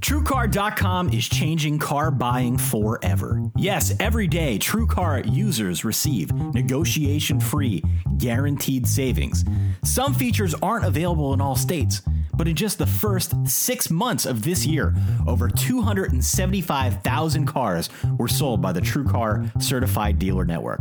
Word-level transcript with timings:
TrueCar.com 0.00 1.10
is 1.10 1.28
changing 1.28 1.78
car 1.78 2.10
buying 2.10 2.56
forever. 2.56 3.42
Yes, 3.54 3.92
every 4.00 4.26
day, 4.26 4.58
TrueCar 4.58 5.30
users 5.30 5.84
receive 5.84 6.32
negotiation 6.32 7.38
free, 7.38 7.84
guaranteed 8.16 8.88
savings. 8.88 9.44
Some 9.84 10.14
features 10.14 10.54
aren't 10.62 10.86
available 10.86 11.34
in 11.34 11.42
all 11.42 11.54
states, 11.54 12.00
but 12.34 12.48
in 12.48 12.56
just 12.56 12.78
the 12.78 12.86
first 12.86 13.34
six 13.46 13.90
months 13.90 14.24
of 14.24 14.42
this 14.42 14.64
year, 14.64 14.94
over 15.26 15.50
275,000 15.50 17.46
cars 17.46 17.90
were 18.16 18.28
sold 18.28 18.62
by 18.62 18.72
the 18.72 18.80
TrueCar 18.80 19.62
Certified 19.62 20.18
Dealer 20.18 20.46
Network. 20.46 20.80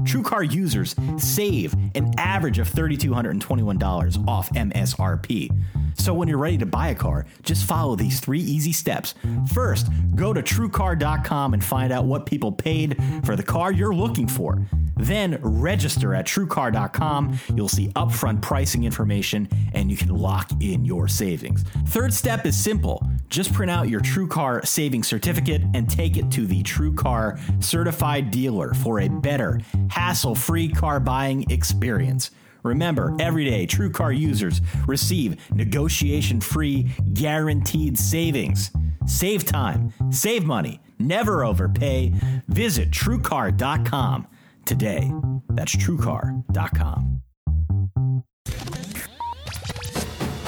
TrueCar 0.00 0.52
users 0.52 0.94
save 1.16 1.74
an 1.94 2.12
average 2.18 2.58
of 2.58 2.68
$3,221 2.68 4.28
off 4.28 4.50
MSRP. 4.50 5.50
So 5.96 6.14
when 6.14 6.28
you're 6.28 6.38
ready 6.38 6.58
to 6.58 6.66
buy 6.66 6.88
a 6.88 6.94
car, 6.94 7.26
just 7.42 7.64
follow 7.64 7.96
these 7.96 8.20
three 8.20 8.40
easy 8.40 8.72
steps. 8.72 9.14
First, 9.52 9.88
go 10.14 10.32
to 10.32 10.42
TrueCar.com 10.42 11.54
and 11.54 11.64
find 11.64 11.92
out 11.92 12.04
what 12.04 12.26
people 12.26 12.52
paid 12.52 12.96
for 13.24 13.36
the 13.36 13.42
car 13.42 13.72
you're 13.72 13.94
looking 13.94 14.28
for. 14.28 14.58
Then 14.96 15.38
register 15.42 16.14
at 16.14 16.26
TrueCar.com. 16.26 17.38
You'll 17.54 17.68
see 17.68 17.88
upfront 17.90 18.42
pricing 18.42 18.84
information 18.84 19.48
and 19.72 19.90
you 19.90 19.96
can 19.96 20.08
lock 20.08 20.50
in 20.60 20.84
your 20.84 21.08
savings. 21.08 21.62
Third 21.86 22.12
step 22.12 22.46
is 22.46 22.56
simple. 22.56 23.06
Just 23.28 23.52
print 23.52 23.70
out 23.70 23.88
your 23.88 24.00
TrueCar 24.00 24.66
savings 24.66 25.06
certificate 25.06 25.62
and 25.74 25.88
take 25.88 26.16
it 26.16 26.30
to 26.32 26.46
the 26.46 26.62
TrueCar 26.62 27.62
certified 27.62 28.30
dealer 28.30 28.74
for 28.74 29.00
a 29.00 29.08
better, 29.08 29.60
hassle-free 29.90 30.70
car 30.70 30.98
buying 30.98 31.48
experience. 31.50 32.30
Remember, 32.62 33.16
every 33.20 33.44
day, 33.44 33.66
TrueCar 33.66 34.16
users 34.18 34.60
receive 34.86 35.36
negotiation 35.52 36.40
free, 36.40 36.90
guaranteed 37.12 37.98
savings. 37.98 38.70
Save 39.06 39.44
time, 39.44 39.92
save 40.10 40.44
money, 40.44 40.80
never 40.98 41.44
overpay. 41.44 42.12
Visit 42.48 42.90
TrueCar.com 42.90 44.26
today. 44.64 45.12
That's 45.50 45.74
TrueCar.com. 45.76 47.22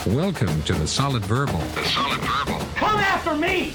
Welcome 0.06 0.62
to 0.62 0.72
the 0.72 0.86
Solid 0.86 1.24
Verbal. 1.26 1.58
The 1.58 1.84
Solid 1.84 2.20
Verbal. 2.20 2.58
Come 2.76 2.98
after 2.98 3.34
me! 3.34 3.74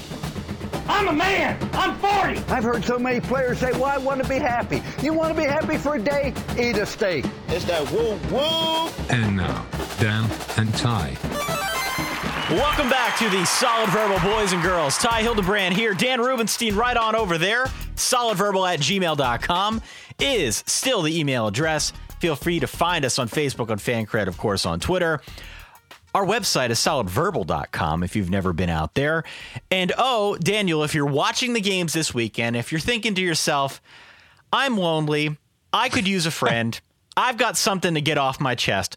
I'm 0.88 1.08
a 1.08 1.12
man! 1.12 1.58
I'm 1.72 1.96
40! 1.96 2.52
I've 2.52 2.64
heard 2.64 2.84
so 2.84 2.98
many 2.98 3.20
players 3.20 3.58
say, 3.58 3.72
well, 3.72 3.84
I 3.84 3.98
want 3.98 4.22
to 4.22 4.28
be 4.28 4.38
happy. 4.38 4.82
You 5.02 5.12
want 5.12 5.34
to 5.34 5.40
be 5.40 5.46
happy 5.46 5.76
for 5.78 5.96
a 5.96 5.98
day? 6.00 6.32
Eat 6.58 6.76
a 6.76 6.86
steak. 6.86 7.24
It's 7.48 7.64
that 7.64 7.90
woo 7.90 8.18
woo. 8.30 8.90
And 9.10 9.36
now, 9.36 9.66
Dan 9.98 10.30
and 10.56 10.72
Ty. 10.74 11.16
Welcome 12.50 12.88
back 12.88 13.18
to 13.18 13.28
the 13.28 13.44
Solid 13.44 13.90
Verbal 13.90 14.20
Boys 14.20 14.52
and 14.52 14.62
Girls. 14.62 14.96
Ty 14.98 15.22
Hildebrand 15.22 15.74
here. 15.74 15.94
Dan 15.94 16.20
Rubenstein 16.20 16.76
right 16.76 16.96
on 16.96 17.16
over 17.16 17.38
there. 17.38 17.66
Solidverbal 17.96 18.72
at 18.72 18.78
gmail.com 18.78 19.82
is 20.20 20.62
still 20.66 21.02
the 21.02 21.18
email 21.18 21.48
address. 21.48 21.92
Feel 22.20 22.36
free 22.36 22.60
to 22.60 22.66
find 22.66 23.04
us 23.04 23.18
on 23.18 23.28
Facebook, 23.28 23.70
on 23.70 23.78
FanCred, 23.78 24.28
of 24.28 24.38
course, 24.38 24.64
on 24.64 24.78
Twitter. 24.78 25.20
Our 26.16 26.24
website 26.24 26.70
is 26.70 26.78
solidverbal.com 26.78 28.02
if 28.02 28.16
you've 28.16 28.30
never 28.30 28.54
been 28.54 28.70
out 28.70 28.94
there. 28.94 29.22
And 29.70 29.92
oh, 29.98 30.38
Daniel, 30.38 30.82
if 30.82 30.94
you're 30.94 31.04
watching 31.04 31.52
the 31.52 31.60
games 31.60 31.92
this 31.92 32.14
weekend, 32.14 32.56
if 32.56 32.72
you're 32.72 32.80
thinking 32.80 33.14
to 33.16 33.20
yourself, 33.20 33.82
I'm 34.50 34.78
lonely, 34.78 35.36
I 35.74 35.90
could 35.90 36.08
use 36.08 36.24
a 36.24 36.30
friend, 36.30 36.80
I've 37.18 37.36
got 37.36 37.58
something 37.58 37.92
to 37.92 38.00
get 38.00 38.16
off 38.16 38.40
my 38.40 38.54
chest, 38.54 38.96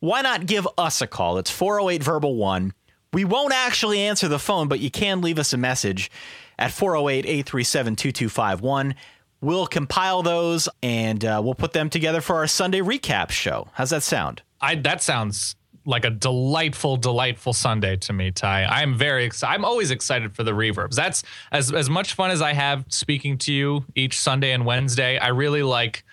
why 0.00 0.22
not 0.22 0.46
give 0.46 0.66
us 0.76 1.00
a 1.00 1.06
call? 1.06 1.38
It's 1.38 1.52
408 1.52 2.02
Verbal 2.02 2.34
1. 2.34 2.74
We 3.12 3.24
won't 3.24 3.54
actually 3.54 4.00
answer 4.00 4.26
the 4.26 4.40
phone, 4.40 4.66
but 4.66 4.80
you 4.80 4.90
can 4.90 5.20
leave 5.20 5.38
us 5.38 5.52
a 5.52 5.56
message 5.56 6.10
at 6.58 6.72
408 6.72 7.26
837 7.26 7.94
2251. 7.94 8.96
We'll 9.40 9.68
compile 9.68 10.24
those 10.24 10.68
and 10.82 11.24
uh, 11.24 11.40
we'll 11.44 11.54
put 11.54 11.74
them 11.74 11.90
together 11.90 12.20
for 12.20 12.34
our 12.34 12.48
Sunday 12.48 12.80
recap 12.80 13.30
show. 13.30 13.68
How's 13.74 13.90
that 13.90 14.02
sound? 14.02 14.42
I 14.60 14.74
that 14.74 15.00
sounds 15.00 15.54
like 15.86 16.04
a 16.04 16.10
delightful, 16.10 16.96
delightful 16.96 17.52
Sunday 17.52 17.96
to 17.98 18.12
me, 18.12 18.32
Ty. 18.32 18.64
I'm 18.64 18.94
very 18.96 19.24
excited. 19.24 19.54
I'm 19.54 19.64
always 19.64 19.90
excited 19.90 20.34
for 20.34 20.42
the 20.42 20.52
reverbs. 20.52 20.94
That's 20.96 21.22
as 21.52 21.72
as 21.72 21.88
much 21.88 22.14
fun 22.14 22.30
as 22.30 22.42
I 22.42 22.52
have 22.52 22.84
speaking 22.88 23.38
to 23.38 23.52
you 23.52 23.84
each 23.94 24.18
Sunday 24.18 24.52
and 24.52 24.66
Wednesday. 24.66 25.16
I 25.18 25.28
really 25.28 25.62
like 25.62 26.04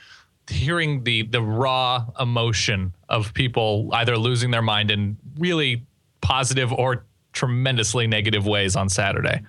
hearing 0.49 1.03
the 1.03 1.23
the 1.23 1.41
raw 1.41 2.05
emotion 2.19 2.93
of 3.09 3.33
people 3.33 3.89
either 3.93 4.17
losing 4.17 4.51
their 4.51 4.61
mind 4.61 4.91
in 4.91 5.17
really 5.37 5.83
positive 6.21 6.71
or 6.71 7.05
tremendously 7.31 8.05
negative 8.07 8.45
ways 8.45 8.75
on 8.75 8.89
Saturday. 8.89 9.41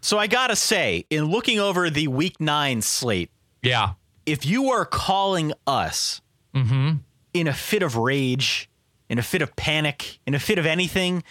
So 0.00 0.18
I 0.18 0.26
gotta 0.26 0.56
say, 0.56 1.04
in 1.10 1.26
looking 1.26 1.60
over 1.60 1.90
the 1.90 2.08
Week 2.08 2.40
Nine 2.40 2.80
slate, 2.80 3.30
Yeah. 3.62 3.90
if 4.24 4.46
you 4.46 4.70
are 4.70 4.86
calling 4.86 5.52
us 5.66 6.22
mm-hmm. 6.54 6.92
in 7.34 7.46
a 7.46 7.52
fit 7.52 7.82
of 7.82 7.96
rage, 7.96 8.69
in 9.10 9.18
a 9.18 9.22
fit 9.22 9.42
of 9.42 9.54
panic, 9.56 10.20
in 10.26 10.34
a 10.34 10.38
fit 10.38 10.56
of 10.58 10.64
anything, 10.64 11.22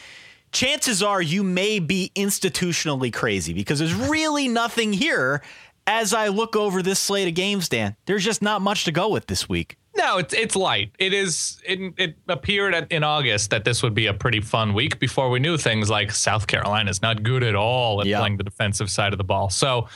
chances 0.51 1.01
are 1.01 1.21
you 1.21 1.43
may 1.43 1.79
be 1.79 2.11
institutionally 2.15 3.11
crazy 3.11 3.53
because 3.53 3.79
there's 3.79 3.95
really 3.95 4.47
nothing 4.47 4.93
here. 4.93 5.41
As 5.87 6.13
I 6.13 6.27
look 6.27 6.55
over 6.55 6.83
this 6.83 6.99
slate 6.99 7.27
of 7.27 7.33
games, 7.33 7.67
Dan, 7.67 7.95
there's 8.05 8.23
just 8.23 8.43
not 8.43 8.61
much 8.61 8.83
to 8.83 8.91
go 8.91 9.09
with 9.09 9.25
this 9.25 9.49
week. 9.49 9.75
No, 9.97 10.19
it's 10.19 10.35
it's 10.35 10.55
light. 10.55 10.91
It 10.99 11.13
is. 11.13 11.59
It, 11.65 11.93
it 11.97 12.15
appeared 12.27 12.75
at, 12.75 12.91
in 12.91 13.03
August 13.03 13.49
that 13.49 13.63
this 13.65 13.81
would 13.81 13.95
be 13.95 14.05
a 14.05 14.13
pretty 14.13 14.39
fun 14.39 14.75
week 14.75 14.99
before 14.99 15.31
we 15.31 15.39
knew 15.39 15.57
things 15.57 15.89
like 15.89 16.11
South 16.11 16.45
Carolina's 16.45 17.01
not 17.01 17.23
good 17.23 17.41
at 17.41 17.55
all 17.55 18.01
at 18.01 18.05
Yeah. 18.07 18.19
playing 18.19 18.37
the 18.37 18.43
defensive 18.43 18.91
side 18.91 19.13
of 19.13 19.17
the 19.17 19.23
ball. 19.23 19.49
So, 19.49 19.87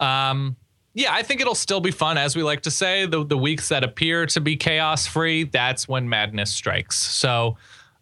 um, 0.00 0.56
yeah, 0.96 1.12
I 1.12 1.22
think 1.22 1.42
it'll 1.42 1.54
still 1.54 1.80
be 1.80 1.90
fun, 1.90 2.16
as 2.16 2.34
we 2.34 2.42
like 2.42 2.62
to 2.62 2.70
say. 2.70 3.04
The 3.04 3.24
the 3.24 3.36
weeks 3.36 3.68
that 3.68 3.84
appear 3.84 4.24
to 4.26 4.40
be 4.40 4.56
chaos 4.56 5.06
free, 5.06 5.44
that's 5.44 5.86
when 5.86 6.08
madness 6.08 6.50
strikes. 6.52 6.96
So. 6.96 7.56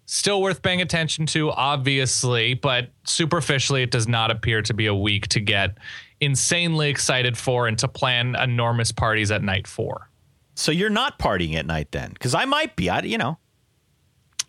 Still 0.07 0.43
worth 0.43 0.61
paying 0.61 0.83
attention 0.83 1.25
to, 1.29 1.51
obviously, 1.51 2.53
but 2.53 2.91
superficially, 3.05 3.83
it 3.83 3.91
does 3.91 4.07
not 4.07 4.31
appear 4.31 4.61
to 4.61 4.75
be 4.75 4.85
a 4.85 4.95
week 4.95 5.29
to 5.29 5.41
get 5.41 5.79
insanely 6.21 6.91
excited 6.91 7.39
for 7.39 7.67
and 7.67 7.79
to 7.79 7.89
plan 7.89 8.37
enormous 8.37 8.93
parties 8.93 9.31
at 9.31 9.43
night 9.43 9.67
for. 9.67 10.11
So 10.57 10.73
you're 10.73 10.91
not 10.91 11.19
partying 11.19 11.55
at 11.55 11.65
night 11.65 11.91
then? 11.91 12.11
Because 12.13 12.35
I 12.35 12.45
might 12.45 12.77
be. 12.77 12.91
I, 12.91 13.01
you 13.01 13.17
know, 13.17 13.39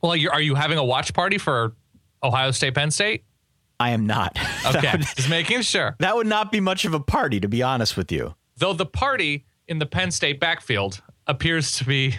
Well, 0.01 0.11
are 0.11 0.41
you 0.41 0.55
having 0.55 0.77
a 0.77 0.83
watch 0.83 1.13
party 1.13 1.37
for 1.37 1.73
Ohio 2.21 2.51
State, 2.51 2.75
Penn 2.75 2.91
State? 2.91 3.23
I 3.79 3.91
am 3.91 4.05
not. 4.07 4.37
Okay, 4.65 4.91
would- 4.93 5.01
just 5.01 5.29
making 5.29 5.61
sure. 5.61 5.95
that 5.99 6.15
would 6.15 6.25
not 6.25 6.51
be 6.51 6.59
much 6.59 6.85
of 6.85 6.95
a 6.95 6.99
party, 6.99 7.39
to 7.39 7.47
be 7.47 7.61
honest 7.61 7.95
with 7.95 8.11
you. 8.11 8.33
Though 8.57 8.73
the 8.73 8.85
party 8.85 9.45
in 9.67 9.77
the 9.77 9.85
Penn 9.85 10.09
State 10.09 10.39
backfield 10.39 11.01
appears 11.27 11.73
to 11.73 11.85
be 11.85 12.15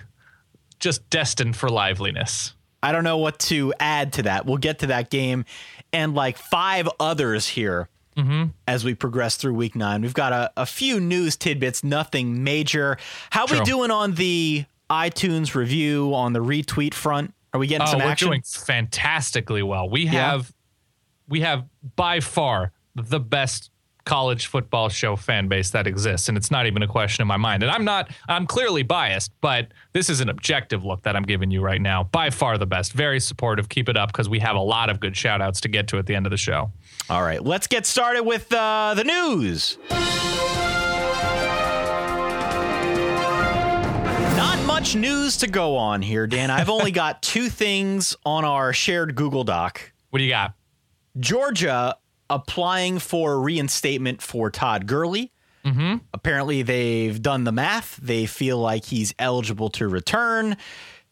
just 0.78 1.08
destined 1.10 1.56
for 1.56 1.68
liveliness. 1.68 2.54
I 2.84 2.92
don't 2.92 3.02
know 3.02 3.18
what 3.18 3.40
to 3.40 3.74
add 3.80 4.12
to 4.14 4.22
that. 4.24 4.46
We'll 4.46 4.58
get 4.58 4.78
to 4.80 4.88
that 4.88 5.10
game 5.10 5.44
and 5.92 6.14
like 6.14 6.38
five 6.38 6.88
others 7.00 7.48
here 7.48 7.88
mm-hmm. 8.16 8.50
as 8.68 8.84
we 8.84 8.94
progress 8.94 9.36
through 9.36 9.54
week 9.54 9.74
nine. 9.74 10.02
We've 10.02 10.14
got 10.14 10.32
a, 10.32 10.52
a 10.56 10.66
few 10.66 11.00
news 11.00 11.36
tidbits, 11.36 11.82
nothing 11.82 12.44
major. 12.44 12.96
How 13.30 13.46
we 13.46 13.60
doing 13.62 13.90
on 13.90 14.14
the 14.14 14.66
iTunes 14.88 15.54
review 15.56 16.14
on 16.14 16.32
the 16.32 16.40
retweet 16.40 16.94
front? 16.94 17.34
Are 17.52 17.58
we 17.58 17.66
getting 17.66 17.88
Oh, 17.88 17.90
some 17.90 18.00
we're 18.00 18.06
action? 18.10 18.28
doing 18.28 18.42
fantastically 18.42 19.62
well. 19.62 19.88
We 19.88 20.06
have 20.06 20.52
we 21.28 21.41
have 21.41 21.64
by 21.97 22.20
far 22.20 22.72
the 22.94 23.20
best 23.20 23.70
college 24.04 24.47
football 24.47 24.88
show 24.88 25.16
fan 25.16 25.48
base 25.48 25.70
that 25.70 25.87
exists 25.87 26.28
and 26.28 26.38
it's 26.38 26.50
not 26.50 26.64
even 26.66 26.81
a 26.82 26.87
question 26.87 27.22
in 27.22 27.28
my 27.28 27.37
mind. 27.37 27.62
And 27.62 27.70
I'm 27.72 27.84
not 27.84 28.10
I'm 28.28 28.47
clearly 28.47 28.84
biased, 28.84 29.32
but 29.41 29.69
this 29.92 30.09
is 30.09 30.20
an 30.20 30.28
objective 30.28 30.84
look 30.84 31.03
that 31.03 31.16
I'm 31.16 31.25
giving 31.25 31.50
you 31.50 31.60
right 31.60 31.82
now. 31.82 32.04
By 32.04 32.31
far 32.31 32.56
the 32.56 32.66
best. 32.66 32.92
Very 32.92 33.19
supportive. 33.19 33.69
Keep 33.69 33.88
it 33.88 33.97
up 33.97 34.12
because 34.12 34.28
we 34.28 34.38
have 34.38 34.54
a 34.56 34.60
lot 34.60 34.91
of 34.91 35.00
good 35.00 35.16
shout 35.16 35.42
outs 35.42 35.60
to 35.62 35.69
get 35.69 35.88
to 35.88 35.98
at 35.98 36.06
the 36.06 36.15
end 36.15 36.25
of 36.25 36.31
the 36.31 36.36
show. 36.36 36.70
All 37.10 37.22
right, 37.22 37.44
let's 37.44 37.66
get 37.66 37.84
started 37.84 38.22
with 38.22 38.53
uh, 38.53 38.95
the 38.95 39.04
news. 39.04 39.77
Not 44.36 44.65
much 44.66 44.95
news 44.95 45.36
to 45.39 45.48
go 45.48 45.77
on 45.77 46.00
here, 46.00 46.28
Dan. 46.28 46.50
I've 46.50 46.71
only 46.71 46.92
got 46.92 47.22
two 47.22 47.48
things 47.48 48.15
on 48.24 48.45
our 48.45 48.72
shared 48.72 49.16
Google 49.16 49.42
Doc. 49.42 49.92
What 50.10 50.21
do 50.21 50.24
you 50.24 50.30
got? 50.30 50.54
Georgia 51.18 51.97
applying 52.28 52.98
for 52.98 53.41
reinstatement 53.41 54.22
for 54.22 54.51
Todd 54.51 54.86
Gurley. 54.86 55.33
Mm-hmm. 55.65 55.97
Apparently, 56.13 56.63
they've 56.63 57.21
done 57.21 57.45
the 57.45 57.53
math. 57.53 57.97
They 57.97 58.27
feel 58.27 58.59
like 58.59 58.84
he's 58.84 59.15
eligible 59.18 59.71
to 59.71 59.89
return. 59.89 60.57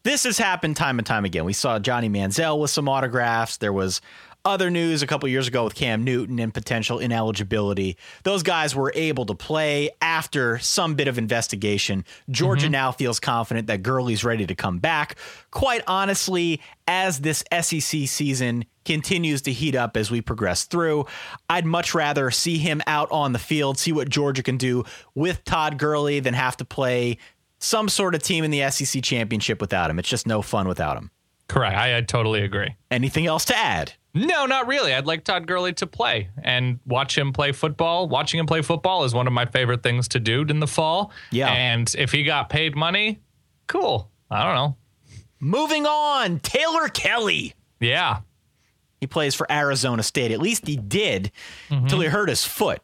This 0.03 0.23
has 0.23 0.37
happened 0.37 0.77
time 0.77 0.99
and 0.99 1.05
time 1.05 1.25
again. 1.25 1.45
We 1.45 1.53
saw 1.53 1.79
Johnny 1.79 2.09
Manziel 2.09 2.59
with 2.59 2.69
some 2.69 2.87
autographs. 2.87 3.57
There 3.57 3.73
was 3.73 4.01
other 4.45 4.69
news 4.69 5.01
a 5.01 5.07
couple 5.07 5.27
years 5.27 5.47
ago 5.47 5.63
with 5.63 5.75
Cam 5.75 6.03
Newton 6.03 6.39
and 6.39 6.53
potential 6.53 6.99
ineligibility. 6.99 7.97
Those 8.23 8.43
guys 8.43 8.75
were 8.75 8.91
able 8.95 9.25
to 9.25 9.35
play 9.35 9.89
after 10.01 10.59
some 10.59 10.95
bit 10.95 11.07
of 11.07 11.17
investigation. 11.17 12.05
Georgia 12.29 12.67
mm-hmm. 12.67 12.73
now 12.73 12.91
feels 12.91 13.19
confident 13.19 13.67
that 13.67 13.83
Gurley's 13.83 14.23
ready 14.23 14.45
to 14.45 14.55
come 14.55 14.77
back. 14.77 15.15
Quite 15.51 15.81
honestly, 15.87 16.61
as 16.87 17.19
this 17.21 17.43
SEC 17.51 18.07
season 18.07 18.65
continues 18.85 19.41
to 19.41 19.51
heat 19.51 19.75
up 19.75 19.97
as 19.97 20.11
we 20.11 20.21
progress 20.21 20.65
through, 20.65 21.05
I'd 21.49 21.65
much 21.65 21.95
rather 21.95 22.29
see 22.29 22.59
him 22.59 22.81
out 22.85 23.11
on 23.11 23.33
the 23.33 23.39
field, 23.39 23.79
see 23.79 23.91
what 23.91 24.09
Georgia 24.09 24.43
can 24.43 24.57
do 24.57 24.83
with 25.15 25.43
Todd 25.43 25.79
Gurley 25.79 26.19
than 26.19 26.35
have 26.35 26.55
to 26.57 26.65
play 26.65 27.17
some 27.57 27.89
sort 27.89 28.13
of 28.13 28.21
team 28.21 28.43
in 28.43 28.51
the 28.51 28.69
SEC 28.69 29.01
championship 29.01 29.59
without 29.59 29.89
him. 29.89 29.97
It's 29.97 30.09
just 30.09 30.27
no 30.27 30.41
fun 30.41 30.67
without 30.67 30.97
him. 30.97 31.09
Correct. 31.47 31.75
I, 31.75 31.97
I 31.97 32.01
totally 32.01 32.41
agree. 32.41 32.75
Anything 32.91 33.27
else 33.27 33.45
to 33.45 33.57
add? 33.57 33.93
No, 34.15 34.45
not 34.45 34.65
really. 34.65 34.93
I'd 34.93 35.05
like 35.05 35.25
Todd 35.25 35.45
Gurley 35.45 35.73
to 35.73 35.85
play 35.85 36.29
and 36.41 36.79
watch 36.85 37.17
him 37.17 37.33
play 37.33 37.51
football. 37.51 38.07
Watching 38.07 38.39
him 38.39 38.45
play 38.45 38.61
football 38.61 39.03
is 39.03 39.13
one 39.13 39.27
of 39.27 39.33
my 39.33 39.45
favorite 39.45 39.83
things 39.83 40.07
to 40.09 40.21
do 40.21 40.41
in 40.43 40.61
the 40.61 40.67
fall. 40.67 41.11
Yeah. 41.31 41.51
And 41.51 41.93
if 41.97 42.13
he 42.13 42.23
got 42.23 42.47
paid 42.49 42.77
money, 42.77 43.19
cool. 43.67 44.09
I 44.31 44.43
don't 44.43 44.55
know. 44.55 44.77
Moving 45.41 45.85
on, 45.85 46.39
Taylor 46.39 46.87
Kelly. 46.87 47.53
Yeah. 47.81 48.21
He 49.01 49.07
plays 49.07 49.35
for 49.35 49.51
Arizona 49.51 50.01
State. 50.01 50.31
At 50.31 50.39
least 50.39 50.65
he 50.65 50.77
did 50.77 51.31
mm-hmm. 51.69 51.83
until 51.83 51.99
he 51.99 52.07
hurt 52.07 52.29
his 52.29 52.45
foot. 52.45 52.81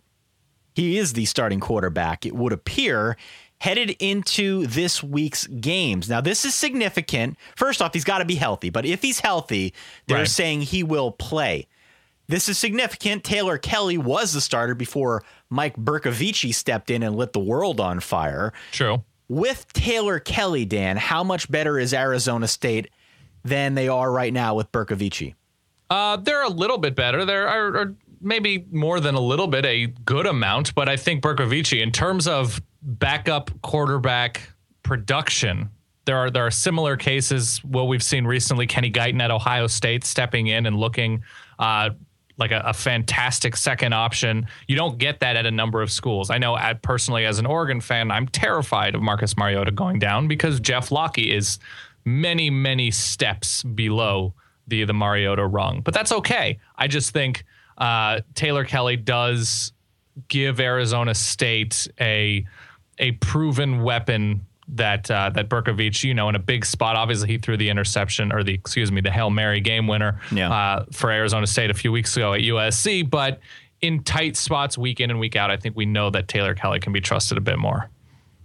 He 0.74 0.98
is 0.98 1.14
the 1.14 1.26
starting 1.26 1.62
quarterback, 1.62 2.26
it 2.26 2.36
would 2.36 2.54
appear, 2.54 3.18
headed 3.62 3.92
into 4.00 4.66
this 4.66 5.04
week's 5.04 5.46
games. 5.46 6.10
Now, 6.10 6.20
this 6.20 6.46
is 6.46 6.56
significant. 6.56 7.38
First 7.56 7.80
off, 7.80 7.94
he's 7.94 8.04
got 8.04 8.18
to 8.18 8.26
be 8.26 8.34
healthy, 8.34 8.72
but 8.72 8.88
if 8.88 9.04
he's 9.04 9.20
healthy, 9.20 9.76
they're 10.08 10.18
Right. 10.20 10.28
saying 10.28 10.62
he 10.62 10.82
will 10.82 11.12
play. 11.12 11.68
This 12.28 12.50
is 12.50 12.58
significant. 12.58 13.24
Taylor 13.24 13.60
Kelly 13.60 14.00
was 14.00 14.34
the 14.34 14.42
starter 14.42 14.74
before 14.74 15.24
Mike 15.52 15.76
Bercovici 15.78 16.56
stepped 16.56 16.90
in 16.90 17.04
and 17.04 17.16
lit 17.16 17.34
the 17.34 17.40
world 17.40 17.80
on 17.80 18.00
fire. 18.00 18.52
True. 18.72 19.04
With 19.28 19.72
Taylor 19.74 20.18
Kelly, 20.20 20.66
Dan, 20.66 20.98
how 20.98 21.24
much 21.24 21.52
better 21.52 21.78
is 21.78 21.94
Arizona 21.94 22.48
State 22.48 22.90
than 23.44 23.76
they 23.76 23.88
are 23.88 24.12
right 24.12 24.34
now 24.34 24.56
with 24.56 24.72
Bercovici? 24.72 25.36
Uh, 25.90 26.18
they're 26.18 26.42
a 26.44 26.50
little 26.50 26.80
bit 26.80 26.96
better. 26.96 27.26
They're 27.26 27.48
are, 27.48 27.78
are 27.78 27.96
maybe 28.22 28.66
more 28.72 29.00
than 29.00 29.16
a 29.16 29.20
little 29.20 29.48
bit, 29.48 29.66
a 29.66 29.88
good 30.06 30.28
amount. 30.28 30.76
But 30.76 30.88
I 30.90 30.98
think 30.98 31.24
Bercovici, 31.24 31.82
in 31.82 31.92
terms 31.92 32.28
of 32.28 32.62
backup 32.82 33.52
quarterback 33.62 34.50
production, 34.84 35.70
there 36.06 36.18
are 36.18 36.32
there 36.32 36.46
are 36.46 36.52
similar 36.52 36.98
cases. 36.98 37.64
What 37.64 37.88
we've 37.88 38.04
seen 38.04 38.26
recently, 38.26 38.68
Kenny 38.68 38.92
Guiton 38.92 39.22
at 39.22 39.32
Ohio 39.32 39.68
State 39.68 40.04
stepping 40.04 40.48
in 40.48 40.66
and 40.66 40.76
looking 40.78 41.24
uh, 41.60 41.92
like 42.38 42.52
a, 42.52 42.62
a 42.66 42.74
fantastic 42.74 43.56
second 43.56 43.94
option. 43.94 44.48
You 44.68 44.76
don't 44.76 44.98
get 44.98 45.20
that 45.20 45.36
at 45.36 45.46
a 45.46 45.52
number 45.52 45.82
of 45.82 45.92
schools. 45.92 46.30
I 46.30 46.40
know, 46.40 46.58
at, 46.58 46.82
personally, 46.82 47.26
as 47.26 47.38
an 47.40 47.46
Oregon 47.46 47.82
fan, 47.82 48.10
I'm 48.10 48.28
terrified 48.28 48.96
of 48.96 49.02
Marcus 49.02 49.38
Mariota 49.38 49.72
going 49.72 50.00
down 50.00 50.28
because 50.28 50.60
Jeff 50.60 50.92
Lockie 50.92 51.34
is 51.34 51.60
many 52.04 52.50
many 52.50 52.90
steps 52.90 53.62
below 53.64 54.34
the 54.68 54.84
the 54.86 54.94
Mariota 54.94 55.46
rung. 55.46 55.82
But 55.82 55.94
that's 55.94 56.12
okay. 56.12 56.60
I 56.76 56.88
just 56.88 57.12
think 57.12 57.46
uh, 57.82 58.22
Taylor 58.36 58.64
Kelly 58.64 58.96
does 58.96 59.74
give 60.28 60.60
Arizona 60.60 61.14
State 61.16 61.88
a 62.00 62.46
a 63.00 63.12
proven 63.14 63.82
weapon 63.84 64.46
that 64.70 65.10
uh, 65.12 65.30
that 65.32 65.50
Bercovici, 65.50 66.06
you 66.06 66.14
know, 66.14 66.30
in 66.30 66.36
a 66.36 66.40
big 66.40 66.64
spot. 66.66 66.96
Obviously, 66.96 67.28
he 67.28 67.38
threw 67.38 67.58
the 67.58 67.70
interception 67.70 68.32
or 68.32 68.44
the 68.44 68.54
excuse 68.54 68.92
me, 68.92 69.02
the 69.02 69.12
hail 69.12 69.30
mary 69.30 69.60
game 69.60 69.88
winner 69.88 70.20
Yeah. 70.32 70.52
uh, 70.52 70.86
for 70.94 71.12
Arizona 71.12 71.48
State 71.48 71.70
a 71.70 71.74
few 71.74 71.92
weeks 71.92 72.16
ago 72.16 72.34
at 72.34 72.42
USC. 72.42 73.10
But 73.10 73.40
in 73.82 74.04
tight 74.04 74.38
spots, 74.38 74.78
week 74.78 75.00
in 75.02 75.10
and 75.10 75.20
week 75.20 75.36
out, 75.36 75.50
I 75.52 75.58
think 75.58 75.76
we 75.76 75.86
know 75.86 76.10
that 76.12 76.28
Taylor 76.28 76.54
Kelly 76.56 76.80
can 76.80 76.94
be 76.94 77.02
trusted 77.02 77.38
a 77.38 77.42
bit 77.42 77.58
more. 77.58 77.90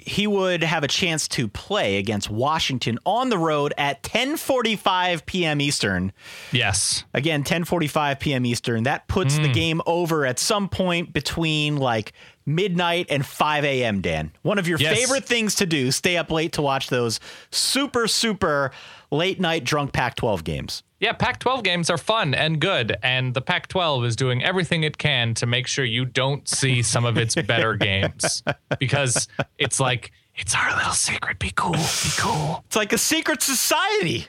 He 0.06 0.26
would 0.26 0.62
have 0.62 0.85
a 0.85 0.88
chance 0.88 1.26
to 1.29 1.49
play 1.49 1.99
against 1.99 2.31
Washington 2.31 2.99
on 3.05 3.29
the 3.29 3.38
road 3.38 3.75
at 3.76 4.03
10:45 4.03 5.26
p.m. 5.26 5.61
Eastern. 5.61 6.12
Yes. 6.53 7.05
Again, 7.12 7.43
10:45 7.43 8.20
p.m. 8.20 8.47
Eastern. 8.47 8.85
That 8.85 9.08
puts 9.08 9.37
the 9.37 9.49
mm. 9.49 9.55
game 9.55 9.82
over 9.87 10.25
at 10.25 10.38
some 10.38 10.69
point 10.69 11.12
between 11.12 11.76
like 11.76 12.12
midnight 12.46 13.06
and 13.10 13.26
5 13.26 13.64
a.m. 13.64 14.00
Dan, 14.00 14.31
one 14.43 14.58
of 14.58 14.66
your 14.69 14.78
Yes. 14.78 14.96
favorite 14.98 15.25
things 15.25 15.56
to 15.56 15.66
do: 15.66 15.90
stay 15.90 16.16
up 16.16 16.31
late 16.31 16.52
to 16.52 16.62
watch 16.62 16.88
those 16.88 17.20
super 17.50 18.06
super 18.08 18.70
late 19.10 19.38
night 19.40 19.64
drunk 19.64 19.93
Pac-12 19.93 20.43
games. 20.44 20.82
Yeah, 20.98 21.12
Pac 21.12 21.40
12 21.40 21.62
games 21.62 21.90
are 21.90 21.98
fun 21.98 22.32
and 22.32 22.58
good. 22.58 22.96
And 23.02 23.34
the 23.34 23.43
Pac 23.43 23.69
12 23.69 24.06
is 24.06 24.16
doing 24.16 24.43
everything 24.43 24.82
it 24.82 24.96
can 24.96 25.34
to 25.34 25.44
make 25.46 25.66
sure 25.66 25.84
you 25.84 26.06
don't 26.06 26.48
see 26.48 26.81
some 26.82 27.04
of 27.04 27.19
its 27.19 27.34
better 27.34 27.75
games 27.76 28.43
because 28.81 29.28
it's 29.58 29.78
like, 29.78 30.10
it's 30.37 30.54
our 30.54 30.75
little 30.75 30.93
secret. 30.94 31.38
Be 31.38 31.50
cool. 31.54 31.72
Be 31.72 32.10
cool. 32.16 32.62
It's 32.66 32.76
like 32.76 32.94
a 32.94 32.98
secret 32.98 33.43
society. 33.43 34.26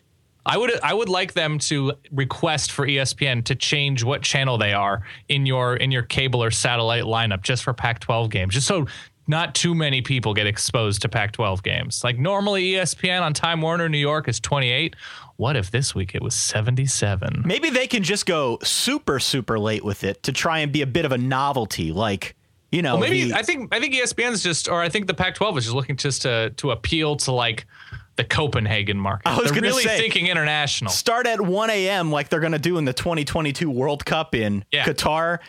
I 0.48 0.58
would 0.58 0.80
I 0.82 0.94
would 0.94 1.10
like 1.10 1.34
them 1.34 1.60
to 1.60 1.94
request 2.12 2.72
for 2.72 2.88
ESPN 2.88 3.44
to 3.46 3.56
change 3.56 4.04
what 4.04 4.22
channel 4.22 4.58
they 4.58 4.74
are 4.74 5.04
in 5.30 5.46
your 5.46 5.76
in 5.76 5.92
your 5.92 6.04
cable 6.04 6.42
or 6.44 6.52
satellite 6.52 7.04
lineup 7.04 7.42
just 7.42 7.64
for 7.64 7.74
Pac-12 7.74 8.30
games, 8.30 8.54
just 8.54 8.66
so 8.68 8.88
not 9.30 9.54
too 9.54 9.76
many 9.76 10.02
people 10.02 10.34
get 10.34 10.48
exposed 10.48 11.02
to 11.02 11.10
Pac-12 11.10 11.62
games. 11.62 12.02
Like 12.02 12.18
normally 12.18 12.64
ESPN 12.72 13.22
on 13.22 13.34
Time 13.34 13.60
Warner 13.62 13.90
New 13.90 13.98
York 13.98 14.30
is 14.30 14.40
28. 14.40 14.96
What 15.36 15.58
if 15.58 15.70
this 15.70 15.94
week 15.94 16.16
it 16.16 16.22
was 16.22 16.34
77? 16.34 17.44
Maybe 17.46 17.70
they 17.70 17.88
can 17.88 18.04
just 18.04 18.26
go 18.26 18.58
super 18.64 19.20
super 19.20 19.60
late 19.60 19.84
with 19.84 20.04
it 20.04 20.24
to 20.24 20.32
try 20.32 20.60
and 20.60 20.72
be 20.72 20.82
a 20.82 20.88
bit 20.88 21.04
of 21.06 21.12
a 21.12 21.18
novelty 21.18 21.92
like 21.92 22.36
you 22.72 22.82
know, 22.82 22.96
Well, 22.98 23.02
maybe 23.10 23.30
the- 23.32 23.38
I 23.38 23.44
think 23.44 23.74
I 23.74 23.80
think 23.80 23.94
ESPN's 23.94 24.44
just, 24.44 24.68
or 24.68 24.82
I 24.82 24.90
think 24.90 25.08
the 25.08 25.14
Pac-12 25.14 25.58
is 25.58 25.64
just 25.66 25.76
looking 25.76 25.96
just 25.96 26.22
to 26.24 26.50
to 26.58 26.72
appeal 26.72 27.16
to 27.18 27.32
like 27.32 27.66
the 28.18 28.24
Copenhagen 28.26 28.98
market. 28.98 29.28
I 29.30 29.38
was 29.40 29.52
They're 29.52 29.62
really 29.62 29.84
say- 29.84 29.98
thinking 30.00 30.28
international. 30.28 30.92
start 30.92 31.26
at 31.28 31.40
1 31.40 31.70
a.m. 31.70 32.12
like 32.12 32.30
they're 32.30 32.40
going 32.42 32.52
to 32.52 32.60
do 32.60 32.78
in 32.78 32.86
the 32.86 32.94
2022 32.94 33.70
World 33.70 34.06
Cup 34.06 34.36
in 34.36 34.66
Yeah. 34.72 34.86
Qatar 34.86 35.40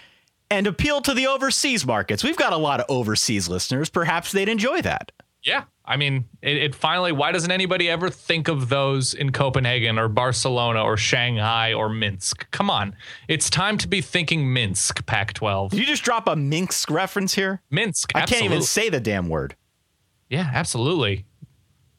and 0.50 0.67
appeal 0.67 1.00
to 1.03 1.12
the 1.15 1.26
overseas 1.26 1.85
markets. 1.87 2.23
We've 2.25 2.37
got 2.37 2.53
a 2.53 2.56
lot 2.56 2.81
of 2.81 2.87
overseas 2.88 3.49
listeners. 3.49 3.88
Perhaps 3.91 4.32
they'd 4.32 4.49
enjoy 4.49 4.82
that. 4.82 5.12
Yeah, 5.44 5.65
I 5.85 5.97
mean, 5.97 6.25
it, 6.43 6.56
it 6.56 6.75
finally. 6.75 7.12
Why 7.12 7.31
doesn't 7.32 7.50
anybody 7.50 7.88
ever 7.88 8.11
think 8.11 8.49
of 8.49 8.69
those 8.69 9.15
in 9.15 9.31
Copenhagen 9.31 9.97
or 9.99 10.09
Barcelona 10.09 10.82
or 10.82 10.97
Shanghai 10.97 11.73
or 11.73 11.88
Minsk? 11.88 12.50
Come 12.50 12.69
on, 12.69 12.97
it's 13.29 13.49
time 13.49 13.79
to 13.79 13.88
be 13.88 14.00
thinking 14.00 14.53
Minsk. 14.53 15.06
Pac-12, 15.06 15.70
Did 15.70 15.79
you 15.79 15.87
just 15.87 16.03
drop 16.03 16.29
a 16.29 16.35
Minsk 16.35 16.91
reference 16.91 17.35
here? 17.35 17.62
Minsk. 17.70 18.11
I 18.17 18.23
can't 18.26 18.44
even 18.44 18.62
say 18.62 18.88
the 18.91 19.00
damn 19.00 19.29
word. 19.29 19.55
Yeah, 20.29 20.50
absolutely. 20.53 21.25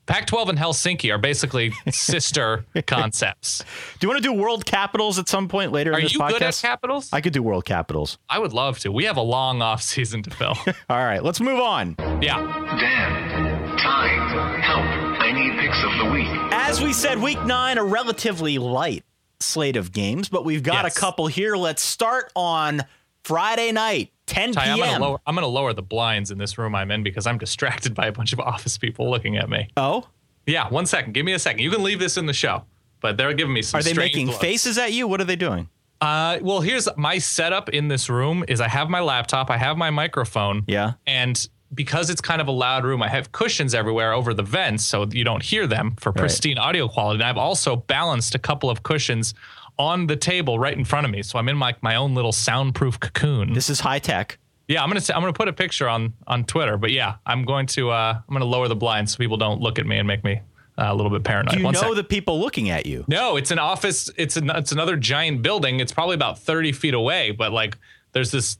Pac-12 0.09 0.49
and 0.49 0.57
Helsinki 0.59 1.13
are 1.13 1.19
basically 1.19 1.71
sister 1.91 2.65
concepts. 2.87 3.59
Do 3.99 4.07
you 4.07 4.09
want 4.09 4.21
to 4.23 4.27
do 4.27 4.33
world 4.33 4.65
capitals 4.65 5.19
at 5.19 5.29
some 5.29 5.47
point 5.47 5.71
later 5.71 5.93
Are 5.93 5.99
in 5.99 6.05
this 6.05 6.13
you 6.15 6.19
podcast? 6.19 6.29
good 6.31 6.41
at 6.41 6.55
capitals? 6.61 7.09
I 7.13 7.21
could 7.21 7.31
do 7.31 7.43
world 7.43 7.63
capitals. 7.63 8.17
I 8.27 8.39
would 8.39 8.51
love 8.51 8.79
to. 8.79 8.91
We 8.91 9.05
have 9.05 9.17
a 9.17 9.21
long 9.21 9.61
off 9.61 9.83
season 9.83 10.23
to 10.23 10.31
fill. 10.31 10.57
All 10.89 10.97
right, 10.97 11.23
let's 11.23 11.39
move 11.39 11.59
on. 11.59 11.95
yeah. 12.21 12.39
Dan, 12.79 13.77
time, 13.77 14.61
help. 14.61 14.83
I 15.21 15.31
need 15.31 15.59
picks 15.59 15.83
of 15.83 16.05
the 16.05 16.11
week. 16.11 16.27
As 16.53 16.81
we 16.81 16.91
said, 16.91 17.21
week 17.21 17.43
nine, 17.45 17.77
a 17.77 17.83
relatively 17.83 18.57
light 18.57 19.03
slate 19.39 19.77
of 19.77 19.91
games, 19.91 20.27
but 20.27 20.43
we've 20.43 20.63
got 20.63 20.85
Yes. 20.85 20.97
a 20.97 20.99
couple 20.99 21.27
here. 21.27 21.55
Let's 21.55 21.83
start 21.83 22.31
on 22.35 22.83
Friday 23.23 23.71
night, 23.71 24.11
10 24.29 24.53
Ty, 24.53 24.61
I'm 24.71 24.75
p.m. 24.77 24.87
gonna 24.87 25.03
lower 25.05 25.19
I'm 25.25 25.35
gonna 25.35 25.47
lower 25.47 25.73
the 25.73 25.81
blinds 25.81 26.31
in 26.31 26.37
this 26.37 26.57
room 26.57 26.75
I'm 26.75 26.91
in 26.91 27.03
because 27.03 27.27
I'm 27.27 27.37
distracted 27.37 27.93
by 28.01 28.07
a 28.07 28.11
bunch 28.11 28.33
of 28.33 28.39
office 28.39 28.77
people 28.77 29.09
looking 29.09 29.37
at 29.37 29.49
me. 29.49 29.67
oh, 29.77 30.07
Yeah, 30.45 30.67
one 30.69 30.85
second. 30.85 31.13
Give 31.13 31.25
me 31.25 31.33
a 31.33 31.39
second. 31.39 31.59
You 31.61 31.71
can 31.71 31.83
leave 31.83 31.99
this 31.99 32.17
in 32.17 32.25
the 32.25 32.33
show, 32.33 32.63
but 33.01 33.17
they're 33.17 33.33
giving 33.33 33.53
me 33.53 33.61
some. 33.61 33.79
are 33.79 33.83
they 33.83 33.93
making 33.93 34.27
looks. 34.27 34.39
faces 34.39 34.77
at 34.77 34.93
you? 34.93 35.07
What 35.07 35.19
are 35.21 35.25
they 35.25 35.35
doing? 35.35 35.69
Uh, 36.01 36.39
well, 36.41 36.61
here's 36.61 36.87
my 36.95 37.17
setup 37.17 37.69
in 37.69 37.87
this 37.89 38.09
room: 38.09 38.45
is 38.47 38.61
I 38.61 38.67
have 38.69 38.89
my 38.89 39.01
laptop, 39.01 39.49
I 39.49 39.57
have 39.57 39.75
my 39.77 39.89
microphone, 39.89 40.63
Yeah. 40.67 40.93
and 41.05 41.45
because 41.73 42.09
it's 42.09 42.21
kind 42.21 42.41
of 42.41 42.47
a 42.47 42.51
loud 42.51 42.83
room, 42.83 43.03
I 43.03 43.09
have 43.09 43.31
cushions 43.31 43.75
everywhere 43.75 44.11
over 44.13 44.33
the 44.33 44.41
vents 44.41 44.83
so 44.85 45.05
you 45.11 45.23
don't 45.23 45.43
hear 45.43 45.67
them 45.67 45.95
for 45.99 46.11
pristine 46.11 46.57
audio 46.57 46.87
quality. 46.87 47.17
And 47.19 47.23
I've 47.29 47.37
also 47.37 47.75
balanced 47.75 48.33
a 48.33 48.39
couple 48.39 48.71
of 48.71 48.81
cushions 48.81 49.35
on 49.79 50.05
the 50.07 50.15
table 50.15 50.59
right 50.59 50.77
in 50.77 50.83
front 50.85 51.05
of 51.05 51.11
me, 51.11 51.23
so 51.23 51.39
I'm 51.39 51.49
in 51.49 51.57
my 51.57 51.73
my 51.81 51.95
own 51.95 52.13
little 52.13 52.31
soundproof 52.33 52.99
cocoon. 52.99 53.53
This 53.53 53.69
is 53.69 53.79
high 53.79 53.99
tech. 53.99 54.37
Yeah, 54.67 54.83
I'm 54.83 54.89
gonna 54.89 55.01
I'm 55.15 55.21
gonna 55.21 55.33
put 55.33 55.47
a 55.47 55.53
picture 55.53 55.89
on 55.89 56.13
on 56.27 56.43
Twitter. 56.43 56.77
But 56.77 56.91
yeah, 56.91 57.15
I'm 57.25 57.43
going 57.45 57.65
to 57.67 57.89
uh, 57.89 58.19
I'm 58.27 58.33
gonna 58.33 58.45
lower 58.45 58.67
the 58.67 58.75
blinds 58.75 59.13
so 59.13 59.17
people 59.17 59.37
don't 59.37 59.61
look 59.61 59.79
at 59.79 59.87
me 59.87 59.97
and 59.97 60.07
make 60.07 60.23
me 60.23 60.41
uh, 60.77 60.87
a 60.89 60.93
little 60.93 61.09
bit 61.09 61.23
paranoid. 61.23 61.53
Do 61.53 61.57
you 61.59 61.65
One 61.65 61.73
know 61.73 61.79
sec. 61.81 61.95
the 61.95 62.03
people 62.03 62.39
looking 62.39 62.69
at 62.69 62.85
you? 62.85 63.03
No, 63.07 63.35
it's 63.37 63.49
an 63.51 63.57
office. 63.59 64.11
It's 64.17 64.37
an, 64.37 64.49
it's 64.51 64.71
another 64.71 64.95
giant 64.97 65.41
building. 65.41 65.79
It's 65.79 65.91
probably 65.91 66.15
about 66.15 66.37
30 66.39 66.73
feet 66.73 66.93
away, 66.93 67.31
but 67.31 67.51
like 67.51 67.77
there's 68.11 68.29
this 68.31 68.57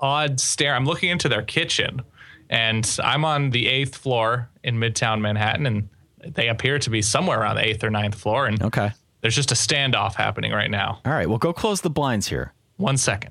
odd 0.00 0.40
stare. 0.40 0.74
I'm 0.74 0.86
looking 0.86 1.10
into 1.10 1.28
their 1.28 1.42
kitchen, 1.42 2.02
and 2.50 2.98
I'm 3.04 3.24
on 3.24 3.50
the 3.50 3.68
eighth 3.68 3.96
floor 3.96 4.48
in 4.64 4.76
Midtown 4.80 5.20
Manhattan, 5.20 5.66
and 5.66 5.88
they 6.26 6.48
appear 6.48 6.78
to 6.80 6.90
be 6.90 7.00
somewhere 7.02 7.38
around 7.40 7.56
the 7.56 7.66
eighth 7.68 7.84
or 7.84 7.90
ninth 7.90 8.14
floor. 8.14 8.46
And 8.46 8.60
Okay. 8.62 8.90
There's 9.24 9.34
just 9.34 9.52
a 9.52 9.54
standoff 9.54 10.16
happening 10.16 10.52
right 10.52 10.70
now. 10.70 11.00
All 11.06 11.12
right, 11.12 11.26
well, 11.26 11.38
go 11.38 11.54
close 11.54 11.80
the 11.80 11.88
blinds 11.88 12.28
here. 12.28 12.52
One 12.76 12.98
second. 12.98 13.30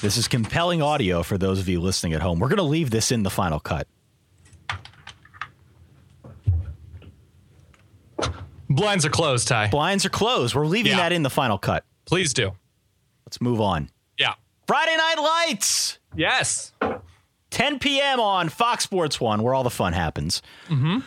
This 0.00 0.16
is 0.16 0.28
compelling 0.28 0.80
audio 0.80 1.22
for 1.24 1.36
those 1.36 1.58
of 1.58 1.68
you 1.68 1.80
listening 1.80 2.12
at 2.12 2.22
home. 2.22 2.38
We're 2.38 2.48
going 2.48 2.58
to 2.58 2.62
leave 2.62 2.90
this 2.90 3.10
in 3.10 3.24
the 3.24 3.30
final 3.30 3.58
cut. 3.58 3.88
Blinds 8.70 9.04
are 9.04 9.10
closed, 9.10 9.48
Ty. 9.48 9.68
Blinds 9.68 10.04
are 10.06 10.10
closed. 10.10 10.54
We're 10.54 10.66
leaving 10.66 10.92
Yeah. 10.92 10.98
that 10.98 11.12
in 11.12 11.22
the 11.24 11.30
final 11.30 11.58
cut. 11.58 11.84
Please 12.04 12.32
do. 12.32 12.52
Let's 13.26 13.40
move 13.40 13.60
on. 13.60 13.90
Yeah. 14.18 14.34
Friday 14.68 14.96
Night 14.96 15.16
Lights, 15.18 15.98
Yes. 16.14 16.72
10 17.50 17.78
p.m. 17.78 18.20
on 18.20 18.48
Fox 18.48 18.84
Sports 18.84 19.20
1, 19.20 19.42
where 19.42 19.54
all 19.54 19.64
the 19.64 19.70
fun 19.70 19.92
happens. 19.92 20.42
Mm-hmm. 20.68 20.98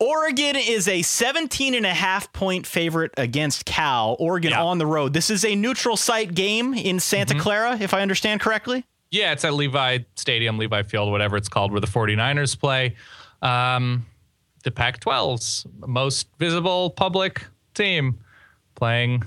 Oregon 0.00 0.56
is 0.56 0.88
a 0.88 1.02
17 1.02 1.74
and 1.74 1.86
a 1.86 1.94
half 1.94 2.32
point 2.32 2.66
favorite 2.66 3.12
against 3.16 3.64
Cal. 3.64 4.16
Oregon 4.18 4.50
Yeah. 4.50 4.62
on 4.64 4.78
the 4.78 4.86
road. 4.86 5.12
This 5.12 5.30
is 5.30 5.44
a 5.44 5.54
neutral 5.54 5.96
site 5.96 6.34
game 6.34 6.74
in 6.74 6.98
Santa 7.00 7.38
Clara, 7.38 7.78
if 7.80 7.94
I 7.94 8.02
understand 8.02 8.40
correctly. 8.40 8.84
Yeah, 9.10 9.32
it's 9.32 9.44
at 9.44 9.54
Levi 9.54 9.98
Stadium, 10.16 10.58
Levi 10.58 10.82
Field, 10.82 11.10
whatever 11.12 11.36
it's 11.36 11.48
called, 11.48 11.70
where 11.70 11.80
the 11.80 11.86
49ers 11.86 12.58
play. 12.58 12.96
Um, 13.40 14.04
the 14.64 14.72
Pac 14.72 14.98
12's 15.00 15.64
most 15.86 16.26
visible 16.38 16.90
public 16.90 17.44
team 17.74 18.18
playing 18.74 19.22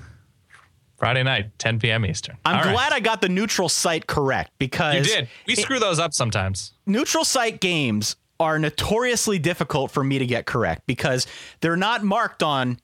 Friday 0.98 1.22
night, 1.22 1.56
10 1.58 1.78
p.m. 1.78 2.04
Eastern. 2.04 2.36
I'm 2.44 2.56
All 2.56 2.64
right. 2.64 2.72
glad 2.72 2.92
I 2.92 3.00
got 3.00 3.20
the 3.20 3.28
neutral 3.28 3.68
site 3.68 4.06
correct 4.06 4.50
because 4.58 4.96
you 4.96 5.02
did. 5.14 5.28
We 5.46 5.54
screw 5.54 5.78
those 5.78 5.98
up 5.98 6.12
sometimes. 6.12 6.72
neutral 6.86 7.24
site 7.24 7.60
games 7.60 8.16
are 8.40 8.58
notoriously 8.58 9.38
difficult 9.38 9.90
for 9.90 10.02
me 10.04 10.18
to 10.18 10.26
get 10.26 10.44
correct 10.46 10.82
because 10.86 11.26
they're 11.60 11.76
not 11.76 12.04
marked 12.04 12.42
on 12.42 12.78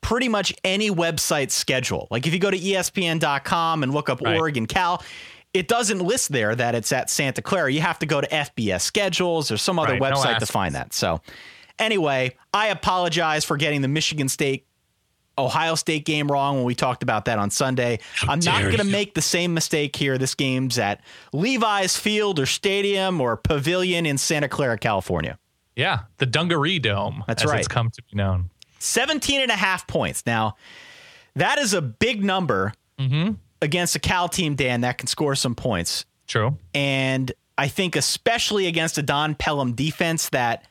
pretty 0.00 0.28
much 0.28 0.52
any 0.64 0.90
website 0.90 1.50
schedule. 1.50 2.06
Like 2.10 2.26
if 2.26 2.32
you 2.32 2.38
go 2.38 2.50
to 2.50 2.58
ESPN.com 2.58 3.82
and 3.82 3.92
look 3.92 4.08
up 4.08 4.20
Right. 4.20 4.36
Oregon 4.36 4.66
Cal, 4.66 5.02
it 5.52 5.68
doesn't 5.68 6.00
list 6.00 6.30
there 6.32 6.54
that 6.54 6.74
it's 6.74 6.92
at 6.92 7.08
Santa 7.10 7.42
Clara. 7.42 7.72
You 7.72 7.80
have 7.80 7.98
to 8.00 8.06
go 8.06 8.20
to 8.20 8.28
FBS 8.28 8.82
schedules 8.82 9.50
or 9.50 9.56
some 9.56 9.78
other 9.78 9.92
Right, 9.96 10.00
no 10.12 10.16
website 10.20 10.38
to 10.38 10.46
find 10.46 10.74
that. 10.74 10.92
So, 10.92 11.20
anyway, 11.78 12.36
I 12.52 12.68
apologize 12.68 13.44
for 13.44 13.56
getting 13.56 13.80
the 13.82 13.88
Michigan 13.88 14.28
State 14.28 14.66
Ohio 15.38 15.74
State 15.74 16.04
game 16.04 16.28
wrong 16.30 16.56
when 16.56 16.64
we 16.64 16.74
talked 16.74 17.02
about 17.02 17.26
that 17.26 17.38
on 17.38 17.50
Sunday. 17.50 17.98
I'm 18.22 18.38
not 18.40 18.62
going 18.62 18.78
to 18.78 18.84
make 18.84 19.14
the 19.14 19.22
same 19.22 19.52
mistake 19.54 19.94
here. 19.96 20.16
This 20.18 20.34
game's 20.34 20.78
at 20.78 21.00
Levi's 21.32 21.96
Field 21.96 22.38
or 22.38 22.46
Stadium 22.46 23.20
or 23.20 23.36
Pavilion 23.36 24.06
in 24.06 24.18
Santa 24.18 24.48
Clara, 24.48 24.78
California. 24.78 25.38
Yeah, 25.74 26.00
the 26.18 26.26
Dungaree 26.26 26.78
Dome. 26.78 27.22
That's 27.26 27.44
as 27.44 27.50
right. 27.50 27.58
It's 27.58 27.68
come 27.68 27.90
to 27.90 28.02
be 28.10 28.16
known. 28.16 28.50
17 28.78 29.40
and 29.42 29.50
a 29.50 29.56
half 29.56 29.86
points. 29.86 30.24
Now, 30.26 30.56
that 31.34 31.58
is 31.58 31.74
a 31.74 31.82
big 31.82 32.24
number 32.24 32.72
Mm-hmm. 32.98 33.32
against 33.60 33.94
a 33.94 33.98
Cal 33.98 34.26
team, 34.26 34.54
Dan, 34.54 34.80
that 34.80 34.96
can 34.96 35.06
score 35.06 35.34
some 35.34 35.54
points. 35.54 36.06
True. 36.26 36.56
And 36.72 37.30
I 37.58 37.68
think, 37.68 37.94
especially 37.94 38.66
against 38.68 38.96
a 38.96 39.02
Don 39.02 39.34
Pellum 39.34 39.74
defense 39.74 40.30
that 40.30 40.64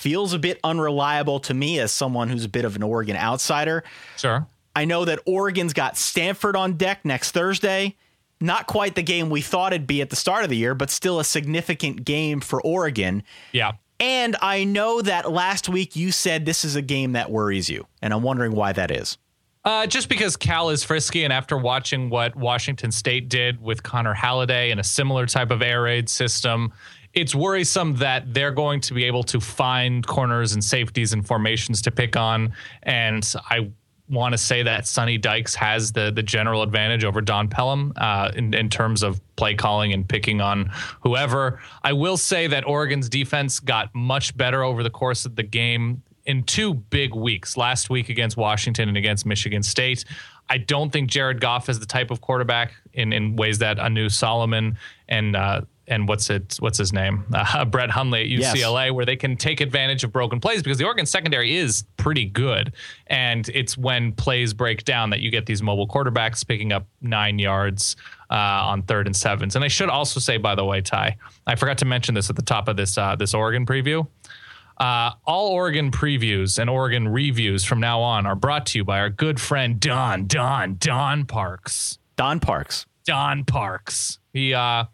feels 0.00 0.32
a 0.32 0.38
bit 0.38 0.58
unreliable 0.64 1.40
to 1.40 1.52
me 1.52 1.78
as 1.78 1.92
someone 1.92 2.30
who's 2.30 2.44
a 2.46 2.48
bit 2.48 2.64
of 2.64 2.74
an 2.74 2.82
Oregon 2.82 3.16
outsider. 3.16 3.84
Sure. 4.16 4.46
I 4.74 4.86
know 4.86 5.04
that 5.04 5.18
Oregon's 5.26 5.74
got 5.74 5.98
Stanford 5.98 6.56
on 6.56 6.78
deck 6.78 7.04
next 7.04 7.32
Thursday. 7.32 7.96
Not 8.40 8.66
quite 8.66 8.94
the 8.94 9.02
game 9.02 9.28
we 9.28 9.42
thought 9.42 9.74
it'd 9.74 9.86
be 9.86 10.00
at 10.00 10.08
the 10.08 10.16
start 10.16 10.44
of 10.44 10.48
the 10.48 10.56
year, 10.56 10.74
but 10.74 10.88
still 10.88 11.20
a 11.20 11.24
significant 11.24 12.04
game 12.04 12.40
for 12.40 12.62
Oregon. 12.62 13.22
Yeah. 13.52 13.72
And 13.98 14.36
I 14.40 14.64
know 14.64 15.02
that 15.02 15.30
last 15.30 15.68
week 15.68 15.94
you 15.94 16.10
said 16.12 16.46
this 16.46 16.64
is 16.64 16.76
a 16.76 16.82
game 16.82 17.12
that 17.12 17.30
worries 17.30 17.68
you, 17.68 17.86
and 18.00 18.14
I'm 18.14 18.22
wondering 18.22 18.52
why 18.52 18.72
that 18.72 18.90
is. 18.90 19.18
Uh, 19.62 19.86
just 19.86 20.08
because 20.08 20.38
Cal 20.38 20.70
is 20.70 20.82
frisky, 20.82 21.22
and 21.24 21.34
after 21.34 21.58
watching 21.58 22.08
what 22.08 22.34
Washington 22.34 22.90
State 22.90 23.28
did 23.28 23.60
with 23.60 23.82
Connor 23.82 24.14
Halliday 24.14 24.70
in 24.70 24.78
a 24.78 24.84
similar 24.84 25.26
type 25.26 25.50
of 25.50 25.60
air 25.60 25.82
raid 25.82 26.08
system, 26.08 26.72
it's 27.12 27.34
worrisome 27.34 27.96
that 27.96 28.32
they're 28.32 28.52
going 28.52 28.80
to 28.82 28.94
be 28.94 29.04
able 29.04 29.24
to 29.24 29.40
find 29.40 30.06
corners 30.06 30.52
and 30.52 30.62
safeties 30.62 31.12
and 31.12 31.26
formations 31.26 31.82
to 31.82 31.90
pick 31.90 32.16
on. 32.16 32.52
And 32.82 33.34
I 33.50 33.70
want 34.08 34.32
to 34.32 34.38
say 34.38 34.62
that 34.62 34.86
Sonny 34.86 35.18
Dykes 35.18 35.54
has 35.54 35.92
the 35.92 36.10
the 36.10 36.22
general 36.22 36.62
advantage 36.62 37.04
over 37.04 37.20
Don 37.20 37.48
Pellum 37.48 37.92
uh, 37.96 38.30
in, 38.34 38.52
in 38.54 38.68
terms 38.68 39.02
of 39.02 39.20
play 39.36 39.54
calling 39.54 39.92
and 39.92 40.08
picking 40.08 40.40
on 40.40 40.70
whoever. 41.02 41.60
I 41.82 41.92
will 41.92 42.16
say 42.16 42.46
that 42.48 42.66
Oregon's 42.66 43.08
defense 43.08 43.60
got 43.60 43.94
much 43.94 44.36
better 44.36 44.62
over 44.62 44.82
the 44.82 44.90
course 44.90 45.24
of 45.24 45.36
the 45.36 45.42
game 45.42 46.02
in 46.26 46.42
two 46.42 46.74
big 46.74 47.14
weeks 47.14 47.56
last 47.56 47.88
week 47.88 48.08
against 48.08 48.36
Washington 48.36 48.88
and 48.88 48.96
against 48.96 49.24
Michigan 49.24 49.62
State. 49.62 50.04
I 50.48 50.58
don't 50.58 50.90
think 50.90 51.08
Jared 51.08 51.40
Goff 51.40 51.68
is 51.68 51.78
the 51.78 51.86
type 51.86 52.10
of 52.10 52.20
quarterback 52.20 52.72
in, 52.92 53.12
in 53.12 53.36
ways 53.36 53.58
that 53.58 53.78
Anu 53.78 54.08
Solomon 54.08 54.76
and 55.08 55.36
uh, 55.36 55.62
and 55.90 56.08
what's 56.08 56.30
it 56.30 56.56
what's 56.60 56.78
his 56.78 56.92
name 56.92 57.24
uh, 57.34 57.64
Brett 57.66 57.90
Hundley 57.90 58.22
at 58.22 58.28
Yes. 58.28 58.56
UCLA 58.56 58.92
where 58.92 59.04
they 59.04 59.16
can 59.16 59.36
take 59.36 59.60
advantage 59.60 60.04
of 60.04 60.12
broken 60.12 60.40
plays 60.40 60.62
because 60.62 60.78
the 60.78 60.84
Oregon 60.84 61.04
secondary 61.04 61.56
is 61.56 61.84
pretty 61.98 62.24
good 62.24 62.72
and 63.08 63.48
it's 63.50 63.76
when 63.76 64.12
plays 64.12 64.54
break 64.54 64.84
down 64.84 65.10
that 65.10 65.20
you 65.20 65.30
get 65.30 65.44
these 65.46 65.62
mobile 65.62 65.86
quarterbacks 65.88 66.46
picking 66.46 66.72
up 66.72 66.86
nine 67.02 67.38
yards 67.38 67.96
uh, 68.30 68.34
on 68.34 68.82
third 68.84 69.06
and 69.06 69.14
sevens 69.16 69.56
and 69.56 69.64
I 69.64 69.68
should 69.68 69.90
also 69.90 70.20
say 70.20 70.38
by 70.38 70.54
the 70.54 70.64
way 70.64 70.80
Ty 70.80 71.16
I 71.46 71.56
forgot 71.56 71.76
to 71.78 71.84
mention 71.84 72.14
this 72.14 72.30
at 72.30 72.36
the 72.36 72.42
top 72.42 72.68
of 72.68 72.76
this 72.76 72.96
uh, 72.96 73.16
this 73.16 73.34
Oregon 73.34 73.66
preview 73.66 74.06
uh, 74.78 75.10
all 75.26 75.48
Oregon 75.48 75.90
previews 75.90 76.58
and 76.58 76.70
Oregon 76.70 77.06
reviews 77.08 77.64
from 77.64 77.80
now 77.80 78.00
on 78.00 78.24
are 78.24 78.34
brought 78.34 78.64
to 78.66 78.78
you 78.78 78.84
by 78.84 78.98
our 79.00 79.10
good 79.10 79.38
friend 79.38 79.78
Don 79.78 80.26
Don 80.26 80.76
Don 80.78 81.26
Parks. 81.26 81.98
Don 82.16 82.40
Parks. 82.40 82.86
Don 83.04 83.44
Parks. 83.44 84.18
He 84.32 84.54
uh 84.54 84.84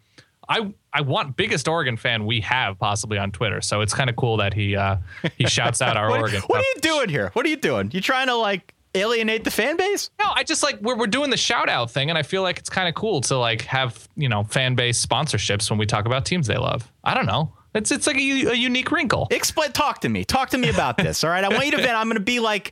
I 0.49 0.73
I 0.93 1.01
want 1.01 1.35
biggest 1.35 1.67
Oregon 1.67 1.97
fan 1.97 2.25
we 2.25 2.41
have 2.41 2.79
possibly 2.79 3.17
on 3.17 3.31
Twitter. 3.31 3.61
So 3.61 3.81
it's 3.81 3.93
kind 3.93 4.09
of 4.09 4.15
cool 4.15 4.37
that 4.37 4.53
he 4.53 4.75
uh 4.75 4.97
he 5.37 5.47
shouts 5.47 5.81
out 5.81 5.97
our 5.97 6.09
What, 6.09 6.19
Oregon. 6.21 6.41
what 6.47 6.59
are 6.59 6.63
you 6.75 6.81
doing 6.81 7.09
here? 7.09 7.29
What 7.33 7.45
are 7.45 7.49
you 7.49 7.57
doing? 7.57 7.91
You 7.91 8.01
trying 8.01 8.27
to 8.27 8.35
like 8.35 8.73
alienate 8.95 9.43
the 9.43 9.51
fan 9.51 9.77
base? 9.77 10.09
No, 10.19 10.25
I 10.33 10.43
just 10.43 10.63
like 10.63 10.79
we're 10.81 10.95
we're 10.95 11.07
doing 11.07 11.29
the 11.29 11.37
shout 11.37 11.69
out 11.69 11.91
thing 11.91 12.09
and 12.09 12.17
I 12.17 12.23
feel 12.23 12.41
like 12.41 12.57
it's 12.57 12.69
kind 12.69 12.87
of 12.87 12.95
cool 12.95 13.21
to 13.21 13.37
like 13.37 13.61
have, 13.63 14.07
you 14.15 14.29
know, 14.29 14.43
fan 14.43 14.75
base 14.75 15.05
sponsorships 15.05 15.69
when 15.69 15.77
we 15.77 15.85
talk 15.85 16.05
about 16.05 16.25
teams 16.25 16.47
they 16.47 16.57
love. 16.57 16.91
I 17.03 17.13
don't 17.13 17.25
know. 17.25 17.53
It's 17.73 17.91
it's 17.91 18.07
like 18.07 18.15
a 18.15 18.21
unique 18.21 18.91
wrinkle. 18.91 19.27
Explain. 19.29 19.71
Talk 19.71 20.01
to 20.01 20.09
me. 20.09 20.23
Talk 20.23 20.49
to 20.51 20.57
me 20.57 20.69
about 20.69 20.97
this. 20.97 21.23
All 21.23 21.29
right. 21.29 21.43
I 21.43 21.49
want 21.49 21.65
you 21.65 21.71
to 21.71 21.77
vent. 21.77 21.91
I'm 21.95 22.07
going 22.07 22.15
to 22.17 22.23
be 22.23 22.39
like 22.39 22.71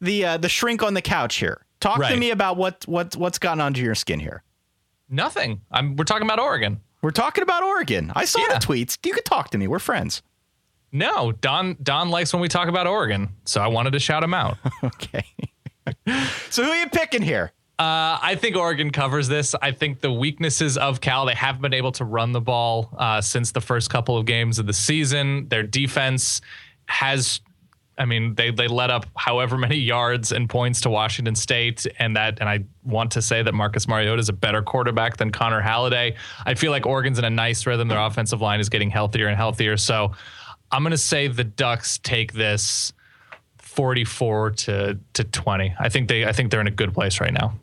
the 0.00 0.24
uh, 0.26 0.36
the 0.36 0.48
shrink 0.48 0.82
on 0.82 0.94
the 0.94 1.02
couch 1.02 1.36
here. 1.36 1.64
Talk 1.80 2.00
to 2.06 2.16
me 2.16 2.30
about 2.30 2.56
what 2.56 2.86
what 2.86 3.16
what's 3.16 3.38
gotten 3.38 3.60
under 3.60 3.80
your 3.80 3.94
skin 3.94 4.20
here. 4.20 4.42
Nothing. 5.08 5.60
I'm 5.70 5.96
we're 5.96 6.04
talking 6.04 6.26
about 6.26 6.38
Oregon. 6.38 6.80
We're 7.04 7.10
talking 7.10 7.42
about 7.42 7.62
Oregon. 7.62 8.10
I 8.16 8.24
saw 8.24 8.40
Yeah. 8.40 8.58
the 8.58 8.66
tweets. 8.66 8.96
You 9.04 9.12
could 9.12 9.26
talk 9.26 9.50
to 9.50 9.58
me. 9.58 9.68
We're 9.68 9.78
friends. 9.78 10.22
No, 10.90 11.32
Don 11.32 11.76
Don 11.82 12.08
likes 12.08 12.32
when 12.32 12.40
we 12.40 12.48
talk 12.48 12.68
about 12.68 12.86
Oregon, 12.86 13.28
so 13.44 13.60
I 13.60 13.66
wanted 13.66 13.92
to 13.92 13.98
shout 14.00 14.24
him 14.24 14.32
out. 14.32 14.56
Okay. 14.84 15.24
so 16.48 16.64
who 16.64 16.70
are 16.70 16.76
you 16.80 16.88
picking 16.88 17.20
here? 17.20 17.52
Uh, 17.78 18.16
I 18.22 18.36
think 18.40 18.56
Oregon 18.56 18.88
covers 18.90 19.28
this. 19.28 19.54
I 19.60 19.72
think 19.72 20.00
the 20.00 20.10
weaknesses 20.10 20.78
of 20.78 21.02
Cal, 21.02 21.26
they 21.26 21.34
haven't 21.34 21.60
been 21.60 21.74
able 21.74 21.92
to 21.92 22.06
run 22.06 22.32
the 22.32 22.40
ball 22.40 22.88
uh, 22.96 23.20
since 23.20 23.52
the 23.52 23.60
first 23.60 23.90
couple 23.90 24.16
of 24.16 24.24
games 24.24 24.58
of 24.58 24.66
the 24.66 24.72
season. 24.72 25.48
Their 25.48 25.62
defense 25.62 26.40
has, 26.86 27.40
I 27.96 28.04
mean, 28.04 28.34
they 28.34 28.50
they 28.50 28.68
let 28.68 28.90
up 28.90 29.06
however 29.16 29.56
many 29.56 29.76
yards 29.76 30.32
and 30.32 30.48
points 30.48 30.80
to 30.82 30.90
Washington 30.90 31.34
State, 31.34 31.86
and 31.98 32.16
that, 32.16 32.40
and 32.40 32.48
I 32.48 32.64
want 32.82 33.12
to 33.12 33.22
say 33.22 33.42
that 33.42 33.54
Marcus 33.54 33.86
Mariota 33.86 34.20
is 34.20 34.28
a 34.28 34.32
better 34.32 34.62
quarterback 34.62 35.16
than 35.16 35.30
Connor 35.30 35.60
Halliday. 35.60 36.16
I 36.44 36.54
feel 36.54 36.70
like 36.70 36.86
Oregon's 36.86 37.18
in 37.18 37.24
a 37.24 37.30
nice 37.30 37.66
rhythm. 37.66 37.88
Their 37.88 38.00
offensive 38.00 38.40
line 38.40 38.60
is 38.60 38.68
getting 38.68 38.90
healthier 38.90 39.28
and 39.28 39.36
healthier. 39.36 39.76
So 39.76 40.12
I'm 40.72 40.82
going 40.82 40.90
to 40.90 40.98
say 40.98 41.28
the 41.28 41.44
Ducks 41.44 41.98
take 41.98 42.32
this. 42.32 42.92
44 43.58 44.50
to 44.52 44.98
to 45.14 45.24
20. 45.24 45.74
I 45.80 45.88
think 45.88 46.08
they 46.08 46.24
I 46.24 46.32
think 46.32 46.52
they're 46.52 46.60
in 46.60 46.68
a 46.68 46.70
good 46.70 46.94
place 46.94 47.20
right 47.20 47.32
now. 47.32 47.54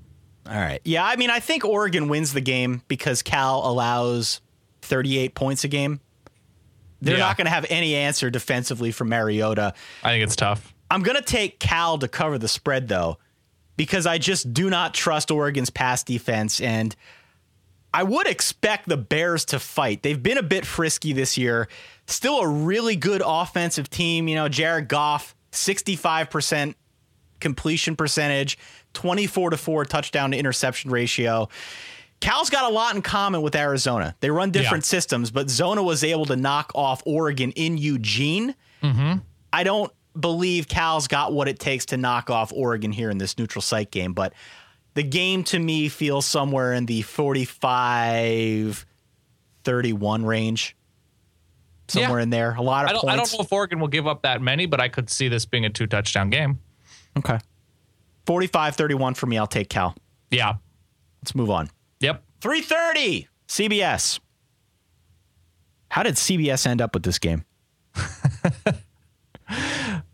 All 0.45 0.57
right. 0.57 0.81
Yeah, 0.83 1.05
I 1.05 1.15
mean, 1.15 1.29
I 1.29 1.39
think 1.39 1.63
Oregon 1.63 2.09
wins 2.09 2.33
the 2.33 2.41
game 2.41 2.81
because 2.89 3.21
Cal 3.21 3.61
allows 3.65 4.41
38 4.81 5.35
points 5.35 5.63
a 5.63 5.69
game. 5.69 6.01
They're 7.01 7.15
Yeah. 7.17 7.25
not 7.25 7.37
going 7.37 7.45
to 7.45 7.51
have 7.51 7.65
any 7.69 7.95
answer 7.95 8.29
defensively 8.29 8.91
from 8.91 9.09
Mariota. 9.09 9.73
I 10.03 10.09
think 10.11 10.23
it's 10.23 10.35
tough. 10.35 10.73
I'm 10.89 11.01
going 11.01 11.17
to 11.17 11.23
take 11.23 11.59
Cal 11.59 11.97
to 11.97 12.07
cover 12.07 12.37
the 12.37 12.47
spread, 12.47 12.87
though, 12.87 13.17
because 13.77 14.05
I 14.05 14.17
just 14.17 14.53
do 14.53 14.69
not 14.69 14.93
trust 14.93 15.31
Oregon's 15.31 15.69
pass 15.69 16.03
defense. 16.03 16.59
And 16.61 16.95
I 17.93 18.03
would 18.03 18.27
expect 18.27 18.87
the 18.87 18.97
Bears 18.97 19.45
to 19.45 19.59
fight. 19.59 20.03
They've 20.03 20.21
been 20.21 20.37
a 20.37 20.43
bit 20.43 20.65
frisky 20.65 21.13
this 21.13 21.37
year. 21.37 21.67
Still 22.07 22.39
a 22.39 22.47
really 22.47 22.95
good 22.95 23.21
offensive 23.25 23.89
team. 23.89 24.27
You 24.27 24.35
know, 24.35 24.47
Jared 24.49 24.87
Goff, 24.87 25.35
65% 25.51 26.75
completion 27.39 27.95
percentage, 27.95 28.57
24 28.93 29.51
to 29.51 29.57
4 29.57 29.85
touchdown 29.85 30.31
to 30.31 30.37
interception 30.37 30.91
ratio. 30.91 31.49
Cal's 32.21 32.49
got 32.49 32.69
a 32.69 32.73
lot 32.73 32.95
in 32.95 33.01
common 33.01 33.41
with 33.41 33.55
Arizona. 33.55 34.15
They 34.21 34.29
run 34.29 34.51
different 34.51 34.85
Yeah. 34.85 34.89
systems, 34.89 35.31
but 35.31 35.49
Zona 35.49 35.83
was 35.83 36.03
able 36.03 36.25
to 36.27 36.35
knock 36.35 36.71
off 36.75 37.01
Oregon 37.05 37.51
in 37.53 37.77
Eugene. 37.77 38.55
Mm-hmm. 38.81 39.17
I 39.51 39.63
don't 39.63 39.91
believe 40.19 40.67
Cal's 40.67 41.07
got 41.07 41.33
what 41.33 41.47
it 41.47 41.59
takes 41.59 41.85
to 41.87 41.97
knock 41.97 42.29
off 42.29 42.51
Oregon 42.53 42.91
here 42.91 43.09
in 43.09 43.17
this 43.17 43.37
neutral 43.37 43.61
site 43.61 43.91
game, 43.91 44.13
but 44.13 44.33
the 44.93 45.03
game 45.03 45.43
to 45.45 45.57
me 45.59 45.89
feels 45.89 46.25
somewhere 46.25 46.73
in 46.73 46.85
the 46.85 47.01
45 47.01 48.85
31 49.63 50.25
range. 50.25 50.75
Somewhere 51.87 52.19
Yeah. 52.19 52.23
in 52.23 52.29
there. 52.29 52.55
A 52.55 52.61
lot 52.61 52.85
of 52.85 52.89
I 52.89 52.93
don't, 52.93 53.09
I 53.09 53.15
don't 53.15 53.31
know 53.33 53.39
if 53.41 53.51
Oregon 53.51 53.79
will 53.79 53.87
give 53.87 54.07
up 54.07 54.21
that 54.23 54.41
many, 54.41 54.65
but 54.65 54.79
I 54.79 54.87
could 54.89 55.09
see 55.09 55.27
this 55.27 55.45
being 55.45 55.65
a 55.65 55.69
two 55.69 55.87
touchdown 55.87 56.29
game. 56.29 56.59
Okay. 57.17 57.37
45 58.25 58.75
31 58.75 59.13
for 59.15 59.25
me. 59.27 59.37
I'll 59.37 59.47
take 59.47 59.69
Cal. 59.69 59.95
Yeah. 60.29 60.55
Let's 61.21 61.35
move 61.35 61.49
on. 61.49 61.69
Yep. 62.01 62.23
330 62.41 63.27
CBS. 63.47 64.19
How 65.89 66.03
did 66.03 66.15
CBS 66.15 66.67
end 66.67 66.81
up 66.81 66.93
with 66.93 67.03
this 67.03 67.19
game? 67.19 67.45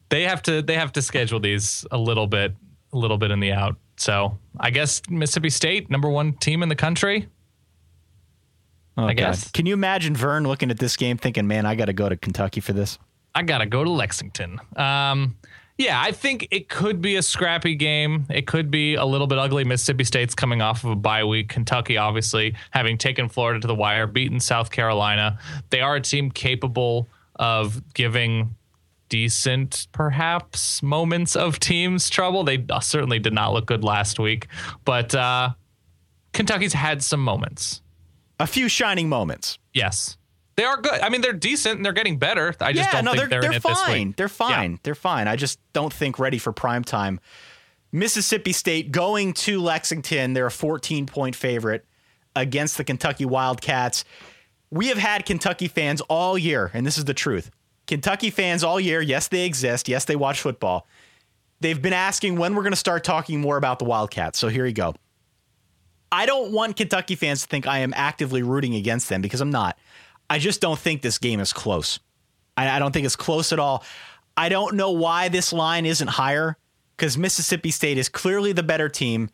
They 0.09 0.23
have 0.23 0.41
to 0.43 0.61
they 0.61 0.75
have 0.75 0.93
to 0.93 1.01
schedule 1.01 1.39
these 1.39 1.85
a 1.91 1.97
little 1.97 2.27
bit 2.27 2.55
a 2.93 2.97
little 2.97 3.17
bit 3.17 3.31
in 3.31 3.39
the 3.39 3.51
out. 3.51 3.75
So 3.97 4.37
I 4.59 4.69
guess 4.69 5.01
Mississippi 5.09 5.49
State, 5.49 5.89
number 5.89 6.09
one 6.09 6.33
team 6.33 6.63
in 6.63 6.69
the 6.69 6.75
country. 6.75 7.27
Oh, 8.95 9.03
I 9.03 9.13
God. 9.13 9.17
guess. 9.17 9.51
Can 9.51 9.65
you 9.65 9.73
imagine 9.73 10.15
Verne 10.15 10.45
looking 10.47 10.71
at 10.71 10.79
this 10.79 10.95
game 10.95 11.17
thinking, 11.17 11.45
man, 11.45 11.65
I 11.65 11.75
got 11.75 11.85
to 11.85 11.93
go 11.93 12.09
to 12.09 12.15
Kentucky 12.15 12.61
for 12.61 12.73
this? 12.73 12.97
I 13.35 13.43
gotta 13.43 13.67
go 13.67 13.83
to 13.83 13.89
Lexington. 13.91 14.59
Um, 14.75 15.37
yeah, 15.77 16.01
I 16.01 16.11
think 16.11 16.47
it 16.49 16.69
could 16.69 17.01
be 17.01 17.15
a 17.17 17.21
scrappy 17.21 17.75
game. 17.75 18.25
It 18.29 18.47
could 18.47 18.71
be 18.71 18.95
a 18.95 19.05
little 19.05 19.27
bit 19.27 19.37
ugly. 19.37 19.63
Mississippi 19.63 20.03
State's 20.03 20.33
coming 20.33 20.61
off 20.61 20.83
of 20.83 20.89
a 20.89 20.95
bye 20.95 21.23
week. 21.23 21.49
Kentucky, 21.49 21.97
obviously, 21.97 22.55
having 22.71 22.97
taken 22.97 23.29
Florida 23.29 23.59
to 23.59 23.67
the 23.67 23.75
wire, 23.75 24.07
beaten 24.07 24.39
South 24.39 24.71
Carolina. 24.71 25.37
They 25.69 25.81
are 25.81 25.95
a 25.95 26.01
team 26.01 26.31
capable 26.31 27.07
of 27.35 27.93
giving 27.93 28.55
decent, 29.09 29.87
perhaps, 29.91 30.81
moments 30.81 31.35
of 31.35 31.59
teams 31.59 32.09
trouble. 32.09 32.43
They 32.43 32.65
certainly 32.81 33.19
did 33.19 33.33
not 33.33 33.53
look 33.53 33.67
good 33.67 33.83
last 33.83 34.19
week, 34.19 34.47
but 34.83 35.13
uh, 35.13 35.51
Kentucky's 36.33 36.73
had 36.73 37.03
some 37.03 37.23
moments. 37.23 37.81
A 38.39 38.47
few 38.47 38.67
shining 38.67 39.09
moments. 39.09 39.59
Yes. 39.73 40.17
They 40.57 40.63
are 40.63 40.81
good. 40.81 40.99
I 41.01 41.09
mean, 41.09 41.21
they're 41.21 41.33
decent 41.33 41.75
and 41.77 41.85
they're 41.85 41.93
getting 41.93 42.17
better. 42.17 42.53
I 42.59 42.73
just 42.73 42.89
yeah, 42.89 42.91
don't 42.93 43.05
no, 43.05 43.11
think 43.11 43.29
they're, 43.29 43.29
they're, 43.29 43.45
in 43.45 43.51
they're 43.51 43.57
it 43.57 43.63
this 43.63 43.79
fine. 43.79 44.07
week. 44.07 44.15
They're 44.15 44.27
fine. 44.27 44.79
They're 44.81 44.95
fine. 44.95 45.27
I 45.27 45.35
just 45.35 45.59
don't 45.71 45.93
think 45.93 46.17
ready 46.17 46.39
for 46.39 46.51
prime 46.51 46.83
time. 46.83 47.19
Mississippi 47.91 48.51
State 48.51 48.91
going 48.91 49.33
to 49.33 49.61
Lexington. 49.61 50.33
They're 50.33 50.47
a 50.47 50.51
14 50.51 51.05
point 51.05 51.35
favorite 51.35 51.85
against 52.35 52.77
the 52.77 52.83
Kentucky 52.83 53.23
Wildcats. 53.23 54.03
We 54.71 54.87
have 54.87 54.97
had 54.97 55.25
Kentucky 55.25 55.67
fans 55.67 56.01
all 56.01 56.37
year, 56.37 56.71
and 56.73 56.85
this 56.85 56.97
is 56.97 57.05
the 57.05 57.13
truth. 57.13 57.51
Kentucky 57.85 58.31
fans 58.31 58.63
all 58.63 58.79
year, 58.79 58.99
yes, 58.99 59.27
they 59.27 59.45
exist. 59.45 59.87
Yes, 59.87 60.05
they 60.05 60.15
watch 60.15 60.41
football. 60.41 60.87
They've 61.61 61.81
been 61.81 61.93
asking 61.93 62.35
when 62.35 62.55
we're 62.55 62.63
going 62.63 62.73
to 62.73 62.77
start 62.77 63.03
talking 63.03 63.39
more 63.39 63.57
about 63.57 63.79
the 63.79 63.85
Wildcats. 63.85 64.37
So 64.37 64.49
here 64.49 64.65
you 64.65 64.73
go. 64.73 64.95
I 66.11 66.25
don't 66.25 66.51
want 66.51 66.75
Kentucky 66.75 67.15
fans 67.15 67.41
to 67.43 67.47
think 67.47 67.67
I 67.67 67.79
am 67.79 67.93
actively 67.95 68.41
rooting 68.41 68.75
against 68.75 69.09
them 69.09 69.21
because 69.21 69.41
I'm 69.41 69.49
not. 69.49 69.77
I 70.29 70.39
just 70.39 70.61
don't 70.61 70.77
think 70.77 71.01
this 71.01 71.17
game 71.17 71.39
is 71.39 71.53
close. 71.53 71.99
I, 72.55 72.69
I 72.69 72.79
don't 72.79 72.91
think 72.91 73.05
it's 73.05 73.15
close 73.15 73.53
at 73.53 73.59
all. 73.59 73.83
I 74.35 74.49
don't 74.49 74.75
know 74.75 74.91
why 74.91 75.29
this 75.29 75.53
line 75.53 75.85
isn't 75.85 76.07
higher 76.07 76.57
because 76.95 77.17
Mississippi 77.17 77.71
State 77.71 77.97
is 77.97 78.09
clearly 78.09 78.51
the 78.51 78.63
better 78.63 78.89
team. 78.89 79.29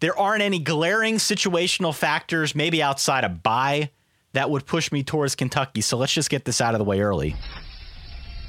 There 0.00 0.16
aren't 0.16 0.42
any 0.42 0.58
glaring 0.58 1.16
situational 1.16 1.94
factors, 1.94 2.54
maybe 2.54 2.82
outside 2.82 3.24
a 3.24 3.28
bye, 3.28 3.90
that 4.32 4.50
would 4.50 4.66
push 4.66 4.92
me 4.92 5.02
towards 5.02 5.34
Kentucky. 5.34 5.80
So 5.80 5.96
let's 5.96 6.12
just 6.12 6.30
get 6.30 6.44
this 6.44 6.60
out 6.60 6.74
of 6.74 6.78
the 6.78 6.84
way 6.84 7.00
early. 7.00 7.34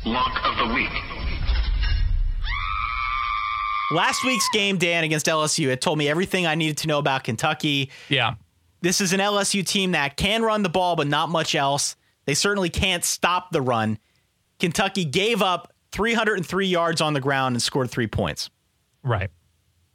Lock 0.05 0.45
of 0.45 0.67
the 0.67 0.73
week. 0.73 0.89
Last 3.91 4.23
week's 4.23 4.47
game, 4.49 4.77
Dan, 4.77 5.03
against 5.03 5.25
LSU, 5.25 5.69
it 5.69 5.81
told 5.81 5.97
me 5.97 6.07
everything 6.07 6.45
I 6.45 6.53
needed 6.53 6.77
to 6.79 6.87
know 6.87 6.99
about 6.99 7.23
Kentucky. 7.23 7.89
Yeah. 8.07 8.35
This 8.81 9.01
is 9.01 9.13
an 9.13 9.19
LSU 9.19 9.65
team 9.65 9.91
that 9.91 10.15
can 10.15 10.41
run 10.41 10.63
the 10.63 10.69
ball, 10.69 10.95
but 10.95 11.07
not 11.07 11.29
much 11.29 11.55
else. 11.55 11.95
They 12.25 12.33
certainly 12.33 12.69
can't 12.69 13.03
stop 13.03 13.51
the 13.51 13.61
run. 13.61 13.97
Kentucky 14.59 15.05
gave 15.05 15.41
up 15.41 15.73
303 15.91 16.67
yards 16.67 17.01
on 17.01 17.13
the 17.13 17.19
ground 17.19 17.55
and 17.55 17.61
scored 17.61 17.89
three 17.89 18.07
points. 18.07 18.49
Right. 19.03 19.29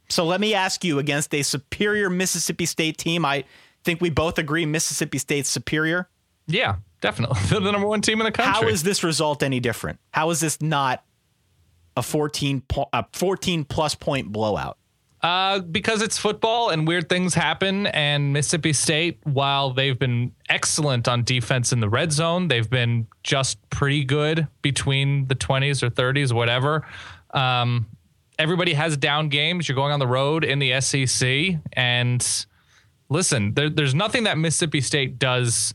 So 0.09 0.25
let 0.25 0.39
me 0.39 0.53
ask 0.53 0.83
you 0.83 0.99
against 0.99 1.33
a 1.33 1.41
superior 1.41 2.09
Mississippi 2.09 2.65
State 2.65 2.97
team. 2.97 3.25
I 3.25 3.45
think 3.83 4.01
we 4.01 4.09
both 4.09 4.37
agree 4.37 4.65
Mississippi 4.65 5.17
State's 5.17 5.49
superior. 5.49 6.09
Yeah, 6.47 6.75
definitely. 7.01 7.39
They're 7.47 7.59
the 7.59 7.71
number 7.71 7.87
one 7.87 8.01
team 8.01 8.19
in 8.21 8.25
the 8.25 8.31
country. 8.31 8.53
How 8.53 8.67
is 8.67 8.83
this 8.83 9.03
result 9.03 9.41
any 9.41 9.59
different? 9.59 9.99
How 10.11 10.29
is 10.29 10.39
this 10.39 10.61
not 10.61 11.03
a 11.97 12.03
14 12.03 12.61
po- 12.61 12.89
a 12.93 13.05
14 13.13 13.63
plus 13.65 13.95
point 13.95 14.31
blowout? 14.31 14.77
Uh, 15.25 15.57
because 15.57 16.03
it's 16.03 16.19
football 16.19 16.69
and 16.69 16.87
weird 16.87 17.09
things 17.09 17.33
happen. 17.33 17.87
And 17.87 18.31
Mississippi 18.31 18.73
State, 18.73 19.17
while 19.23 19.71
they've 19.71 19.97
been 19.97 20.31
excellent 20.49 21.07
on 21.07 21.23
defense 21.23 21.73
in 21.73 21.79
the 21.79 21.89
red 21.89 22.11
zone, 22.11 22.47
they've 22.47 22.69
been 22.69 23.07
just 23.23 23.57
pretty 23.71 24.03
good 24.03 24.47
between 24.61 25.27
the 25.27 25.33
20s 25.33 25.81
or 25.81 25.89
30s, 25.89 26.31
whatever. 26.31 26.87
Um, 27.33 27.87
everybody 28.37 28.75
has 28.75 28.97
down 28.97 29.29
games. 29.29 29.67
You're 29.67 29.75
going 29.75 29.93
on 29.93 29.99
the 29.99 30.05
road 30.05 30.43
in 30.43 30.59
the 30.59 30.79
SEC. 30.79 31.55
And 31.73 32.45
listen, 33.09 33.55
there, 33.55 33.71
there's 33.71 33.95
nothing 33.95 34.25
that 34.25 34.37
Mississippi 34.37 34.79
State 34.79 35.17
does 35.17 35.73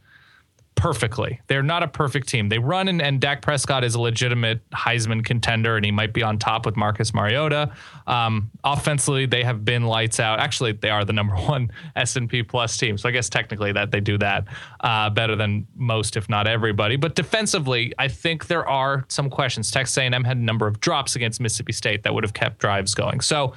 perfectly. 0.80 1.38
They're 1.46 1.62
not 1.62 1.82
a 1.82 1.88
perfect 1.88 2.26
team. 2.28 2.48
They 2.48 2.58
run 2.58 2.88
and, 2.88 3.02
and 3.02 3.20
Dak 3.20 3.42
Prescott 3.42 3.84
is 3.84 3.94
a 3.94 4.00
legitimate 4.00 4.68
Heisman 4.70 5.22
contender, 5.22 5.76
and 5.76 5.84
he 5.84 5.90
might 5.90 6.14
be 6.14 6.22
on 6.22 6.38
top 6.38 6.64
with 6.64 6.74
Marcus 6.74 7.12
Mariota. 7.12 7.70
Um, 8.06 8.50
offensively, 8.64 9.26
they 9.26 9.44
have 9.44 9.62
been 9.62 9.84
lights 9.84 10.18
out. 10.18 10.40
Actually, 10.40 10.72
they 10.72 10.88
are 10.88 11.04
the 11.04 11.12
number 11.12 11.34
one 11.48 11.70
S 11.96 12.16
and 12.16 12.30
P 12.30 12.42
plus 12.42 12.78
team, 12.78 12.96
so 12.96 13.10
I 13.10 13.12
guess 13.12 13.28
technically 13.28 13.72
that 13.72 13.90
they 13.90 14.00
do 14.00 14.16
that 14.18 14.46
uh, 14.80 15.10
better 15.10 15.36
than 15.36 15.66
most, 15.76 16.16
if 16.16 16.30
not 16.30 16.46
everybody. 16.46 16.96
But 16.96 17.14
defensively, 17.14 17.92
I 17.98 18.08
think 18.08 18.46
there 18.46 18.66
are 18.66 19.04
some 19.08 19.28
questions. 19.28 19.70
Texas 19.70 19.98
A&M 19.98 20.24
had 20.24 20.38
a 20.38 20.40
number 20.40 20.66
of 20.66 20.80
drops 20.80 21.14
against 21.14 21.40
Mississippi 21.40 21.72
State 21.72 22.04
that 22.04 22.14
would 22.14 22.24
have 22.24 22.32
kept 22.32 22.58
drives 22.58 22.94
going. 22.94 23.20
So 23.20 23.52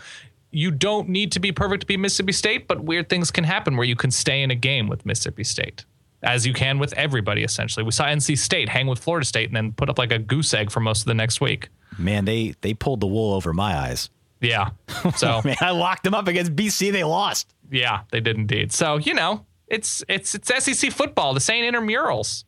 you 0.54 0.72
don't 0.72 1.10
need 1.10 1.32
to 1.32 1.40
be 1.40 1.52
perfect 1.52 1.82
to 1.82 1.88
be 1.88 1.98
Mississippi 1.98 2.32
State, 2.32 2.68
but 2.68 2.84
weird 2.84 3.10
things 3.10 3.32
can 3.32 3.44
happen 3.44 3.76
where 3.76 3.88
you 3.88 3.96
can 3.96 4.12
stay 4.12 4.44
in 4.44 4.52
a 4.52 4.56
game 4.56 4.88
with 4.88 5.06
Mississippi 5.06 5.44
State, 5.44 5.84
as 6.24 6.46
you 6.48 6.54
can 6.54 6.80
with 6.80 6.94
everybody, 6.94 7.44
essentially. 7.44 7.84
We 7.84 7.92
saw 7.92 8.06
NC 8.06 8.38
State 8.38 8.70
hang 8.70 8.88
with 8.88 9.00
Florida 9.00 9.26
State 9.26 9.50
and 9.50 9.56
then 9.56 9.72
put 9.74 9.90
up 9.90 9.98
like 10.00 10.12
a 10.12 10.20
goose 10.20 10.54
egg 10.54 10.72
for 10.72 10.80
most 10.80 11.02
of 11.02 11.06
the 11.06 11.14
next 11.14 11.42
week. 11.42 11.70
Man, 11.98 12.26
they 12.26 12.56
they 12.62 12.74
pulled 12.74 13.00
the 13.02 13.08
wool 13.08 13.34
over 13.34 13.54
my 13.54 13.78
eyes. 13.78 14.10
Yeah. 14.42 14.72
So, 15.18 15.42
Man, 15.44 15.58
I 15.62 15.72
locked 15.72 16.04
them 16.06 16.14
up 16.14 16.28
against 16.28 16.56
BC. 16.56 16.92
They 16.92 17.04
lost. 17.04 17.54
yeah, 17.70 18.02
they 18.12 18.20
did 18.22 18.38
indeed. 18.38 18.72
So, 18.72 18.98
you 18.98 19.14
know, 19.14 19.46
it's 19.68 20.04
it's 20.08 20.34
it's 20.36 20.50
SEC 20.64 20.92
football, 20.92 21.34
the 21.34 21.40
same 21.42 21.72
intramurals. 21.72 22.46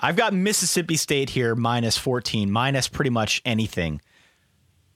I've 0.00 0.14
got 0.16 0.32
Mississippi 0.32 0.96
State 0.96 1.30
here 1.30 1.56
minus 1.56 1.96
14, 1.98 2.50
minus 2.52 2.86
pretty 2.86 3.10
much 3.10 3.42
anything 3.44 4.00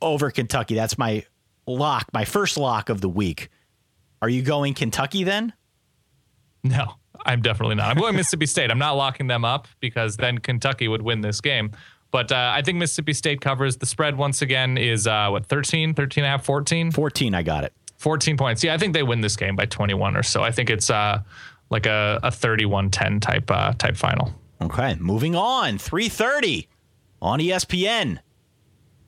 over 0.00 0.30
Kentucky. 0.30 0.74
That's 0.76 0.96
my 0.96 1.24
lock, 1.66 2.06
my 2.12 2.24
first 2.24 2.56
lock 2.56 2.88
of 2.88 3.00
the 3.00 3.08
week. 3.08 3.48
Are 4.20 4.28
you 4.28 4.42
going 4.42 4.74
Kentucky 4.74 5.24
then? 5.24 5.52
No, 6.62 6.94
I'm 7.24 7.42
definitely 7.42 7.76
not. 7.76 7.88
I'm 7.88 7.96
going 7.96 8.16
Mississippi 8.16 8.46
State. 8.46 8.70
I'm 8.70 8.78
not 8.78 8.92
locking 8.92 9.26
them 9.26 9.44
up 9.44 9.68
because 9.80 10.16
then 10.16 10.38
Kentucky 10.38 10.88
would 10.88 11.02
win 11.02 11.20
this 11.20 11.40
game. 11.40 11.72
But 12.10 12.30
uh, 12.30 12.52
I 12.54 12.62
think 12.62 12.78
Mississippi 12.78 13.14
State 13.14 13.40
covers. 13.40 13.78
The 13.78 13.86
spread 13.86 14.16
once 14.16 14.42
again 14.42 14.76
is 14.76 15.06
uh, 15.06 15.28
what 15.30 15.46
13, 15.46 15.94
13 15.94 16.24
and 16.24 16.28
a 16.28 16.30
half, 16.30 16.44
14? 16.44 16.90
14, 16.90 17.34
I 17.34 17.42
got 17.42 17.64
it. 17.64 17.72
14 17.96 18.36
points. 18.36 18.62
Yeah, 18.62 18.74
I 18.74 18.78
think 18.78 18.92
they 18.92 19.02
win 19.02 19.20
this 19.20 19.36
game 19.36 19.56
by 19.56 19.64
21 19.64 20.16
or 20.16 20.22
so. 20.22 20.42
I 20.42 20.50
think 20.50 20.68
it's 20.68 20.90
uh, 20.90 21.22
like 21.70 21.86
a, 21.86 22.20
a 22.22 22.30
31-10 22.30 23.20
type 23.20 23.50
uh, 23.50 23.72
type 23.74 23.96
final. 23.96 24.34
Okay, 24.60 24.96
moving 25.00 25.34
on. 25.34 25.78
3:30 25.78 26.68
on 27.20 27.40
ESPN. 27.40 28.18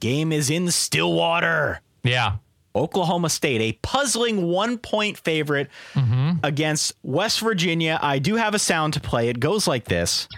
Game 0.00 0.33
is 0.33 0.50
in 0.50 0.70
Stillwater. 0.70 1.81
Yeah. 2.03 2.37
Oklahoma 2.77 3.29
State, 3.29 3.61
a 3.61 3.73
puzzling 3.83 4.47
one 4.47 4.79
point 4.79 5.17
favorite 5.17 5.71
mm-hmm. 5.95 6.33
against 6.43 6.93
West 7.03 7.41
Virginia. 7.41 7.99
I 8.03 8.19
do 8.19 8.37
have 8.37 8.55
a 8.55 8.59
sound 8.59 8.95
to 8.95 9.01
play. 9.01 9.29
It 9.29 9.41
goes 9.41 9.69
like 9.69 9.85
this. 9.85 10.29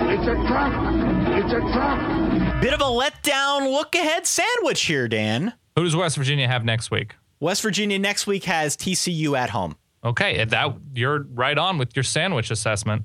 It's 0.00 0.22
a 0.22 0.34
trap. 0.46 1.44
It's 1.44 1.52
a 1.52 1.60
trap. 1.72 2.62
Bit 2.62 2.72
of 2.72 2.80
a 2.80 2.84
letdown 2.84 3.70
look 3.70 3.94
ahead 3.94 4.26
sandwich 4.26 4.82
here, 4.82 5.08
Dan. 5.08 5.52
Who 5.76 5.84
does 5.84 5.94
West 5.94 6.16
Virginia 6.16 6.48
have 6.48 6.64
next 6.64 6.90
week? 6.90 7.14
West 7.40 7.62
Virginia 7.62 7.98
next 7.98 8.26
week 8.26 8.44
has 8.44 8.76
TCU 8.76 9.38
at 9.38 9.50
home. 9.50 9.76
Okay, 10.04 10.44
that 10.44 10.76
you're 10.94 11.24
right 11.34 11.58
on 11.58 11.78
with 11.78 11.94
your 11.96 12.02
sandwich 12.02 12.50
assessment. 12.50 13.04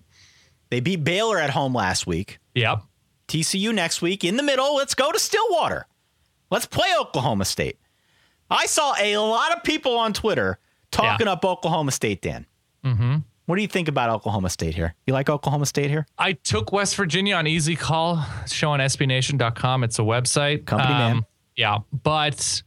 They 0.70 0.80
beat 0.80 1.04
Baylor 1.04 1.40
at 1.40 1.52
home 1.52 1.74
last 1.74 2.08
week. 2.08 2.40
Yep. 2.56 2.82
TCU 3.28 3.74
next 3.74 4.02
week. 4.02 4.24
In 4.24 4.38
the 4.38 4.44
middle, 4.44 4.76
let's 4.76 4.96
go 4.96 5.12
to 5.12 5.20
Stillwater. 5.20 5.86
Let's 6.50 6.66
play 6.66 6.88
Oklahoma 7.00 7.46
State. 7.46 7.78
I 8.54 8.68
saw 8.68 8.94
a 9.00 9.18
lot 9.18 9.56
of 9.56 9.64
people 9.64 9.98
on 9.98 10.14
Twitter 10.14 10.60
talking 10.92 11.28
up 11.28 11.44
Oklahoma 11.44 11.92
State, 11.92 12.22
Dan. 12.22 12.46
Mm-hmm. 12.86 13.18
What 13.46 13.56
do 13.58 13.62
you 13.62 13.68
think 13.68 13.88
about 13.88 14.10
Oklahoma 14.10 14.50
State 14.50 14.76
here? 14.76 14.96
You 15.06 15.14
like 15.14 15.30
Oklahoma 15.30 15.66
State 15.66 15.90
here? 15.90 16.06
I 16.18 16.34
took 16.34 16.72
West 16.72 16.96
Virginia 16.96 17.36
on 17.36 17.48
easy 17.48 17.76
call. 17.76 18.24
Show 18.48 18.72
on 18.72 18.80
SBNation.com. 18.80 19.84
It's 19.84 20.00
a 20.00 20.04
website. 20.04 20.60
Um, 20.60 20.66
Company 20.66 20.94
man. 20.94 21.26
Yeah, 21.56 21.80
but 22.04 22.64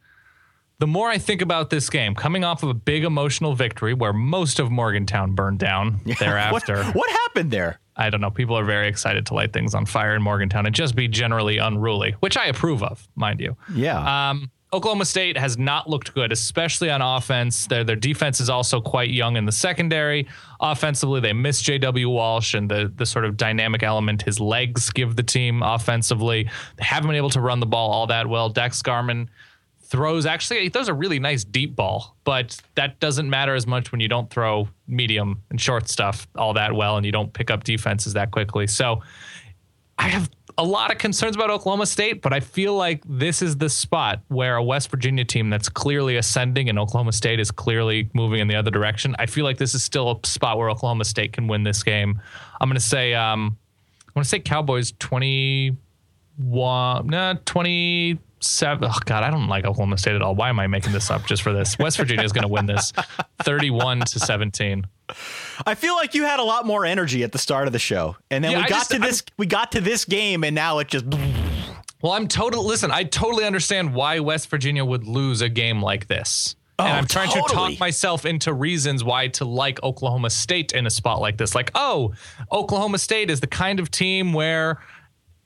the 0.79 0.87
more 0.87 1.09
I 1.09 1.18
think 1.18 1.40
about 1.40 1.70
this 1.70 1.88
game, 1.88 2.14
coming 2.14 2.44
off 2.44 2.62
of 2.62 2.68
a 2.68 2.75
big 2.75 3.05
emotional 3.05 3.55
victory 3.55 3.94
where 3.94 4.12
most 4.12 4.59
of 4.59 4.70
Morgantown 4.70 5.35
burned 5.35 5.59
down 5.59 6.01
thereafter. 6.18 6.85
What, 6.85 6.94
what 6.94 7.11
happened 7.11 7.51
there? 7.51 7.81
I 7.96 8.11
don't 8.11 8.20
know. 8.20 8.31
People 8.31 8.59
are 8.59 8.64
very 8.64 8.88
excited 8.88 9.25
to 9.27 9.35
light 9.35 9.55
things 9.55 9.75
on 9.75 9.87
fire 9.87 10.14
in 10.14 10.22
Morgantown 10.22 10.66
and 10.66 10.75
just 10.75 10.94
be 10.94 11.09
generally 11.09 11.57
unruly, 11.57 12.14
which 12.20 12.37
I 12.37 12.46
approve 12.46 12.83
of, 12.83 13.09
mind 13.16 13.40
you. 13.40 13.57
Yeah. 13.72 14.31
Um, 14.31 14.51
Oklahoma 14.72 15.05
State 15.05 15.38
has 15.38 15.57
not 15.57 15.88
looked 15.88 16.12
good, 16.12 16.33
especially 16.33 16.90
on 16.90 17.00
offense. 17.00 17.66
Their 17.66 17.85
their 17.85 17.96
defense 17.96 18.40
is 18.40 18.50
also 18.50 18.81
quite 18.81 19.11
young 19.11 19.37
in 19.37 19.44
the 19.44 19.52
secondary. 19.52 20.26
Offensively, 20.61 21.20
they 21.20 21.33
miss 21.33 21.62
J.W. 21.62 22.09
Walsh 22.11 22.55
and 22.55 22.68
the 22.68 22.92
the 22.96 23.07
sort 23.07 23.24
of 23.24 23.37
dynamic 23.37 23.83
element 23.83 24.22
his 24.22 24.40
legs 24.40 24.90
give 24.90 25.14
the 25.14 25.22
team 25.22 25.62
offensively. 25.62 26.50
They 26.76 26.85
haven't 26.85 27.09
been 27.09 27.16
able 27.16 27.31
to 27.31 27.40
run 27.40 27.61
the 27.61 27.66
ball 27.66 27.90
all 27.92 28.09
that 28.09 28.26
well. 28.26 28.52
Daxx 28.52 28.83
Garman 28.83 29.31
throws 29.83 30.26
actually 30.26 30.62
he 30.62 30.68
throws 30.68 30.88
a 30.88 30.94
really 30.94 31.20
nice 31.20 31.44
deep 31.44 31.76
ball, 31.76 32.16
but 32.24 32.61
that 32.74 32.98
doesn't 32.98 33.31
matter 33.31 33.55
as 33.55 33.68
much 33.68 33.92
when 33.92 34.00
you 34.00 34.09
don't 34.09 34.29
throw 34.31 34.68
medium 34.88 35.42
and 35.50 35.61
short 35.61 35.88
stuff 35.88 36.26
all 36.35 36.55
that 36.55 36.74
well 36.74 36.96
and 36.96 37.07
you 37.07 37.12
don't 37.12 37.33
pick 37.33 37.52
up 37.52 37.62
defenses 37.62 38.14
that 38.14 38.33
quickly. 38.33 38.66
So 38.66 39.00
I 39.96 40.09
have 40.09 40.29
a 40.59 40.64
lot 40.64 40.90
of 40.90 40.99
concerns 40.99 41.37
about 41.37 41.51
Oklahoma 41.51 41.85
State, 41.87 42.23
but 42.23 42.33
I 42.33 42.40
feel 42.40 42.75
like 42.75 43.03
this 43.07 43.42
is 43.42 43.57
the 43.59 43.69
spot 43.69 44.23
where 44.29 44.57
a 44.57 44.62
West 44.62 44.90
Virginia 44.90 45.25
team 45.25 45.51
that's 45.51 45.69
clearly 45.69 46.16
ascending 46.16 46.71
and 46.71 46.79
Oklahoma 46.79 47.12
State 47.12 47.40
is 47.40 47.51
clearly 47.51 48.09
moving 48.14 48.40
in 48.40 48.49
the 48.49 48.55
other 48.55 48.71
direction. 48.71 49.14
I 49.19 49.27
feel 49.27 49.45
like 49.45 49.59
this 49.59 49.75
is 49.75 49.85
still 49.85 50.11
a 50.11 50.27
spot 50.27 50.57
where 50.57 50.71
Oklahoma 50.71 51.05
State 51.05 51.35
can 51.35 51.47
win 51.47 51.62
this 51.62 51.83
game. 51.83 52.21
I'm 52.61 52.69
going 52.69 52.77
to 52.77 52.81
say 52.81 53.12
um, 53.12 53.59
I'm 54.07 54.14
going 54.14 54.23
to 54.23 54.29
say 54.29 54.40
Cowboys 54.40 54.92
21 54.99 55.77
nah 57.07 57.35
27 57.45 58.85
oh 58.85 58.99
god 59.05 59.23
I 59.25 59.31
don't 59.31 59.49
like 59.49 59.66
Oklahoma 59.66 59.99
State 59.99 60.14
at 60.14 60.23
all. 60.23 60.35
Why 60.35 60.49
am 60.49 60.59
I 60.59 60.66
making 60.66 60.92
this 60.92 61.11
up 61.11 61.27
just 61.27 61.42
for 61.42 61.53
this? 61.53 61.79
West 61.79 61.99
Virginia 61.99 62.25
is 62.25 62.33
going 62.33 62.42
to 62.42 62.49
win 62.49 62.64
this 62.64 62.95
31 63.42 64.01
to 64.01 64.19
17. 64.19 64.87
I 65.66 65.75
feel 65.75 65.95
like 65.95 66.14
you 66.14 66.25
had 66.25 66.40
a 66.40 66.42
lot 66.45 66.66
more 66.66 66.85
energy 66.85 67.23
at 67.23 67.33
the 67.33 67.38
start 67.38 67.66
of 67.66 67.73
the 67.73 67.79
show, 67.79 68.16
and 68.31 68.42
then 68.45 68.53
Yeah, 68.53 68.59
we 68.59 68.64
I 68.64 68.69
got 68.69 68.79
just- 68.79 68.90
to 68.92 68.99
this. 68.99 69.23
we 69.37 69.47
got 69.47 69.73
to 69.73 69.81
this 69.81 70.05
game, 70.05 70.45
and 70.45 70.55
now 70.55 70.79
it 70.79 70.88
just. 70.88 71.05
Well, 72.03 72.12
I'm 72.12 72.29
totally 72.29 72.66
listen. 72.66 72.90
I 72.90 73.05
totally 73.05 73.45
understand 73.45 73.95
why 73.95 74.21
West 74.21 74.49
Virginia 74.51 74.85
would 74.85 75.05
lose 75.07 75.40
a 75.40 75.49
game 75.49 75.83
like 75.83 76.07
this. 76.09 76.55
and 76.79 76.87
Oh, 76.88 76.90
I'm 76.92 77.07
trying 77.07 77.31
to 77.31 77.40
talk 77.49 77.79
myself 77.81 78.27
into 78.27 78.53
reasons 78.53 79.03
why 79.03 79.29
to 79.29 79.47
like 79.47 79.83
Oklahoma 79.83 80.29
State 80.29 80.73
in 80.73 80.87
a 80.87 80.90
spot 80.90 81.21
like 81.23 81.38
this. 81.38 81.55
Like, 81.55 81.71
oh, 81.75 82.12
Oklahoma 82.53 82.99
State 82.99 83.31
is 83.31 83.40
the 83.40 83.47
kind 83.47 83.81
of 83.81 83.90
team 83.90 84.35
where, 84.35 84.83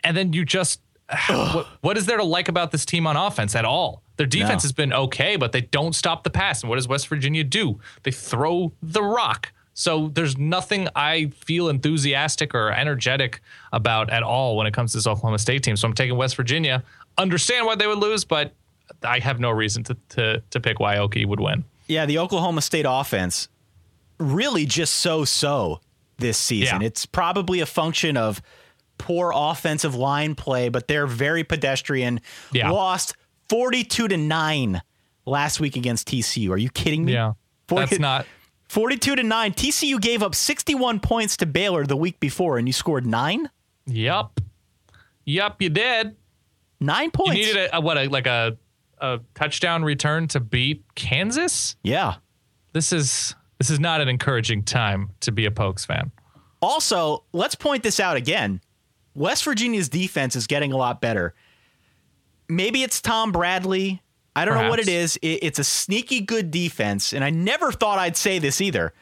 and 0.03 0.17
then 0.17 0.33
you 0.33 0.45
just, 0.45 0.81
what, 1.29 1.67
what 1.81 1.97
is 1.99 2.07
there 2.07 2.17
to 2.19 2.25
like 2.25 2.49
about 2.49 2.71
this 2.71 2.85
team 2.87 3.07
on 3.07 3.17
offense 3.17 3.55
at 3.55 3.65
all? 3.65 4.03
Their 4.17 4.27
defense 4.27 4.63
No. 4.63 4.67
has 4.69 4.73
been 4.73 4.93
okay, 4.93 5.37
but 5.37 5.53
they 5.53 5.63
don't 5.63 5.95
stop 5.95 6.25
the 6.25 6.31
pass. 6.31 6.63
And 6.63 6.69
what 6.71 6.77
does 6.77 6.87
West 6.89 7.09
Virginia 7.09 7.43
do? 7.45 7.81
They 8.03 8.11
throw 8.11 8.73
the 8.83 9.03
rock. 9.03 9.53
So 9.73 10.09
there's 10.09 10.37
nothing 10.37 10.89
I 10.95 11.27
feel 11.45 11.69
enthusiastic 11.69 12.55
or 12.55 12.71
energetic 12.71 13.41
about 13.73 14.11
at 14.11 14.23
all 14.23 14.57
when 14.57 14.67
it 14.67 14.75
comes 14.75 14.93
to 14.93 14.99
this 14.99 15.07
Oklahoma 15.07 15.39
State 15.39 15.63
team. 15.63 15.77
So 15.77 15.89
I'm 15.89 15.95
taking 15.95 16.17
West 16.17 16.37
Virginia. 16.37 16.83
Understand 17.17 17.67
why 17.67 17.77
they 17.77 17.87
would 17.87 17.99
lose, 17.99 18.25
but 18.25 18.53
I 19.03 19.21
have 19.21 19.41
no 19.41 19.51
reason 19.51 19.83
to 19.85 19.97
to, 20.11 20.43
to 20.51 20.61
pick 20.61 20.81
why 20.81 20.97
Okie 20.97 21.25
would 21.25 21.41
win. 21.41 21.65
Yeah, 21.87 22.05
the 22.07 22.19
Oklahoma 22.19 22.61
State 22.61 22.85
offense 22.89 23.49
really 24.19 24.67
just 24.67 24.97
so 24.97 25.25
so 25.25 25.81
this 26.19 26.37
season. 26.37 26.83
Yeah. 26.83 26.87
It's 26.89 27.07
probably 27.07 27.61
a 27.61 27.67
function 27.67 28.17
of 28.19 28.43
poor 29.01 29.33
offensive 29.35 29.95
line 29.95 30.35
play, 30.35 30.69
but 30.69 30.87
they're 30.87 31.07
very 31.07 31.43
pedestrian. 31.43 32.21
Yeah. 32.53 32.71
Lost 32.71 33.17
42 33.49 34.09
to 34.09 34.17
9 34.17 34.83
last 35.27 35.59
week 35.59 35.77
against 35.77 36.07
TCU. 36.09 36.51
Are 36.51 36.59
you 36.59 36.69
kidding 36.71 37.05
me? 37.05 37.15
Yeah, 37.15 37.33
Forty- 37.67 37.87
that's 37.87 37.99
not. 38.01 38.27
42 38.69 39.17
to 39.17 39.23
9. 39.25 39.53
TCU 39.55 40.01
gave 40.01 40.23
up 40.23 40.35
61 40.35 41.01
points 41.01 41.37
to 41.39 41.47
Baylor 41.47 41.85
the 41.87 41.97
week 41.97 42.21
before 42.21 42.59
and 42.59 42.69
you 42.69 42.73
scored 42.73 43.05
9? 43.07 43.49
Yep. 43.87 44.41
Yep, 45.25 45.63
you 45.63 45.69
did. 45.71 46.17
9 46.81 47.05
You 47.05 47.11
points. 47.11 47.33
needed 47.35 47.57
a, 47.57 47.77
a 47.77 47.81
what 47.81 47.99
a 47.99 48.07
like 48.09 48.27
a 48.27 48.57
a 48.99 49.19
touchdown 49.35 49.83
return 49.83 50.29
to 50.29 50.41
beat 50.41 50.85
Kansas. 50.95 51.75
yeah. 51.83 52.17
This 52.73 52.93
is 52.93 53.35
this 53.59 53.71
is 53.71 53.81
not 53.81 54.01
an 54.01 54.09
encouraging 54.09 54.63
time 54.63 55.11
to 55.21 55.33
be 55.33 55.47
a 55.47 55.51
Pokes 55.51 55.85
fan. 55.85 56.13
Also, 56.63 57.25
let's 57.33 57.55
point 57.55 57.83
this 57.83 57.99
out 57.99 58.17
again. 58.17 58.61
West 59.15 59.45
Virginia's 59.45 59.89
defense 59.89 60.37
is 60.37 60.47
getting 60.47 60.73
a 60.73 60.77
lot 60.77 61.01
better. 61.01 61.35
Maybe 62.49 62.83
it's 62.83 63.01
Tom 63.01 63.33
Bradley. 63.33 64.03
I 64.35 64.45
don't 64.45 64.55
know 64.55 64.71
what 64.71 64.79
it 64.79 64.89
is. 64.89 65.17
It- 65.23 65.41
it's 65.43 65.59
a 65.59 65.65
sneaky 65.65 66.21
good 66.21 66.51
defense, 66.51 67.13
and 67.13 67.25
I 67.25 67.31
never 67.31 67.73
thought 67.73 67.99
I'd 67.99 68.17
say 68.17 68.39
this 68.39 68.61
either. 68.61 68.93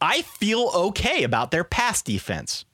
I 0.00 0.22
feel 0.22 0.70
okay 0.74 1.22
about 1.24 1.50
their 1.50 1.64
pass 1.64 2.02
defense. 2.02 2.64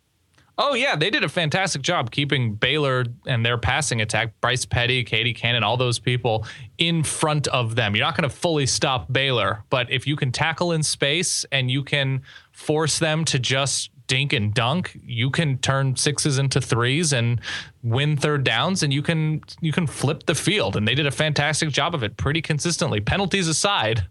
Oh 0.63 0.75
yeah, 0.75 0.95
they 0.95 1.09
did 1.09 1.25
a 1.25 1.29
fantastic 1.29 1.81
job 1.81 2.11
keeping 2.11 2.55
Baylor 2.55 3.07
and 3.27 3.47
their 3.47 3.57
passing 3.57 4.03
attack, 4.03 4.39
Bryce 4.43 4.67
Petty, 4.67 5.03
KD 5.05 5.35
Cannon, 5.35 5.63
all 5.63 5.79
those 5.79 5.99
people 5.99 6.45
in 6.77 7.03
front 7.03 7.47
of 7.49 7.77
them. 7.77 7.97
You're 7.97 8.05
not 8.05 8.15
going 8.15 8.29
to 8.29 8.35
fully 8.35 8.67
stop 8.67 9.11
Baylor, 9.11 9.65
but 9.71 9.91
if 9.91 10.07
you 10.07 10.17
can 10.17 10.33
tackle 10.33 10.73
in 10.73 10.83
space 10.83 11.47
and 11.51 11.71
you 11.71 11.83
can 11.83 12.21
force 12.53 12.99
them 12.99 13.25
to 13.27 13.39
just 13.39 13.89
dink 14.11 14.33
and 14.33 14.53
dunk, 14.53 14.99
you 15.07 15.31
can 15.31 15.57
turn 15.59 15.95
sixes 15.95 16.37
into 16.37 16.61
threes 16.61 17.13
and 17.13 17.41
win 17.85 18.17
third 18.17 18.43
downs 18.43 18.83
and 18.83 18.93
you 18.93 19.03
can 19.03 19.41
you 19.61 19.71
can 19.71 19.87
flip 19.87 20.27
the 20.27 20.35
field 20.35 20.75
and 20.75 20.87
they 20.87 20.97
did 20.97 21.07
a 21.07 21.13
fantastic 21.13 21.69
job 21.69 21.95
of 21.95 22.03
it 22.03 22.17
pretty 22.17 22.43
consistently. 22.43 23.01
Penalties 23.01 23.47
aside, 23.47 24.05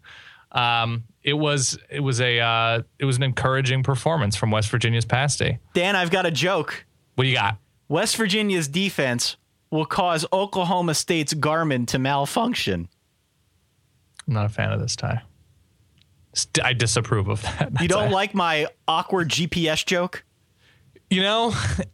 um, 0.53 1.03
it 1.21 1.33
was 1.33 1.77
it 1.89 1.99
was 1.99 2.21
a 2.21 2.39
uh, 2.39 2.81
it 2.97 3.03
was 3.03 3.17
an 3.17 3.23
encouraging 3.23 3.83
performance 3.83 4.37
from 4.37 4.51
West 4.51 4.69
Virginia's 4.69 5.03
pass 5.03 5.35
day. 5.35 5.59
Dan, 5.73 5.97
I've 5.97 6.11
got 6.11 6.25
a 6.25 6.31
joke. 6.31 6.85
What 7.15 7.25
do 7.25 7.29
you 7.29 7.35
got? 7.35 7.57
West 7.89 8.15
Virginia's 8.15 8.69
defense 8.69 9.35
will 9.69 9.85
cause 9.85 10.25
Oklahoma 10.31 10.93
State's 10.93 11.33
Garmin 11.33 11.85
to 11.87 11.99
malfunction. 11.99 12.87
I'm 14.29 14.33
not 14.33 14.45
a 14.45 14.49
fan 14.49 14.71
of 14.71 14.79
this 14.79 14.95
tie. 14.95 15.23
I 16.63 16.73
disapprove 16.73 17.27
of 17.27 17.41
that. 17.43 17.71
You 17.81 17.87
don't 17.87 18.09
a- 18.11 18.13
like 18.13 18.33
my 18.33 18.67
awkward 18.87 19.29
GPS 19.29 19.85
joke? 19.85 20.23
you 21.11 21.21
know, 21.23 21.53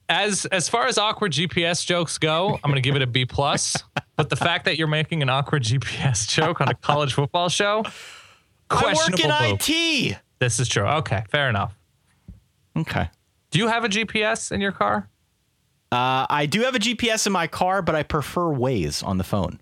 as 0.10 0.46
as 0.48 0.68
far 0.68 0.88
as 0.88 0.98
awkward 0.98 1.32
GPS 1.32 1.86
jokes 1.86 2.18
go, 2.18 2.56
I'm 2.56 2.70
going 2.70 2.76
to 2.76 2.82
give 2.82 2.96
it 2.98 3.02
a 3.02 3.08
B 3.08 3.26
plus. 3.26 3.78
but 4.18 4.30
the 4.30 4.36
fact 4.36 4.66
that 4.66 4.78
you're 4.78 4.88
making 4.90 5.22
an 5.22 5.30
awkward 5.30 5.64
GPS 5.64 6.28
joke 6.28 6.60
on 6.60 6.68
a 6.68 6.74
college 6.74 7.14
football 7.14 7.48
show, 7.50 7.84
questionable. 8.70 9.32
I 9.32 9.52
work 9.52 9.70
in. 9.70 9.74
IT. 10.12 10.18
This 10.40 10.60
is 10.60 10.68
true. 10.68 10.84
Okay, 10.86 11.24
fair 11.30 11.50
enough. 11.50 11.78
Okay. 12.76 13.10
Do 13.52 13.60
you 13.60 13.68
have 13.70 13.86
a 13.86 13.90
GPS 13.90 14.52
in 14.52 14.60
your 14.60 14.74
car? 14.74 15.08
Uh, 15.94 16.26
I 16.30 16.46
do 16.46 16.62
have 16.64 16.76
a 16.76 16.80
GPS 16.80 17.26
in 17.26 17.32
my 17.32 17.48
car, 17.48 17.82
but 17.82 17.96
I 17.96 18.04
prefer 18.04 18.42
Waze 18.54 19.02
on 19.02 19.18
the 19.18 19.24
phone. 19.24 19.62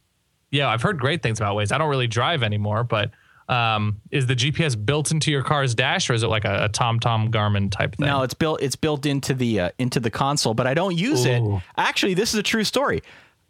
Yeah, 0.49 0.67
I've 0.67 0.81
heard 0.81 0.99
great 0.99 1.21
things 1.21 1.39
about 1.39 1.55
Waze. 1.55 1.71
I 1.71 1.77
don't 1.77 1.89
really 1.89 2.07
drive 2.07 2.41
anymore, 2.41 2.83
but 2.83 3.11
um, 3.49 4.01
is 4.11 4.27
the 4.27 4.35
GPS 4.35 4.83
built 4.83 5.11
into 5.11 5.31
your 5.31 5.43
car's 5.43 5.75
dash, 5.75 6.09
or 6.09 6.13
is 6.13 6.23
it 6.23 6.27
like 6.27 6.45
a, 6.45 6.65
a 6.65 6.69
TomTom 6.69 7.29
Garmin 7.29 7.71
type 7.71 7.95
thing? 7.95 8.07
No, 8.07 8.23
it's 8.23 8.33
built. 8.33 8.61
It's 8.61 8.75
built 8.75 9.05
into 9.05 9.33
the 9.33 9.59
uh, 9.59 9.69
into 9.77 9.99
the 9.99 10.09
console, 10.09 10.53
but 10.53 10.67
I 10.67 10.73
don't 10.73 10.97
use 10.97 11.25
it. 11.25 11.43
Actually, 11.77 12.13
this 12.13 12.33
is 12.33 12.39
a 12.39 12.43
true 12.43 12.63
story. 12.63 13.01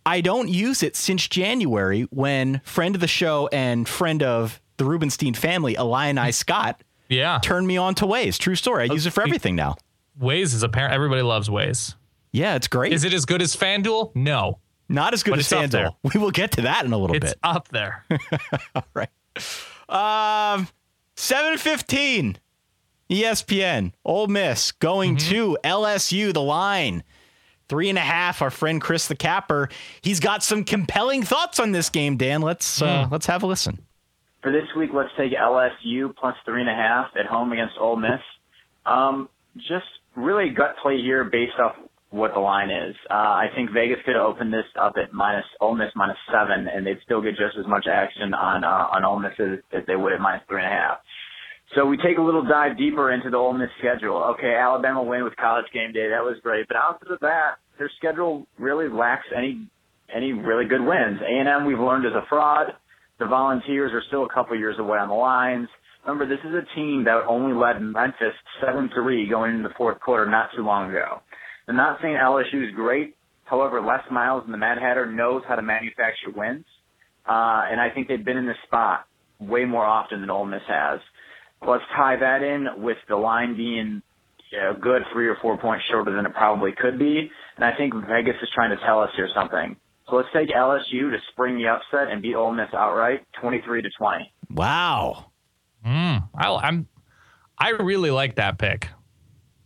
I 0.05 0.21
don't 0.21 0.49
use 0.49 0.83
it 0.83 0.95
since 0.95 1.27
January 1.27 2.03
when 2.09 2.61
friend 2.65 2.95
of 2.95 3.01
the 3.01 3.07
show 3.07 3.47
and 3.53 3.87
friend 3.87 4.21
of 4.21 4.59
the 4.77 4.85
Rubenstein 4.85 5.33
family, 5.33 5.75
Illini 5.75 6.31
Scott, 6.31 6.81
yeah, 7.07 7.39
turned 7.41 7.67
me 7.67 7.77
on 7.77 7.95
to 7.95 8.05
Waze. 8.05 8.37
True 8.37 8.55
story. 8.55 8.89
I 8.89 8.93
use 8.93 9.05
it 9.05 9.11
for 9.11 9.21
everything 9.23 9.55
now. 9.55 9.75
Waze 10.19 10.53
is 10.53 10.63
apparent. 10.63 10.93
Everybody 10.93 11.21
loves 11.21 11.49
Waze. 11.49 11.95
Yeah, 12.31 12.55
it's 12.55 12.67
great. 12.67 12.93
Is 12.93 13.03
it 13.03 13.13
as 13.13 13.25
good 13.25 13.41
as 13.41 13.55
FanDuel? 13.55 14.15
No, 14.15 14.59
Not 14.89 15.13
as 15.13 15.21
good 15.23 15.31
but 15.31 15.39
as 15.39 15.51
it's. 15.51 15.75
FanDuel. 15.75 15.95
We 16.13 16.19
will 16.19 16.31
get 16.31 16.51
to 16.53 16.61
that 16.63 16.83
in 16.83 16.91
a 16.91 16.97
little 16.97 17.15
it's 17.15 17.27
bit. 17.27 17.39
up 17.43 17.67
there. 17.69 18.03
right. 18.93 19.09
Um, 19.93 20.67
seven 21.15 21.57
fifteen. 21.57 22.37
ESPN. 23.09 23.91
Ole 24.03 24.27
Miss 24.27 24.71
going 24.71 25.17
to 25.17 25.57
LSU. 25.63 26.33
The 26.33 26.41
line 26.41 27.03
three 27.69 27.89
and 27.89 27.97
a 27.97 28.01
half. 28.01 28.41
Our 28.41 28.49
friend 28.49 28.81
Chris 28.81 29.07
the 29.07 29.15
Capper. 29.15 29.69
He's 30.01 30.19
got 30.19 30.43
some 30.43 30.63
compelling 30.63 31.23
thoughts 31.23 31.59
on 31.59 31.71
this 31.71 31.89
game. 31.89 32.17
Dan, 32.17 32.41
let's 32.41 32.81
uh, 32.81 33.07
let's 33.11 33.25
have 33.27 33.43
a 33.43 33.45
listen. 33.45 33.85
For 34.41 34.51
this 34.51 34.67
week, 34.75 34.89
let's 34.93 35.11
take 35.17 35.31
LSU 35.31 36.15
plus 36.15 36.35
three 36.45 36.61
and 36.61 36.69
a 36.69 36.75
half 36.75 37.11
at 37.17 37.25
home 37.25 37.51
against 37.53 37.75
Ole 37.79 37.95
Miss. 37.95 38.19
Um, 38.85 39.29
just 39.57 39.85
really 40.15 40.49
gut 40.49 40.75
play 40.81 41.01
here 41.01 41.23
based 41.23 41.57
off 41.59 41.75
what 42.13 42.31
the 42.35 42.39
line 42.39 42.69
is. 42.69 42.95
Uh, 43.09 43.41
I 43.41 43.47
think 43.55 43.71
Vegas 43.73 43.97
could 44.05 44.15
open 44.15 44.51
this 44.51 44.69
up 44.79 44.93
at 45.01 45.11
minus 45.13 45.45
Ole 45.59 45.75
Miss 45.75 45.89
minus 45.95 46.17
seven, 46.31 46.67
and 46.69 46.85
they'd 46.85 47.01
still 47.03 47.21
get 47.21 47.31
just 47.31 47.57
as 47.59 47.65
much 47.65 47.87
action 47.91 48.35
on 48.35 48.63
uh, 48.63 48.93
on 48.93 49.03
Ole 49.03 49.19
Miss 49.19 49.33
as, 49.39 49.59
as 49.73 49.81
they 49.87 49.95
would 49.95 50.13
at 50.13 50.21
minus 50.21 50.43
three 50.47 50.61
and 50.63 50.71
a 50.71 50.75
half. 50.75 50.97
So 51.75 51.87
we 51.87 51.97
take 51.97 52.19
a 52.19 52.21
little 52.21 52.45
dive 52.45 52.77
deeper 52.77 53.11
into 53.11 53.31
the 53.31 53.37
Ole 53.37 53.53
Miss 53.53 53.69
schedule. 53.79 54.35
Okay, 54.37 54.53
Alabama 54.53 55.01
win 55.01 55.23
with 55.23 55.35
College 55.37 55.65
Game 55.73 55.91
Day, 55.91 56.09
that 56.09 56.21
was 56.21 56.37
great, 56.43 56.67
but 56.67 56.77
outside 56.77 57.09
of 57.09 57.19
that, 57.21 57.57
their 57.79 57.89
schedule 57.97 58.45
really 58.59 58.89
lacks 58.89 59.25
any 59.35 59.67
any 60.13 60.33
really 60.33 60.65
good 60.65 60.81
wins. 60.85 61.17
A 61.19 61.33
and 61.39 61.49
M 61.49 61.65
we've 61.65 61.79
learned 61.79 62.05
is 62.05 62.13
a 62.13 62.27
fraud. 62.29 62.67
The 63.17 63.25
Volunteers 63.25 63.91
are 63.91 64.03
still 64.07 64.25
a 64.25 64.29
couple 64.29 64.55
years 64.55 64.77
away 64.77 64.99
on 64.99 65.07
the 65.07 65.15
lines. 65.15 65.67
Remember, 66.05 66.27
this 66.27 66.43
is 66.45 66.53
a 66.53 66.75
team 66.75 67.05
that 67.05 67.25
only 67.27 67.55
led 67.55 67.81
Memphis 67.81 68.35
7-3 68.61 69.29
going 69.29 69.55
into 69.55 69.69
the 69.69 69.73
fourth 69.75 69.99
quarter 70.01 70.29
not 70.29 70.49
too 70.55 70.61
long 70.63 70.89
ago. 70.89 71.21
I'm 71.67 71.75
not 71.75 71.99
saying 72.01 72.15
LSU 72.15 72.67
is 72.67 72.75
great. 72.75 73.15
However, 73.45 73.81
Les 73.81 74.01
Miles 74.11 74.43
and 74.45 74.53
the 74.53 74.57
Mad 74.57 74.77
Hatter 74.79 75.05
knows 75.05 75.43
how 75.47 75.55
to 75.55 75.61
manufacture 75.61 76.31
wins. 76.35 76.65
Uh, 77.27 77.63
and 77.69 77.79
I 77.79 77.89
think 77.93 78.07
they've 78.07 78.23
been 78.23 78.37
in 78.37 78.45
this 78.45 78.57
spot 78.65 79.05
way 79.39 79.65
more 79.65 79.85
often 79.85 80.21
than 80.21 80.29
Ole 80.29 80.45
Miss 80.45 80.61
has. 80.67 80.99
Let's 81.65 81.83
tie 81.95 82.17
that 82.17 82.43
in 82.43 82.83
with 82.83 82.97
the 83.07 83.15
line 83.15 83.55
being 83.55 84.01
a 84.53 84.73
good 84.73 85.01
three 85.11 85.27
or 85.27 85.37
four 85.41 85.57
points 85.57 85.85
shorter 85.89 86.15
than 86.15 86.25
it 86.25 86.33
probably 86.33 86.71
could 86.77 86.99
be. 86.99 87.29
And 87.55 87.65
I 87.65 87.75
think 87.75 87.93
Vegas 87.93 88.35
is 88.41 88.49
trying 88.53 88.75
to 88.75 88.83
tell 88.85 89.01
us 89.01 89.09
here 89.15 89.29
something. 89.33 89.75
So 90.09 90.17
let's 90.17 90.29
take 90.33 90.49
LSU 90.49 91.11
to 91.11 91.17
spring 91.31 91.57
the 91.57 91.67
upset 91.67 92.11
and 92.11 92.21
beat 92.21 92.35
Ole 92.35 92.51
Miss 92.51 92.67
outright, 92.73 93.25
23 93.41 93.83
to 93.83 93.89
20. 93.97 94.33
Wow. 94.51 95.31
Mm, 95.85 96.27
I, 96.35 96.55
I'm, 96.55 96.87
I 97.57 97.69
really 97.69 98.11
like 98.11 98.35
that 98.35 98.57
pick. 98.57 98.89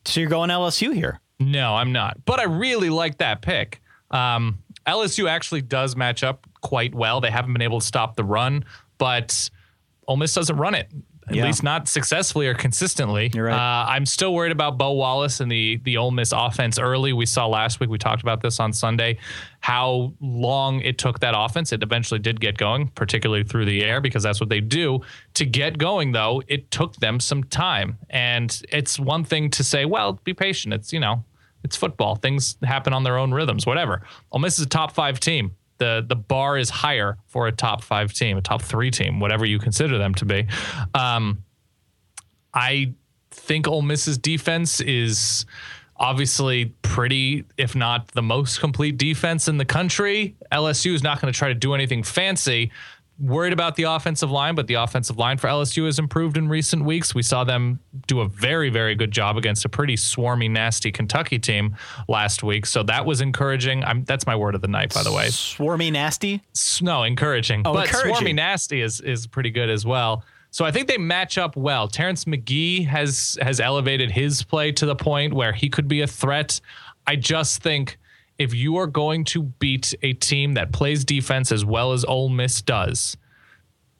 So 0.06 0.20
you're 0.20 0.30
going 0.30 0.50
LSU 0.50 0.94
here? 0.94 1.20
No, 1.39 1.76
I'm 1.76 1.91
not. 1.91 2.23
But 2.26 2.39
I 2.39 2.43
really 2.43 2.89
like 2.89 3.19
that 3.19 3.41
pick. 3.41 3.82
Um, 4.12 4.60
LSU 4.86 5.30
actually 5.30 5.62
does 5.62 5.95
match 5.95 6.23
up 6.23 6.47
quite 6.62 6.95
well. 6.95 7.21
They 7.21 7.30
haven't 7.30 7.54
been 7.54 7.62
able 7.62 7.80
to 7.80 7.86
stop 7.86 8.15
the 8.15 8.23
run, 8.23 8.65
but 8.97 9.50
Ole 10.08 10.17
Miss 10.17 10.34
doesn't 10.34 10.56
run 10.58 10.76
it. 10.76 10.91
At 11.30 11.36
Yeah. 11.36 11.46
least 11.46 11.62
not 11.62 11.90
successfully 11.90 12.48
or 12.48 12.54
consistently. 12.54 13.30
You're 13.34 13.46
right. 13.48 13.54
Uh, 13.54 13.86
I'm 13.90 14.06
still 14.06 14.34
worried 14.34 14.54
about 14.54 14.78
Bo 14.78 14.94
Wallace 14.94 15.42
and 15.42 15.52
the 15.52 15.78
the 15.84 15.98
Ole 15.98 16.12
Miss 16.12 16.32
offense 16.32 16.80
early. 16.80 17.12
We 17.12 17.26
saw 17.26 17.48
last 17.48 17.80
week. 17.82 17.90
We 17.90 17.98
talked 17.98 18.22
about 18.22 18.42
this 18.42 18.60
on 18.62 18.72
Sunday. 18.72 19.18
How 19.60 20.13
long 20.22 20.80
it 20.82 20.98
took 20.98 21.20
that 21.20 21.34
offense. 21.36 21.74
It 21.74 21.84
eventually 21.84 22.20
did 22.22 22.40
get 22.40 22.58
going, 22.58 22.88
particularly 22.96 23.44
through 23.44 23.66
the 23.66 23.84
air, 23.84 24.00
because 24.00 24.24
that's 24.24 24.40
what 24.40 24.48
they 24.48 24.62
do. 24.62 25.02
To 25.34 25.46
get 25.46 25.78
going, 25.78 26.13
though, 26.13 26.42
it 26.48 26.72
took 26.72 26.96
them 26.96 27.20
some 27.20 27.44
time. 27.44 27.98
And 28.10 28.62
it's 28.70 28.98
one 28.98 29.26
thing 29.26 29.50
to 29.52 29.63
say, 29.66 29.84
"Well, 29.84 30.13
be 30.24 30.34
patient." 30.34 30.74
It's 30.74 30.94
you 30.94 31.02
know, 31.02 31.26
it's 31.66 31.76
football. 31.76 32.16
Things 32.16 32.56
happen 32.63 32.94
on 32.94 33.04
their 33.04 33.18
own 33.18 33.34
rhythms. 33.34 33.66
Whatever. 33.66 34.02
Ole 34.32 34.40
Miss 34.40 34.58
is 34.60 34.66
a 34.66 34.70
top 34.70 34.94
five 34.94 35.20
team. 35.20 35.52
The 35.78 36.06
the 36.08 36.16
bar 36.16 36.58
is 36.58 36.70
higher 36.70 37.18
for 37.28 37.48
a 37.48 37.52
top 37.52 37.84
five 37.84 38.13
team, 38.13 38.38
a 38.38 38.42
top 38.42 38.62
three 38.62 38.92
team, 38.92 39.20
whatever 39.20 39.46
you 39.46 39.60
consider 39.60 39.98
them 39.98 40.13
to 40.16 40.26
be. 40.26 40.48
Um, 40.94 41.44
I 42.54 42.94
think 43.32 43.68
Ole 43.68 43.82
Miss's 43.82 44.18
defense 44.18 44.82
is 44.82 45.46
obviously 46.00 46.66
pretty, 46.82 47.46
if 47.58 47.76
not 47.76 48.08
the 48.10 48.22
most 48.22 48.60
complete 48.60 48.98
defense 48.98 49.48
in 49.48 49.58
the 49.58 49.66
country. 49.66 50.36
LSU 50.52 50.94
is 50.94 51.04
not 51.04 51.22
going 51.22 51.32
to 51.32 51.38
try 51.38 51.48
to 51.48 51.56
do 51.56 51.74
anything 51.74 52.04
fancy. 52.04 52.72
Worried 53.19 53.53
about 53.53 53.75
the 53.75 53.84
offensive 53.84 54.30
line, 54.30 54.53
but 54.53 54.67
the 54.67 54.75
offensive 54.75 55.17
line 55.17 55.38
for 55.38 55.47
LSU 55.47 55.86
has 55.86 55.97
improved 55.97 56.38
in 56.38 56.47
recent 56.47 56.86
weeks. 56.86 57.15
We 57.15 57.23
saw 57.23 57.43
them 57.43 57.80
do 58.06 58.19
a 58.21 58.27
very, 58.27 58.69
very 58.69 58.93
good 58.93 59.12
job 59.12 59.38
against 59.38 59.65
a 59.65 59.69
pretty 59.69 59.95
swarmy, 59.95 60.49
nasty 60.51 60.91
Kentucky 60.91 61.39
team 61.39 61.75
last 62.08 62.43
week. 62.43 62.67
So 62.67 62.84
that 62.84 63.06
was 63.06 63.21
encouraging. 63.21 63.84
I'm, 63.84 64.03
that's 64.03 64.27
my 64.27 64.36
word 64.36 64.53
of 64.53 64.62
the 64.62 64.67
night, 64.67 64.93
by 64.93 65.01
the 65.01 65.12
way. 65.12 65.27
Swarmy 65.27 65.91
nasty. 65.91 66.43
No, 66.82 67.03
encouraging. 67.03 67.63
Oh, 67.65 67.73
but 67.73 67.88
encouraging. 67.88 68.27
Swarmy 68.27 68.36
Nasty 68.36 68.82
is 68.82 69.01
is 69.01 69.25
pretty 69.25 69.49
good 69.49 69.69
as 69.69 69.86
well. 69.86 70.23
So 70.51 70.65
I 70.65 70.71
think 70.71 70.88
they 70.88 70.97
match 70.97 71.38
up 71.38 71.56
well. 71.56 71.88
Terrence 71.88 72.25
Magee 72.27 72.84
has 72.84 73.38
has 73.41 73.60
elevated 73.60 74.12
his 74.12 74.43
play 74.43 74.71
to 74.73 74.86
the 74.86 74.95
point 74.95 75.34
where 75.34 75.53
he 75.53 75.69
could 75.69 75.88
be 75.88 76.01
a 76.01 76.08
threat. 76.08 76.60
I 77.06 77.15
just 77.15 77.62
think 77.62 77.97
if 78.39 78.54
you 78.54 78.78
are 78.78 78.88
going 78.88 79.23
to 79.26 79.43
beat 79.43 79.93
a 80.04 80.13
team 80.13 80.54
that 80.56 80.71
plays 80.71 81.04
defense 81.06 81.52
as 81.52 81.65
well 81.65 81.93
as 81.93 82.06
Ole 82.06 82.30
Miss 82.30 82.62
does, 82.62 83.17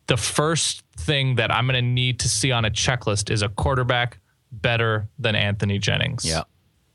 the 0.08 0.18
first 0.18 0.84
thing 0.96 1.36
that 1.36 1.52
I'm 1.52 1.66
going 1.68 1.76
to 1.76 1.82
need 1.82 2.20
to 2.20 2.30
see 2.30 2.52
on 2.52 2.64
a 2.66 2.70
checklist 2.72 3.30
is 3.30 3.42
a 3.42 3.50
quarterback 3.50 4.20
better 4.52 5.08
than 5.20 5.36
Anthony 5.36 5.78
Jennings 5.80 6.24
Yeah. 6.24 6.44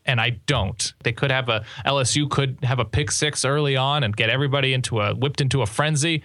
and 0.07 0.21
I 0.21 0.31
don't. 0.47 0.93
They 1.05 1.13
could 1.13 1.31
have 1.31 1.49
a 1.49 1.65
LSU 1.85 2.29
could 2.31 2.59
have 2.63 2.79
a 2.79 2.85
pick 2.85 3.11
six 3.11 3.45
early 3.45 3.77
on 3.77 4.03
and 4.05 4.17
get 4.17 4.31
everybody 4.31 4.73
into 4.73 5.01
a 5.01 5.15
whipped 5.15 5.41
into 5.41 5.63
a 5.63 5.67
frenzy. 5.67 6.23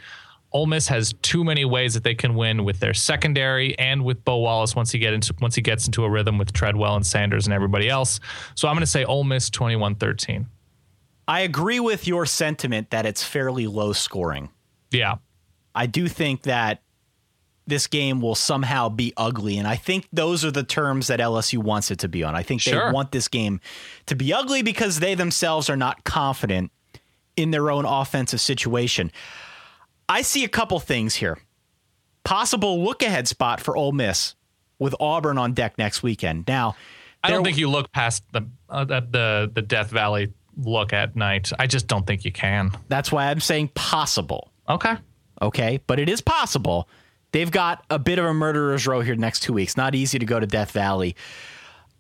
Ole 0.53 0.65
Miss 0.65 0.87
has 0.87 1.13
too 1.21 1.43
many 1.43 1.65
ways 1.65 1.93
that 1.93 2.03
they 2.05 2.15
can 2.15 2.33
win 2.35 2.63
with 2.63 2.79
their 2.79 2.93
secondary 2.93 3.77
and 3.77 4.05
with 4.05 4.23
Bo 4.23 4.37
Wallace 4.37 4.73
once 4.75 4.91
he 4.91 4.97
get 4.99 5.13
into 5.13 5.33
once 5.41 5.55
he 5.55 5.61
gets 5.61 5.85
into 5.87 6.05
a 6.05 6.09
rhythm 6.09 6.37
with 6.37 6.53
Treadwell 6.53 6.95
and 6.95 7.05
Sanders 7.05 7.45
and 7.45 7.53
everybody 7.53 7.89
else. 7.89 8.21
So 8.55 8.69
I'm 8.69 8.75
going 8.75 8.81
to 8.81 8.87
say 8.87 9.03
Ole 9.03 9.25
Miss 9.25 9.49
21-13. 9.49 10.45
I 11.27 11.41
agree 11.41 11.79
with 11.79 12.07
your 12.07 12.25
sentiment 12.25 12.89
that 12.91 13.05
it's 13.05 13.23
fairly 13.23 13.67
low 13.67 13.93
scoring. 13.93 14.49
Yeah. 14.91 15.15
I 15.75 15.85
do 15.85 16.07
think 16.07 16.43
that 16.43 16.81
this 17.67 17.87
game 17.87 18.21
will 18.21 18.33
somehow 18.35 18.87
be 18.87 19.11
ugly. 19.17 19.57
And 19.57 19.67
I 19.67 19.75
think 19.75 20.07
those 20.13 20.45
are 20.45 20.51
the 20.51 20.63
terms 20.63 21.07
that 21.07 21.19
LSU 21.19 21.57
wants 21.57 21.91
it 21.91 21.99
to 21.99 22.07
be 22.07 22.23
on. 22.23 22.33
I 22.33 22.43
think 22.43 22.61
Sure. 22.61 22.85
they 22.87 22.91
want 22.93 23.11
this 23.11 23.27
game 23.27 23.59
to 24.05 24.15
be 24.15 24.31
ugly 24.33 24.61
because 24.61 24.99
they 24.99 25.15
themselves 25.15 25.69
are 25.69 25.75
not 25.75 26.05
confident 26.05 26.71
in 27.35 27.51
their 27.51 27.69
own 27.69 27.83
offensive 27.85 28.39
situation. 28.39 29.11
I 30.07 30.21
see 30.21 30.45
a 30.45 30.47
couple 30.47 30.79
things 30.79 31.15
here. 31.15 31.37
Possible 32.23 32.83
look 32.83 33.03
ahead 33.03 33.27
spot 33.27 33.59
for 33.61 33.75
Ole 33.75 33.91
Miss 33.91 34.35
with 34.79 34.95
Auburn 34.99 35.37
on 35.37 35.53
deck 35.53 35.77
next 35.77 36.01
weekend. 36.03 36.45
Now, 36.47 36.75
I 37.23 37.31
don't 37.31 37.43
think 37.43 37.57
you 37.57 37.69
look 37.69 37.91
past 37.91 38.23
the 38.31 38.47
uh, 38.69 38.85
the- 38.85 39.01
the 39.09 39.51
the 39.53 39.61
Death 39.61 39.89
Valley 39.89 40.31
look 40.57 40.93
at 40.93 41.15
night. 41.15 41.51
I 41.57 41.67
just 41.67 41.87
don't 41.87 42.05
think 42.05 42.25
you 42.25 42.31
can. 42.31 42.71
that's 42.89 43.11
why 43.11 43.29
I'm 43.29 43.39
saying 43.39 43.69
possible. 43.69 44.51
Okay. 44.67 44.95
okay? 45.41 45.79
But 45.87 45.99
it 45.99 46.09
is 46.09 46.21
possible. 46.21 46.89
They've 47.31 47.51
got 47.51 47.85
a 47.89 47.99
bit 47.99 48.19
of 48.19 48.25
a 48.25 48.33
murderer's 48.33 48.87
row 48.87 49.01
here 49.01 49.15
next 49.15 49.41
two 49.41 49.53
weeks. 49.53 49.77
Not 49.77 49.95
easy 49.95 50.19
to 50.19 50.25
go 50.25 50.39
to 50.39 50.47
Death 50.47 50.71
Valley. 50.71 51.15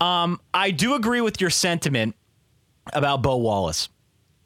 Um, 0.01 0.39
I 0.53 0.71
do 0.71 0.95
agree 0.95 1.21
with 1.21 1.39
your 1.41 1.49
sentiment 1.49 2.15
about 2.93 3.21
Bo 3.21 3.37
Wallace. 3.37 3.89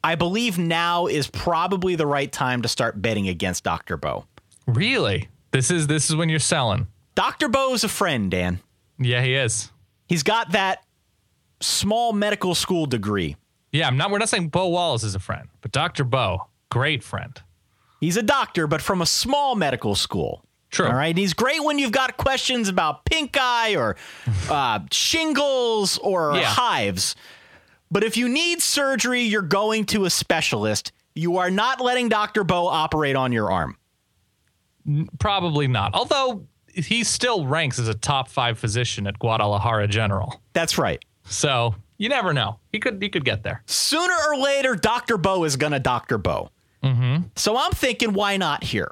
I 0.04 0.16
believe 0.16 0.58
now 0.58 1.06
is 1.06 1.28
probably 1.28 1.94
the 1.94 2.06
right 2.06 2.30
time 2.30 2.62
to 2.62 2.68
start 2.68 3.00
betting 3.00 3.28
against 3.28 3.62
Dr. 3.64 3.96
Bo. 3.96 4.24
Really? 4.66 5.28
This 5.52 5.70
is 5.70 5.86
this 5.86 6.10
is 6.10 6.16
when 6.16 6.28
you're 6.28 6.38
selling. 6.38 6.88
Dr. 7.14 7.48
Bo 7.48 7.74
is 7.74 7.84
a 7.84 7.88
friend, 7.88 8.30
Dan. 8.30 8.60
Yeah, 8.98 9.22
he 9.22 9.34
is. 9.34 9.70
He's 10.08 10.22
got 10.22 10.52
that 10.52 10.84
small 11.60 12.12
medical 12.12 12.54
school 12.54 12.86
degree. 12.86 13.36
Yeah, 13.72 13.86
I'm 13.88 13.96
not. 13.96 14.10
We're 14.10 14.18
not 14.18 14.28
saying 14.28 14.48
Bo 14.48 14.68
Wallace 14.68 15.02
is 15.02 15.14
a 15.14 15.18
friend, 15.18 15.48
but 15.62 15.72
Dr. 15.72 16.04
Bo, 16.04 16.46
great 16.70 17.02
friend. 17.02 17.40
He's 18.00 18.16
a 18.16 18.22
doctor, 18.22 18.66
but 18.66 18.82
from 18.82 19.00
a 19.00 19.06
small 19.06 19.54
medical 19.54 19.94
school. 19.94 20.44
True. 20.70 20.86
All 20.86 20.94
right. 20.94 21.08
And 21.08 21.18
he's 21.18 21.34
great 21.34 21.62
when 21.62 21.78
you've 21.78 21.92
got 21.92 22.16
questions 22.16 22.68
about 22.68 23.04
pink 23.04 23.36
eye 23.38 23.76
or 23.76 23.96
uh, 24.50 24.80
shingles 24.90 25.98
or 25.98 26.34
Yeah. 26.36 26.44
hives. 26.44 27.14
But 27.90 28.04
if 28.04 28.16
you 28.16 28.28
need 28.28 28.62
surgery, 28.62 29.20
you're 29.22 29.42
going 29.42 29.84
to 29.86 30.04
a 30.06 30.10
specialist. 30.10 30.92
You 31.14 31.36
are 31.36 31.50
not 31.50 31.80
letting 31.80 32.08
Dr. 32.08 32.42
Bo 32.42 32.66
operate 32.66 33.16
on 33.16 33.32
your 33.32 33.52
arm. 33.52 33.76
Probably 35.18 35.68
not. 35.68 35.94
Although 35.94 36.46
he 36.68 37.04
still 37.04 37.46
ranks 37.46 37.78
as 37.78 37.86
a 37.88 37.94
top 37.94 38.28
five 38.28 38.58
physician 38.58 39.06
at 39.06 39.18
Guadalajara 39.18 39.86
General. 39.88 40.40
That's 40.54 40.78
right. 40.78 41.04
So 41.24 41.74
you 42.02 42.08
never 42.08 42.32
know. 42.32 42.58
He 42.72 42.80
could 42.80 43.00
he 43.00 43.08
could 43.08 43.24
get 43.24 43.44
there. 43.44 43.62
Sooner 43.66 44.16
or 44.28 44.36
later, 44.36 44.74
Dr. 44.74 45.16
Bo 45.16 45.44
is 45.44 45.56
to 45.56 45.78
Dr. 45.78 46.18
Bo. 46.18 46.50
Mm-hmm. 46.82 47.28
So 47.36 47.56
I'm 47.56 47.70
thinking, 47.70 48.12
why 48.12 48.36
not 48.38 48.64
here? 48.64 48.90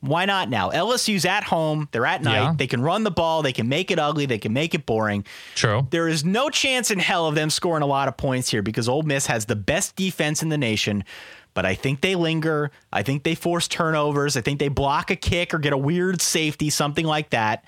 Why 0.00 0.24
not 0.24 0.48
now? 0.48 0.70
LSU's 0.70 1.26
at 1.26 1.44
home. 1.44 1.90
They're 1.92 2.06
at 2.06 2.22
night. 2.22 2.40
Yeah. 2.40 2.54
They 2.56 2.66
can 2.66 2.80
run 2.80 3.04
the 3.04 3.10
ball. 3.10 3.42
They 3.42 3.52
can 3.52 3.68
make 3.68 3.90
it 3.90 3.98
ugly. 3.98 4.24
They 4.24 4.38
can 4.38 4.54
make 4.54 4.74
it 4.74 4.86
boring. 4.86 5.26
True. 5.56 5.86
There 5.90 6.08
is 6.08 6.24
no 6.24 6.48
chance 6.48 6.90
in 6.90 7.00
hell 7.00 7.26
of 7.26 7.34
them 7.34 7.50
scoring 7.50 7.82
a 7.82 7.86
lot 7.86 8.08
of 8.08 8.16
points 8.16 8.48
here 8.48 8.62
because 8.62 8.88
Ole 8.88 9.02
Miss 9.02 9.26
has 9.26 9.44
the 9.44 9.56
best 9.56 9.94
defense 9.94 10.42
in 10.42 10.48
the 10.48 10.56
nation. 10.56 11.04
But 11.52 11.66
I 11.66 11.74
think 11.74 12.00
they 12.00 12.14
linger. 12.14 12.70
I 12.90 13.02
think 13.02 13.24
they 13.24 13.34
force 13.34 13.68
turnovers. 13.68 14.38
I 14.38 14.40
think 14.40 14.58
they 14.58 14.68
block 14.68 15.10
a 15.10 15.16
kick 15.16 15.52
or 15.52 15.58
get 15.58 15.74
a 15.74 15.78
weird 15.78 16.22
safety, 16.22 16.70
something 16.70 17.04
like 17.04 17.28
that. 17.30 17.64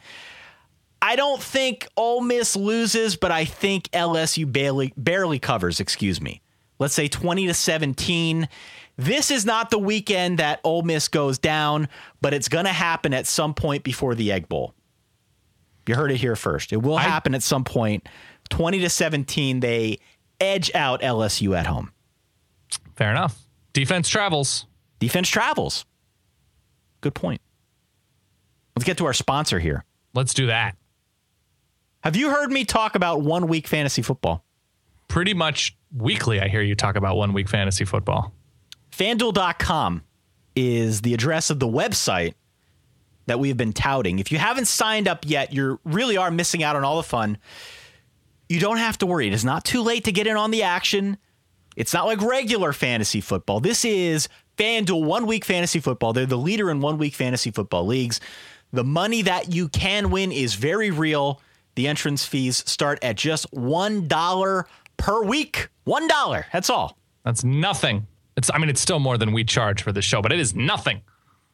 I 1.03 1.17
don't 1.17 1.43
think 1.43 1.87
Ole 1.97 2.21
Miss 2.21 2.57
loses, 2.57 3.17
but 3.17 3.31
I 3.33 3.45
think 3.45 3.89
LSU 3.91 4.51
barely 4.51 4.93
barely 4.97 5.39
covers. 5.39 5.81
Excuse 5.81 6.21
me. 6.21 6.43
Let's 6.79 6.95
say 6.95 7.09
twenty 7.09 7.47
to 7.47 7.55
seventeen. 7.55 8.49
This 8.97 9.31
is 9.31 9.47
not 9.47 9.71
the 9.71 9.79
weekend 9.79 10.39
that 10.41 10.61
Ole 10.63 10.83
Miss 10.83 11.09
goes 11.09 11.39
down, 11.39 11.89
but 12.21 12.35
it's 12.35 12.49
going 12.49 12.67
to 12.67 12.73
happen 12.73 13.15
at 13.15 13.27
some 13.27 13.55
point 13.55 13.83
before 13.83 14.15
the 14.15 14.31
Egg 14.31 14.47
Bowl. 14.49 14.75
You 15.87 15.95
heard 15.95 16.13
it 16.13 16.19
here 16.19 16.37
first. 16.37 16.71
It 16.73 16.83
will 16.83 16.99
I- 16.99 17.03
happen 17.03 17.35
at 17.35 17.43
some 17.43 17.65
point. 17.65 18.07
20 18.51 18.81
to 18.81 18.91
17, 18.91 19.61
they 19.61 20.01
edge 20.39 20.71
out 20.75 21.01
LSU 21.01 21.57
at 21.57 21.67
home. 21.67 21.93
Fair 22.95 23.11
enough. 23.11 23.39
Defense 23.73 24.09
travels. 24.09 24.67
Defense 24.99 25.29
travels. 25.29 25.87
Good 27.01 27.15
point. 27.15 27.41
Let's 28.77 28.85
get 28.85 28.99
to 28.99 29.07
our 29.07 29.13
sponsor 29.15 29.59
here. 29.59 29.85
Let's 30.15 30.35
do 30.35 30.47
that. 30.49 30.77
Have 32.03 32.17
you 32.17 32.31
heard 32.31 32.51
me 32.51 32.65
talk 32.65 32.95
about 32.95 33.21
one 33.21 33.47
week 33.47 33.67
fantasy 33.67 34.01
football? 34.01 34.43
Pretty 35.09 35.35
much 35.35 35.77
weekly, 35.95 36.41
I 36.41 36.49
hear 36.49 36.63
you 36.63 36.75
talk 36.75 36.97
about 36.97 37.17
one 37.17 37.35
week 37.35 37.49
fantasy 37.49 37.85
football. 37.85 38.33
FanDuel.com 38.93 40.03
is 40.57 41.03
the 41.03 41.13
address 41.13 41.51
of 41.51 41.59
the 41.61 41.69
website 41.69 42.35
that 43.27 43.39
we've 43.39 43.57
been 43.57 43.75
touting. 43.75 44.19
If 44.19 44.33
you 44.33 44.39
haven't 44.39 44.67
signed 44.67 45.09
up 45.09 45.25
yet, 45.27 45.53
you 45.53 45.79
really 45.85 46.17
are 46.17 46.31
missing 46.31 46.63
out 46.63 46.75
on 46.75 46.85
all 46.85 46.97
the 46.97 47.03
fun. 47.03 47.37
You 48.49 48.61
don't 48.61 48.79
have 48.79 48.97
to 48.99 49.07
worry. 49.07 49.27
It 49.27 49.35
is 49.35 49.45
not 49.45 49.65
too 49.65 49.83
late 49.83 50.05
to 50.05 50.13
get 50.13 50.27
in 50.27 50.37
on 50.37 50.51
the 50.51 50.63
action. 50.63 51.19
It's 51.77 51.93
not 51.93 52.07
like 52.07 52.23
regular 52.23 52.73
fantasy 52.73 53.21
football. 53.21 53.61
This 53.61 53.85
is 53.85 54.29
FanDuel 54.57 55.05
one 55.05 55.27
week 55.27 55.45
fantasy 55.45 55.81
football. 55.81 56.15
They're 56.15 56.27
the 56.27 56.39
leader 56.39 56.71
in 56.71 56.81
one 56.81 56.97
week 56.99 57.15
fantasy 57.15 57.51
football 57.51 57.87
leagues. 57.87 58.21
The 58.73 58.85
money 58.85 59.23
that 59.23 59.53
you 59.53 59.69
can 59.69 60.11
win 60.11 60.33
is 60.33 60.55
very 60.55 60.91
real. 60.91 61.41
The 61.75 61.89
entrance 61.89 62.25
fees 62.25 62.69
start 62.69 62.99
at 63.03 63.17
just 63.17 63.51
$1 63.53 64.65
per 64.97 65.23
week. 65.23 65.69
$1. 65.87 66.45
That's 66.53 66.71
all. 66.71 66.97
That's 67.25 67.45
nothing. 67.45 68.07
It's 68.37 68.51
I 68.53 68.59
mean 68.59 68.71
it's 68.71 68.81
still 68.81 68.99
more 68.99 69.19
than 69.19 69.33
we 69.33 69.45
charge 69.45 69.83
for 69.83 69.93
the 69.93 70.03
show, 70.03 70.23
but 70.23 70.33
it 70.33 70.41
is 70.41 70.55
nothing. 70.55 71.03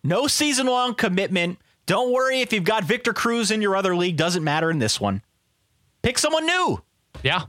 No 0.05 0.27
season 0.27 0.67
long 0.67 0.95
commitment. 0.95 1.59
Don't 1.87 2.13
worry 2.13 2.41
if 2.41 2.53
you've 2.53 2.65
got 2.65 2.85
Victor 2.85 3.13
Cruz 3.13 3.51
in 3.51 3.63
your 3.63 3.77
other 3.77 3.97
league, 3.97 4.17
doesn't 4.17 4.45
matter 4.45 4.71
in 4.71 4.79
this 4.79 5.01
one. 5.01 5.23
Pick 6.03 6.19
someone 6.19 6.47
new. 6.47 6.83
Yeah. 7.23 7.45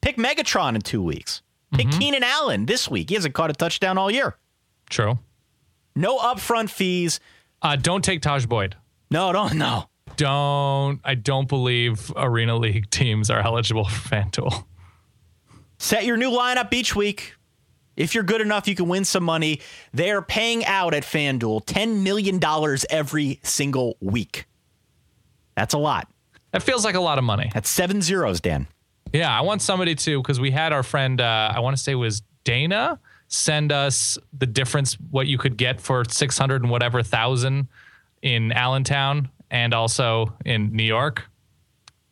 Pick 0.00 0.16
Megatron 0.16 0.74
in 0.74 0.80
two 0.80 1.02
weeks. 1.02 1.42
Pick 1.72 1.90
Keenan 1.92 2.24
Allen 2.24 2.66
this 2.66 2.88
week. 2.88 3.10
He 3.10 3.14
hasn't 3.14 3.34
caught 3.34 3.50
a 3.50 3.52
touchdown 3.52 3.96
all 3.96 4.10
year. 4.10 4.36
True. 4.88 5.18
No 5.94 6.18
upfront 6.18 6.70
fees. 6.70 7.20
Uh, 7.62 7.76
don't 7.76 8.02
take 8.04 8.22
Tajh 8.22 8.48
Boyd. 8.48 8.76
No, 9.10 9.32
don't 9.32 9.54
no. 9.54 9.89
Don't 10.20 11.00
I 11.02 11.14
don't 11.14 11.48
believe 11.48 12.12
Arena 12.14 12.54
League 12.54 12.90
teams 12.90 13.30
are 13.30 13.40
eligible 13.40 13.86
for 13.86 14.16
FanDuel. 14.16 14.64
Set 15.78 16.04
your 16.04 16.18
new 16.18 16.30
lineup 16.30 16.74
each 16.74 16.94
week. 16.94 17.36
If 17.96 18.14
you're 18.14 18.22
good 18.22 18.42
enough, 18.42 18.68
you 18.68 18.74
can 18.74 18.86
win 18.86 19.06
some 19.06 19.24
money. 19.24 19.62
They 19.94 20.10
are 20.10 20.20
paying 20.20 20.62
out 20.66 20.92
at 20.92 21.04
FanDuel 21.04 21.64
$10 21.64 22.02
million 22.02 22.38
every 22.90 23.40
single 23.42 23.96
week. 24.02 24.44
That's 25.54 25.72
a 25.72 25.78
lot. 25.78 26.06
That 26.50 26.62
feels 26.62 26.84
like 26.84 26.96
a 26.96 27.00
lot 27.00 27.16
of 27.16 27.24
money. 27.24 27.50
That's 27.54 27.70
seven 27.70 28.02
zeros, 28.02 28.42
Dan. 28.42 28.66
Yeah, 29.14 29.34
I 29.34 29.40
want 29.40 29.62
somebody 29.62 29.94
to 29.94 30.20
because 30.20 30.38
we 30.38 30.50
had 30.50 30.74
our 30.74 30.82
friend 30.82 31.18
uh, 31.18 31.50
I 31.56 31.60
want 31.60 31.78
to 31.78 31.82
say 31.82 31.92
it 31.92 31.94
was 31.94 32.20
Dana 32.44 33.00
send 33.28 33.72
us 33.72 34.18
the 34.38 34.46
difference 34.46 34.98
what 35.10 35.28
you 35.28 35.38
could 35.38 35.56
get 35.56 35.80
for 35.80 36.04
six 36.04 36.36
hundred 36.36 36.60
and 36.60 36.70
whatever 36.70 37.02
thousand 37.02 37.68
in 38.20 38.52
Allentown 38.52 39.30
and 39.50 39.74
also 39.74 40.34
in 40.44 40.74
New 40.74 40.82
York. 40.84 41.24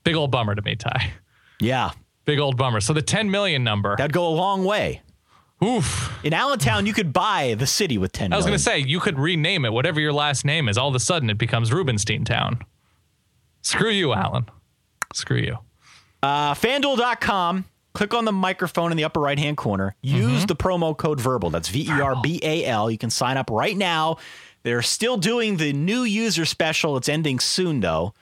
Big 0.05 0.15
old 0.15 0.31
bummer 0.31 0.55
to 0.55 0.63
me, 0.63 0.75
Ty. 0.77 1.13
Yeah, 1.61 1.91
Big 2.25 2.39
old 2.39 2.57
bummer. 2.57 2.81
So 2.81 2.93
the 2.93 3.03
ten 3.03 3.31
million 3.31 3.65
number. 3.65 3.97
that'd 3.97 4.13
go 4.13 4.27
a 4.29 4.31
long 4.35 4.65
way. 4.65 5.03
oof. 5.65 6.13
In 6.23 6.33
Allentown, 6.35 6.85
you 6.87 6.93
could 6.93 7.13
buy 7.13 7.55
the 7.59 7.67
city 7.67 7.97
with 7.99 8.13
10 8.13 8.33
I 8.33 8.37
was 8.37 8.45
going 8.45 8.57
to 8.57 8.63
say 8.63 8.79
you 8.79 9.01
could 9.01 9.19
rename 9.19 9.65
it 9.65 9.73
whatever 9.73 9.99
your 10.01 10.13
last 10.13 10.45
name 10.45 10.69
is. 10.69 10.77
All 10.79 10.89
of 10.89 10.95
a 10.95 11.01
sudden 11.01 11.31
it 11.31 11.39
becomes 11.39 11.73
Rubenstein 11.73 12.25
Town. 12.25 12.61
Screw 13.63 13.91
you, 13.91 14.13
Alan. 14.13 14.47
Screw 15.15 15.39
you. 15.39 15.59
Uh, 16.23 16.55
FanDuel.com. 16.55 17.65
Click 17.95 18.15
on 18.15 18.25
the 18.25 18.33
microphone 18.33 18.93
in 18.93 18.97
the 18.97 19.05
upper 19.05 19.19
right 19.21 19.39
hand 19.39 19.57
corner. 19.57 19.97
Use 20.03 20.47
the 20.47 20.55
promo 20.55 20.97
code 20.97 21.21
verbal. 21.21 21.51
That's 21.51 21.69
V 21.69 21.89
E 21.89 22.01
R 22.01 22.15
B 22.23 22.39
A 22.43 22.65
L. 22.67 22.91
You 22.91 22.99
can 22.99 23.11
sign 23.11 23.37
up 23.37 23.51
right 23.51 23.77
now. 23.77 24.19
They're 24.63 24.83
still 24.83 25.17
doing 25.17 25.57
the 25.57 25.73
new 25.73 26.03
user 26.03 26.45
special. 26.45 26.97
It's 26.97 27.09
ending 27.09 27.39
soon, 27.41 27.81
though. 27.81 28.15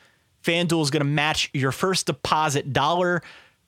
FanDuel 0.42 0.82
is 0.82 0.90
going 0.90 1.00
to 1.00 1.04
match 1.04 1.50
your 1.52 1.72
first 1.72 2.06
deposit 2.06 2.72
dollar 2.72 3.22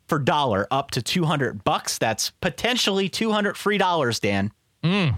for 0.06 0.18
dollar 0.18 0.66
up 0.70 0.90
to 0.92 1.02
200 1.02 1.64
bucks. 1.64 1.98
That's 1.98 2.30
potentially 2.30 3.08
200 3.08 3.56
free 3.56 3.78
dollars, 3.78 4.20
Dan. 4.20 4.52
Hmm. 4.82 5.08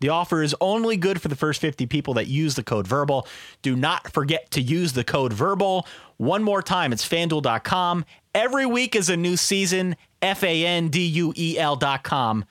The 0.00 0.10
offer 0.10 0.42
is 0.42 0.54
only 0.60 0.96
good 0.96 1.20
for 1.20 1.26
the 1.26 1.34
first 1.34 1.60
50 1.60 1.86
people 1.86 2.14
that 2.14 2.28
use 2.28 2.54
the 2.54 2.62
code 2.62 2.86
verbal. 2.86 3.26
Do 3.62 3.74
not 3.74 4.12
forget 4.12 4.50
to 4.52 4.60
use 4.60 4.92
the 4.92 5.02
code 5.02 5.32
verbal. 5.32 5.86
One 6.18 6.44
more 6.44 6.62
time, 6.62 6.92
it's 6.92 7.06
fanduel.com. 7.08 8.04
Every 8.34 8.66
week 8.66 8.94
is 8.94 9.08
a 9.08 9.16
new 9.16 9.36
season. 9.36 9.96
F 10.22 10.44
A 10.44 10.66
N 10.66 10.88
D 10.88 11.04
U 11.04 11.32
E 11.36 11.58
L.com. 11.58 12.44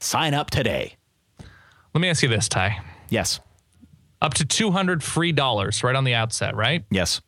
Sign 0.00 0.34
up 0.34 0.50
today. 0.50 0.96
Let 1.92 2.00
me 2.00 2.08
ask 2.08 2.22
you 2.22 2.28
this, 2.28 2.48
Ty. 2.48 2.80
Yes. 3.10 3.40
Up 4.24 4.34
to 4.34 4.44
200 4.44 5.02
free 5.02 5.32
dollars 5.32 5.84
right 5.84 5.94
on 5.94 6.04
the 6.04 6.14
outset, 6.14 6.56
right? 6.56 6.84
Yes. 6.90 7.20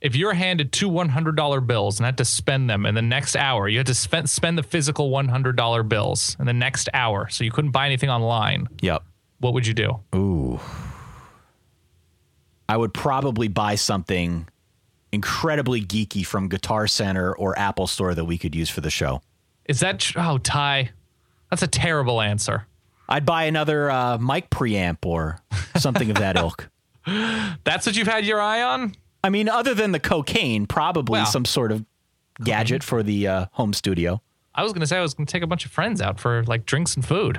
if 0.00 0.16
you're 0.16 0.32
handed 0.34 0.72
two 0.72 0.88
$100 0.90 1.66
bills 1.66 1.98
and 1.98 2.04
had 2.06 2.16
to 2.18 2.24
spend 2.24 2.70
them 2.70 2.86
in 2.86 2.94
the 2.94 3.02
next 3.02 3.36
hour, 3.36 3.68
you 3.68 3.78
had 3.78 3.86
to 3.88 3.94
spend, 3.94 4.30
spend 4.30 4.56
the 4.56 4.62
physical 4.62 5.10
$100 5.10 5.88
bills 5.88 6.36
in 6.40 6.46
the 6.46 6.52
next 6.52 6.88
hour, 6.94 7.28
so 7.28 7.44
you 7.44 7.50
couldn't 7.50 7.70
buy 7.72 7.86
anything 7.86 8.08
online, 8.10 8.68
Yep. 8.80 9.02
what 9.40 9.52
would 9.54 9.66
you 9.66 9.74
do? 9.74 10.00
Ooh. 10.14 10.58
I 12.68 12.76
would 12.76 12.94
probably 12.94 13.48
buy 13.48 13.74
something 13.74 14.48
incredibly 15.12 15.82
geeky 15.82 16.24
from 16.24 16.48
Guitar 16.48 16.86
Center 16.86 17.34
or 17.34 17.58
Apple 17.58 17.86
Store 17.86 18.14
that 18.14 18.24
we 18.24 18.38
could 18.38 18.54
use 18.54 18.70
for 18.70 18.80
the 18.80 18.90
show. 18.90 19.20
Is 19.66 19.80
that, 19.80 20.00
tr- 20.00 20.18
oh, 20.20 20.38
Ty, 20.38 20.90
that's 21.50 21.62
a 21.62 21.66
terrible 21.68 22.20
answer. 22.20 22.66
I'd 23.08 23.26
buy 23.26 23.44
another 23.44 23.90
uh, 23.90 24.18
mic 24.18 24.48
preamp 24.50 25.04
or 25.04 25.38
something 25.76 26.10
of 26.10 26.16
that 26.18 26.36
ilk. 26.36 26.68
That's 27.64 27.86
what 27.86 27.96
you've 27.96 28.06
had 28.08 28.24
your 28.24 28.40
eye 28.40 28.62
on? 28.62 28.94
I 29.24 29.28
mean, 29.28 29.48
other 29.48 29.74
than 29.74 29.92
the 29.92 30.00
cocaine, 30.00 30.66
probably 30.66 31.18
Well. 31.20 31.26
some 31.26 31.44
sort 31.44 31.72
of 31.72 31.84
gadget 32.42 32.82
for 32.82 33.02
the 33.02 33.26
uh, 33.28 33.46
home 33.52 33.72
studio. 33.72 34.22
I 34.54 34.62
was 34.62 34.72
going 34.72 34.80
to 34.80 34.86
say 34.86 34.98
I 34.98 35.02
was 35.02 35.14
going 35.14 35.26
to 35.26 35.32
take 35.32 35.42
a 35.42 35.46
bunch 35.46 35.64
of 35.64 35.70
friends 35.72 36.00
out 36.00 36.18
for 36.20 36.44
like 36.44 36.66
drinks 36.66 36.94
and 36.94 37.04
food. 37.06 37.38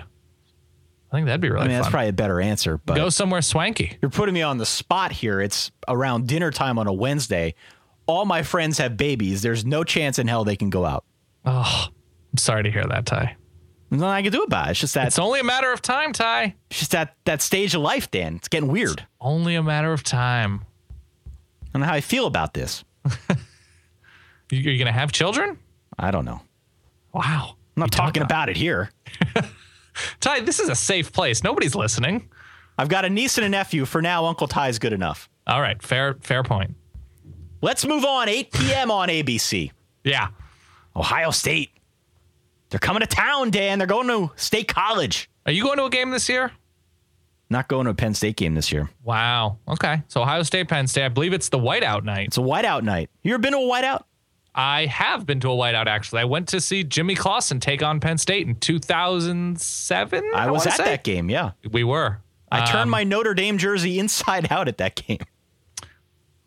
I 1.11 1.15
think 1.17 1.27
that'd 1.27 1.41
be 1.41 1.49
really 1.49 1.65
I 1.65 1.67
mean, 1.67 1.77
that's 1.77 1.89
probably 1.89 2.09
a 2.09 2.13
better 2.13 2.41
answer, 2.41 2.79
but 2.85 2.95
Go 2.95 3.09
somewhere 3.09 3.41
swanky. 3.43 3.97
you're 4.01 4.09
putting 4.09 4.33
me 4.33 4.41
on 4.41 4.57
the 4.57 4.65
spot 4.65 5.11
here. 5.11 5.39
It's 5.41 5.71
around 5.87 6.27
dinner 6.27 6.49
time 6.49 6.79
on 6.79 6.87
a 6.87 6.93
Wednesday. 6.93 7.53
All 8.07 8.25
my 8.25 8.41
friends 8.41 8.79
have 8.79 8.97
babies. 8.97 9.43
There's 9.43 9.63
no 9.63 9.83
chance 9.83 10.17
in 10.17 10.27
hell 10.27 10.43
they 10.43 10.55
can 10.55 10.71
go 10.71 10.85
out. 10.85 11.05
Oh, 11.45 11.85
I'm 12.31 12.37
sorry 12.37 12.63
to 12.63 12.71
hear 12.71 12.85
that, 12.85 13.05
Ty. 13.05 13.35
There's 13.93 14.01
nothing 14.01 14.13
I 14.15 14.21
can 14.23 14.31
do 14.31 14.41
about 14.41 14.67
it. 14.67 14.71
It's 14.71 14.79
just 14.79 14.95
that 14.95 15.05
It's 15.05 15.19
only 15.19 15.39
a 15.39 15.43
matter 15.43 15.71
of 15.71 15.79
time, 15.81 16.13
Ty. 16.13 16.55
it's 16.71 16.79
just 16.79 16.91
that 16.91 17.15
that 17.25 17.41
stage 17.43 17.75
of 17.75 17.81
life, 17.81 18.09
Dan. 18.09 18.35
It's 18.37 18.47
getting 18.47 18.69
weird. 18.71 19.05
Only 19.21 19.53
a 19.55 19.61
matter 19.61 19.93
of 19.93 20.03
time. 20.03 20.61
I 21.61 21.65
don't 21.73 21.81
know 21.81 21.87
how 21.87 21.93
I 21.93 22.01
feel 22.01 22.25
about 22.27 22.53
this. 22.53 22.83
You- 24.51 24.59
You're 24.59 24.77
going 24.77 24.85
to 24.87 24.91
have 24.91 25.11
children? 25.11 25.57
I 25.97 26.11
don't 26.11 26.25
know. 26.25 26.41
Wow. 27.11 27.55
I'm 27.75 27.79
not 27.81 27.91
talking 27.91 28.21
about 28.21 28.49
it 28.49 28.57
here. 28.57 28.91
Ty, 30.19 30.41
this 30.41 30.59
is 30.59 30.69
a 30.69 30.75
safe 30.75 31.11
place. 31.11 31.43
Nobody's 31.43 31.73
listening. 31.75 32.29
I've 32.77 32.89
got 32.89 33.03
a 33.05 33.09
niece 33.09 33.37
and 33.37 33.45
a 33.45 33.49
nephew. 33.49 33.85
For 33.85 34.01
now, 34.01 34.25
Uncle 34.25 34.47
Ty's 34.47 34.77
good 34.79 34.93
enough. 34.93 35.29
All 35.47 35.61
right, 35.61 35.81
fair 35.81 36.15
fair 36.21 36.43
point. 36.43 36.75
Let's 37.61 37.85
move 37.85 38.05
on. 38.05 38.29
8 38.29 38.51
p.m. 38.51 38.91
on 38.91 39.09
ABC. 39.09 39.71
Yeah. 40.03 40.27
Ohio 40.95 41.31
State. 41.31 41.71
They're 42.73 42.79
coming 42.79 43.01
to 43.01 43.05
town, 43.05 43.51
Dan. 43.51 43.77
They're 43.77 43.85
going 43.85 44.07
to 44.07 44.31
State 44.35 44.67
College. 44.67 45.29
Are 45.45 45.51
you 45.51 45.61
going 45.63 45.77
to 45.77 45.83
a 45.85 45.91
game 45.91 46.09
this 46.09 46.27
year? 46.27 46.51
Not 47.51 47.67
going 47.67 47.85
to 47.85 47.91
a 47.91 47.93
Penn 47.93 48.15
State 48.15 48.35
game 48.35 48.55
this 48.55 48.71
year. 48.71 48.89
Wow. 49.03 49.59
Okay. 49.67 50.01
So 50.07 50.23
Ohio 50.23 50.41
State, 50.41 50.69
Penn 50.69 50.87
State. 50.87 51.05
I 51.05 51.09
believe 51.09 51.33
it's 51.33 51.49
the 51.49 51.59
whiteout 51.59 52.03
night. 52.03 52.29
It's 52.29 52.37
a 52.39 52.41
whiteout 52.41 52.81
night. 52.81 53.11
You 53.21 53.35
ever 53.35 53.41
been 53.43 53.51
to 53.51 53.59
a 53.59 53.61
whiteout? 53.61 54.05
I 54.55 54.87
have 54.87 55.27
been 55.27 55.39
to 55.41 55.51
a 55.51 55.55
whiteout 55.55 55.85
actually. 55.85 56.21
I 56.21 56.25
went 56.25 56.47
to 56.47 56.59
see 56.59 56.83
Jimmy 56.83 57.13
Clausen 57.13 57.59
take 57.59 57.83
on 57.83 57.99
Penn 57.99 58.17
State 58.17 58.47
in 58.47 58.55
2007. 58.55 60.31
I 60.33 60.49
was 60.49 60.65
at 60.65 60.73
say. 60.77 60.83
that 60.85 61.03
game, 61.03 61.29
yeah. 61.29 61.51
We 61.71 61.83
were. 61.83 62.21
I 62.51 62.65
turned 62.65 62.83
Um, 62.85 62.89
my 62.89 63.03
Notre 63.03 63.35
Dame 63.35 63.59
jersey 63.59 63.99
inside 63.99 64.47
out 64.51 64.67
at 64.67 64.79
that 64.79 64.95
game. 64.95 65.19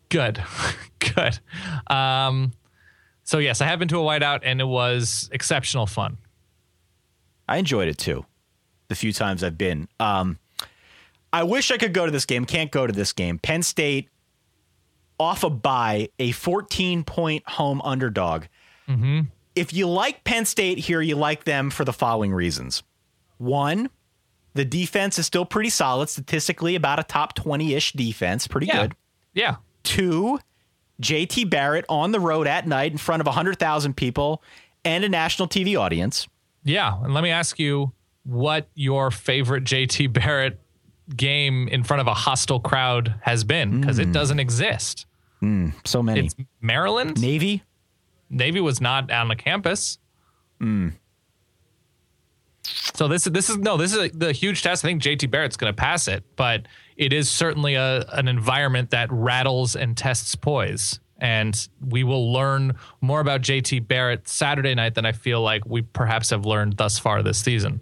good. 0.09 0.43
good. 0.99 1.39
Um, 1.89 2.51
so 3.27 3.39
yes, 3.39 3.59
I 3.59 3.65
have 3.65 3.77
been 3.77 3.89
to 3.89 3.99
a 3.99 4.01
whiteout 4.03 4.39
and 4.43 4.61
it 4.61 4.65
was 4.65 5.29
exceptional 5.33 5.85
fun. 5.85 6.17
I 7.47 7.57
enjoyed 7.57 7.89
it 7.89 7.97
too. 7.97 8.25
The 8.87 8.95
few 8.95 9.11
times 9.11 9.43
I've 9.43 9.57
been. 9.57 9.89
Um, 9.99 10.39
I 11.33 11.43
wish 11.43 11.71
I 11.71 11.77
could 11.77 11.93
go 11.93 12.05
to 12.05 12.11
this 12.11 12.25
game. 12.25 12.45
Can't 12.45 12.71
go 12.71 12.87
to 12.87 12.93
this 12.93 13.11
game. 13.11 13.37
Penn 13.37 13.63
State 13.63 14.07
off 15.19 15.43
a 15.43 15.49
bye, 15.49 16.07
a 16.19 16.31
14 16.31 17.03
point 17.03 17.43
home 17.49 17.81
underdog. 17.83 18.45
If 19.55 19.73
you 19.73 19.87
like 19.89 20.23
Penn 20.23 20.45
State 20.45 20.77
here, 20.77 21.01
you 21.01 21.15
like 21.17 21.43
them 21.43 21.69
for 21.69 21.83
the 21.83 21.91
following 21.91 22.31
reasons. 22.33 22.83
One, 23.39 23.89
the 24.53 24.63
defense 24.63 25.19
is 25.19 25.25
still 25.25 25.43
pretty 25.45 25.69
solid, 25.69 26.07
statistically 26.09 26.75
about 26.75 26.97
a 26.99 27.03
top 27.03 27.33
20 27.35 27.73
ish 27.73 27.91
defense. 27.91 28.47
Pretty 28.47 28.67
Yeah. 28.67 28.81
good. 28.83 28.95
Yeah. 29.33 29.55
Two, 29.83 30.39
JT 31.01 31.49
Barrett 31.49 31.85
on 31.89 32.11
the 32.11 32.19
road 32.19 32.47
at 32.47 32.67
night 32.67 32.91
in 32.91 32.97
front 32.97 33.21
of 33.21 33.27
100,000 33.27 33.95
people 33.95 34.41
and 34.83 35.03
a 35.03 35.09
national 35.09 35.47
TV 35.47 35.79
audience. 35.79 36.27
Yeah, 36.63 37.01
and 37.03 37.13
let 37.13 37.23
me 37.23 37.29
ask 37.29 37.59
you 37.59 37.91
what 38.23 38.67
your 38.75 39.11
favorite 39.11 39.63
JT 39.63 40.13
Barrett 40.13 40.59
game 41.15 41.67
in 41.69 41.83
front 41.83 42.01
of 42.01 42.07
a 42.07 42.13
hostile 42.13 42.59
crowd 42.59 43.15
has 43.21 43.43
been 43.43 43.79
because 43.79 43.99
it 43.99 44.07
hmm. 44.07 44.11
doesn't 44.11 44.39
exist. 44.39 45.05
Hmm, 45.39 45.69
so 45.85 46.03
many. 46.03 46.25
It's 46.25 46.35
Maryland. 46.61 47.21
Navy. 47.21 47.63
Navy 48.29 48.59
was 48.59 48.81
not 48.81 49.11
on 49.11 49.27
the 49.27 49.35
campus. 49.35 49.99
Hmm. 50.59 50.89
So 52.63 53.07
this 53.07 53.27
is 53.27 53.33
this 53.33 53.49
is 53.49 53.57
no 53.57 53.77
this 53.77 53.93
is 53.93 53.99
a, 53.99 54.09
the 54.09 54.31
huge 54.33 54.63
test. 54.63 54.83
I 54.83 54.89
think 54.89 55.01
JT 55.01 55.29
Barrett's 55.31 55.55
going 55.55 55.71
to 55.71 55.77
pass 55.77 56.07
it, 56.07 56.23
but 56.35 56.67
it 56.97 57.13
is 57.13 57.29
certainly 57.29 57.75
a 57.75 58.01
an 58.11 58.27
environment 58.27 58.89
that 58.89 59.09
rattles 59.11 59.75
and 59.75 59.95
tests 59.95 60.35
poise. 60.35 60.99
And 61.19 61.67
we 61.87 62.03
will 62.03 62.31
learn 62.31 62.75
more 63.01 63.19
about 63.21 63.41
JT 63.41 63.87
Barrett 63.87 64.27
Saturday 64.27 64.75
night 64.75 64.93
than 64.93 65.05
I 65.05 65.13
feel 65.13 65.41
like 65.41 65.65
we 65.65 65.81
perhaps 65.81 66.29
have 66.29 66.45
learned 66.45 66.77
thus 66.77 66.99
far 66.99 67.23
this 67.23 67.39
season. 67.39 67.81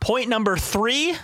Point 0.00 0.28
number 0.30 0.56
three. 0.56 1.14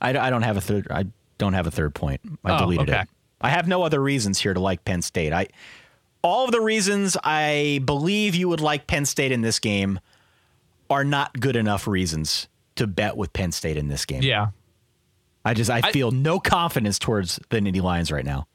I, 0.00 0.10
I 0.10 0.30
don't 0.30 0.42
have 0.42 0.56
a 0.56 0.60
third. 0.60 0.86
I 0.90 1.06
don't 1.38 1.54
have 1.54 1.66
a 1.66 1.70
third 1.70 1.94
point. 1.94 2.20
I 2.44 2.54
Oh, 2.56 2.58
deleted 2.58 2.90
okay. 2.90 3.00
it. 3.02 3.08
I 3.40 3.48
have 3.50 3.66
no 3.68 3.82
other 3.82 4.00
reasons 4.02 4.38
here 4.40 4.52
to 4.54 4.60
like 4.60 4.84
Penn 4.84 5.02
State. 5.02 5.32
I 5.32 5.48
all 6.22 6.44
of 6.46 6.52
the 6.52 6.60
reasons 6.60 7.16
I 7.24 7.80
believe 7.84 8.34
you 8.34 8.48
would 8.48 8.60
like 8.60 8.86
Penn 8.86 9.04
State 9.04 9.32
in 9.32 9.42
this 9.42 9.58
game 9.58 10.00
are 10.90 11.04
not 11.04 11.38
good 11.40 11.56
enough 11.56 11.86
reasons 11.86 12.48
to 12.76 12.86
bet 12.86 13.16
with 13.16 13.32
Penn 13.32 13.52
State 13.52 13.76
in 13.76 13.88
this 13.88 14.04
game. 14.04 14.22
Yeah, 14.22 14.48
I 15.44 15.54
just 15.54 15.70
I, 15.70 15.92
feel 15.92 16.10
no 16.10 16.40
confidence 16.40 16.98
towards 16.98 17.38
the 17.50 17.58
Nittany 17.58 17.82
Lions 17.82 18.10
right 18.10 18.24
now. 18.24 18.46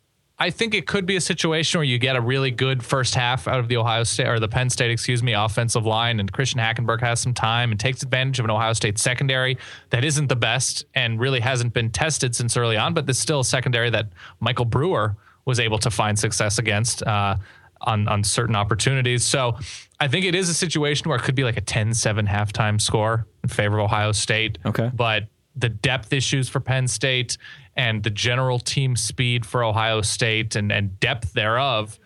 I 0.41 0.51
think 0.51 0.73
it 0.73 0.87
could 0.87 1.05
be 1.05 1.17
a 1.17 1.21
situation 1.21 1.79
where 1.79 1.85
you 1.85 1.99
get 1.99 2.15
a 2.15 2.21
really 2.21 2.49
good 2.49 2.81
first 2.81 3.13
half 3.13 3.45
out 3.45 3.59
of 3.59 3.67
the 3.67 3.75
Ohio 3.75 4.03
State 4.03 4.27
or 4.27 4.39
the 4.39 4.47
Penn 4.47 4.69
State, 4.69 4.89
excuse 4.89 5.21
me, 5.21 5.33
offensive 5.33 5.85
line, 5.85 6.21
and 6.21 6.31
Christian 6.31 6.61
Hackenberg 6.61 7.01
has 7.01 7.19
some 7.19 7.33
time 7.33 7.71
and 7.71 7.79
takes 7.79 8.03
advantage 8.03 8.39
of 8.39 8.45
an 8.45 8.51
Ohio 8.51 8.71
State 8.71 8.97
secondary 8.97 9.57
that 9.89 10.05
isn't 10.05 10.27
the 10.27 10.37
best 10.37 10.85
and 10.95 11.19
really 11.19 11.41
hasn't 11.41 11.73
been 11.73 11.91
tested 11.91 12.33
since 12.35 12.55
early 12.55 12.77
on, 12.77 12.93
but 12.93 13.05
there's 13.05 13.19
still 13.19 13.41
a 13.41 13.45
secondary 13.45 13.89
that 13.89 14.07
Michael 14.39 14.63
Brewer 14.63 15.17
was 15.43 15.59
able 15.59 15.77
to 15.79 15.91
find 15.91 16.17
success 16.17 16.57
against 16.57 17.03
uh, 17.03 17.35
on 17.81 18.07
on 18.07 18.23
certain 18.23 18.55
opportunities. 18.55 19.25
So 19.25 19.57
I 19.99 20.07
think 20.07 20.25
it 20.25 20.35
is 20.35 20.47
a 20.47 20.53
situation 20.53 21.09
where 21.09 21.17
it 21.17 21.23
could 21.23 21.35
be 21.35 21.43
like 21.43 21.57
a 21.57 21.61
10-7 21.61 22.29
halftime 22.29 22.79
score 22.79 23.27
in 23.43 23.49
favor 23.49 23.79
of 23.79 23.85
Ohio 23.85 24.13
State. 24.13 24.57
Okay. 24.65 24.89
But 24.93 25.27
the 25.55 25.69
depth 25.69 26.13
issues 26.13 26.49
for 26.49 26.59
Penn 26.59 26.87
State 26.87 27.37
and 27.75 28.03
the 28.03 28.09
general 28.09 28.59
team 28.59 28.95
speed 28.95 29.45
for 29.45 29.63
Ohio 29.63 30.01
State 30.01 30.55
and, 30.55 30.71
and 30.71 30.99
depth 30.99 31.33
thereof 31.33 31.99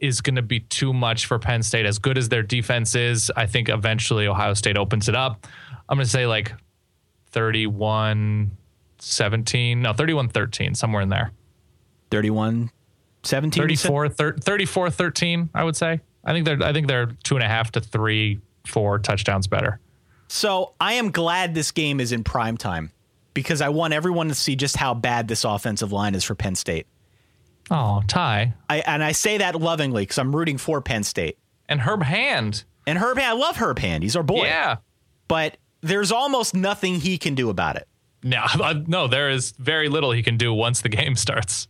is 0.00 0.20
going 0.20 0.36
to 0.36 0.42
be 0.42 0.60
too 0.60 0.92
much 0.92 1.26
for 1.26 1.38
Penn 1.38 1.62
State. 1.62 1.86
As 1.86 1.98
good 1.98 2.18
as 2.18 2.28
their 2.28 2.42
defense 2.42 2.94
is, 2.94 3.30
I 3.36 3.46
think 3.46 3.68
eventually 3.68 4.26
Ohio 4.26 4.54
State 4.54 4.76
opens 4.76 5.08
it 5.08 5.14
up. 5.14 5.46
I'm 5.88 5.96
going 5.96 6.04
to 6.04 6.10
say 6.10 6.26
like 6.26 6.52
31 7.30 8.50
17, 8.98 9.82
no, 9.82 9.92
31 9.92 10.28
13, 10.28 10.74
somewhere 10.74 11.02
in 11.02 11.08
there. 11.08 11.32
31 12.10 12.70
17 13.22 13.62
34 13.62 14.08
thir- 14.08 14.36
34 14.36 14.90
13, 14.90 15.50
I 15.54 15.64
would 15.64 15.76
say. 15.76 16.00
I 16.24 16.32
think 16.32 16.44
they're 16.46 16.62
I 16.62 16.72
think 16.72 16.86
they're 16.86 17.06
two 17.24 17.36
and 17.36 17.44
a 17.44 17.48
half 17.48 17.72
to 17.72 17.80
three, 17.80 18.40
four 18.66 18.98
touchdowns 18.98 19.46
better. 19.46 19.80
So 20.32 20.72
I 20.80 20.94
am 20.94 21.10
glad 21.10 21.54
this 21.54 21.72
game 21.72 22.00
is 22.00 22.10
in 22.10 22.24
prime 22.24 22.56
time 22.56 22.90
because 23.34 23.60
I 23.60 23.68
want 23.68 23.92
everyone 23.92 24.28
to 24.28 24.34
see 24.34 24.56
just 24.56 24.78
how 24.78 24.94
bad 24.94 25.28
this 25.28 25.44
offensive 25.44 25.92
line 25.92 26.14
is 26.14 26.24
for 26.24 26.34
Penn 26.34 26.54
State. 26.54 26.86
Oh, 27.70 28.02
Ty. 28.08 28.54
I 28.70 28.78
and 28.78 29.04
I 29.04 29.12
say 29.12 29.36
that 29.36 29.54
lovingly 29.56 30.04
because 30.04 30.16
I'm 30.16 30.34
rooting 30.34 30.56
for 30.56 30.80
Penn 30.80 31.04
State. 31.04 31.36
And 31.68 31.82
Herb 31.82 32.02
Hand. 32.02 32.64
And 32.86 32.98
Herb 32.98 33.18
Hand, 33.18 33.28
I 33.28 33.32
love 33.38 33.56
Herb 33.58 33.78
Hand. 33.78 34.04
He's 34.04 34.16
our 34.16 34.22
boy. 34.22 34.44
Yeah. 34.46 34.76
But 35.28 35.58
there's 35.82 36.10
almost 36.10 36.54
nothing 36.54 36.94
he 36.94 37.18
can 37.18 37.34
do 37.34 37.50
about 37.50 37.76
it. 37.76 37.86
No, 38.22 38.46
no, 38.86 39.08
there 39.08 39.28
is 39.28 39.52
very 39.58 39.90
little 39.90 40.12
he 40.12 40.22
can 40.22 40.38
do 40.38 40.54
once 40.54 40.80
the 40.80 40.88
game 40.88 41.14
starts. 41.26 41.68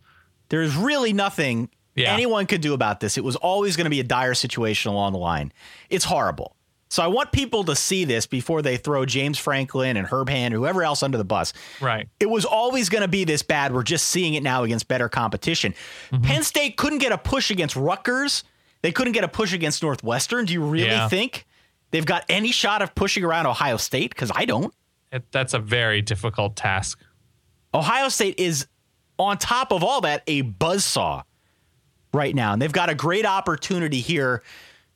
There's 0.50 0.76
really 0.76 1.12
nothing 1.12 1.68
Yeah. 1.96 2.14
anyone 2.14 2.46
could 2.46 2.60
do 2.60 2.74
about 2.74 3.00
this. 3.00 3.18
It 3.18 3.24
was 3.24 3.34
always 3.34 3.76
going 3.76 3.86
to 3.86 3.90
be 3.90 3.98
a 3.98 4.04
dire 4.04 4.34
situation 4.34 4.92
along 4.92 5.14
the 5.14 5.18
line. 5.18 5.52
It's 5.90 6.04
horrible. 6.04 6.54
So 6.92 7.02
I 7.02 7.06
want 7.06 7.32
people 7.32 7.64
to 7.64 7.74
see 7.74 8.04
this 8.04 8.26
before 8.26 8.60
they 8.60 8.76
throw 8.76 9.06
James 9.06 9.38
Franklin 9.38 9.96
and 9.96 10.06
Herb 10.06 10.28
Hand, 10.28 10.52
whoever 10.52 10.82
else 10.82 11.02
under 11.02 11.16
the 11.16 11.24
bus. 11.24 11.54
Right. 11.80 12.06
It 12.20 12.28
was 12.28 12.44
always 12.44 12.90
going 12.90 13.00
to 13.00 13.08
be 13.08 13.24
this 13.24 13.40
bad. 13.42 13.72
We're 13.72 13.82
just 13.82 14.08
seeing 14.08 14.34
it 14.34 14.42
now 14.42 14.62
against 14.62 14.88
better 14.88 15.08
competition. 15.08 15.74
Mm-hmm. 16.10 16.22
Penn 16.22 16.42
State 16.42 16.76
couldn't 16.76 16.98
get 16.98 17.10
a 17.10 17.16
push 17.16 17.50
against 17.50 17.76
Rutgers. 17.76 18.44
They 18.82 18.92
couldn't 18.92 19.14
get 19.14 19.24
a 19.24 19.28
push 19.28 19.54
against 19.54 19.82
Northwestern. 19.82 20.44
Do 20.44 20.52
you 20.52 20.62
really 20.62 20.88
Yeah. 20.90 21.08
think 21.08 21.46
they've 21.92 22.04
got 22.04 22.26
any 22.28 22.52
shot 22.52 22.82
of 22.82 22.94
pushing 22.94 23.24
around 23.24 23.46
Ohio 23.46 23.78
State? 23.78 24.10
Because 24.10 24.30
I 24.34 24.44
don't. 24.44 24.74
It, 25.10 25.24
that's 25.32 25.54
a 25.54 25.58
very 25.58 26.02
difficult 26.02 26.56
task. 26.56 27.00
Ohio 27.72 28.10
State 28.10 28.34
is, 28.38 28.66
on 29.18 29.38
top 29.38 29.72
of 29.72 29.82
all 29.82 30.02
that, 30.02 30.24
a 30.26 30.42
buzzsaw 30.42 31.22
right 32.12 32.34
now. 32.34 32.52
And 32.52 32.60
they've 32.60 32.70
got 32.70 32.90
a 32.90 32.94
great 32.94 33.24
opportunity 33.24 34.00
here 34.00 34.42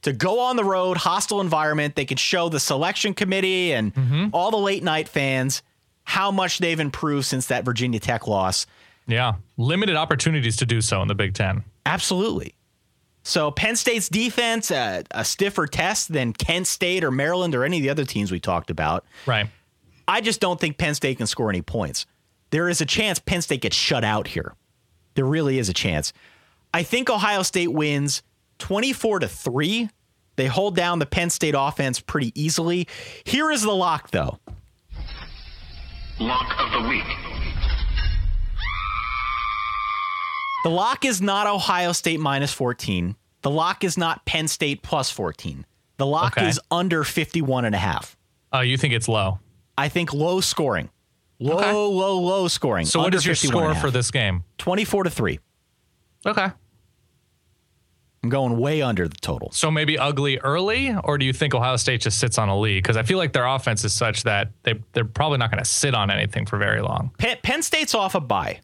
to 0.06 0.12
go 0.12 0.38
on 0.38 0.54
the 0.54 0.62
road, 0.62 0.96
hostile 0.96 1.40
environment. 1.40 1.96
They 1.96 2.04
can 2.04 2.16
show 2.16 2.48
the 2.48 2.60
selection 2.60 3.12
committee 3.12 3.72
and 3.72 4.30
all 4.32 4.52
the 4.52 4.56
late 4.56 4.84
night 4.84 5.08
fans 5.08 5.62
how 6.04 6.30
much 6.30 6.58
they've 6.58 6.78
improved 6.78 7.26
since 7.26 7.46
that 7.46 7.64
Virginia 7.64 7.98
Tech 7.98 8.28
loss. 8.28 8.66
Yeah. 9.08 9.34
Limited 9.56 9.96
opportunities 9.96 10.56
to 10.58 10.66
do 10.66 10.80
so 10.80 11.02
in 11.02 11.08
the 11.08 11.16
Big 11.16 11.34
Ten. 11.34 11.64
Absolutely. 11.84 12.54
So 13.24 13.50
Penn 13.50 13.74
State's 13.74 14.08
defense, 14.08 14.70
uh, 14.70 15.02
a 15.10 15.24
stiffer 15.24 15.66
test 15.66 16.12
than 16.12 16.32
Kent 16.32 16.68
State 16.68 17.02
or 17.02 17.10
Maryland 17.10 17.56
or 17.56 17.64
any 17.64 17.78
of 17.78 17.82
the 17.82 17.90
other 17.90 18.04
teams 18.04 18.30
we 18.30 18.38
talked 18.38 18.70
about. 18.70 19.04
Right. 19.26 19.48
I 20.06 20.20
just 20.20 20.40
don't 20.40 20.60
think 20.60 20.78
Penn 20.78 20.94
State 20.94 21.18
can 21.18 21.26
score 21.26 21.50
any 21.50 21.62
points. 21.62 22.06
There 22.50 22.68
is 22.68 22.80
a 22.80 22.86
chance 22.86 23.18
Penn 23.18 23.42
State 23.42 23.62
gets 23.62 23.74
shut 23.74 24.04
out 24.04 24.28
here. 24.28 24.54
There 25.16 25.24
really 25.24 25.58
is 25.58 25.68
a 25.68 25.74
chance. 25.74 26.12
I 26.72 26.84
think 26.84 27.10
Ohio 27.10 27.42
State 27.42 27.72
wins 27.72 28.22
24 28.58 29.20
to 29.20 29.28
3. 29.28 29.90
They 30.36 30.46
hold 30.46 30.76
down 30.76 30.98
the 30.98 31.06
Penn 31.06 31.30
State 31.30 31.54
offense 31.56 31.98
pretty 32.00 32.32
easily. 32.40 32.86
Here 33.24 33.50
is 33.50 33.62
the 33.62 33.72
lock 33.72 34.10
though. 34.10 34.38
Lock 36.20 36.54
of 36.60 36.82
the 36.82 36.88
week. 36.88 37.04
The 40.64 40.70
lock 40.70 41.04
is 41.04 41.22
not 41.22 41.46
Ohio 41.46 41.92
State 41.92 42.18
minus 42.20 42.52
14. 42.52 43.14
The 43.42 43.50
lock 43.50 43.84
is 43.84 43.96
not 43.96 44.24
Penn 44.24 44.48
State 44.48 44.82
plus 44.82 45.10
14. 45.10 45.64
The 45.98 46.06
lock 46.06 46.36
Okay. 46.36 46.48
is 46.48 46.60
under 46.70 47.04
51 47.04 47.64
and 47.64 47.74
a 47.74 47.78
half. 47.78 48.16
Oh, 48.52 48.60
you 48.60 48.76
think 48.76 48.92
it's 48.92 49.08
low? 49.08 49.38
I 49.78 49.88
think 49.88 50.12
low 50.12 50.40
scoring. 50.40 50.90
Low, 51.38 51.58
Okay. 51.58 51.72
low, 51.72 52.18
low 52.18 52.48
scoring. 52.48 52.86
So, 52.86 52.98
what 53.00 53.06
Under 53.06 53.18
is 53.18 53.26
your 53.26 53.34
score 53.34 53.74
for 53.74 53.90
this 53.90 54.10
game? 54.10 54.42
24 54.58 55.04
to 55.04 55.10
3. 55.10 55.38
Okay. 56.24 56.48
I'm 58.26 58.30
going 58.30 58.58
way 58.58 58.82
under 58.82 59.06
the 59.06 59.16
total. 59.16 59.52
So, 59.52 59.70
maybe 59.70 59.96
ugly 59.96 60.38
early, 60.38 60.92
or 61.04 61.16
do 61.16 61.24
you 61.24 61.32
think 61.32 61.54
Ohio 61.54 61.76
State 61.76 62.00
just 62.00 62.18
sits 62.18 62.38
on 62.38 62.48
a 62.48 62.58
lead? 62.58 62.82
Because 62.82 62.96
I 62.96 63.04
feel 63.04 63.18
like 63.18 63.32
their 63.32 63.46
offense 63.46 63.84
is 63.84 63.92
such 63.92 64.24
that 64.24 64.50
they, 64.64 64.74
they're 64.94 65.04
probably 65.04 65.38
not 65.38 65.50
going 65.52 65.62
to 65.62 65.68
sit 65.68 65.94
on 65.94 66.10
anything 66.10 66.44
for 66.44 66.58
very 66.58 66.82
long. 66.82 67.12
Penn, 67.18 67.36
Penn 67.42 67.62
State's 67.62 67.94
off 67.94 68.16
a 68.16 68.20
bye. 68.20 68.58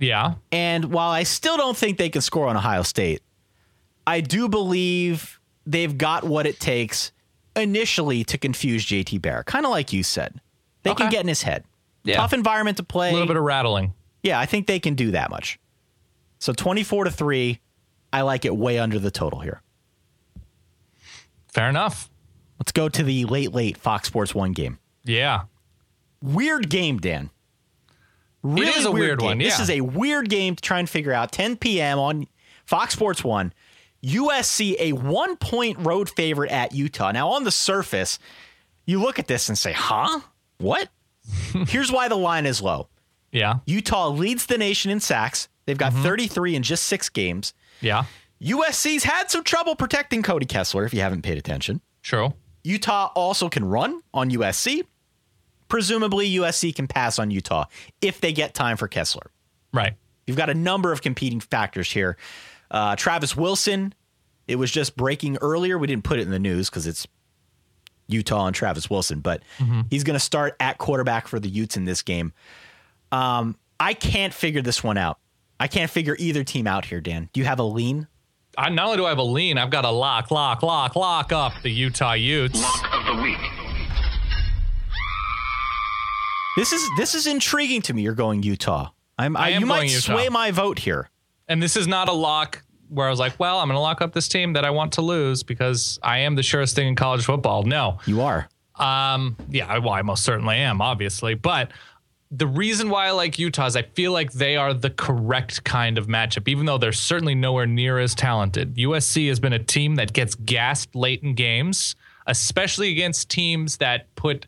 Yeah. 0.00 0.34
And 0.50 0.86
while 0.86 1.10
I 1.10 1.22
still 1.22 1.56
don't 1.56 1.76
think 1.76 1.96
they 1.96 2.08
can 2.08 2.22
score 2.22 2.48
on 2.48 2.56
Ohio 2.56 2.82
State, 2.82 3.22
I 4.06 4.20
do 4.20 4.48
believe 4.48 5.38
they've 5.64 5.96
got 5.96 6.24
what 6.24 6.46
it 6.46 6.58
takes 6.58 7.12
initially 7.54 8.24
to 8.24 8.36
confuse 8.36 8.84
JT 8.84 9.22
Bear. 9.22 9.44
Kind 9.44 9.64
of 9.64 9.70
like 9.70 9.92
you 9.92 10.02
said. 10.02 10.40
They 10.82 10.92
can 10.94 11.08
get 11.08 11.20
in 11.20 11.28
his 11.28 11.42
head. 11.42 11.64
Yeah. 12.02 12.16
Tough 12.16 12.32
environment 12.32 12.76
to 12.78 12.82
play. 12.82 13.10
A 13.10 13.12
little 13.12 13.28
bit 13.28 13.36
of 13.36 13.44
rattling. 13.44 13.94
yeah, 14.22 14.38
I 14.40 14.46
think 14.46 14.66
they 14.66 14.80
can 14.80 14.94
do 14.94 15.12
that 15.12 15.30
much. 15.30 15.58
So 16.40 16.52
24 16.52 17.04
to 17.04 17.10
3, 17.10 17.60
I 18.14 18.22
like 18.22 18.44
it 18.44 18.56
way 18.56 18.78
under 18.78 19.00
the 19.00 19.10
total 19.10 19.40
here. 19.40 19.60
Fair 21.48 21.68
enough. 21.68 22.08
Let's 22.60 22.70
go 22.70 22.88
to 22.88 23.02
the 23.02 23.24
late 23.24 23.52
late 23.52 23.76
Fox 23.76 24.06
Sports 24.06 24.32
1 24.32 24.52
game. 24.52 24.78
Yeah. 25.04 25.42
Weird 26.22 26.70
game, 26.70 26.98
Dan. 26.98 27.30
Really 28.44 28.70
is 28.70 28.84
a 28.84 28.92
weird 28.92 29.18
game. 29.18 29.26
one, 29.26 29.38
This 29.38 29.58
is 29.58 29.68
a 29.68 29.80
weird 29.80 30.28
game 30.28 30.54
to 30.54 30.62
try 30.62 30.78
and 30.78 30.88
figure 30.88 31.12
out. 31.12 31.32
10 31.32 31.56
p.m. 31.56 31.98
on 31.98 32.28
Fox 32.66 32.94
Sports 32.94 33.24
1. 33.24 33.52
USC, 34.04 34.76
a 34.78 34.92
one 34.92 35.36
point 35.36 35.76
road 35.80 36.08
favorite 36.08 36.52
at 36.52 36.72
Utah. 36.72 37.10
Now, 37.10 37.30
on 37.30 37.42
the 37.42 37.50
surface, 37.50 38.20
you 38.86 39.00
look 39.00 39.18
at 39.18 39.26
this 39.26 39.48
and 39.48 39.58
say, 39.58 39.72
huh? 39.72 40.20
What? 40.58 40.88
Here's 41.66 41.90
why 41.90 42.06
the 42.06 42.14
line 42.14 42.46
is 42.46 42.62
low 42.62 42.88
Yeah. 43.32 43.58
Utah 43.66 44.08
leads 44.08 44.46
the 44.46 44.58
nation 44.58 44.92
in 44.92 45.00
sacks. 45.00 45.48
They've 45.66 45.76
got 45.76 45.92
mm-hmm. 45.92 46.02
33 46.04 46.54
in 46.54 46.62
just 46.62 46.84
six 46.84 47.08
games. 47.08 47.54
Yeah. 47.80 48.04
USC's 48.42 49.04
had 49.04 49.30
some 49.30 49.44
trouble 49.44 49.74
protecting 49.76 50.22
Cody 50.22 50.46
Kessler, 50.46 50.84
if 50.84 50.92
you 50.92 51.00
haven't 51.00 51.22
paid 51.22 51.38
attention. 51.38 51.80
True. 52.02 52.34
Utah 52.62 53.10
also 53.14 53.48
can 53.48 53.64
run 53.64 54.02
on 54.12 54.30
USC. 54.30 54.84
Presumably, 55.68 56.30
USC 56.32 56.74
can 56.74 56.86
pass 56.86 57.18
on 57.18 57.30
Utah 57.30 57.64
if 58.00 58.20
they 58.20 58.32
get 58.32 58.54
time 58.54 58.76
for 58.76 58.88
Kessler. 58.88 59.30
Right. 59.72 59.94
You've 60.26 60.36
got 60.36 60.50
a 60.50 60.54
number 60.54 60.92
of 60.92 61.02
competing 61.02 61.40
factors 61.40 61.90
here. 61.90 62.16
Uh, 62.70 62.96
Travis 62.96 63.36
Wilson 63.36 63.94
It 64.46 64.56
was 64.56 64.70
just 64.70 64.96
breaking 64.96 65.38
earlier. 65.40 65.78
We 65.78 65.86
didn't 65.86 66.04
put 66.04 66.18
it 66.18 66.22
in 66.22 66.30
the 66.30 66.38
news 66.38 66.68
because 66.68 66.86
it's 66.86 67.06
Utah 68.08 68.46
and 68.46 68.54
Travis 68.54 68.90
Wilson, 68.90 69.20
but 69.20 69.42
he's 69.90 70.04
going 70.04 70.14
to 70.18 70.24
start 70.24 70.56
at 70.60 70.76
quarterback 70.78 71.28
for 71.28 71.40
the 71.40 71.48
Utes 71.48 71.76
in 71.76 71.84
this 71.86 72.02
game. 72.02 72.32
Um, 73.10 73.56
I 73.80 73.94
can't 73.94 74.34
figure 74.34 74.60
this 74.60 74.84
one 74.84 74.98
out. 74.98 75.18
I 75.64 75.66
can't 75.66 75.90
figure 75.90 76.14
either 76.18 76.44
team 76.44 76.66
out 76.66 76.84
here, 76.84 77.00
Dan. 77.00 77.30
Do 77.32 77.40
you 77.40 77.46
have 77.46 77.58
a 77.58 77.62
lean? 77.62 78.06
I, 78.58 78.68
not 78.68 78.84
only 78.84 78.98
do 78.98 79.06
I 79.06 79.08
have 79.08 79.16
a 79.16 79.22
lean, 79.22 79.56
I've 79.56 79.70
got 79.70 79.86
a 79.86 79.90
lock, 79.90 80.30
lock, 80.30 80.62
lock, 80.62 80.94
lock 80.94 81.32
up 81.32 81.54
the 81.62 81.70
Utah 81.70 82.12
Utes. 82.12 82.60
Lock 82.60 82.94
of 82.94 83.16
the 83.16 83.22
week. 83.22 83.38
This 86.58 86.70
is 86.74 86.86
this 86.98 87.14
is 87.14 87.26
intriguing 87.26 87.80
to 87.80 87.94
me. 87.94 88.02
You're 88.02 88.12
going 88.12 88.42
Utah. 88.42 88.90
I'm. 89.16 89.38
I, 89.38 89.46
I 89.46 89.48
am 89.52 89.62
you 89.62 89.66
might 89.66 89.88
Utah. 89.88 90.12
sway 90.12 90.28
my 90.28 90.50
vote 90.50 90.78
here. 90.78 91.08
And 91.48 91.62
this 91.62 91.78
is 91.78 91.88
not 91.88 92.10
a 92.10 92.12
lock 92.12 92.62
where 92.90 93.06
I 93.06 93.10
was 93.10 93.18
like, 93.18 93.40
well, 93.40 93.58
I'm 93.58 93.68
going 93.68 93.76
to 93.76 93.80
lock 93.80 94.02
up 94.02 94.12
this 94.12 94.28
team 94.28 94.52
that 94.52 94.66
I 94.66 94.70
want 94.70 94.92
to 94.92 95.00
lose 95.00 95.42
because 95.42 95.98
I 96.02 96.18
am 96.18 96.34
the 96.34 96.42
surest 96.42 96.76
thing 96.76 96.88
in 96.88 96.94
college 96.94 97.24
football. 97.24 97.62
No. 97.62 98.00
You 98.04 98.20
are. 98.20 98.50
Um, 98.74 99.38
yeah, 99.48 99.78
well, 99.78 99.94
I 99.94 100.02
most 100.02 100.24
certainly 100.24 100.56
am, 100.56 100.82
obviously. 100.82 101.32
But 101.34 101.70
the 102.30 102.46
reason 102.46 102.90
why 102.90 103.06
I 103.06 103.10
like 103.12 103.38
Utah 103.38 103.66
is 103.66 103.76
I 103.76 103.82
feel 103.82 104.12
like 104.12 104.32
they 104.32 104.56
are 104.56 104.74
the 104.74 104.90
correct 104.90 105.64
kind 105.64 105.98
of 105.98 106.06
matchup, 106.06 106.48
even 106.48 106.66
though 106.66 106.78
they're 106.78 106.92
certainly 106.92 107.34
nowhere 107.34 107.66
near 107.66 107.98
as 107.98 108.14
talented. 108.14 108.74
USC 108.76 109.28
has 109.28 109.38
been 109.38 109.52
a 109.52 109.58
team 109.58 109.96
that 109.96 110.12
gets 110.12 110.34
gassed 110.34 110.94
late 110.94 111.22
in 111.22 111.34
games, 111.34 111.94
especially 112.26 112.90
against 112.90 113.30
teams 113.30 113.76
that 113.76 114.12
put 114.16 114.46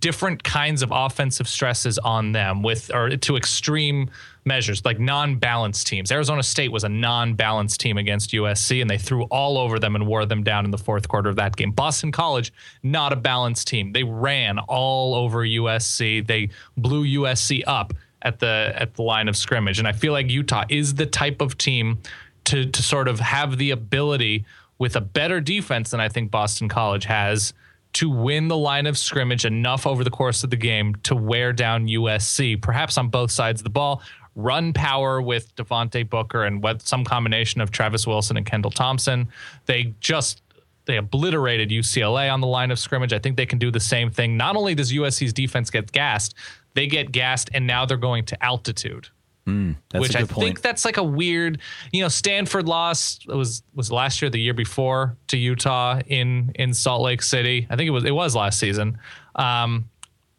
different 0.00 0.42
kinds 0.42 0.82
of 0.82 0.90
offensive 0.92 1.46
stresses 1.46 1.96
on 1.98 2.32
them 2.32 2.62
with 2.62 2.92
or 2.92 3.16
to 3.16 3.36
extreme 3.36 4.10
measures 4.44 4.84
like 4.84 4.98
non-balanced 4.98 5.86
teams. 5.86 6.10
Arizona 6.10 6.42
State 6.42 6.72
was 6.72 6.82
a 6.82 6.88
non-balanced 6.88 7.80
team 7.80 7.96
against 7.96 8.30
USC 8.32 8.80
and 8.80 8.90
they 8.90 8.98
threw 8.98 9.24
all 9.24 9.58
over 9.58 9.78
them 9.78 9.94
and 9.94 10.06
wore 10.06 10.26
them 10.26 10.42
down 10.42 10.64
in 10.64 10.72
the 10.72 10.78
fourth 10.78 11.06
quarter 11.06 11.30
of 11.30 11.36
that 11.36 11.54
game. 11.54 11.70
Boston 11.70 12.10
College 12.10 12.52
not 12.82 13.12
a 13.12 13.16
balanced 13.16 13.68
team. 13.68 13.92
They 13.92 14.02
ran 14.02 14.58
all 14.58 15.14
over 15.14 15.44
USC. 15.44 16.26
They 16.26 16.50
blew 16.76 17.04
USC 17.22 17.62
up 17.66 17.92
at 18.22 18.40
the 18.40 18.72
at 18.74 18.94
the 18.94 19.02
line 19.02 19.28
of 19.28 19.36
scrimmage 19.36 19.78
and 19.78 19.86
I 19.86 19.92
feel 19.92 20.12
like 20.12 20.28
Utah 20.28 20.64
is 20.68 20.94
the 20.94 21.06
type 21.06 21.40
of 21.40 21.56
team 21.58 21.98
to 22.44 22.66
to 22.66 22.82
sort 22.82 23.06
of 23.06 23.20
have 23.20 23.56
the 23.56 23.70
ability 23.70 24.44
with 24.78 24.96
a 24.96 25.00
better 25.00 25.40
defense 25.40 25.90
than 25.90 26.00
I 26.00 26.08
think 26.08 26.32
Boston 26.32 26.68
College 26.68 27.04
has 27.04 27.54
to 27.96 28.10
win 28.10 28.48
the 28.48 28.56
line 28.58 28.86
of 28.86 28.98
scrimmage 28.98 29.46
enough 29.46 29.86
over 29.86 30.04
the 30.04 30.10
course 30.10 30.44
of 30.44 30.50
the 30.50 30.56
game 30.56 30.94
to 30.96 31.16
wear 31.16 31.50
down 31.50 31.86
USC, 31.86 32.60
perhaps 32.60 32.98
on 32.98 33.08
both 33.08 33.30
sides 33.30 33.60
of 33.60 33.64
the 33.64 33.70
ball, 33.70 34.02
run 34.34 34.74
power 34.74 35.22
with 35.22 35.56
Devontae 35.56 36.10
Booker 36.10 36.44
and 36.44 36.62
with 36.62 36.82
some 36.82 37.04
combination 37.04 37.62
of 37.62 37.70
Travis 37.70 38.06
Wilson 38.06 38.36
and 38.36 38.44
Kendall 38.44 38.70
Thompson. 38.70 39.28
They 39.64 39.94
just 40.00 40.42
they 40.84 40.98
obliterated 40.98 41.70
UCLA 41.70 42.30
on 42.30 42.42
the 42.42 42.46
line 42.46 42.70
of 42.70 42.78
scrimmage. 42.78 43.14
I 43.14 43.18
think 43.18 43.38
they 43.38 43.46
can 43.46 43.58
do 43.58 43.70
the 43.70 43.80
same 43.80 44.10
thing. 44.10 44.36
Not 44.36 44.56
only 44.56 44.74
does 44.74 44.92
USC's 44.92 45.32
defense 45.32 45.70
get 45.70 45.90
gassed, 45.90 46.34
they 46.74 46.86
get 46.86 47.12
gassed 47.12 47.48
and 47.54 47.66
now 47.66 47.86
they're 47.86 47.96
going 47.96 48.26
to 48.26 48.44
altitude. 48.44 49.08
That's 49.46 50.02
which 50.02 50.14
a 50.14 50.18
I 50.18 50.24
point. 50.24 50.46
think 50.46 50.60
that's 50.60 50.84
like 50.84 50.96
a 50.96 51.04
weird, 51.04 51.60
you 51.92 52.02
know, 52.02 52.08
Stanford 52.08 52.66
lost 52.66 53.26
it 53.28 53.34
was 53.34 53.62
was 53.74 53.92
last 53.92 54.20
year, 54.20 54.30
the 54.30 54.40
year 54.40 54.54
before 54.54 55.16
to 55.28 55.38
Utah 55.38 56.00
in 56.06 56.50
in 56.56 56.74
Salt 56.74 57.02
Lake 57.02 57.22
City. 57.22 57.66
I 57.70 57.76
think 57.76 57.86
it 57.86 57.92
was 57.92 58.04
it 58.04 58.14
was 58.14 58.34
last 58.34 58.58
season. 58.58 58.98
Um, 59.36 59.88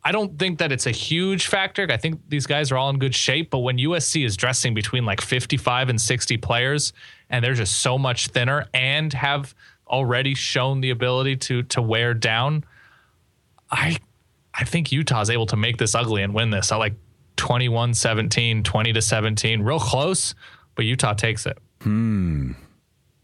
I 0.03 0.11
don't 0.11 0.37
think 0.37 0.59
that 0.59 0.71
it's 0.71 0.87
a 0.87 0.91
huge 0.91 1.47
factor. 1.47 1.87
I 1.89 1.97
think 1.97 2.19
these 2.29 2.45
guys 2.45 2.71
are 2.71 2.77
all 2.77 2.89
in 2.89 2.97
good 2.97 3.15
shape, 3.15 3.49
but 3.49 3.59
when 3.59 3.77
USC 3.77 4.25
is 4.25 4.37
dressing 4.37 4.73
between 4.73 5.05
like 5.05 5.19
55 5.19 5.89
and 5.89 5.99
60 5.99 6.37
players 6.37 6.93
and 7.29 7.43
they're 7.43 7.53
just 7.53 7.81
so 7.81 7.97
much 7.97 8.27
thinner 8.27 8.67
and 8.73 9.11
have 9.11 9.53
already 9.87 10.33
shown 10.33 10.81
the 10.81 10.89
ability 10.91 11.35
to 11.37 11.63
to 11.63 11.81
wear 11.81 12.13
down, 12.13 12.63
I 13.71 13.97
I 14.53 14.63
think 14.65 14.91
Utah 14.91 15.21
is 15.21 15.29
able 15.29 15.45
to 15.47 15.55
make 15.55 15.77
this 15.77 15.95
ugly 15.95 16.23
and 16.23 16.33
win 16.33 16.49
this. 16.49 16.71
I 16.71 16.77
like 16.77 16.95
21 17.37 17.93
17, 17.93 18.63
20 18.63 18.93
to 18.93 19.01
17, 19.01 19.61
real 19.61 19.79
close, 19.79 20.35
but 20.75 20.85
Utah 20.85 21.13
takes 21.13 21.45
it. 21.45 21.57
Hmm. 21.81 22.53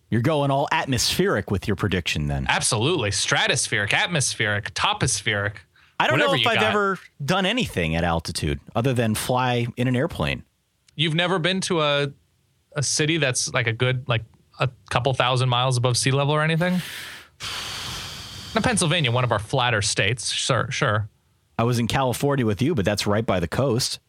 You're 0.09 0.22
going 0.22 0.51
all 0.51 0.68
atmospheric 0.72 1.49
with 1.49 1.68
your 1.68 1.76
prediction 1.76 2.28
then. 2.28 2.45
Absolutely. 2.47 3.09
Stratospheric, 3.09 3.93
atmospheric, 3.93 4.74
topospheric. 4.76 5.55
I 5.99 6.07
don't 6.07 6.20
know 6.20 6.34
if 6.34 6.45
I've 6.45 6.55
got. 6.55 6.64
ever 6.64 6.99
done 7.24 7.45
anything 7.45 7.95
at 7.95 8.03
altitude 8.03 8.59
other 8.76 8.93
than 8.93 9.16
fly 9.16 9.68
in 9.78 9.88
an 9.88 9.95
airplane. 9.95 10.43
You've 10.95 11.16
never 11.16 11.39
been 11.39 11.61
to 11.61 11.82
a 11.82 12.11
a 12.76 12.84
city 12.84 13.18
that's 13.18 13.53
like 13.53 13.68
a 13.68 13.74
good 13.74 14.07
like 14.07 14.24
a 14.59 14.70
couple 14.89 15.14
thousand 15.14 15.49
miles 15.49 15.78
above 15.78 15.97
sea 15.97 16.11
level 16.11 16.34
or 16.34 16.41
anything? 16.41 16.82
Now, 18.55 18.61
Pennsylvania, 18.61 19.11
one 19.11 19.24
of 19.24 19.32
our 19.32 19.39
flatter 19.39 19.82
states, 19.82 20.30
sure, 20.32 20.70
sure. 20.70 21.09
I 21.57 21.63
was 21.63 21.79
in 21.79 21.87
California 21.87 22.45
with 22.45 22.61
you, 22.61 22.75
but 22.75 22.85
that's 22.85 23.05
right 23.05 23.25
by 23.25 23.39
the 23.39 23.47
coast. 23.47 23.99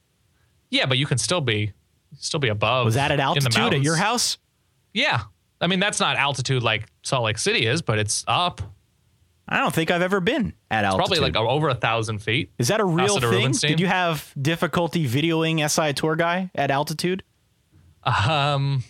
Yeah, 0.71 0.87
but 0.87 0.99
you 0.99 1.07
can 1.07 1.19
still 1.19 1.41
be 1.41 1.73
still 2.19 2.41
be 2.41 2.49
above. 2.49 2.85
Was 2.87 2.95
that 2.95 3.11
at 3.11 3.21
altitude 3.21 3.75
at 3.75 3.83
your 3.83 3.97
house? 3.97 4.39
Yeah. 4.93 5.23
I 5.61 5.67
mean, 5.67 5.81
that's 5.81 6.01
not 6.01 6.17
altitude 6.17 6.63
like 6.63 6.87
Salt 7.03 7.25
Lake 7.25 7.39
City 7.39 7.67
is, 7.67 7.83
but 7.83 7.99
it's 7.99 8.25
up. 8.27 8.63
I 9.47 9.59
don't 9.59 9.75
think 9.75 9.91
I've 9.91 10.03
ever 10.03 10.21
been 10.21 10.55
at 10.71 10.85
altitude. 10.85 11.19
Probably 11.19 11.21
like 11.21 11.37
over 11.37 11.69
a 11.69 11.75
thousand 11.75 12.19
feet. 12.19 12.51
Is 12.59 12.69
that 12.69 12.81
a 12.81 12.85
real 12.85 13.21
thing? 13.21 13.53
Did 13.53 13.79
you 13.79 13.87
have 13.87 14.33
difficulty 14.41 15.07
videoing 15.07 15.69
SI 15.69 15.93
Tour 15.93 16.17
Guy 16.17 16.51
at 16.55 16.71
altitude? 16.71 17.23
Um, 18.05 18.83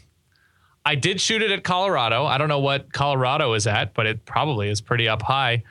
I 0.84 0.94
did 0.94 1.20
shoot 1.20 1.42
it 1.42 1.50
at 1.50 1.64
Colorado. 1.64 2.24
I 2.24 2.38
don't 2.38 2.48
know 2.48 2.60
what 2.60 2.92
Colorado 2.92 3.54
is 3.54 3.66
at, 3.66 3.94
but 3.94 4.06
it 4.06 4.24
probably 4.24 4.68
is 4.68 4.80
pretty 4.80 5.08
up 5.08 5.22
high. 5.22 5.64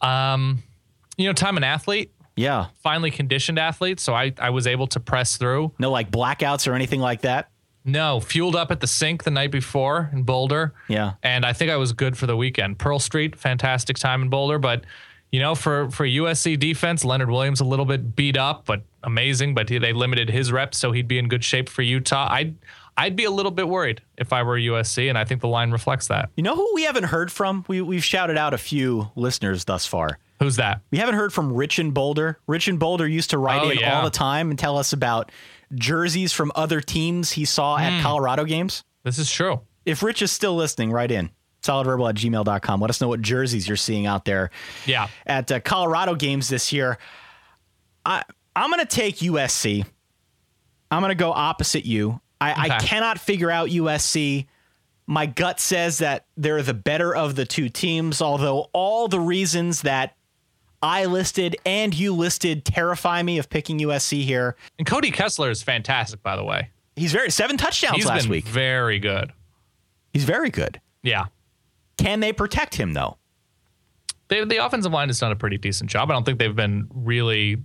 Um, 0.00 0.62
you 1.16 1.30
know, 1.30 1.34
I'm 1.42 1.56
an 1.56 1.64
athlete, 1.64 2.12
Yeah. 2.40 2.66
finely 2.82 3.10
conditioned 3.10 3.58
athlete, 3.58 4.00
so 4.00 4.14
I 4.14 4.32
I 4.38 4.50
was 4.50 4.66
able 4.66 4.86
to 4.88 5.00
press 5.00 5.36
through. 5.36 5.72
No 5.78 5.90
like 5.90 6.10
blackouts 6.10 6.66
or 6.66 6.74
anything 6.74 7.00
like 7.00 7.22
that? 7.22 7.50
No, 7.84 8.20
fueled 8.20 8.56
up 8.56 8.70
at 8.70 8.80
the 8.80 8.86
sink 8.86 9.24
the 9.24 9.30
night 9.30 9.50
before 9.50 10.10
in 10.12 10.22
Boulder. 10.24 10.74
Yeah. 10.88 11.12
and 11.22 11.46
I 11.46 11.52
think 11.54 11.70
I 11.70 11.76
was 11.76 11.92
good 11.92 12.16
for 12.18 12.26
the 12.26 12.36
weekend. 12.36 12.78
Pearl 12.78 12.98
Street, 12.98 13.36
fantastic 13.36 13.96
time 13.96 14.20
in 14.22 14.28
Boulder, 14.28 14.58
but 14.58 14.84
you 15.32 15.40
know, 15.40 15.54
for 15.54 15.90
for 15.90 16.04
USC 16.06 16.58
defense, 16.58 17.04
Leonard 17.04 17.30
Williams 17.30 17.60
a 17.60 17.64
little 17.64 17.84
bit 17.86 18.16
beat 18.16 18.36
up, 18.36 18.66
but 18.66 18.82
amazing. 19.04 19.54
But 19.54 19.68
he, 19.68 19.78
they 19.78 19.92
limited 19.92 20.28
his 20.28 20.50
reps, 20.50 20.76
so 20.78 20.92
he'd 20.92 21.06
be 21.08 21.18
in 21.18 21.28
good 21.28 21.44
shape 21.44 21.68
for 21.68 21.82
Utah. 21.82 22.26
I'd 22.30 22.56
I'd 22.96 23.14
be 23.16 23.24
a 23.24 23.30
little 23.30 23.52
bit 23.52 23.68
worried 23.68 24.02
if 24.18 24.32
I 24.32 24.42
were 24.42 24.58
USC, 24.58 25.08
and 25.08 25.16
I 25.16 25.24
think 25.24 25.40
the 25.40 25.48
line 25.48 25.70
reflects 25.70 26.08
that. 26.08 26.30
You 26.36 26.42
know 26.42 26.56
who 26.56 26.70
we 26.74 26.82
haven't 26.82 27.04
heard 27.04 27.30
from? 27.30 27.64
We, 27.68 27.80
we've 27.80 28.04
shouted 28.04 28.36
out 28.36 28.52
a 28.52 28.58
few 28.58 29.10
listeners 29.14 29.64
thus 29.64 29.86
far. 29.86 30.18
Who's 30.40 30.56
that? 30.56 30.80
We 30.90 30.98
haven't 30.98 31.14
heard 31.16 31.32
from 31.32 31.52
Rich 31.52 31.78
in 31.78 31.90
Boulder. 31.92 32.38
Rich 32.46 32.66
in 32.68 32.78
Boulder 32.78 33.06
used 33.06 33.30
to 33.30 33.38
write 33.38 33.62
Oh, 33.62 33.70
in 33.70 33.78
yeah. 33.78 33.98
all 33.98 34.04
the 34.04 34.10
time 34.10 34.50
and 34.50 34.58
tell 34.58 34.78
us 34.78 34.92
about 34.92 35.30
jerseys 35.74 36.32
from 36.32 36.50
other 36.54 36.80
teams 36.80 37.32
he 37.32 37.44
saw 37.44 37.76
Hmm. 37.76 37.82
at 37.84 38.02
Colorado 38.02 38.44
games. 38.44 38.82
This 39.04 39.18
is 39.18 39.30
true. 39.30 39.60
If 39.84 40.02
Rich 40.02 40.22
is 40.22 40.32
still 40.32 40.54
listening, 40.56 40.92
write 40.92 41.10
in. 41.10 41.30
Solidverbal 41.62 42.08
at 42.08 42.14
gmail.com. 42.16 42.80
Let 42.80 42.88
us 42.90 43.00
know 43.02 43.08
what 43.08 43.20
jerseys 43.20 43.68
you're 43.68 43.76
seeing 43.76 44.06
out 44.06 44.24
there 44.24 44.50
Yeah. 44.86 45.08
at 45.26 45.52
uh, 45.52 45.60
Colorado 45.60 46.14
games 46.14 46.48
this 46.48 46.72
year. 46.72 46.96
I 48.04 48.22
I'm 48.56 48.70
going 48.70 48.80
to 48.80 48.86
take 48.86 49.16
USC. 49.18 49.84
I'm 50.90 51.00
going 51.02 51.10
to 51.10 51.14
go 51.14 51.32
opposite 51.32 51.84
you. 51.86 52.20
I, 52.40 52.70
I 52.70 52.78
cannot 52.80 53.20
figure 53.20 53.50
out 53.50 53.68
USC. 53.68 54.46
My 55.06 55.26
gut 55.26 55.60
says 55.60 55.98
that 55.98 56.24
they're 56.36 56.62
the 56.62 56.74
better 56.74 57.14
of 57.14 57.36
the 57.36 57.44
two 57.44 57.68
teams, 57.68 58.20
although 58.22 58.68
all 58.72 59.06
the 59.06 59.20
reasons 59.20 59.82
that 59.82 60.16
I 60.82 61.04
listed 61.06 61.56
and 61.66 61.94
you 61.94 62.14
listed 62.14 62.64
terrify 62.64 63.22
me 63.22 63.38
of 63.38 63.50
picking 63.50 63.78
USC 63.80 64.24
here. 64.24 64.56
And 64.78 64.86
Cody 64.86 65.10
Kessler 65.10 65.50
is 65.50 65.62
fantastic, 65.62 66.22
by 66.22 66.36
the 66.36 66.44
way. 66.44 66.70
He's 66.96 67.12
very 67.12 67.30
seven 67.30 67.56
touchdowns 67.56 67.96
He's 67.96 68.06
last 68.06 68.22
been 68.22 68.30
week. 68.30 68.46
very 68.46 68.98
good. 68.98 69.32
He's 70.12 70.24
very 70.24 70.50
good. 70.50 70.80
Yeah. 71.02 71.26
Can 71.98 72.20
they 72.20 72.32
protect 72.32 72.74
him 72.74 72.94
though? 72.94 73.18
They, 74.28 74.44
the 74.44 74.64
offensive 74.64 74.92
line 74.92 75.08
has 75.08 75.18
done 75.18 75.32
a 75.32 75.36
pretty 75.36 75.58
decent 75.58 75.90
job. 75.90 76.10
I 76.10 76.14
don't 76.14 76.24
think 76.24 76.38
they've 76.38 76.54
been 76.54 76.88
really 76.94 77.58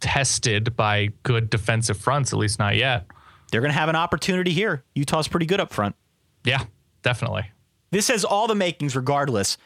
tested 0.00 0.74
by 0.76 1.10
good 1.22 1.50
defensive 1.50 1.96
fronts, 1.98 2.32
at 2.32 2.38
least 2.38 2.58
not 2.58 2.76
yet. 2.76 3.06
They're 3.50 3.60
going 3.60 3.72
to 3.72 3.78
have 3.78 3.88
an 3.88 3.96
opportunity 3.96 4.50
here. 4.52 4.84
Utah's 4.94 5.28
pretty 5.28 5.46
good 5.46 5.60
up 5.60 5.72
front. 5.72 5.96
Yeah, 6.44 6.64
definitely. 7.02 7.50
This 7.90 8.08
has 8.08 8.24
all 8.24 8.46
the 8.46 8.54
makings, 8.54 8.94
regardless 8.94 9.58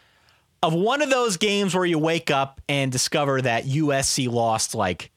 of 0.62 0.72
one 0.74 1.02
of 1.02 1.10
those 1.10 1.36
games 1.36 1.74
where 1.74 1.84
you 1.84 1.98
wake 1.98 2.30
up 2.30 2.60
and 2.68 2.92
discover 2.92 3.42
that 3.42 3.64
USC 3.64 4.30
lost 4.30 4.74
like 4.74 5.10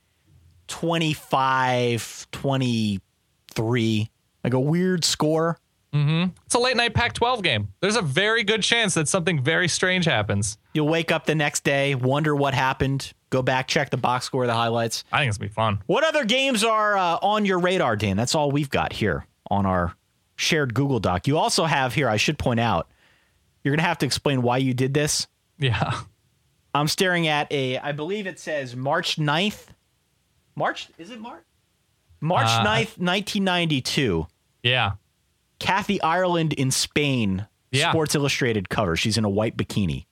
25 0.67 2.27
23, 2.31 4.09
like 4.43 4.53
a 4.53 4.59
weird 4.59 5.05
score. 5.05 5.59
It's 6.45 6.55
a 6.55 6.59
late 6.59 6.75
night 6.75 6.93
Pac 6.93 7.13
12 7.13 7.41
game. 7.41 7.69
There's 7.79 7.95
a 7.95 8.01
very 8.01 8.43
good 8.43 8.61
chance 8.63 8.95
that 8.95 9.07
something 9.07 9.41
very 9.41 9.69
strange 9.69 10.03
happens. 10.03 10.57
You'll 10.73 10.89
wake 10.89 11.09
up 11.09 11.25
the 11.25 11.35
next 11.35 11.63
day, 11.63 11.95
wonder 11.95 12.35
what 12.35 12.53
happened, 12.53 13.13
go 13.29 13.41
back, 13.41 13.67
check 13.67 13.91
the 13.91 13.97
box 13.97 14.25
score, 14.25 14.45
the 14.45 14.53
highlights. 14.53 15.05
I 15.13 15.19
think 15.19 15.29
it's 15.29 15.37
going 15.37 15.47
to 15.47 15.53
be 15.53 15.55
fun. 15.55 15.79
What 15.85 16.03
other 16.03 16.25
games 16.25 16.65
are 16.65 16.97
uh, 16.97 17.19
on 17.21 17.45
your 17.45 17.59
radar, 17.59 17.95
Dan? 17.95 18.17
That's 18.17 18.35
all 18.35 18.51
we've 18.51 18.69
got 18.69 18.91
here 18.91 19.25
on 19.49 19.65
our 19.65 19.95
shared 20.35 20.73
Google 20.73 20.99
Doc. 20.99 21.27
You 21.27 21.37
also 21.37 21.63
have 21.63 21.93
here, 21.93 22.09
I 22.09 22.17
should 22.17 22.37
point 22.37 22.59
out, 22.59 22.89
You're 23.63 23.73
gonna 23.73 23.87
have 23.87 23.99
to 23.99 24.05
explain 24.05 24.41
why 24.41 24.57
you 24.57 24.73
did 24.73 24.93
this. 24.93 25.27
Yeah. 25.59 25.99
I'm 26.73 26.87
staring 26.87 27.27
at 27.27 27.51
a, 27.51 27.77
I 27.77 27.91
believe 27.93 28.27
it 28.27 28.39
says 28.39 28.75
March 28.75 29.15
9th. 29.17 29.67
March, 30.55 30.89
is 30.97 31.09
it 31.11 31.19
March? 31.21 31.43
March 32.21 32.47
Uh, 32.47 32.63
9th, 32.65 32.97
1992. 32.97 34.27
Yeah. 34.63 34.93
Kathy 35.59 36.01
Ireland 36.01 36.53
in 36.53 36.71
Spain. 36.71 37.47
Yeah. 37.71 37.91
Sports 37.91 38.15
Illustrated 38.15 38.69
cover. 38.69 38.95
She's 38.95 39.17
in 39.17 39.23
a 39.25 39.29
white 39.29 39.55
bikini. 39.57 40.05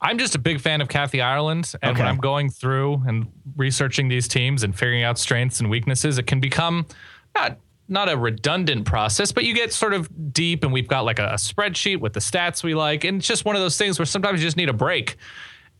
I'm 0.00 0.16
just 0.18 0.34
a 0.34 0.38
big 0.38 0.60
fan 0.60 0.80
of 0.80 0.88
Kathy 0.88 1.20
Ireland. 1.20 1.72
And 1.82 1.92
Okay. 1.92 2.00
when 2.02 2.08
I'm 2.08 2.18
going 2.18 2.50
through 2.50 3.02
and 3.06 3.26
researching 3.56 4.08
these 4.08 4.28
teams 4.28 4.62
and 4.62 4.74
figuring 4.76 5.02
out 5.02 5.18
strengths 5.18 5.60
and 5.60 5.68
weaknesses, 5.70 6.18
it 6.18 6.26
can 6.26 6.40
become 6.40 6.86
not 7.34 7.58
not 7.88 8.10
a 8.10 8.16
redundant 8.16 8.84
process, 8.84 9.32
but 9.32 9.44
you 9.44 9.54
get 9.54 9.72
sort 9.72 9.94
of 9.94 10.32
deep 10.32 10.62
and 10.64 10.72
we've 10.72 10.88
got 10.88 11.04
like 11.04 11.18
a, 11.18 11.26
a 11.28 11.34
spreadsheet 11.34 11.98
with 12.00 12.12
the 12.12 12.20
stats 12.20 12.62
we 12.62 12.74
like. 12.74 13.04
And 13.04 13.18
it's 13.18 13.26
just 13.26 13.44
one 13.44 13.56
of 13.56 13.62
those 13.62 13.76
things 13.78 13.98
where 13.98 14.06
sometimes 14.06 14.40
you 14.40 14.46
just 14.46 14.56
need 14.56 14.68
a 14.68 14.74
break 14.74 15.16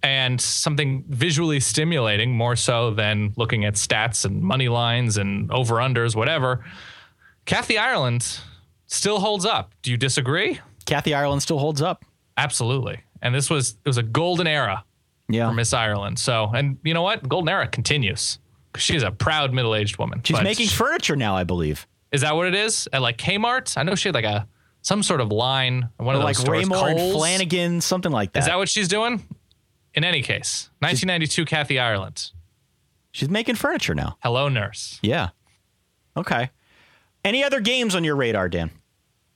and 0.03 0.41
something 0.41 1.05
visually 1.09 1.61
stimulating 1.61 2.33
more 2.33 2.57
so 2.57 2.91
than 2.93 3.33
looking 3.37 3.65
at 3.65 3.75
stats 3.75 4.25
and 4.25 4.41
money 4.43 4.69
lines 4.69 5.17
and 5.19 5.51
over 5.53 5.77
unders, 5.77 6.15
whatever. 6.17 6.65
Kathy 7.45 7.79
Ireland 7.79 8.39
still 8.87 9.19
holds 9.21 9.45
up. 9.45 9.73
Do 9.83 9.91
you 9.91 9.97
disagree? 9.97 10.61
Kathy 10.87 11.15
Ireland 11.15 11.43
still 11.43 11.59
holds 11.59 11.83
up. 11.83 12.05
Absolutely. 12.37 13.01
And 13.21 13.35
this 13.35 13.51
was 13.51 13.71
it 13.85 13.89
was 13.89 13.99
a 13.99 14.03
golden 14.03 14.47
era 14.47 14.85
Yeah. 15.29 15.49
for 15.49 15.55
Miss 15.55 15.73
Ireland. 15.75 16.19
So, 16.19 16.51
and 16.55 16.79
you 16.85 16.95
know 16.95 17.03
what? 17.03 17.29
Golden 17.29 17.49
era 17.49 17.67
continues. 17.67 18.39
Because 18.73 18.85
she's 18.85 19.03
a 19.03 19.11
proud 19.11 19.53
middle-aged 19.53 19.97
woman. 19.99 20.21
She's 20.23 20.41
making 20.43 20.69
furniture 20.69 21.17
now, 21.17 21.35
I 21.35 21.43
believe. 21.45 21.87
Is 22.13 22.23
that 22.23 22.35
what 22.37 22.47
it 22.47 22.55
is? 22.55 22.89
At 22.93 23.03
like 23.03 23.19
Kmart? 23.19 23.77
I 23.77 23.83
know 23.83 23.95
she 23.95 24.09
had 24.09 24.15
like 24.15 24.25
a 24.25 24.47
some 24.83 25.03
sort 25.03 25.21
of 25.21 25.31
line. 25.31 25.89
One 25.99 26.15
Or 26.15 26.19
of 26.19 26.25
like 26.25 26.37
those 26.37 26.43
stores. 26.45 26.65
Raymour 26.65 26.89
and 26.91 26.99
Kohl's? 26.99 27.17
Flanigan, 27.23 27.83
something 27.83 28.13
like 28.13 28.33
that. 28.33 28.41
Is 28.41 28.47
that 28.47 28.57
what 28.57 28.69
she's 28.69 28.89
doing? 28.89 29.23
In 29.95 30.05
any 30.05 30.23
case, 30.23 30.71
1992 30.81 31.45
Kathy 31.45 31.79
Ireland. 31.79 32.31
She's 33.11 33.29
making 33.29 33.57
furniture 33.57 33.95
now. 33.95 34.17
Hello, 34.23 34.49
nurse. 34.49 34.99
Yeah. 35.03 35.31
Okay. 36.17 36.51
Any 37.25 37.43
other 37.43 37.61
games 37.61 37.95
on 37.95 38.05
your 38.05 38.15
radar, 38.15 38.49
Dan? 38.49 38.71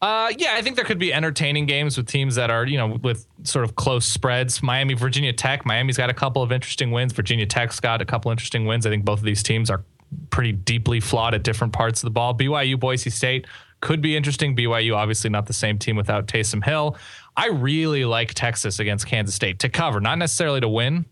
Uh, 0.01 0.33
yeah, 0.37 0.55
I 0.55 0.63
think 0.63 0.77
there 0.77 0.85
could 0.85 0.99
be 0.99 1.13
entertaining 1.13 1.67
games 1.67 1.97
with 1.97 2.07
teams 2.07 2.35
that 2.35 2.51
are, 2.51 2.67
you 2.67 2.77
know, 2.77 2.99
with 3.03 3.27
sort 3.45 3.65
of 3.65 3.77
close 3.77 4.05
spreads. 4.05 4.63
Miami, 4.63 4.95
Virginia 4.95 5.33
Tech. 5.33 5.65
Miami's 5.65 5.97
got 5.97 6.11
a 6.11 6.15
couple 6.15 6.43
of 6.43 6.51
interesting 6.53 6.91
wins. 6.91 7.13
Virginia 7.13 7.47
Tech's 7.47 7.79
got 7.81 8.03
a 8.03 8.05
couple 8.05 8.31
interesting 8.31 8.67
wins. 8.67 8.85
I 8.85 8.91
think 8.91 9.05
both 9.05 9.21
of 9.21 9.25
these 9.25 9.43
teams 9.43 9.71
are 9.71 9.85
pretty 10.31 10.53
deeply 10.53 11.01
flawed 11.01 11.35
at 11.35 11.43
different 11.43 11.73
parts 11.73 12.03
of 12.03 12.07
the 12.07 12.11
ball. 12.11 12.35
BYU, 12.35 12.79
Boise 12.79 13.11
State 13.11 13.47
could 13.81 14.01
be 14.01 14.17
interesting. 14.17 14.57
BYU, 14.57 14.97
obviously 14.97 15.31
not 15.31 15.47
the 15.47 15.53
same 15.53 15.79
team 15.79 15.97
without 15.97 16.27
Taysom 16.27 16.65
Hill. 16.65 16.97
I 17.37 17.49
really 17.49 18.05
like 18.05 18.35
Texas 18.35 18.79
against 18.79 19.07
Kansas 19.07 19.35
State 19.35 19.59
to 19.61 19.69
cover, 19.69 20.01
not 20.01 20.19
necessarily 20.19 20.61
to 20.61 20.69
win. 20.69 21.05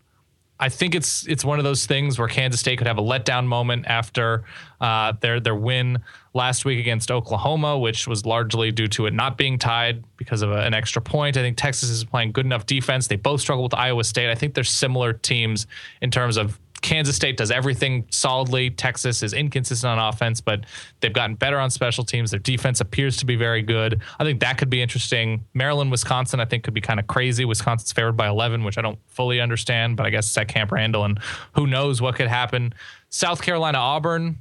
I 0.60 0.68
think 0.68 0.94
it's 0.94 1.26
it's 1.26 1.42
one 1.42 1.58
of 1.58 1.64
those 1.64 1.86
things 1.86 2.18
where 2.18 2.28
Kansas 2.28 2.60
State 2.60 2.76
could 2.76 2.86
have 2.86 2.98
a 2.98 3.02
letdown 3.02 3.46
moment 3.46 3.86
after 3.86 4.44
uh, 4.78 5.14
their 5.20 5.40
their 5.40 5.54
win 5.54 6.00
last 6.34 6.66
week 6.66 6.78
against 6.78 7.10
Oklahoma, 7.10 7.78
which 7.78 8.06
was 8.06 8.26
largely 8.26 8.70
due 8.70 8.86
to 8.88 9.06
it 9.06 9.14
not 9.14 9.38
being 9.38 9.58
tied 9.58 10.04
because 10.18 10.42
of 10.42 10.52
a, 10.52 10.58
an 10.58 10.74
extra 10.74 11.00
point. 11.00 11.38
I 11.38 11.40
think 11.40 11.56
Texas 11.56 11.88
is 11.88 12.04
playing 12.04 12.32
good 12.32 12.44
enough 12.44 12.66
defense. 12.66 13.06
They 13.06 13.16
both 13.16 13.40
struggle 13.40 13.64
with 13.64 13.74
Iowa 13.74 14.04
State. 14.04 14.30
I 14.30 14.34
think 14.34 14.52
they're 14.52 14.62
similar 14.62 15.14
teams 15.14 15.66
in 16.02 16.10
terms 16.10 16.36
of 16.36 16.60
Kansas 16.82 17.16
State 17.16 17.36
does 17.36 17.50
everything 17.50 18.06
solidly. 18.10 18.70
Texas 18.70 19.22
is 19.22 19.32
inconsistent 19.32 19.90
on 19.90 19.98
offense, 19.98 20.40
but 20.40 20.64
they've 21.00 21.12
gotten 21.12 21.36
better 21.36 21.58
on 21.58 21.70
special 21.70 22.04
teams. 22.04 22.30
Their 22.30 22.40
defense 22.40 22.80
appears 22.80 23.16
to 23.18 23.26
be 23.26 23.36
very 23.36 23.62
good. 23.62 24.00
I 24.18 24.24
think 24.24 24.40
that 24.40 24.58
could 24.58 24.70
be 24.70 24.80
interesting. 24.80 25.44
Maryland, 25.54 25.90
Wisconsin, 25.90 26.40
I 26.40 26.44
think 26.44 26.64
could 26.64 26.74
be 26.74 26.80
kind 26.80 26.98
of 26.98 27.06
crazy. 27.06 27.44
Wisconsin's 27.44 27.92
favored 27.92 28.16
by 28.16 28.28
11, 28.28 28.64
which 28.64 28.78
I 28.78 28.82
don't 28.82 28.98
fully 29.06 29.40
understand, 29.40 29.96
but 29.96 30.06
I 30.06 30.10
guess 30.10 30.26
it's 30.28 30.38
at 30.38 30.48
Camp 30.48 30.72
Randall, 30.72 31.04
and 31.04 31.20
who 31.54 31.66
knows 31.66 32.00
what 32.00 32.14
could 32.14 32.28
happen. 32.28 32.74
South 33.08 33.42
Carolina, 33.42 33.78
Auburn 33.78 34.38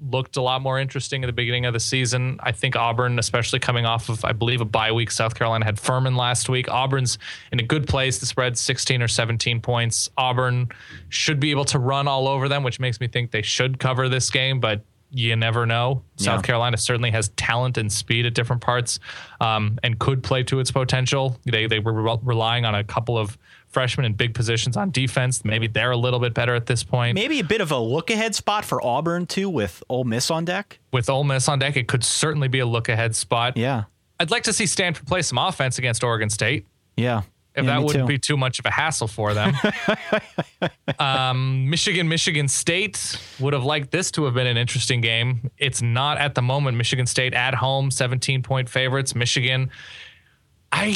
looked 0.00 0.36
a 0.36 0.42
lot 0.42 0.62
more 0.62 0.78
interesting 0.78 1.24
at 1.24 1.26
the 1.26 1.32
beginning 1.32 1.66
of 1.66 1.72
the 1.72 1.80
season. 1.80 2.38
I 2.42 2.52
think 2.52 2.76
Auburn, 2.76 3.18
especially 3.18 3.58
coming 3.58 3.84
off 3.84 4.08
of, 4.08 4.24
I 4.24 4.32
believe, 4.32 4.60
a 4.60 4.64
bye 4.64 4.92
week. 4.92 5.10
South 5.10 5.34
Carolina 5.34 5.64
had 5.64 5.78
Furman 5.78 6.16
last 6.16 6.48
week. 6.48 6.68
Auburn's 6.68 7.18
in 7.52 7.60
a 7.60 7.62
good 7.62 7.86
place. 7.86 8.18
The 8.18 8.26
spread 8.26 8.56
16 8.56 9.02
or 9.02 9.08
17 9.08 9.60
points. 9.60 10.10
Auburn 10.16 10.68
should 11.08 11.40
be 11.40 11.50
able 11.50 11.64
to 11.66 11.78
run 11.78 12.08
all 12.08 12.28
over 12.28 12.48
them, 12.48 12.62
which 12.62 12.80
makes 12.80 13.00
me 13.00 13.08
think 13.08 13.30
they 13.30 13.42
should 13.42 13.78
cover 13.78 14.08
this 14.08 14.30
game, 14.30 14.60
but 14.60 14.82
you 15.10 15.34
never 15.36 15.64
know. 15.64 16.02
South 16.16 16.42
Carolina 16.42 16.76
certainly 16.76 17.10
has 17.12 17.30
talent 17.30 17.78
and 17.78 17.90
speed 17.90 18.26
at 18.26 18.34
different 18.34 18.60
parts 18.60 19.00
um, 19.40 19.78
and 19.82 19.98
could 19.98 20.22
play 20.22 20.42
to 20.44 20.60
its 20.60 20.70
potential. 20.70 21.38
They, 21.44 21.66
they 21.66 21.78
were 21.78 21.94
re- 21.94 22.18
relying 22.22 22.66
on 22.66 22.74
a 22.74 22.84
couple 22.84 23.16
of 23.16 23.38
freshmen 23.70 24.04
in 24.06 24.14
big 24.14 24.34
positions 24.34 24.76
on 24.76 24.90
defense. 24.90 25.44
Maybe 25.44 25.66
they're 25.66 25.90
a 25.90 25.96
little 25.96 26.18
bit 26.20 26.34
better 26.34 26.54
at 26.54 26.66
this 26.66 26.82
point. 26.82 27.14
Maybe 27.14 27.38
a 27.40 27.44
bit 27.44 27.60
of 27.60 27.70
a 27.70 27.78
look 27.78 28.10
ahead 28.10 28.34
spot 28.34 28.64
for 28.64 28.84
Auburn 28.84 29.26
too, 29.26 29.48
with 29.50 29.82
Ole 29.88 30.04
Miss 30.04 30.30
on 30.30 30.44
deck. 30.44 30.78
with 30.92 31.08
Ole 31.10 31.24
Miss 31.24 31.48
on 31.48 31.58
deck, 31.58 31.76
it 31.76 31.88
could 31.88 32.02
certainly 32.04 32.48
be 32.48 32.58
a 32.60 32.66
look 32.66 32.88
ahead 32.88 33.14
spot. 33.14 33.56
Yeah, 33.56 33.84
I'd 34.20 34.30
like 34.30 34.44
to 34.44 34.52
see 34.52 34.66
Stanford 34.66 35.06
play 35.06 35.22
some 35.22 35.38
offense 35.38 35.78
against 35.78 36.02
Oregon 36.04 36.30
State. 36.30 36.66
yeah. 36.96 37.22
If 37.54 37.64
Yeah, 37.64 37.72
that 37.80 37.82
wouldn't 37.86 38.04
too. 38.04 38.08
be 38.08 38.18
too 38.20 38.36
much 38.36 38.60
of 38.60 38.66
a 38.66 38.70
hassle 38.70 39.08
for 39.08 39.34
them. 39.34 39.52
um, 40.98 41.68
Michigan, 41.68 42.08
Michigan 42.08 42.46
State 42.46 43.18
would 43.40 43.52
have 43.52 43.64
liked 43.64 43.90
this 43.90 44.10
to 44.12 44.24
have 44.26 44.34
been 44.34 44.46
an 44.46 44.56
interesting 44.56 45.00
game. 45.00 45.50
It's 45.58 45.82
not 45.82 46.18
at 46.18 46.34
the 46.36 46.42
moment. 46.42 46.76
Michigan 46.76 47.06
State 47.06 47.34
at 47.34 47.54
home, 47.54 47.90
17 47.90 48.42
point 48.42 48.68
favorites. 48.68 49.14
Michigan. 49.14 49.70
I 50.72 50.94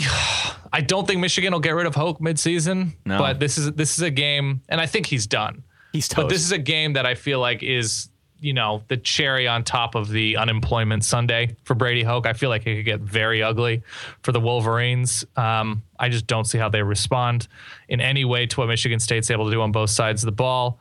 I 0.73 0.81
don't 0.81 1.07
think 1.07 1.21
Michigan 1.21 1.53
will 1.53 1.61
get 1.61 1.73
rid 1.73 1.87
of 1.87 1.95
Hoke 1.95 2.19
midseason, 2.21 2.93
No. 3.05 3.19
but 3.19 3.39
this 3.41 3.59
is 3.59 3.73
this 3.73 3.97
is 3.99 4.03
a 4.03 4.11
game, 4.11 4.63
and 4.69 4.81
I 4.81 4.87
think 4.87 5.07
he's 5.07 5.27
done. 5.27 5.63
He's 5.93 6.09
But 6.09 6.29
this 6.29 6.41
is 6.43 6.53
a 6.53 6.59
game 6.59 6.95
that 6.95 7.05
I 7.05 7.15
feel 7.15 7.39
like 7.39 7.63
is, 7.63 8.09
you 8.41 8.55
know, 8.55 8.83
the 8.89 8.97
cherry 8.97 9.47
on 9.47 9.63
top 9.63 9.95
of 9.95 10.09
the 10.09 10.39
unemployment 10.39 11.05
Sunday 11.05 11.55
for 11.65 11.75
Brady 11.75 12.03
Hoke. 12.03 12.27
I 12.27 12.33
feel 12.33 12.49
like 12.49 12.67
it 12.67 12.77
could 12.77 12.85
get 12.87 13.01
very 13.01 13.43
ugly 13.43 13.83
for 14.23 14.33
the 14.33 14.41
Wolverines. 14.41 15.27
Um, 15.37 15.83
I 15.99 16.09
just 16.09 16.27
don't 16.27 16.47
see 16.47 16.57
how 16.57 16.71
they 16.71 16.83
respond 16.83 17.47
in 17.91 18.01
any 18.01 18.25
way 18.25 18.47
to 18.47 18.61
what 18.61 18.69
Michigan 18.69 19.01
State's 19.01 19.31
able 19.31 19.45
to 19.45 19.51
do 19.51 19.61
on 19.61 19.71
both 19.71 19.91
sides 19.91 20.23
of 20.23 20.27
the 20.27 20.33
ball. 20.33 20.81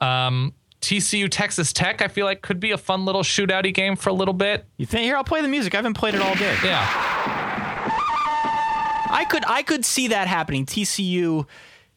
Um, 0.00 0.54
TCU 0.80 1.28
Texas 1.30 1.74
Tech, 1.74 2.00
I 2.00 2.08
feel 2.08 2.24
like 2.24 2.40
could 2.40 2.58
be 2.60 2.70
a 2.70 2.78
fun 2.78 3.04
little 3.04 3.22
shootouty 3.22 3.74
game 3.74 3.94
for 3.96 4.08
a 4.08 4.14
little 4.14 4.34
bit. 4.34 4.64
you 4.78 4.86
think 4.86 5.04
here? 5.04 5.16
I'll 5.16 5.24
play 5.24 5.42
the 5.42 5.48
music. 5.48 5.74
I 5.74 5.78
haven't 5.78 5.94
played 5.94 6.14
it 6.14 6.22
all 6.22 6.34
day. 6.36 6.56
Yeah. 6.64 7.45
I 9.16 9.24
could 9.24 9.44
I 9.46 9.62
could 9.62 9.84
see 9.84 10.08
that 10.08 10.28
happening. 10.28 10.66
TCU 10.66 11.46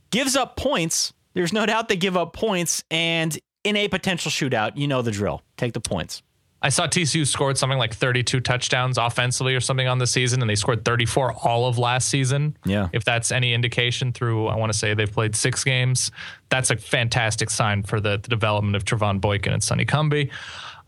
gives 0.09 0.35
up 0.35 0.55
points. 0.55 1.13
There's 1.33 1.53
no 1.53 1.65
doubt 1.65 1.89
they 1.89 1.97
give 1.97 2.15
up 2.17 2.33
points, 2.33 2.83
and 2.89 3.37
in 3.63 3.75
a 3.75 3.87
potential 3.89 4.31
shootout, 4.31 4.77
you 4.77 4.87
know 4.87 5.01
the 5.01 5.11
drill. 5.11 5.41
Take 5.57 5.73
the 5.73 5.81
points. 5.81 6.23
I 6.61 6.69
saw 6.69 6.87
TCU 6.87 7.25
scored 7.25 7.57
something 7.57 7.77
like 7.77 7.93
32 7.93 8.41
touchdowns 8.41 8.97
offensively 8.97 9.55
or 9.55 9.61
something 9.61 9.87
on 9.87 9.97
the 9.97 10.07
season, 10.07 10.41
and 10.41 10.49
they 10.49 10.55
scored 10.55 10.83
34 10.83 11.33
all 11.45 11.67
of 11.67 11.77
last 11.77 12.09
season. 12.09 12.57
Yeah. 12.65 12.89
If 12.91 13.05
that's 13.05 13.31
any 13.31 13.53
indication 13.53 14.11
through, 14.11 14.47
I 14.47 14.57
want 14.57 14.71
to 14.71 14.77
say 14.77 14.93
they've 14.93 15.11
played 15.11 15.37
six 15.37 15.63
games. 15.63 16.11
That's 16.49 16.69
a 16.69 16.75
fantastic 16.75 17.49
sign 17.49 17.83
for 17.83 18.01
the, 18.01 18.17
the 18.17 18.27
development 18.27 18.75
of 18.75 18.83
Trevone 18.83 19.21
Boykin 19.21 19.53
and 19.53 19.63
Sonny 19.63 19.85
Cumbie. 19.85 20.31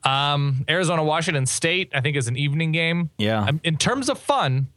Um, 0.03 0.65
Arizona 0.67 1.03
Washington 1.05 1.45
State, 1.45 1.91
I 1.93 2.01
think, 2.01 2.17
is 2.17 2.27
an 2.27 2.35
evening 2.35 2.73
game. 2.73 3.09
Yeah. 3.17 3.43
Um, 3.45 3.61
In 3.63 3.77
terms 3.77 4.09
of 4.09 4.19
fun, 4.19 4.67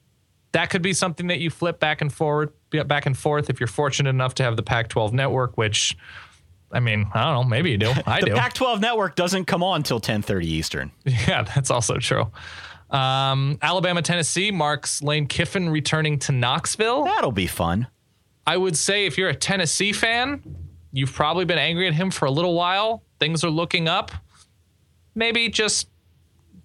that 0.55 0.70
could 0.70 0.82
be 0.82 0.92
something 0.92 1.26
that 1.26 1.40
you 1.40 1.50
flip 1.50 1.80
back 1.80 2.00
and 2.00 2.12
forward, 2.12 2.52
back 2.86 3.07
and 3.07 3.18
forth 3.18 3.50
if 3.50 3.59
you're 3.59 3.66
fortunate 3.66 4.11
enough 4.11 4.34
to 4.36 4.44
have 4.44 4.57
the 4.57 4.62
Pac-12 4.62 5.12
network, 5.12 5.59
which. 5.59 5.96
I 6.70 6.80
mean, 6.80 7.07
I 7.12 7.24
don't 7.24 7.34
know. 7.34 7.48
Maybe 7.48 7.70
you 7.72 7.76
do. 7.76 7.92
I 8.07 8.20
The 8.20 8.26
do. 8.26 8.34
Pac-12 8.34 8.80
network 8.80 9.16
doesn't 9.16 9.44
come 9.46 9.62
on 9.62 9.82
till 9.82 10.00
10:30 10.00 10.44
Eastern. 10.44 10.90
Yeah, 11.05 11.42
that's 11.42 11.70
also 11.70 11.96
true. 11.98 12.30
Um, 12.90 13.59
Alabama, 13.62 14.00
Tennessee 14.02 14.52
marks 14.52 15.02
Lane 15.02 15.26
Kiffin 15.26 15.68
returning 15.70 16.20
to 16.20 16.32
Knoxville. 16.32 17.05
That'll 17.05 17.32
be 17.32 17.48
fun. 17.48 17.88
I 18.46 18.57
would 18.57 18.76
say 18.76 19.07
if 19.07 19.18
you're 19.18 19.30
a 19.30 19.34
Tennessee 19.34 19.92
fan, 19.92 20.40
you've 20.92 21.12
probably 21.12 21.44
been 21.44 21.59
angry 21.59 21.88
at 21.88 21.94
him 21.94 22.12
for 22.12 22.26
a 22.26 22.30
little 22.30 22.55
while. 22.55 23.02
Things 23.18 23.42
are 23.42 23.50
looking 23.50 23.88
up. 23.88 24.12
Maybe 25.16 25.48
just 25.48 25.88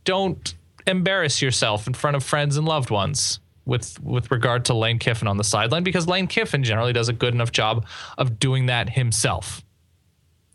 don't 0.04 0.54
embarrass 0.86 1.42
yourself 1.42 1.88
in 1.88 1.94
front 1.94 2.16
of 2.18 2.24
friends 2.24 2.56
and 2.58 2.68
loved 2.68 2.92
ones 2.92 3.40
with 3.70 3.98
with 4.04 4.30
regard 4.32 4.66
to 4.66 4.74
Lane 4.74 5.00
Kiffin 5.00 5.28
on 5.28 5.38
the 5.38 5.44
sideline 5.44 5.84
because 5.84 6.08
Lane 6.08 6.28
Kiffin 6.28 6.64
generally 6.64 6.92
does 6.92 7.08
a 7.08 7.14
good 7.14 7.34
enough 7.34 7.52
job 7.54 7.86
of 8.18 8.40
doing 8.40 8.66
that 8.66 8.90
himself. 8.90 9.64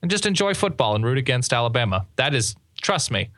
And 0.03 0.11
just 0.11 0.27
enjoy 0.27 0.53
football 0.53 0.95
and 0.95 1.03
root 1.05 1.17
against 1.17 1.53
Alabama. 1.55 2.07
That 2.17 2.35
is, 2.35 2.55
trust 2.83 3.11
me, 3.11 3.31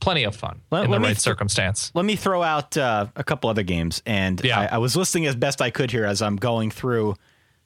plenty 0.00 0.24
of 0.24 0.36
fun 0.36 0.60
Let- 0.70 0.84
in 0.84 0.90
let 0.90 0.98
the 0.98 1.02
right 1.02 1.08
th- 1.10 1.18
circumstance. 1.20 1.90
Let 1.94 2.04
me 2.04 2.14
throw 2.16 2.42
out 2.42 2.76
uh, 2.76 3.06
a 3.16 3.24
couple 3.24 3.48
other 3.48 3.62
games, 3.62 4.02
and 4.04 4.38
Yeah. 4.44 4.60
I, 4.60 4.66
I 4.74 4.78
was 4.78 4.96
listening 4.96 5.24
as 5.26 5.34
best 5.36 5.62
I 5.62 5.70
could 5.70 5.90
here 5.90 6.04
as 6.04 6.20
I'm 6.20 6.36
going 6.36 6.70
through 6.70 7.14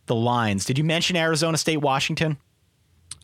the 0.07 0.15
lines. 0.15 0.65
Did 0.67 0.79
you 0.79 0.85
mention 0.85 1.17
Arizona 1.17 1.57
State, 1.59 1.79
Washington? 1.79 2.37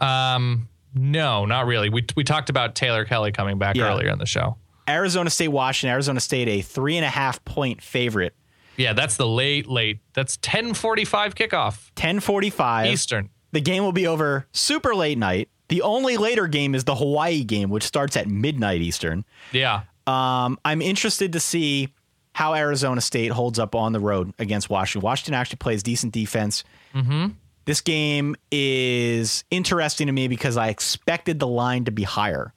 Um, 0.01 0.69
no, 0.95 1.45
not 1.45 1.67
really. 1.67 1.91
We 1.91 2.05
we 2.17 2.25
talked 2.25 2.51
about 2.51 2.75
Taylor 2.75 3.05
Kelly 3.05 3.33
coming 3.33 3.59
back 3.59 3.77
Yeah. 3.77 3.85
earlier 3.93 4.09
in 4.09 4.19
the 4.19 4.27
show. 4.27 4.57
Arizona 4.89 5.31
State, 5.31 5.49
Washington. 5.49 5.93
Arizona 5.93 6.21
State, 6.21 6.49
a 6.49 6.63
three 6.63 6.97
and 6.97 7.05
a 7.05 7.11
half 7.11 7.45
point 7.45 7.83
favorite. 7.83 8.35
Yeah, 8.77 8.93
that's 8.93 9.17
the 9.17 9.27
late, 9.27 9.67
late. 9.67 9.99
That's 10.15 10.37
1045 10.37 11.35
kickoff 11.35 11.91
10:45 11.97 12.87
Eastern. 12.87 13.31
The 13.53 13.61
game 13.61 13.83
will 13.83 13.93
be 13.93 14.07
over 14.07 14.47
super 14.53 14.95
late 14.95 15.19
night. 15.19 15.49
The 15.69 15.83
only 15.83 16.17
later 16.17 16.47
game 16.47 16.75
is 16.75 16.85
the 16.85 16.95
Hawaii 16.95 17.45
game, 17.45 17.71
which 17.71 17.85
starts 17.85 18.17
at 18.17 18.27
midnight 18.27 18.81
Eastern. 18.81 19.25
Yeah. 19.53 19.83
Um, 20.07 20.59
I'm 20.65 20.83
interested 20.83 21.33
to 21.35 21.41
see 21.41 21.93
how 22.33 22.55
Arizona 22.55 23.01
State 23.01 23.33
holds 23.33 23.59
up 23.59 23.75
on 23.75 23.93
the 23.93 24.01
road 24.01 24.33
against 24.39 24.71
Washington. 24.71 25.05
Washington 25.05 25.35
actually 25.35 25.57
plays 25.57 25.83
decent 25.83 26.13
defense. 26.13 26.65
Mm-hmm. 26.95 27.33
This 27.67 27.81
game 27.81 28.35
is 28.51 29.45
interesting 29.51 30.07
to 30.07 30.13
me 30.13 30.27
because 30.27 30.57
I 30.57 30.69
expected 30.69 31.39
the 31.39 31.47
line 31.47 31.85
to 31.85 31.93
be 31.93 32.03
higher. 32.03 32.53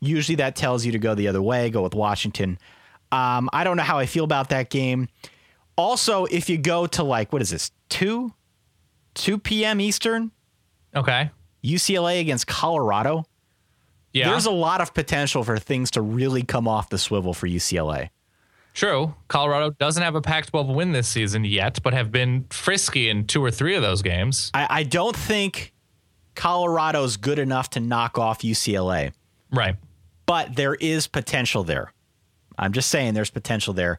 Usually 0.00 0.36
that 0.36 0.56
tells 0.56 0.84
you 0.84 0.92
to 0.92 0.98
go 0.98 1.14
the 1.14 1.28
other 1.28 1.42
way, 1.42 1.70
go 1.70 1.82
with 1.82 1.94
Washington. 1.94 2.58
Um, 3.12 3.48
I 3.52 3.64
don't 3.64 3.76
know 3.76 3.82
how 3.82 3.98
I 3.98 4.06
feel 4.06 4.24
about 4.24 4.50
that 4.50 4.68
game. 4.70 5.08
Also, 5.76 6.24
if 6.26 6.48
you 6.48 6.58
go 6.58 6.86
to 6.86 7.02
like, 7.02 7.32
what 7.32 7.42
is 7.42 7.50
this, 7.50 7.70
2? 7.90 8.32
2 9.14 9.38
p.m. 9.38 9.80
Eastern, 9.80 10.30
Okay. 10.94 11.30
UCLA 11.64 12.20
against 12.20 12.46
Colorado. 12.46 13.24
Yeah. 14.12 14.30
There's 14.30 14.46
a 14.46 14.50
lot 14.50 14.80
of 14.80 14.94
potential 14.94 15.42
for 15.44 15.58
things 15.58 15.90
to 15.92 16.00
really 16.00 16.42
come 16.42 16.66
off 16.68 16.88
the 16.88 16.98
swivel 16.98 17.34
for 17.34 17.46
UCLA. 17.46 18.08
True. 18.72 19.14
Colorado 19.28 19.70
doesn't 19.70 20.02
have 20.02 20.14
a 20.14 20.20
Pac 20.20 20.46
12 20.46 20.68
win 20.68 20.92
this 20.92 21.08
season 21.08 21.44
yet, 21.44 21.82
but 21.82 21.92
have 21.94 22.12
been 22.12 22.46
frisky 22.50 23.08
in 23.08 23.26
two 23.26 23.42
or 23.42 23.50
three 23.50 23.74
of 23.74 23.82
those 23.82 24.02
games. 24.02 24.50
I, 24.54 24.66
I 24.70 24.82
don't 24.84 25.16
think 25.16 25.72
Colorado's 26.34 27.16
good 27.16 27.38
enough 27.38 27.70
to 27.70 27.80
knock 27.80 28.18
off 28.18 28.40
UCLA, 28.40 29.12
Right. 29.50 29.76
But 30.26 30.54
there 30.56 30.74
is 30.74 31.06
potential 31.06 31.64
there. 31.64 31.92
I'm 32.58 32.72
just 32.72 32.90
saying 32.90 33.14
there's 33.14 33.30
potential 33.30 33.74
there. 33.74 33.98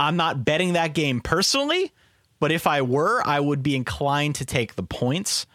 I'm 0.00 0.16
not 0.16 0.44
betting 0.44 0.74
that 0.74 0.94
game 0.94 1.20
personally, 1.20 1.92
but 2.40 2.52
if 2.52 2.66
I 2.66 2.82
were, 2.82 3.22
I 3.26 3.40
would 3.40 3.62
be 3.62 3.74
inclined 3.74 4.36
to 4.36 4.44
take 4.44 4.74
the 4.74 4.82
points. 4.82 5.46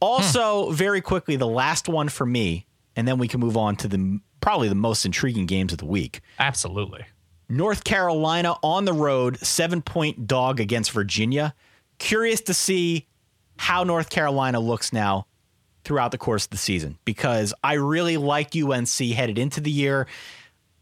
Also, 0.00 0.66
hmm. 0.66 0.74
very 0.74 1.00
quickly, 1.00 1.36
the 1.36 1.46
last 1.46 1.88
one 1.88 2.08
for 2.08 2.26
me, 2.26 2.66
and 2.96 3.06
then 3.06 3.18
we 3.18 3.28
can 3.28 3.40
move 3.40 3.56
on 3.56 3.76
to 3.76 3.88
the 3.88 4.20
probably 4.40 4.68
the 4.68 4.74
most 4.74 5.04
intriguing 5.04 5.46
games 5.46 5.72
of 5.72 5.78
the 5.78 5.86
week. 5.86 6.20
Absolutely. 6.38 7.04
North 7.48 7.84
Carolina 7.84 8.54
on 8.62 8.84
the 8.84 8.92
road, 8.92 9.38
seven 9.38 9.82
point 9.82 10.26
dog 10.26 10.60
against 10.60 10.90
Virginia. 10.92 11.54
Curious 11.98 12.40
to 12.42 12.54
see 12.54 13.06
how 13.56 13.84
North 13.84 14.10
Carolina 14.10 14.60
looks 14.60 14.92
now 14.92 15.26
throughout 15.88 16.10
the 16.12 16.18
course 16.18 16.44
of 16.44 16.50
the 16.50 16.58
season 16.58 16.98
because 17.06 17.54
I 17.64 17.72
really 17.74 18.18
liked 18.18 18.54
UNC 18.54 18.90
headed 19.14 19.38
into 19.38 19.62
the 19.62 19.70
year. 19.70 20.06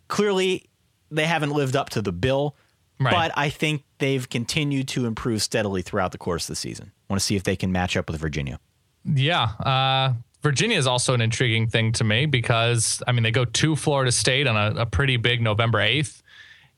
Clearly, 0.09 0.65
they 1.13 1.27
haven't 1.27 1.51
lived 1.51 1.77
up 1.77 1.91
to 1.91 2.03
the 2.03 2.11
bill, 2.11 2.57
Right. 2.99 3.13
but 3.13 3.33
I 3.39 3.51
think 3.51 3.85
they've 3.99 4.29
continued 4.29 4.89
to 4.89 5.07
improve 5.07 5.43
steadily 5.43 5.83
throughout 5.83 6.11
the 6.11 6.19
course 6.19 6.45
of 6.45 6.49
the 6.49 6.57
season. 6.57 6.91
want 7.09 7.21
to 7.21 7.25
see 7.25 7.37
if 7.37 7.45
they 7.45 7.55
can 7.55 7.71
match 7.71 7.97
up 7.97 8.11
with 8.11 8.21
Virginia. 8.21 8.59
Yeah. 9.05 9.43
Uh, 9.61 10.15
Virginia 10.43 10.77
is 10.77 10.89
also 10.89 11.15
an 11.15 11.21
intriguing 11.21 11.69
thing 11.69 11.93
to 11.93 12.03
me 12.05 12.27
because, 12.27 13.01
I 13.07 13.13
mean, 13.13 13.23
they 13.23 13.31
go 13.31 13.45
to 13.45 13.77
Florida 13.77 14.11
State 14.11 14.49
on 14.49 14.57
a, 14.57 14.81
a 14.81 14.87
pretty 14.87 15.19
big 15.19 15.41
November 15.41 15.79
8th, 15.79 16.21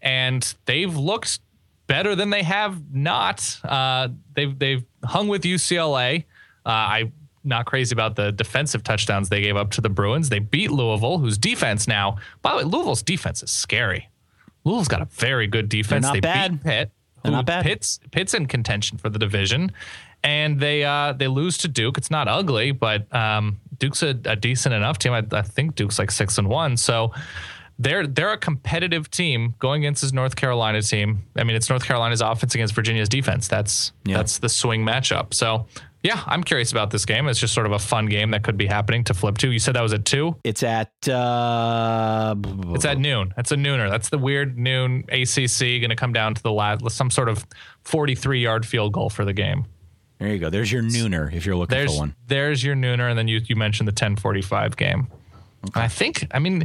and 0.02 0.54
they've 0.66 0.94
looked 0.94 1.40
better 1.86 2.14
than 2.14 2.28
they 2.28 2.42
have 2.42 2.92
not. 2.94 3.58
Uh, 3.64 4.08
they've, 4.34 4.58
they've 4.58 4.84
hung 5.02 5.28
with 5.28 5.42
UCLA. 5.44 6.24
Uh, 6.66 6.68
I'm 6.68 7.12
not 7.48 7.66
crazy 7.66 7.92
about 7.94 8.14
the 8.16 8.30
defensive 8.32 8.84
touchdowns 8.84 9.28
they 9.28 9.40
gave 9.40 9.56
up 9.56 9.70
to 9.72 9.80
the 9.80 9.88
Bruins. 9.88 10.28
They 10.28 10.38
beat 10.38 10.70
Louisville, 10.70 11.18
whose 11.18 11.36
defense 11.38 11.88
now, 11.88 12.18
by 12.42 12.50
the 12.52 12.56
way, 12.58 12.64
Louisville's 12.64 13.02
defense 13.02 13.42
is 13.42 13.50
scary. 13.50 14.08
Louisville's 14.64 14.88
got 14.88 15.02
a 15.02 15.06
very 15.06 15.46
good 15.46 15.68
defense. 15.68 16.02
not 16.02 16.12
they 16.12 16.20
bad. 16.20 16.52
beat 16.52 16.62
Pitt. 16.62 16.90
They're 17.22 17.32
not 17.32 17.46
bad. 17.46 17.64
Pitt's 17.64 17.98
Pitt's 18.12 18.34
in 18.34 18.46
contention 18.46 18.96
for 18.98 19.08
the 19.08 19.18
division, 19.18 19.72
and 20.22 20.60
they 20.60 20.84
uh, 20.84 21.12
they 21.14 21.26
lose 21.26 21.58
to 21.58 21.68
Duke. 21.68 21.98
It's 21.98 22.10
not 22.10 22.28
ugly, 22.28 22.70
but 22.70 23.12
um, 23.14 23.58
Duke's 23.78 24.02
a, 24.04 24.10
a 24.24 24.36
decent 24.36 24.74
enough 24.74 24.98
team. 24.98 25.12
I, 25.12 25.24
I 25.32 25.42
think 25.42 25.74
Duke's 25.74 25.98
like 25.98 26.10
six 26.12 26.38
and 26.38 26.48
one, 26.48 26.76
so 26.76 27.12
they're 27.80 28.06
they're 28.06 28.32
a 28.32 28.38
competitive 28.38 29.10
team 29.10 29.54
going 29.58 29.82
against 29.84 30.02
this 30.02 30.12
North 30.12 30.36
Carolina 30.36 30.80
team. 30.80 31.24
I 31.36 31.42
mean, 31.44 31.56
it's 31.56 31.68
North 31.68 31.84
Carolina's 31.84 32.20
offense 32.20 32.54
against 32.54 32.74
Virginia's 32.74 33.08
defense. 33.08 33.48
That's 33.48 33.92
Yeah. 34.04 34.18
that's 34.18 34.38
the 34.38 34.48
swing 34.48 34.84
matchup. 34.84 35.34
So. 35.34 35.66
Yeah, 36.02 36.22
I'm 36.26 36.44
curious 36.44 36.70
about 36.70 36.90
this 36.90 37.04
game. 37.04 37.26
It's 37.26 37.40
just 37.40 37.54
sort 37.54 37.66
of 37.66 37.72
a 37.72 37.78
fun 37.78 38.06
game 38.06 38.30
that 38.30 38.44
could 38.44 38.56
be 38.56 38.66
happening 38.66 39.02
to 39.04 39.14
flip 39.14 39.36
to. 39.38 39.50
You 39.50 39.58
said 39.58 39.74
that 39.74 39.82
was 39.82 39.92
at 39.92 40.04
two. 40.04 40.36
It's 40.44 40.62
at 40.62 40.92
uh, 41.08 42.36
It's 42.68 42.84
at 42.84 42.98
noon. 42.98 43.32
That's 43.36 43.50
a 43.50 43.56
nooner. 43.56 43.90
That's 43.90 44.08
the 44.08 44.18
weird 44.18 44.56
noon 44.56 45.04
ACC 45.08 45.58
going 45.60 45.90
to 45.90 45.96
come 45.96 46.12
down 46.12 46.34
to 46.34 46.42
the 46.42 46.52
last 46.52 46.88
some 46.90 47.10
sort 47.10 47.28
of 47.28 47.44
43 47.82 48.40
yard 48.40 48.64
field 48.64 48.92
goal 48.92 49.10
for 49.10 49.24
the 49.24 49.32
game. 49.32 49.66
there 50.18 50.28
you 50.28 50.38
go. 50.38 50.50
There's 50.50 50.70
your 50.70 50.82
nooner 50.82 51.32
if 51.32 51.44
you're 51.44 51.56
looking 51.56 51.76
There's 51.76 51.94
for 51.94 52.00
one. 52.00 52.14
there's 52.28 52.62
your 52.62 52.76
nooner, 52.76 53.10
and 53.10 53.18
then 53.18 53.26
you 53.26 53.40
you 53.44 53.56
mentioned 53.56 53.88
the 53.88 53.92
10:45 53.92 54.76
game. 54.76 55.08
And 55.62 55.82
I 55.82 55.88
think 55.88 56.26
I 56.30 56.38
mean 56.38 56.64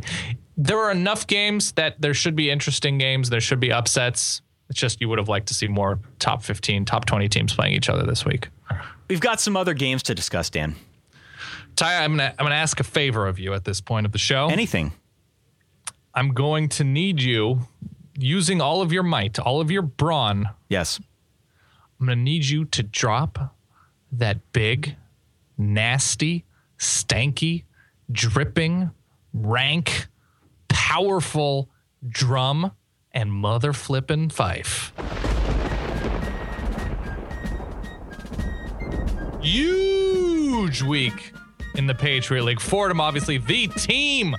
there 0.58 0.78
are 0.78 0.92
enough 0.92 1.26
games 1.26 1.72
that 1.74 2.00
there 2.00 2.14
should 2.14 2.36
be 2.36 2.52
interesting 2.52 3.00
games. 3.00 3.32
There 3.32 3.42
should 3.42 3.60
be 3.60 3.72
upsets. 3.72 4.42
It's 4.70 4.80
just 4.80 5.02
you 5.02 5.10
would 5.10 5.18
have 5.18 5.28
liked 5.30 5.48
to 5.48 5.54
see 5.54 5.68
more 5.68 6.00
top 6.20 6.44
15, 6.44 6.86
top 6.86 7.06
20 7.06 7.28
teams 7.30 7.54
playing 7.54 7.74
each 7.74 7.90
other 7.90 8.04
this 8.04 8.24
week. 8.26 8.50
We've 9.08 9.20
got 9.20 9.40
some 9.40 9.58
other 9.58 9.74
games 9.74 10.04
to 10.04 10.16
discuss, 10.16 10.50
Dan. 10.50 10.76
Ty, 11.76 12.04
I'm 12.04 12.12
gonna 12.12 12.34
I'm 12.38 12.46
gonna 12.46 12.56
ask 12.56 12.80
a 12.80 12.84
favor 12.84 13.28
of 13.28 13.40
you 13.40 13.54
at 13.54 13.66
this 13.66 13.82
point 13.82 14.06
of 14.06 14.12
the 14.12 14.18
show. 14.18 14.48
Anything? 14.48 14.94
I'm 16.14 16.34
going 16.34 16.70
to 16.70 16.84
need 16.84 17.22
you 17.22 17.62
using 18.18 18.62
all 18.62 18.82
of 18.82 18.92
your 18.94 19.04
might, 19.04 19.40
all 19.40 19.60
of 19.60 19.72
your 19.72 19.82
brawn. 19.82 20.50
Yes. 20.70 21.00
I'm 22.00 22.08
gonna 22.08 22.22
need 22.22 22.46
you 22.46 22.66
to 22.66 22.84
drop 22.84 23.56
that 24.12 24.52
big, 24.52 24.96
nasty, 25.58 26.46
stanky, 26.78 27.64
dripping, 28.12 28.92
rank, 29.34 30.08
powerful 30.68 31.70
drum 32.08 32.72
and 33.12 33.32
mother 33.32 33.74
flippin' 33.74 34.30
fife. 34.30 34.94
Huge 39.44 40.82
week 40.82 41.34
in 41.76 41.86
the 41.86 41.96
Patriot 41.96 42.44
League. 42.44 42.62
Fordham, 42.62 43.02
obviously, 43.02 43.38
the 43.38 43.68
team. 43.68 44.36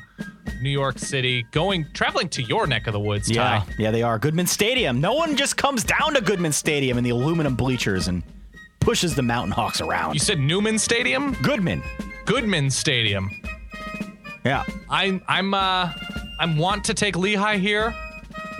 New 0.63 0.71
York 0.71 0.99
City, 0.99 1.45
going 1.51 1.87
traveling 1.93 2.29
to 2.31 2.43
your 2.43 2.67
neck 2.67 2.87
of 2.87 2.95
the 2.95 3.01
woods. 3.01 3.31
Yeah, 3.31 3.61
Ty. 3.61 3.75
yeah, 3.79 3.91
they 3.91 4.03
are. 4.03 4.19
Goodman 4.19 4.47
Stadium. 4.47 4.99
No 4.99 5.13
one 5.13 5.37
just 5.37 5.59
comes 5.59 5.85
down 5.85 6.15
to 6.15 6.23
Goodman 6.23 6.53
Stadium 6.53 6.97
in 6.97 7.05
the 7.05 7.11
aluminum 7.11 7.55
bleachers 7.55 8.09
and 8.09 8.23
pushes 8.81 9.15
the 9.15 9.23
Mountain 9.23 9.53
Hawks 9.53 9.83
around. 9.83 10.15
You 10.15 10.21
said 10.21 10.39
Newman 10.39 10.79
Stadium, 10.79 11.35
Goodman. 11.43 11.83
Goodman 12.25 12.71
Stadium. 12.71 13.31
Yeah. 14.45 14.65
I'm 14.89 15.23
I'm 15.29 15.53
uh 15.53 15.93
I'm 16.41 16.57
want 16.57 16.85
to 16.85 16.95
take 16.95 17.17
Lehigh 17.17 17.59
here. 17.59 17.95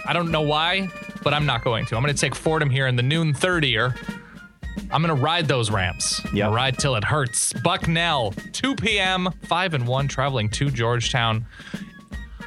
I 0.07 0.13
don't 0.13 0.31
know 0.31 0.43
why, 0.43 0.91
but 1.23 1.33
I'm 1.33 1.47
not 1.47 1.65
going 1.65 1.87
to. 1.87 1.97
I'm 1.97 2.03
going 2.03 2.15
to 2.15 2.21
take 2.21 2.35
Fordham 2.35 2.69
here 2.69 2.87
in 2.87 2.97
the 2.97 3.03
noon 3.03 3.33
30er. 3.33 4.14
I'm 4.95 5.03
going 5.03 5.15
to 5.15 5.21
ride 5.21 5.49
those 5.49 5.73
ramps. 5.73 6.21
Gonna 6.21 6.55
Ride 6.55 6.79
till 6.79 6.95
it 6.95 7.03
hurts. 7.03 7.53
Bucknell, 7.53 8.33
2 8.53 8.77
p.m., 8.77 9.29
5 9.43 9.75
and 9.75 9.89
1, 9.89 10.07
traveling 10.07 10.49
to 10.51 10.71
Georgetown. 10.71 11.45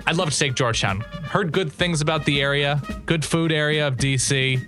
I'd 0.05 0.15
love 0.15 0.31
to 0.31 0.39
take 0.39 0.55
Georgetown. 0.55 1.01
Heard 1.01 1.51
good 1.51 1.69
things 1.69 1.99
about 1.99 2.23
the 2.23 2.41
area, 2.41 2.81
good 3.05 3.25
food 3.25 3.51
area 3.51 3.85
of 3.85 3.97
DC. 3.97 4.65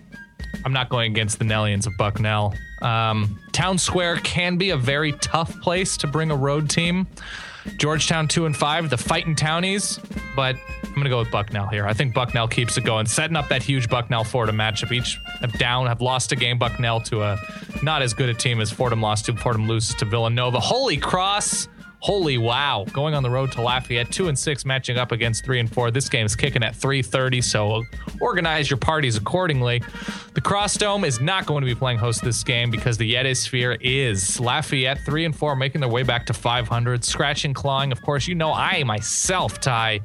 I'm 0.65 0.73
not 0.73 0.89
going 0.89 1.13
against 1.13 1.39
the 1.39 1.45
Nellians 1.45 1.87
of 1.87 1.93
Bucknell. 1.97 2.53
Um, 2.81 3.39
Town 3.53 3.77
Square 3.77 4.17
can 4.17 4.57
be 4.57 4.71
a 4.71 4.77
very 4.77 5.13
tough 5.13 5.57
place 5.61 5.95
to 5.97 6.07
bring 6.07 6.31
a 6.31 6.35
road 6.35 6.69
team. 6.69 7.07
Georgetown 7.77 8.27
two 8.27 8.45
and 8.45 8.55
five, 8.55 8.89
the 8.89 8.97
fighting 8.97 9.35
townies, 9.35 9.99
but 10.35 10.55
I'm 10.83 10.93
gonna 10.95 11.09
go 11.09 11.19
with 11.19 11.31
Bucknell 11.31 11.67
here. 11.67 11.85
I 11.85 11.93
think 11.93 12.13
Bucknell 12.13 12.47
keeps 12.47 12.77
it 12.77 12.83
going, 12.83 13.05
setting 13.05 13.37
up 13.37 13.49
that 13.49 13.63
huge 13.63 13.89
Bucknell 13.89 14.23
Fordham 14.23 14.57
matchup. 14.57 14.91
Each 14.91 15.19
have 15.41 15.53
down, 15.53 15.87
have 15.87 16.01
lost 16.01 16.31
a 16.31 16.35
game. 16.35 16.57
Bucknell 16.57 17.01
to 17.01 17.21
a 17.23 17.37
not 17.83 18.01
as 18.01 18.13
good 18.13 18.29
a 18.29 18.33
team 18.33 18.59
as 18.59 18.71
Fordham 18.71 19.01
lost 19.01 19.25
to. 19.25 19.35
Fordham 19.35 19.67
loses 19.67 19.95
to 19.95 20.05
Villanova. 20.05 20.59
Holy 20.59 20.97
cross! 20.97 21.67
Holy 22.01 22.37
wow! 22.37 22.85
Going 22.93 23.13
on 23.13 23.23
the 23.23 23.29
road 23.29 23.51
to 23.53 23.61
Lafayette, 23.61 24.09
two 24.09 24.29
and 24.29 24.39
six, 24.39 24.63
matching 24.63 24.97
up 24.97 25.11
against 25.11 25.43
three 25.43 25.59
and 25.59 25.71
four. 25.71 25.91
This 25.91 26.07
game 26.07 26.25
is 26.25 26.35
kicking 26.35 26.63
at 26.63 26.73
3:30, 26.73 27.43
so 27.43 27.83
organize 28.21 28.69
your 28.69 28.77
parties 28.77 29.17
accordingly. 29.17 29.83
The 30.33 30.39
Cross 30.39 30.77
Dome 30.77 31.03
is 31.03 31.19
not 31.19 31.45
going 31.45 31.61
to 31.61 31.65
be 31.65 31.75
playing 31.75 31.97
host 31.97 32.23
this 32.23 32.41
game 32.41 32.71
because 32.71 32.97
the 32.97 33.13
Yeti 33.13 33.35
Sphere 33.35 33.73
is 33.81 34.39
Lafayette 34.39 34.99
three 35.05 35.25
and 35.25 35.35
four, 35.35 35.57
making 35.57 35.81
their 35.81 35.89
way 35.89 36.03
back 36.03 36.25
to 36.27 36.33
500, 36.33 37.03
scratching, 37.03 37.53
clawing. 37.53 37.91
Of 37.91 38.01
course, 38.01 38.27
you 38.27 38.35
know 38.35 38.53
I 38.53 38.81
myself, 38.85 39.59
Ty, 39.59 39.99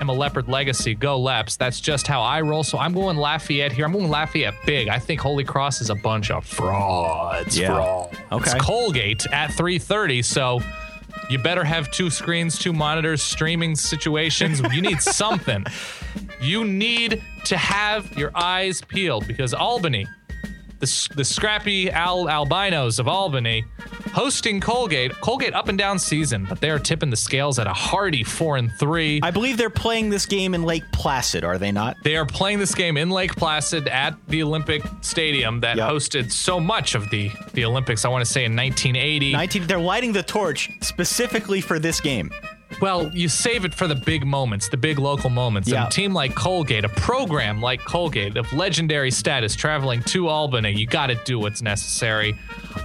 am 0.00 0.08
a 0.08 0.12
Leopard 0.12 0.48
Legacy. 0.48 0.96
Go 0.96 1.20
Leps! 1.20 1.56
That's 1.56 1.80
just 1.80 2.08
how 2.08 2.20
I 2.20 2.40
roll. 2.40 2.64
So 2.64 2.78
I'm 2.78 2.92
going 2.92 3.16
Lafayette 3.16 3.70
here. 3.70 3.84
I'm 3.84 3.92
going 3.92 4.10
Lafayette 4.10 4.54
big. 4.66 4.88
I 4.88 4.98
think 4.98 5.20
Holy 5.20 5.44
Cross 5.44 5.82
is 5.82 5.90
a 5.90 5.94
bunch 5.94 6.32
of 6.32 6.44
frauds. 6.44 7.56
Yeah. 7.56 7.74
Frauds. 7.74 8.18
Okay. 8.32 8.50
It's 8.56 8.64
Colgate 8.64 9.26
at 9.32 9.50
3:30, 9.50 10.24
so. 10.24 10.60
You 11.28 11.38
better 11.38 11.64
have 11.64 11.90
two 11.90 12.08
screens, 12.08 12.58
two 12.58 12.72
monitors, 12.72 13.22
streaming 13.22 13.74
situations. 13.76 14.62
You 14.72 14.80
need 14.80 15.00
something. 15.02 15.64
You 16.40 16.64
need 16.64 17.22
to 17.44 17.56
have 17.56 18.16
your 18.16 18.30
eyes 18.34 18.80
peeled 18.80 19.26
because 19.26 19.52
Albany, 19.52 20.06
the, 20.80 21.08
the 21.16 21.24
scrappy 21.24 21.90
al- 21.90 22.28
albinos 22.28 22.98
of 22.98 23.08
Albany, 23.08 23.64
hosting 24.12 24.60
Colgate. 24.60 25.12
Colgate 25.20 25.54
up 25.54 25.68
and 25.68 25.76
down 25.78 25.98
season, 25.98 26.46
but 26.48 26.60
they 26.60 26.70
are 26.70 26.78
tipping 26.78 27.10
the 27.10 27.16
scales 27.16 27.58
at 27.58 27.66
a 27.66 27.72
hearty 27.72 28.22
four 28.24 28.56
and 28.56 28.70
three. 28.78 29.20
I 29.22 29.30
believe 29.30 29.56
they're 29.56 29.70
playing 29.70 30.10
this 30.10 30.26
game 30.26 30.54
in 30.54 30.62
Lake 30.62 30.84
Placid, 30.92 31.44
are 31.44 31.58
they 31.58 31.72
not? 31.72 31.96
They 32.04 32.16
are 32.16 32.26
playing 32.26 32.58
this 32.58 32.74
game 32.74 32.96
in 32.96 33.10
Lake 33.10 33.34
Placid 33.36 33.88
at 33.88 34.14
the 34.28 34.42
Olympic 34.42 34.82
Stadium 35.00 35.60
that 35.60 35.76
Yep. 35.76 35.88
hosted 35.90 36.32
so 36.32 36.58
much 36.60 36.94
of 36.94 37.08
the 37.10 37.30
the 37.54 37.64
Olympics. 37.64 38.04
I 38.04 38.08
want 38.08 38.24
to 38.24 38.30
say 38.30 38.44
in 38.44 38.54
1980. 38.56 39.32
19 39.32 39.66
they're 39.66 39.78
lighting 39.78 40.12
the 40.12 40.22
torch 40.22 40.70
specifically 40.80 41.60
for 41.60 41.78
this 41.78 42.00
game. 42.00 42.30
Well, 42.80 43.10
you 43.14 43.28
save 43.28 43.64
it 43.64 43.74
for 43.74 43.86
the 43.88 43.94
big 43.94 44.26
moments, 44.26 44.68
the 44.68 44.76
big 44.76 44.98
local 44.98 45.30
moments. 45.30 45.68
Yeah. 45.68 45.86
A 45.86 45.90
team 45.90 46.12
like 46.12 46.34
Colgate, 46.34 46.84
a 46.84 46.88
program 46.90 47.60
like 47.60 47.80
Colgate 47.84 48.36
of 48.36 48.52
legendary 48.52 49.10
status 49.10 49.56
traveling 49.56 50.02
to 50.04 50.28
Albany, 50.28 50.72
you 50.72 50.86
got 50.86 51.06
to 51.08 51.14
do 51.24 51.38
what's 51.38 51.62
necessary. 51.62 52.38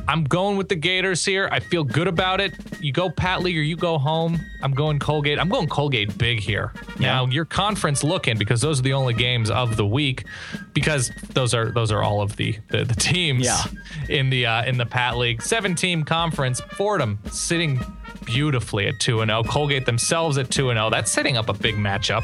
I'm 0.07 0.23
going 0.23 0.57
with 0.57 0.69
the 0.69 0.75
Gators 0.75 1.23
here. 1.25 1.47
I 1.51 1.59
feel 1.59 1.83
good 1.83 2.07
about 2.07 2.41
it. 2.41 2.53
You 2.79 2.91
go 2.91 3.09
Pat 3.09 3.43
Lee 3.43 3.57
or 3.57 3.61
you 3.61 3.75
go 3.75 3.97
home. 3.97 4.39
I'm 4.61 4.73
going 4.73 4.99
Colgate. 4.99 5.37
I'm 5.37 5.49
going 5.49 5.67
Colgate 5.67 6.17
big 6.17 6.39
here. 6.39 6.71
Now, 6.99 7.25
your 7.27 7.45
conference 7.45 8.03
looking 8.03 8.37
because 8.37 8.61
those 8.61 8.79
are 8.79 8.83
the 8.83 8.93
only 8.93 9.13
games 9.13 9.49
of 9.49 9.75
the 9.77 9.85
week 9.85 10.25
because 10.73 11.11
those 11.33 11.53
are 11.53 11.71
those 11.71 11.91
are 11.91 12.01
all 12.01 12.21
of 12.21 12.35
the 12.37 12.57
the, 12.69 12.83
the 12.85 12.95
teams 12.95 13.45
Yeah. 13.45 13.61
in 14.09 14.29
the 14.29 14.45
uh, 14.45 14.63
in 14.65 14.77
the 14.77 14.85
Pat 14.85 15.17
League. 15.17 15.41
Seven 15.41 15.75
team 15.75 16.03
conference. 16.03 16.61
Fordham 16.61 17.19
sitting 17.31 17.79
beautifully 18.33 18.87
at 18.87 18.99
2 18.99 19.19
0. 19.25 19.43
Colgate 19.43 19.85
themselves 19.85 20.37
at 20.37 20.49
2 20.49 20.73
0. 20.73 20.89
That's 20.89 21.11
setting 21.11 21.37
up 21.37 21.49
a 21.49 21.53
big 21.53 21.75
matchup 21.75 22.23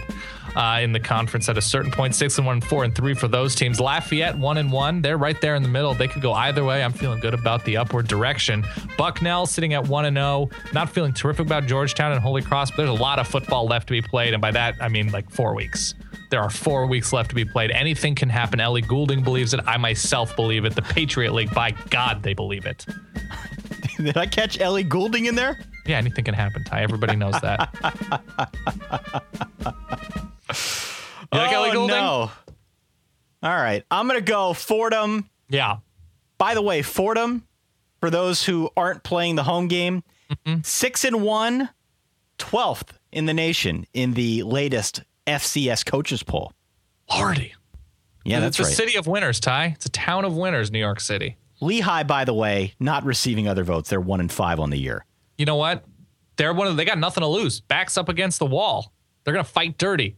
uh, 0.55 0.79
in 0.81 0.91
the 0.91 0.99
conference 0.99 1.47
at 1.49 1.57
a 1.57 1.61
certain 1.61 1.91
point. 1.91 2.15
6 2.15 2.37
and 2.37 2.47
1, 2.47 2.61
4 2.61 2.83
and 2.85 2.95
3 2.95 3.13
for 3.13 3.27
those 3.27 3.55
teams. 3.55 3.79
Lafayette 3.79 4.37
1 4.37 4.57
and 4.57 4.71
1. 4.71 5.01
They're 5.01 5.17
right 5.17 5.39
there 5.39 5.55
in 5.55 5.63
the 5.63 5.69
middle. 5.69 5.93
They 5.93 6.07
could 6.07 6.21
go 6.21 6.33
either 6.33 6.63
way. 6.63 6.83
I'm 6.83 6.93
feeling 6.93 7.19
good 7.19 7.33
about 7.33 7.63
the 7.65 7.77
upward 7.77 8.07
direction. 8.07 8.65
Bucknell 8.97 9.45
sitting 9.45 9.73
at 9.73 9.87
1 9.87 10.05
and 10.05 10.17
0. 10.17 10.49
Not 10.73 10.89
feeling 10.89 11.13
terrific 11.13 11.45
about 11.45 11.65
Georgetown 11.67 12.11
and 12.11 12.21
Holy 12.21 12.41
Cross, 12.41 12.71
but 12.71 12.77
there's 12.77 12.89
a 12.89 13.01
lot 13.01 13.19
of 13.19 13.27
football 13.27 13.67
left 13.67 13.87
to 13.87 13.91
be 13.91 14.01
played. 14.01 14.33
And 14.33 14.41
by 14.41 14.51
that, 14.51 14.75
I 14.81 14.89
mean 14.89 15.11
like 15.11 15.29
four 15.29 15.53
weeks. 15.53 15.93
There 16.29 16.41
are 16.41 16.49
four 16.49 16.85
weeks 16.85 17.11
left 17.11 17.29
to 17.29 17.35
be 17.35 17.45
played. 17.45 17.71
Anything 17.71 18.13
can 18.13 18.29
happen. 18.29 18.59
Ellie 18.59 18.81
Goulding 18.81 19.23
believes 19.23 19.53
it. 19.53 19.61
I 19.65 19.77
myself 19.77 20.35
believe 20.35 20.65
it. 20.65 20.75
The 20.75 20.81
Patriot 20.81 21.33
League, 21.33 21.53
by 21.53 21.71
God, 21.89 22.21
they 22.21 22.33
believe 22.33 22.65
it. 22.65 22.85
Did 23.97 24.15
I 24.15 24.27
catch 24.27 24.59
Ellie 24.59 24.83
Goulding 24.83 25.25
in 25.25 25.35
there? 25.35 25.59
Yeah, 25.85 25.97
anything 25.97 26.25
can 26.25 26.33
happen, 26.33 26.63
Ty. 26.63 26.81
Everybody 26.81 27.15
knows 27.15 27.39
that. 27.41 27.69
you 31.33 31.39
like 31.39 31.51
Ellie 31.51 31.69
oh, 31.69 31.73
Goulding? 31.73 31.95
no. 31.95 32.31
All 33.41 33.55
right. 33.55 33.83
I'm 33.89 34.07
going 34.07 34.19
to 34.19 34.25
go 34.25 34.53
Fordham. 34.53 35.29
Yeah. 35.49 35.77
By 36.37 36.53
the 36.53 36.61
way, 36.61 36.81
Fordham, 36.81 37.47
for 37.99 38.09
those 38.09 38.43
who 38.43 38.69
aren't 38.77 39.03
playing 39.03 39.35
the 39.35 39.43
home 39.43 39.67
game, 39.67 40.03
Mm-hmm. 40.29 40.61
6 40.63 41.05
and 41.05 41.23
1, 41.23 41.69
12th 42.37 42.89
in 43.11 43.25
the 43.25 43.33
nation 43.33 43.85
in 43.93 44.13
the 44.13 44.43
latest 44.43 45.01
FCS 45.25 45.85
coaches 45.85 46.23
poll. 46.23 46.53
Lordy. 47.11 47.53
Yeah, 48.23 48.39
that's 48.39 48.59
it's 48.59 48.67
right. 48.67 48.71
a 48.71 48.75
city 48.75 48.97
of 48.97 49.07
winners, 49.07 49.39
Ty. 49.39 49.73
It's 49.75 49.87
a 49.87 49.89
town 49.89 50.25
of 50.25 50.37
winners, 50.37 50.71
New 50.71 50.79
York 50.79 50.99
City. 50.99 51.37
Lehigh, 51.61 52.03
by 52.03 52.25
the 52.25 52.33
way, 52.33 52.73
not 52.79 53.03
receiving 53.05 53.47
other 53.47 53.63
votes. 53.63 53.89
They're 53.89 53.99
1 53.99 54.19
and 54.19 54.31
5 54.31 54.59
on 54.59 54.69
the 54.69 54.77
year. 54.77 55.03
You 55.39 55.45
know 55.45 55.55
what? 55.55 55.85
They're 56.35 56.53
one 56.53 56.67
of 56.67 56.77
they 56.77 56.85
got 56.85 56.99
nothing 56.99 57.21
to 57.21 57.27
lose. 57.27 57.61
Backs 57.61 57.97
up 57.97 58.09
against 58.09 58.37
the 58.37 58.45
wall. 58.45 58.93
They're 59.23 59.33
gonna 59.33 59.43
fight 59.43 59.77
dirty. 59.79 60.17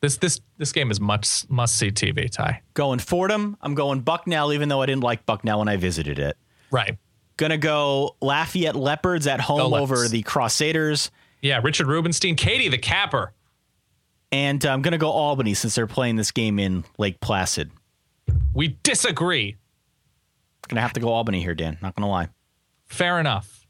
This 0.00 0.18
this 0.18 0.40
this 0.58 0.70
game 0.72 0.90
is 0.90 1.00
much 1.00 1.48
must 1.48 1.76
see 1.76 1.90
TV, 1.90 2.30
Ty. 2.30 2.62
Going 2.74 2.98
Fordham. 3.00 3.56
I'm 3.60 3.74
going 3.74 4.00
Bucknell, 4.00 4.52
even 4.52 4.68
though 4.68 4.82
I 4.82 4.86
didn't 4.86 5.02
like 5.02 5.26
Bucknell 5.26 5.58
when 5.60 5.68
I 5.68 5.76
visited 5.76 6.18
it. 6.18 6.36
Right. 6.70 6.98
Gonna 7.38 7.58
go 7.58 8.16
Lafayette 8.20 8.76
Leopards 8.76 9.26
at 9.26 9.40
home 9.40 9.58
Go 9.70 9.76
over 9.76 9.94
Leopards. 9.94 10.10
the 10.10 10.22
Crusaders. 10.22 11.10
Yeah, 11.40 11.60
Richard 11.64 11.88
Rubenstein, 11.88 12.36
Katie 12.36 12.68
the 12.68 12.78
capper. 12.78 13.32
And 14.30 14.64
uh, 14.64 14.70
I'm 14.72 14.80
going 14.80 14.92
to 14.92 14.98
go 14.98 15.10
Albany 15.10 15.52
since 15.52 15.74
they're 15.74 15.86
playing 15.86 16.16
this 16.16 16.30
game 16.30 16.58
in 16.58 16.84
Lake 16.96 17.20
Placid. 17.20 17.70
We 18.54 18.78
disagree. 18.82 19.56
To 20.70 20.80
have 20.80 20.94
to 20.94 21.00
go 21.00 21.08
Albany 21.08 21.42
here, 21.42 21.54
Dan. 21.54 21.76
Not 21.82 21.94
going 21.94 22.06
to 22.06 22.10
lie. 22.10 22.28
Fair 22.86 23.20
enough. 23.20 23.61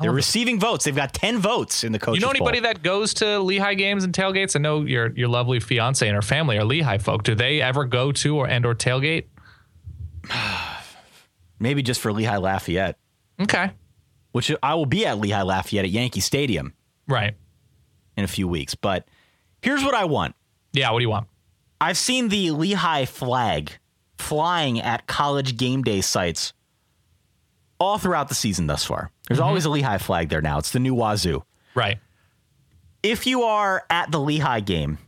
They're 0.00 0.12
receiving 0.12 0.60
votes. 0.60 0.84
They've 0.84 0.94
got 0.94 1.12
10 1.12 1.38
votes 1.38 1.82
in 1.82 1.90
the 1.90 1.98
coaches 1.98 2.20
You 2.20 2.26
know 2.26 2.30
anybody 2.30 2.60
poll. 2.60 2.72
that 2.72 2.82
goes 2.84 3.14
to 3.14 3.40
Lehigh 3.40 3.74
games 3.74 4.04
and 4.04 4.14
tailgates? 4.14 4.54
I 4.54 4.60
know 4.60 4.82
your 4.82 5.10
your 5.16 5.26
lovely 5.28 5.58
fiance 5.58 6.06
and 6.06 6.14
her 6.14 6.22
family 6.22 6.56
are 6.56 6.64
Lehigh 6.64 6.98
folk. 6.98 7.24
Do 7.24 7.34
they 7.34 7.60
ever 7.60 7.84
go 7.84 8.12
to 8.12 8.36
or 8.36 8.46
and 8.48 8.64
or 8.64 8.74
tailgate? 8.76 9.24
Maybe 11.60 11.82
just 11.82 12.00
for 12.00 12.12
Lehigh 12.12 12.36
Lafayette, 12.36 12.96
Okay. 13.40 13.70
which 14.32 14.52
I 14.62 14.74
will 14.74 14.86
be 14.86 15.04
at 15.06 15.18
Lehigh 15.18 15.42
Lafayette 15.42 15.84
at 15.84 15.90
Yankee 15.90 16.20
Stadium 16.20 16.72
Right. 17.08 17.34
in 18.16 18.24
a 18.24 18.28
few 18.28 18.46
weeks. 18.46 18.74
But 18.76 19.08
here's 19.62 19.82
what 19.82 19.94
I 19.94 20.04
want 20.04 20.36
Yeah, 20.72 20.90
what 20.92 21.00
do 21.00 21.02
you 21.04 21.10
want? 21.10 21.26
I've 21.80 21.98
seen 21.98 22.28
the 22.28 22.50
Lehigh 22.52 23.04
flag 23.06 23.72
flying 24.16 24.80
at 24.80 25.06
college 25.06 25.56
game 25.56 25.82
day 25.82 26.00
sites 26.00 26.52
all 27.80 27.98
throughout 27.98 28.28
the 28.28 28.34
season 28.34 28.66
thus 28.66 28.84
far. 28.84 29.10
There's 29.28 29.38
mm-hmm. 29.38 29.48
always 29.48 29.64
a 29.64 29.70
Lehigh 29.70 29.98
flag 29.98 30.28
there 30.28 30.40
now. 30.42 30.58
It's 30.58 30.72
the 30.72 30.80
new 30.80 30.94
Wazoo. 30.94 31.44
Right. 31.74 31.98
if 33.02 33.26
you 33.26 33.42
are 33.42 33.84
at 33.88 34.10
the 34.10 34.18
Lehigh 34.18 34.60
game, 34.60 34.98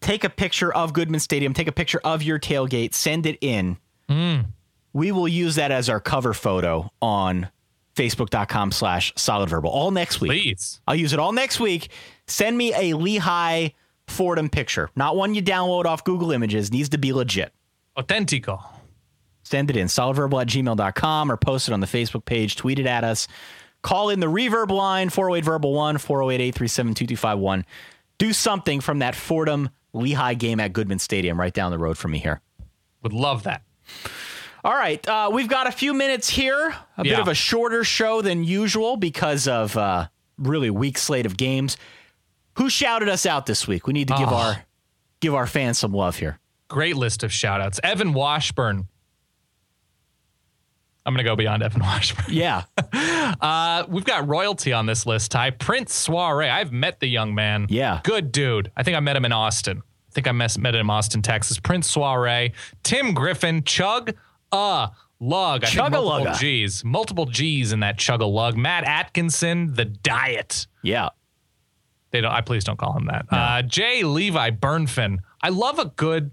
take 0.00 0.22
a 0.22 0.30
picture 0.30 0.72
of 0.72 0.92
Goodman 0.92 1.20
Stadium, 1.20 1.52
take 1.52 1.66
a 1.66 1.72
picture 1.72 2.00
of 2.04 2.22
your 2.22 2.38
tailgate, 2.38 2.94
send 2.94 3.26
it 3.26 3.38
in. 3.40 3.76
Mm. 4.08 4.46
We 4.92 5.10
will 5.10 5.28
use 5.28 5.56
that 5.56 5.72
as 5.72 5.88
our 5.88 6.00
cover 6.00 6.32
photo 6.32 6.90
on 7.02 7.48
facebook.com 7.96 8.72
slash 8.72 9.12
solid 9.16 9.48
verbal 9.48 9.70
all 9.70 9.90
next 9.90 10.20
week. 10.20 10.30
Please. 10.30 10.80
I'll 10.86 10.94
use 10.94 11.12
it 11.12 11.18
all 11.18 11.32
next 11.32 11.58
week. 11.60 11.90
Send 12.26 12.56
me 12.56 12.72
a 12.74 12.96
Lehigh 12.96 13.70
Fordham 14.06 14.48
picture, 14.48 14.90
not 14.96 15.16
one 15.16 15.34
you 15.34 15.42
download 15.42 15.84
off 15.84 16.04
Google 16.04 16.32
Images, 16.32 16.72
needs 16.72 16.88
to 16.90 16.98
be 16.98 17.12
legit. 17.12 17.52
Authentico. 17.96 18.64
Send 19.50 19.68
it 19.68 19.76
in 19.76 19.88
solidverbal 19.88 20.40
at 20.42 20.46
gmail.com 20.46 21.32
or 21.32 21.36
post 21.36 21.66
it 21.68 21.72
on 21.72 21.80
the 21.80 21.86
Facebook 21.88 22.24
page, 22.24 22.54
tweet 22.54 22.78
it 22.78 22.86
at 22.86 23.02
us. 23.02 23.26
Call 23.82 24.10
in 24.10 24.20
the 24.20 24.28
reverb 24.28 24.70
line 24.70 25.10
408 25.10 25.44
verbal 25.44 25.72
1 25.74 25.98
408 25.98 26.34
837 26.40 26.94
2251. 26.94 27.64
Do 28.18 28.32
something 28.32 28.80
from 28.80 29.00
that 29.00 29.16
Fordham 29.16 29.70
Lehigh 29.92 30.34
game 30.34 30.60
at 30.60 30.72
Goodman 30.72 31.00
Stadium 31.00 31.40
right 31.40 31.52
down 31.52 31.72
the 31.72 31.78
road 31.78 31.98
from 31.98 32.12
me 32.12 32.18
here. 32.18 32.40
Would 33.02 33.12
love 33.12 33.42
that. 33.42 33.62
All 34.62 34.74
right, 34.74 35.04
uh, 35.08 35.30
we've 35.32 35.48
got 35.48 35.66
a 35.66 35.72
few 35.72 35.94
minutes 35.94 36.28
here. 36.28 36.74
A 36.98 37.02
bit 37.02 37.18
of 37.18 37.26
a 37.28 37.34
shorter 37.34 37.82
show 37.82 38.20
than 38.22 38.44
usual 38.44 38.96
because 38.98 39.48
of 39.48 39.76
uh, 39.76 40.06
really 40.38 40.68
weak 40.70 40.96
slate 40.98 41.24
of 41.26 41.36
games. 41.36 41.76
Who 42.58 42.68
shouted 42.70 43.08
us 43.08 43.24
out 43.26 43.46
this 43.46 43.66
week? 43.66 43.86
We 43.88 43.94
need 43.94 44.08
to 44.08 44.14
give 44.16 44.28
Oh. 44.28 44.36
our 44.36 44.64
give 45.20 45.34
our 45.34 45.46
fans 45.46 45.78
some 45.78 45.92
love 45.92 46.16
here. 46.18 46.38
Great 46.68 46.94
list 46.94 47.24
of 47.24 47.32
shout 47.32 47.60
outs. 47.60 47.80
Evan 47.82 48.12
Washburn. 48.12 48.86
I'm 51.10 51.14
going 51.16 51.24
to 51.24 51.30
go 51.30 51.36
beyond 51.36 51.62
Evan 51.62 51.80
Washburn. 51.82 52.26
Yeah, 52.28 52.62
Uh, 53.40 53.84
we've 53.88 54.04
got 54.04 54.28
royalty 54.28 54.72
on 54.72 54.86
this 54.86 55.06
list, 55.06 55.30
Ty. 55.30 55.50
Prince 55.50 55.94
Soiree. 55.94 56.48
I've 56.48 56.72
met 56.72 57.00
the 57.00 57.06
young 57.08 57.34
man. 57.34 57.66
Yeah. 57.68 58.00
Good 58.02 58.32
dude. 58.32 58.70
I 58.76 58.82
think 58.82 58.96
I 58.96 59.00
met 59.00 59.16
him 59.16 59.24
in 59.24 59.32
Austin. 59.32 59.78
I 59.78 60.12
think 60.12 60.26
I 60.28 60.32
met 60.32 60.56
him 60.56 60.66
in 60.66 60.90
Austin, 60.90 61.22
Texas. 61.22 61.58
Prince 61.58 61.88
Soiree. 61.90 62.52
Tim 62.82 63.14
Griffin. 63.14 63.62
Chug 63.64 64.14
a 64.52 64.90
lug. 65.20 65.64
I 65.64 65.66
Chug-a-lugga. 65.68 66.02
multiple 66.24 66.34
G's. 66.38 66.84
Multiple 66.84 67.26
G's 67.26 67.72
in 67.72 67.80
that 67.80 67.98
chug 67.98 68.20
a 68.20 68.26
lug. 68.26 68.56
Matt 68.56 68.84
Atkinson. 68.84 69.74
The 69.74 69.84
diet. 69.84 70.66
yeah. 70.82 71.10
They 72.10 72.20
don't. 72.20 72.32
I 72.32 72.40
please 72.40 72.64
don't 72.64 72.76
call 72.78 72.96
him 72.96 73.06
that. 73.06 73.26
Uh, 73.30 73.62
Jay 73.62 74.02
Levi 74.02 74.50
Burnfin. 74.50 75.18
I 75.40 75.50
love 75.50 75.78
a 75.78 75.84
good 75.86 76.32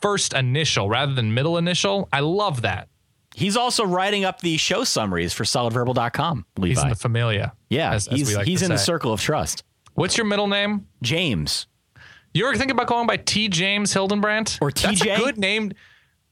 first 0.00 0.32
initial 0.32 0.88
rather 0.88 1.12
than 1.12 1.34
middle 1.34 1.58
initial. 1.58 2.08
I 2.12 2.20
love 2.20 2.62
that. 2.62 2.88
He's 3.40 3.56
also 3.56 3.84
writing 3.84 4.24
up 4.24 4.40
the 4.40 4.56
show 4.56 4.84
summaries 4.84 5.32
for 5.32 5.44
solidverbal.com. 5.44 6.44
Levi. 6.58 6.68
He's 6.74 6.82
in 6.82 6.88
the 6.90 6.94
familia. 6.94 7.52
yeah, 7.68 7.92
as- 7.94 8.06
as 8.08 8.18
he's 8.18 8.28
we 8.28 8.36
like 8.36 8.46
he's 8.46 8.62
in 8.62 8.70
the 8.70 8.78
circle 8.78 9.12
of 9.12 9.20
trust. 9.20 9.64
What's 9.94 10.16
your 10.16 10.26
middle 10.26 10.46
name? 10.46 10.86
James. 11.02 11.66
You 12.32 12.46
ever 12.46 12.56
think 12.56 12.70
about 12.70 12.86
going 12.86 13.06
by 13.08 13.16
T. 13.16 13.48
James 13.48 13.92
Hildenbrandt 13.92 14.58
Or 14.62 14.70
That's 14.70 15.00
TJ? 15.02 15.14
a 15.16 15.18
good 15.18 15.36
name. 15.38 15.72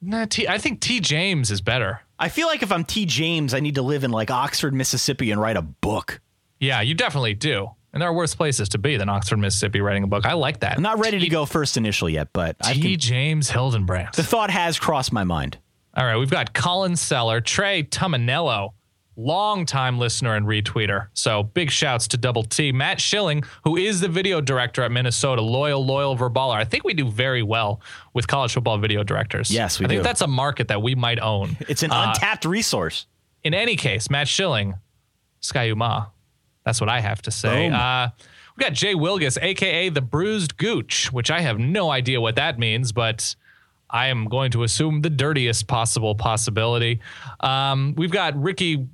Nah, 0.01 0.27
T. 0.27 0.47
I 0.47 0.59
think 0.59 0.81
T. 0.81 1.01
James 1.01 1.51
is 1.51 1.61
better. 1.61 2.01
I 2.21 2.29
feel 2.29 2.47
like 2.47 2.63
if 2.63 2.71
I'm 2.71 2.85
T. 2.85 3.05
James, 3.05 3.53
I 3.53 3.59
need 3.61 3.75
to 3.75 3.83
live 3.83 4.05
in 4.05 4.13
like 4.13 4.31
Oxford, 4.31 4.73
Mississippi 4.75 5.33
and 5.33 5.41
write 5.41 5.57
a 5.57 5.63
book. 5.63 6.21
Yeah, 6.61 6.81
you 6.83 6.95
definitely 6.95 7.35
do. 7.35 7.71
And 7.93 8.01
there 8.03 8.09
are 8.09 8.13
worse 8.13 8.35
places 8.35 8.69
to 8.71 8.79
be 8.79 8.97
than 8.97 9.09
Oxford, 9.09 9.39
Mississippi, 9.39 9.81
writing 9.81 10.05
a 10.05 10.07
book. 10.07 10.25
I 10.27 10.35
like 10.35 10.61
that. 10.61 10.77
I'm 10.77 10.83
not 10.83 10.99
ready 11.01 11.19
to 11.21 11.29
go 11.29 11.47
first 11.47 11.77
initial 11.77 12.09
yet, 12.09 12.29
but 12.33 12.57
I 12.61 12.75
T. 12.75 12.81
can, 12.83 12.99
James 13.01 13.51
Hildenbrandt. 13.51 14.13
the 14.13 14.23
thought 14.23 14.51
has 14.51 14.79
crossed 14.79 15.13
my 15.13 15.25
mind. 15.25 15.59
All 15.99 16.05
right, 16.07 16.16
we've 16.16 16.30
got 16.30 16.55
Colin 16.55 16.94
Seller, 16.94 17.40
Trey 17.40 17.82
Tumanello, 17.82 18.70
long 19.16 19.66
time 19.66 19.99
listener 19.99 20.36
and 20.36 20.46
retweeter. 20.46 21.09
So 21.12 21.42
big 21.42 21.72
shouts 21.72 22.07
to 22.09 22.16
Double 22.16 22.44
T. 22.44 22.70
Matt 22.70 23.01
Schilling, 23.01 23.42
who 23.64 23.76
is 23.76 24.01
the 24.01 24.07
video 24.07 24.40
director 24.40 24.84
at 24.84 24.92
Minnesota, 24.92 25.42
loyal, 25.42 25.84
loyal 25.84 26.16
verballer. 26.16 26.55
I 26.55 26.62
think 26.64 26.84
we 26.84 26.94
do 26.94 27.11
very 27.11 27.42
well 27.42 27.80
with 28.14 28.28
college 28.28 28.53
football 28.55 28.78
video 28.78 29.03
directors. 29.03 29.51
Yes, 29.51 29.80
we 29.80 29.86
I 29.86 29.88
think 29.88 30.05
that's 30.05 30.20
a 30.20 30.28
market 30.28 30.68
that 30.68 30.80
we 30.82 30.94
might 30.94 31.18
own. 31.18 31.57
It's 31.68 31.82
an 31.82 31.90
Uh, 31.90 32.12
untapped 32.14 32.44
resource. 32.44 33.07
in 33.42 33.53
any 33.53 33.74
case, 33.74 34.09
Matt 34.09 34.28
Schilling, 34.28 34.74
Sky 35.40 35.68
Skyuma. 35.70 36.11
That's 36.64 36.80
what 36.80 36.88
I 36.90 37.01
have 37.01 37.22
to 37.22 37.32
say. 37.32 37.70
Boom. 37.70 37.74
Uh, 37.74 38.11
we 38.57 38.62
got 38.62 38.72
Jay 38.72 38.94
Wilgus, 38.94 39.36
aka 39.42 39.88
the 39.88 40.01
Bruised 40.01 40.57
Gooch, 40.59 41.12
which 41.12 41.28
I 41.30 41.40
have 41.40 41.59
no 41.59 41.90
idea 41.90 42.20
what 42.20 42.36
that 42.36 42.57
means, 42.57 42.92
but 42.92 43.34
I 43.91 44.09
am 44.09 44.26
going 44.26 44.51
to 44.53 44.62
assume 44.64 45.01
the 45.03 45.11
dirtiest 45.11 45.66
possible 45.66 46.14
possibility. 46.14 47.01
Um, 47.41 47.95
we've 47.97 48.11
got 48.11 48.41
Ricky. 48.41 48.86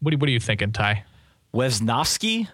What 0.00 0.14
are, 0.14 0.18
what 0.18 0.28
are 0.28 0.32
you 0.32 0.40
thinking, 0.40 0.72
Ty? 0.72 1.04
Wesnowski? 1.54 2.48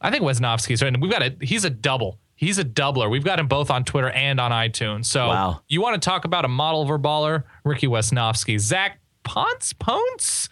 I 0.00 0.10
think 0.10 0.22
Wesnowski's 0.22 0.82
right. 0.82 0.98
We've 1.00 1.10
got 1.10 1.22
a 1.22 1.36
he's 1.40 1.64
a 1.64 1.70
double. 1.70 2.18
He's 2.36 2.58
a 2.58 2.64
doubler. 2.64 3.10
We've 3.10 3.24
got 3.24 3.38
him 3.38 3.46
both 3.46 3.70
on 3.70 3.84
Twitter 3.84 4.10
and 4.10 4.40
on 4.40 4.50
iTunes. 4.50 5.06
So 5.06 5.28
Wow. 5.28 5.60
you 5.68 5.80
want 5.80 6.00
to 6.00 6.04
talk 6.04 6.24
about 6.24 6.44
a 6.44 6.48
model 6.48 6.84
verballer? 6.84 7.44
Ricky 7.64 7.86
Wesnowski. 7.86 8.58
Zach 8.58 8.98
Ponce 9.22 9.72
Ponce? 9.72 10.48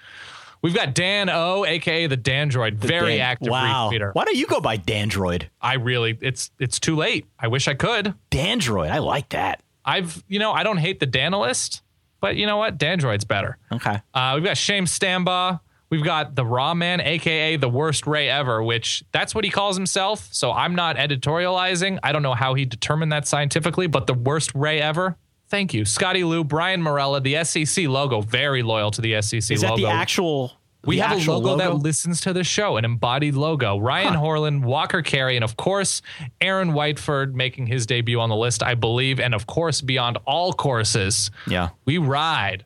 We've 0.62 0.74
got 0.74 0.94
Dan 0.94 1.28
O, 1.28 1.64
aka 1.64 2.06
the 2.06 2.16
Dandroid, 2.16 2.74
very 2.74 3.16
Dan- 3.16 3.26
active 3.26 3.50
Wow. 3.50 3.90
retweeter. 3.92 4.14
Why 4.14 4.24
don't 4.24 4.36
you 4.36 4.46
go 4.46 4.60
by 4.60 4.78
Dandroid? 4.78 5.48
I 5.60 5.74
really 5.74 6.16
it's 6.20 6.50
it's 6.58 6.78
too 6.78 6.96
late. 6.96 7.26
I 7.38 7.48
wish 7.48 7.66
I 7.66 7.74
could. 7.74 8.14
Dandroid. 8.30 8.90
I 8.90 8.98
like 8.98 9.30
that. 9.30 9.60
I've 9.84 10.22
you 10.28 10.38
know, 10.38 10.52
I 10.52 10.62
don't 10.62 10.78
hate 10.78 11.00
the 11.00 11.06
Danalist, 11.06 11.82
but 12.20 12.36
you 12.36 12.46
know 12.46 12.56
what? 12.56 12.78
Dandroid's 12.78 13.24
better. 13.24 13.58
Okay. 13.70 14.00
Uh, 14.14 14.32
we've 14.34 14.44
got 14.44 14.56
Shane 14.56 14.84
Stambaugh. 14.84 15.60
We've 15.90 16.02
got 16.04 16.34
the 16.34 16.46
Raw 16.46 16.72
Man, 16.72 17.02
aka 17.02 17.56
the 17.56 17.68
worst 17.68 18.06
Ray 18.06 18.28
ever, 18.30 18.62
which 18.62 19.04
that's 19.12 19.34
what 19.34 19.44
he 19.44 19.50
calls 19.50 19.76
himself. 19.76 20.26
So 20.32 20.50
I'm 20.50 20.74
not 20.74 20.96
editorializing. 20.96 21.98
I 22.02 22.12
don't 22.12 22.22
know 22.22 22.32
how 22.34 22.54
he 22.54 22.64
determined 22.64 23.12
that 23.12 23.26
scientifically, 23.26 23.86
but 23.88 24.06
the 24.06 24.14
worst 24.14 24.52
Ray 24.54 24.80
ever. 24.80 25.16
Thank 25.48 25.74
you, 25.74 25.84
Scotty 25.84 26.24
Lou, 26.24 26.44
Brian 26.44 26.82
Morella, 26.82 27.20
the 27.20 27.44
SEC 27.44 27.86
logo, 27.86 28.22
very 28.22 28.62
loyal 28.62 28.90
to 28.90 29.02
the 29.02 29.20
SEC 29.20 29.50
Is 29.50 29.60
that 29.60 29.72
logo. 29.72 29.82
the 29.82 29.88
actual? 29.88 30.52
We 30.84 30.96
the 30.96 31.02
have 31.02 31.12
a 31.12 31.14
actual 31.16 31.40
logo, 31.40 31.58
that 31.58 31.74
listens 31.82 32.20
to 32.22 32.32
the 32.32 32.44
show, 32.44 32.76
an 32.76 32.84
embodied 32.84 33.34
logo. 33.34 33.78
Ryan 33.78 34.14
Horland, 34.14 34.64
Walker 34.64 35.02
Carey, 35.02 35.36
and 35.36 35.44
of 35.44 35.56
course 35.56 36.02
Aaron 36.40 36.72
Whiteford 36.72 37.34
making 37.34 37.66
his 37.66 37.86
debut 37.86 38.18
on 38.20 38.28
the 38.28 38.36
list, 38.36 38.62
I 38.62 38.74
believe, 38.74 39.20
and 39.20 39.34
of 39.34 39.46
course 39.46 39.80
beyond 39.80 40.18
all 40.26 40.52
courses. 40.52 41.30
Yeah. 41.46 41.70
We 41.84 41.98
ride 41.98 42.64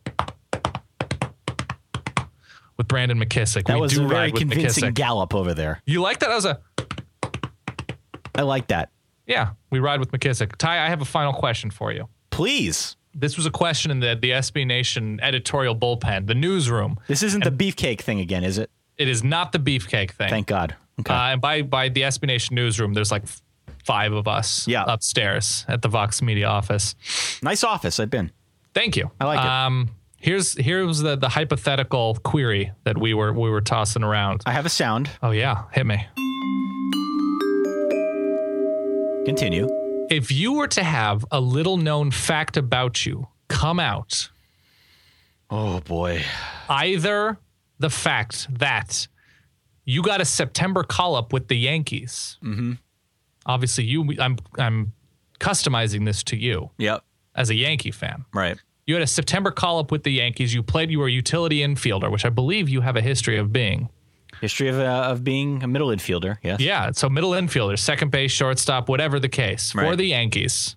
with 2.76 2.88
Brandon 2.88 3.18
McKissick. 3.18 3.66
That 3.66 3.74
we 3.76 3.80
was 3.82 3.92
do 3.94 4.04
a 4.04 4.08
very 4.08 4.20
ride 4.30 4.36
convincing 4.36 4.84
McKissick. 4.84 4.94
gallop 4.94 5.34
over 5.34 5.54
there. 5.54 5.80
you 5.86 6.00
like 6.00 6.18
that? 6.20 6.28
That 6.28 6.34
was 6.34 6.44
a 6.44 6.60
I 8.34 8.42
like 8.42 8.66
that. 8.68 8.90
yeah. 9.26 9.50
We 9.70 9.78
ride 9.78 10.00
with 10.00 10.10
McKissick. 10.12 10.56
Ty, 10.56 10.84
I 10.84 10.88
have 10.88 11.00
a 11.02 11.06
final 11.06 11.32
question 11.32 11.70
for 11.70 11.92
you. 11.92 12.08
Please. 12.30 12.96
This 13.18 13.36
was 13.38 13.46
a 13.46 13.50
question 13.50 13.90
in 13.90 14.00
the 14.00 14.14
the 14.20 14.30
SB 14.30 14.66
Nation 14.66 15.18
editorial 15.22 15.74
bullpen, 15.74 16.26
the 16.26 16.34
newsroom. 16.34 16.98
This 17.08 17.22
isn't 17.22 17.44
the 17.44 17.50
beefcake 17.50 18.00
thing 18.02 18.20
again, 18.20 18.44
is 18.44 18.58
it? 18.58 18.70
It 18.98 19.08
is 19.08 19.24
not 19.24 19.52
the 19.52 19.58
beefcake 19.58 20.10
thing. 20.12 20.28
Thank 20.28 20.46
God. 20.46 20.74
Okay. 21.00 21.12
Uh, 21.14 21.32
and 21.32 21.40
by 21.40 21.62
by 21.62 21.88
the 21.88 22.02
SB 22.02 22.26
Nation 22.26 22.54
newsroom, 22.54 22.92
there's 22.94 23.10
like 23.10 23.24
five 23.84 24.12
of 24.12 24.26
us 24.28 24.66
Yeah. 24.68 24.84
upstairs 24.86 25.64
at 25.68 25.80
the 25.82 25.88
Vox 25.88 26.20
Media 26.20 26.46
office. 26.46 26.94
nice 27.42 27.64
office. 27.64 27.98
I've 28.00 28.10
been. 28.10 28.30
Thank 28.74 28.96
you. 28.96 29.10
I 29.20 29.24
like 29.24 29.38
it. 29.38 29.46
Um, 29.46 29.90
here's 30.18 30.52
here's 30.58 30.98
the 30.98 31.16
the 31.16 31.28
hypothetical 31.30 32.16
query 32.22 32.72
that 32.84 32.98
we 32.98 33.14
were 33.14 33.32
we 33.32 33.48
were 33.48 33.60
tossing 33.62 34.02
around. 34.02 34.42
I 34.44 34.52
have 34.52 34.66
a 34.66 34.70
sound. 34.70 35.08
Oh 35.22 35.30
yeah, 35.30 35.64
hit 35.72 35.86
me. 35.86 36.06
Continue. 39.24 39.85
If 40.10 40.30
you 40.30 40.52
were 40.54 40.68
to 40.68 40.82
have 40.84 41.24
a 41.30 41.40
little 41.40 41.76
known 41.76 42.10
fact 42.10 42.56
about 42.56 43.04
you 43.06 43.28
come 43.48 43.80
out, 43.80 44.30
Oh 45.50 45.80
boy. 45.80 46.22
either 46.68 47.38
the 47.78 47.90
fact 47.90 48.46
that 48.58 49.06
you 49.84 50.02
got 50.02 50.20
a 50.20 50.24
September 50.24 50.82
call 50.82 51.14
up 51.14 51.32
with 51.32 51.48
the 51.48 51.54
Yankees. 51.56 52.38
Mm-hmm. 52.42 52.72
Obviously, 53.46 53.84
you 53.84 54.08
I'm 54.18 54.36
I'm 54.58 54.92
customizing 55.38 56.04
this 56.04 56.22
to 56.24 56.36
you 56.36 56.70
Yep. 56.78 57.04
as 57.34 57.50
a 57.50 57.54
Yankee 57.54 57.90
fan. 57.92 58.24
Right. 58.34 58.58
You 58.86 58.94
had 58.94 59.02
a 59.02 59.06
September 59.06 59.50
call 59.50 59.78
up 59.78 59.90
with 59.90 60.04
the 60.04 60.10
Yankees. 60.12 60.54
You 60.54 60.62
played. 60.62 60.90
You 60.90 61.00
were 61.00 61.08
a 61.08 61.10
utility 61.12 61.58
infielder, 61.60 62.10
which 62.10 62.24
I 62.24 62.28
believe 62.28 62.68
you 62.68 62.80
have 62.82 62.96
a 62.96 63.00
history 63.02 63.36
of 63.36 63.52
being. 63.52 63.88
History 64.40 64.68
of 64.68 64.78
uh, 64.78 65.10
of 65.10 65.24
being 65.24 65.62
a 65.62 65.66
middle 65.66 65.88
infielder. 65.88 66.38
Yes. 66.42 66.60
Yeah, 66.60 66.90
so 66.92 67.08
middle 67.08 67.30
infielder, 67.30 67.78
second 67.78 68.10
base, 68.10 68.32
shortstop, 68.32 68.88
whatever 68.88 69.18
the 69.18 69.28
case 69.28 69.72
for 69.72 69.96
the 69.96 70.06
Yankees. 70.06 70.76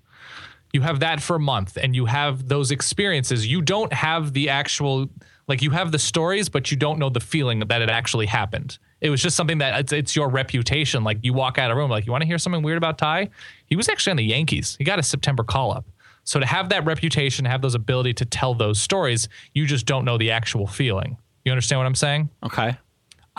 You 0.72 0.82
have 0.82 0.99
that 0.99 1.22
for 1.22 1.36
a 1.36 1.39
month 1.39 1.78
and 1.82 1.95
you 1.95 2.05
have 2.05 2.47
those 2.47 2.70
experiences. 2.70 3.47
You 3.47 3.62
don't 3.62 3.91
have 3.91 4.34
the 4.34 4.49
actual 4.49 5.10
like 5.47 5.64
you 5.64 5.72
have 5.72 5.91
the 5.91 5.99
stories, 5.99 6.47
but 6.47 6.70
you 6.70 6.78
don't 6.78 6.99
know 6.99 7.10
the 7.10 7.20
feeling 7.20 7.60
that 7.60 7.82
it 7.82 7.89
actually 7.89 8.28
happened. 8.28 8.78
It 9.01 9.10
was 9.10 9.22
just 9.22 9.36
something 9.36 9.57
that 9.57 9.80
it's, 9.80 9.91
it's 9.91 10.16
your 10.16 10.30
reputation. 10.30 11.03
Like 11.03 11.18
you 11.24 11.34
walk 11.34 11.57
out 11.57 11.72
of 11.72 11.78
a 11.78 11.80
room, 11.80 11.89
like 11.89 12.05
you 12.05 12.12
want 12.12 12.22
to 12.22 12.28
hear 12.28 12.38
something 12.38 12.62
weird 12.62 12.78
about 12.78 12.97
Ty? 12.99 13.30
He 13.66 13.76
was 13.76 13.89
actually 13.89 14.12
on 14.12 14.18
the 14.18 14.26
Yankees. 14.26 14.76
He 14.78 14.84
got 14.84 14.99
a 14.99 15.03
September 15.03 15.43
call 15.43 15.72
up. 15.72 15.86
So 16.24 16.39
to 16.39 16.45
have 16.45 16.70
that 16.70 16.86
reputation, 16.86 17.45
have 17.45 17.64
those 17.64 17.74
ability 17.74 18.14
to 18.16 18.26
tell 18.26 18.53
those 18.53 18.80
stories, 18.80 19.28
you 19.53 19.66
just 19.66 19.88
don't 19.88 20.05
know 20.05 20.18
the 20.20 20.30
actual 20.30 20.68
feeling. 20.68 21.18
You 21.43 21.51
understand 21.51 21.80
what 21.80 21.88
I'm 21.88 21.95
saying? 21.95 22.30
Okay. 22.43 22.78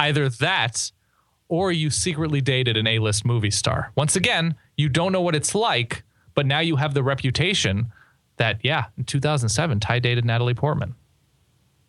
Either 0.01 0.28
that 0.28 0.90
or 1.48 1.70
you 1.72 1.90
secretly 1.90 2.40
dated 2.40 2.76
an 2.76 2.86
A-list 2.86 3.24
movie 3.24 3.51
star. 3.51 3.92
Once 3.96 4.16
again, 4.16 4.55
you 4.76 4.88
don't 4.88 5.12
know 5.12 5.20
what 5.20 5.34
it's 5.34 5.55
like, 5.55 6.03
but 6.34 6.46
now 6.46 6.61
you 6.61 6.76
have 6.76 6.94
the 6.94 7.03
reputation 7.03 7.92
that 8.36 8.59
yeah, 8.62 8.86
in 8.96 9.05
2007 9.05 9.80
Ty 9.80 9.98
dated 9.98 10.24
Natalie 10.24 10.55
Portman. 10.55 10.94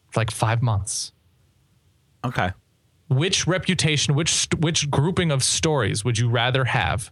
For 0.10 0.20
like 0.20 0.32
5 0.32 0.62
months. 0.62 1.14
Okay. 2.26 2.52
Which 3.10 3.48
reputation, 3.48 4.14
which 4.16 4.48
which 4.60 4.90
grouping 4.90 5.32
of 5.32 5.44
stories 5.44 6.04
would 6.04 6.18
you 6.18 6.30
rather 6.30 6.66
have? 6.66 7.12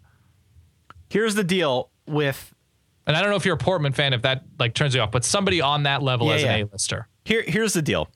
Here's 1.10 1.36
the 1.36 1.44
deal 1.44 1.90
with 2.08 2.54
And 3.08 3.16
I 3.16 3.22
don't 3.22 3.30
know 3.30 3.36
if 3.38 3.46
you're 3.46 3.56
a 3.56 3.58
Portman 3.58 3.94
fan 3.94 4.14
if 4.14 4.22
that 4.24 4.44
like 4.60 4.74
turns 4.74 4.94
you 4.96 5.02
off, 5.02 5.12
but 5.12 5.24
somebody 5.24 5.62
on 5.62 5.84
that 5.84 6.02
level 6.04 6.28
Yeah, 6.28 6.34
as 6.34 6.42
yeah. 6.44 6.56
an 6.56 6.62
A-lister. 6.68 7.08
here 7.26 7.44
here's 7.48 7.74
the 7.74 7.82
deal. 7.82 8.10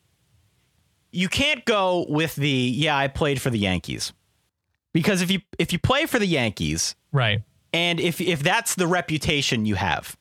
You 1.16 1.30
can't 1.30 1.64
go 1.64 2.06
with 2.10 2.36
the 2.36 2.50
yeah, 2.50 2.98
I 2.98 3.08
played 3.08 3.40
for 3.42 3.50
the 3.50 3.60
Yankees. 3.60 4.12
Because 4.94 5.22
if 5.22 5.32
you 5.32 5.40
if 5.58 5.72
you 5.72 5.80
play 5.80 6.06
for 6.06 6.20
the 6.20 6.26
Yankees 6.28 6.96
Right. 7.12 7.42
and 7.72 8.00
if 8.00 8.20
if 8.20 8.42
that's 8.44 8.76
the 8.76 8.88
reputation 8.88 9.66
you 9.66 9.76
have, 9.76 10.18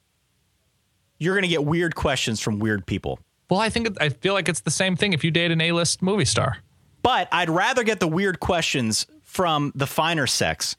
you're 1.19 1.35
going 1.35 1.43
to 1.43 1.49
get 1.49 1.65
weird 1.65 1.95
questions 1.95 2.41
from 2.41 2.59
weird 2.59 2.87
people. 2.87 3.19
Well, 3.51 3.61
I 3.61 3.69
think 3.69 3.89
I 4.01 4.09
feel 4.11 4.35
like 4.35 4.49
it's 4.49 4.61
the 4.61 4.71
same 4.71 4.97
thing 4.97 5.13
if 5.13 5.25
you 5.25 5.31
date 5.31 5.51
an 5.51 5.61
A-list 5.61 6.03
movie 6.03 6.25
star. 6.25 6.59
But 7.03 7.29
I'd 7.33 7.51
rather 7.51 7.83
get 7.83 8.01
the 8.01 8.09
weird 8.09 8.39
questions 8.41 9.07
from 9.25 9.73
the 9.75 9.87
finer 9.87 10.27
sex 10.27 10.77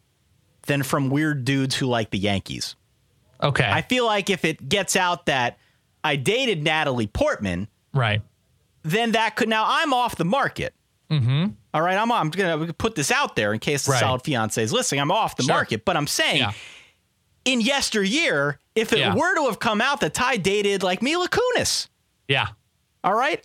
than 0.68 0.82
from 0.84 1.09
weird 1.09 1.43
dudes 1.45 1.76
who 1.76 1.86
like 1.86 2.11
the 2.11 2.18
Yankees. 2.20 2.76
Okay. 3.41 3.68
I 3.70 3.82
feel 3.82 4.05
like 4.05 4.30
if 4.30 4.45
it 4.45 4.70
gets 4.70 4.95
out 4.95 5.26
that 5.26 5.57
I 6.03 6.16
dated 6.16 6.64
Natalie 6.64 7.07
Portman, 7.07 7.68
right. 7.93 8.22
Then 8.84 9.11
that 9.13 9.36
could 9.36 9.49
now 9.49 9.63
I'm 9.67 9.93
off 9.93 10.15
the 10.15 10.25
market. 10.25 10.73
Mm-hmm. 11.09 11.47
All 11.73 11.81
right, 11.81 11.97
I'm 11.97 12.11
I'm 12.11 12.29
gonna 12.29 12.73
put 12.73 12.95
this 12.95 13.11
out 13.11 13.36
there 13.36 13.53
in 13.53 13.59
case 13.59 13.86
the 13.86 13.91
Right. 13.91 13.99
solid 13.99 14.23
fiance 14.23 14.61
is 14.61 14.71
listening. 14.73 15.01
I'm 15.01 15.11
off 15.11 15.36
the 15.36 15.43
Sure. 15.43 15.55
market, 15.55 15.86
but 15.86 15.97
I'm 15.97 16.07
saying 16.07 16.38
Yeah. 16.38 16.51
in 17.45 17.61
yesteryear, 17.61 18.59
if 18.75 18.93
it 18.93 18.99
Yeah. 18.99 19.13
were 19.15 19.36
to 19.36 19.45
have 19.45 19.59
come 19.59 19.81
out 19.81 19.99
that 20.01 20.13
Ty 20.13 20.38
dated 20.38 20.81
like 20.84 21.01
Mila 21.01 21.27
Kunis, 21.29 21.88
Yeah. 22.27 22.47
all 23.03 23.13
right, 23.15 23.43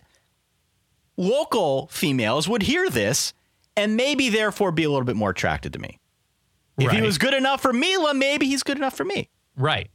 local 1.17 1.87
females 1.91 2.47
would 2.47 2.63
hear 2.63 2.89
this 2.89 3.33
and 3.75 3.95
maybe 3.95 4.29
therefore 4.29 4.71
be 4.71 4.83
a 4.83 4.89
little 4.89 5.05
bit 5.05 5.15
more 5.15 5.29
attracted 5.31 5.73
to 5.73 5.79
me. 5.79 5.99
If 6.77 6.91
he 6.91 7.01
was 7.01 7.17
good 7.17 7.33
enough 7.33 7.61
for 7.61 7.73
Mila, 7.73 8.13
maybe 8.13 8.45
he's 8.47 8.63
good 8.63 8.77
enough 8.77 8.95
for 8.95 9.03
me. 9.03 9.29
Right. 9.57 9.89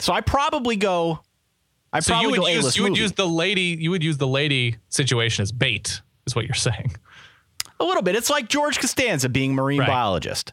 So 0.00 0.12
I 0.12 0.20
probably 0.22 0.74
go. 0.74 1.20
I 1.92 2.00
So 2.00 2.12
probably 2.12 2.34
you 2.34 2.40
would 2.42 2.52
use 2.52 2.76
you 2.76 2.82
would 2.84 2.90
movie. 2.90 3.02
use 3.02 3.12
the 3.12 3.26
lady 3.28 3.76
you 3.80 3.90
would 3.90 4.02
use 4.04 4.16
the 4.18 4.26
lady 4.26 4.76
situation 4.88 5.42
as 5.42 5.50
bait 5.52 6.00
is 6.26 6.34
what 6.36 6.44
you're 6.46 6.54
saying. 6.54 6.92
a 7.80 7.84
little 7.84 8.02
bit. 8.02 8.14
It's 8.14 8.30
like 8.30 8.48
George 8.48 8.78
Costanza 8.78 9.28
being 9.28 9.54
marine 9.54 9.80
Right. 9.80 9.88
biologist. 9.88 10.52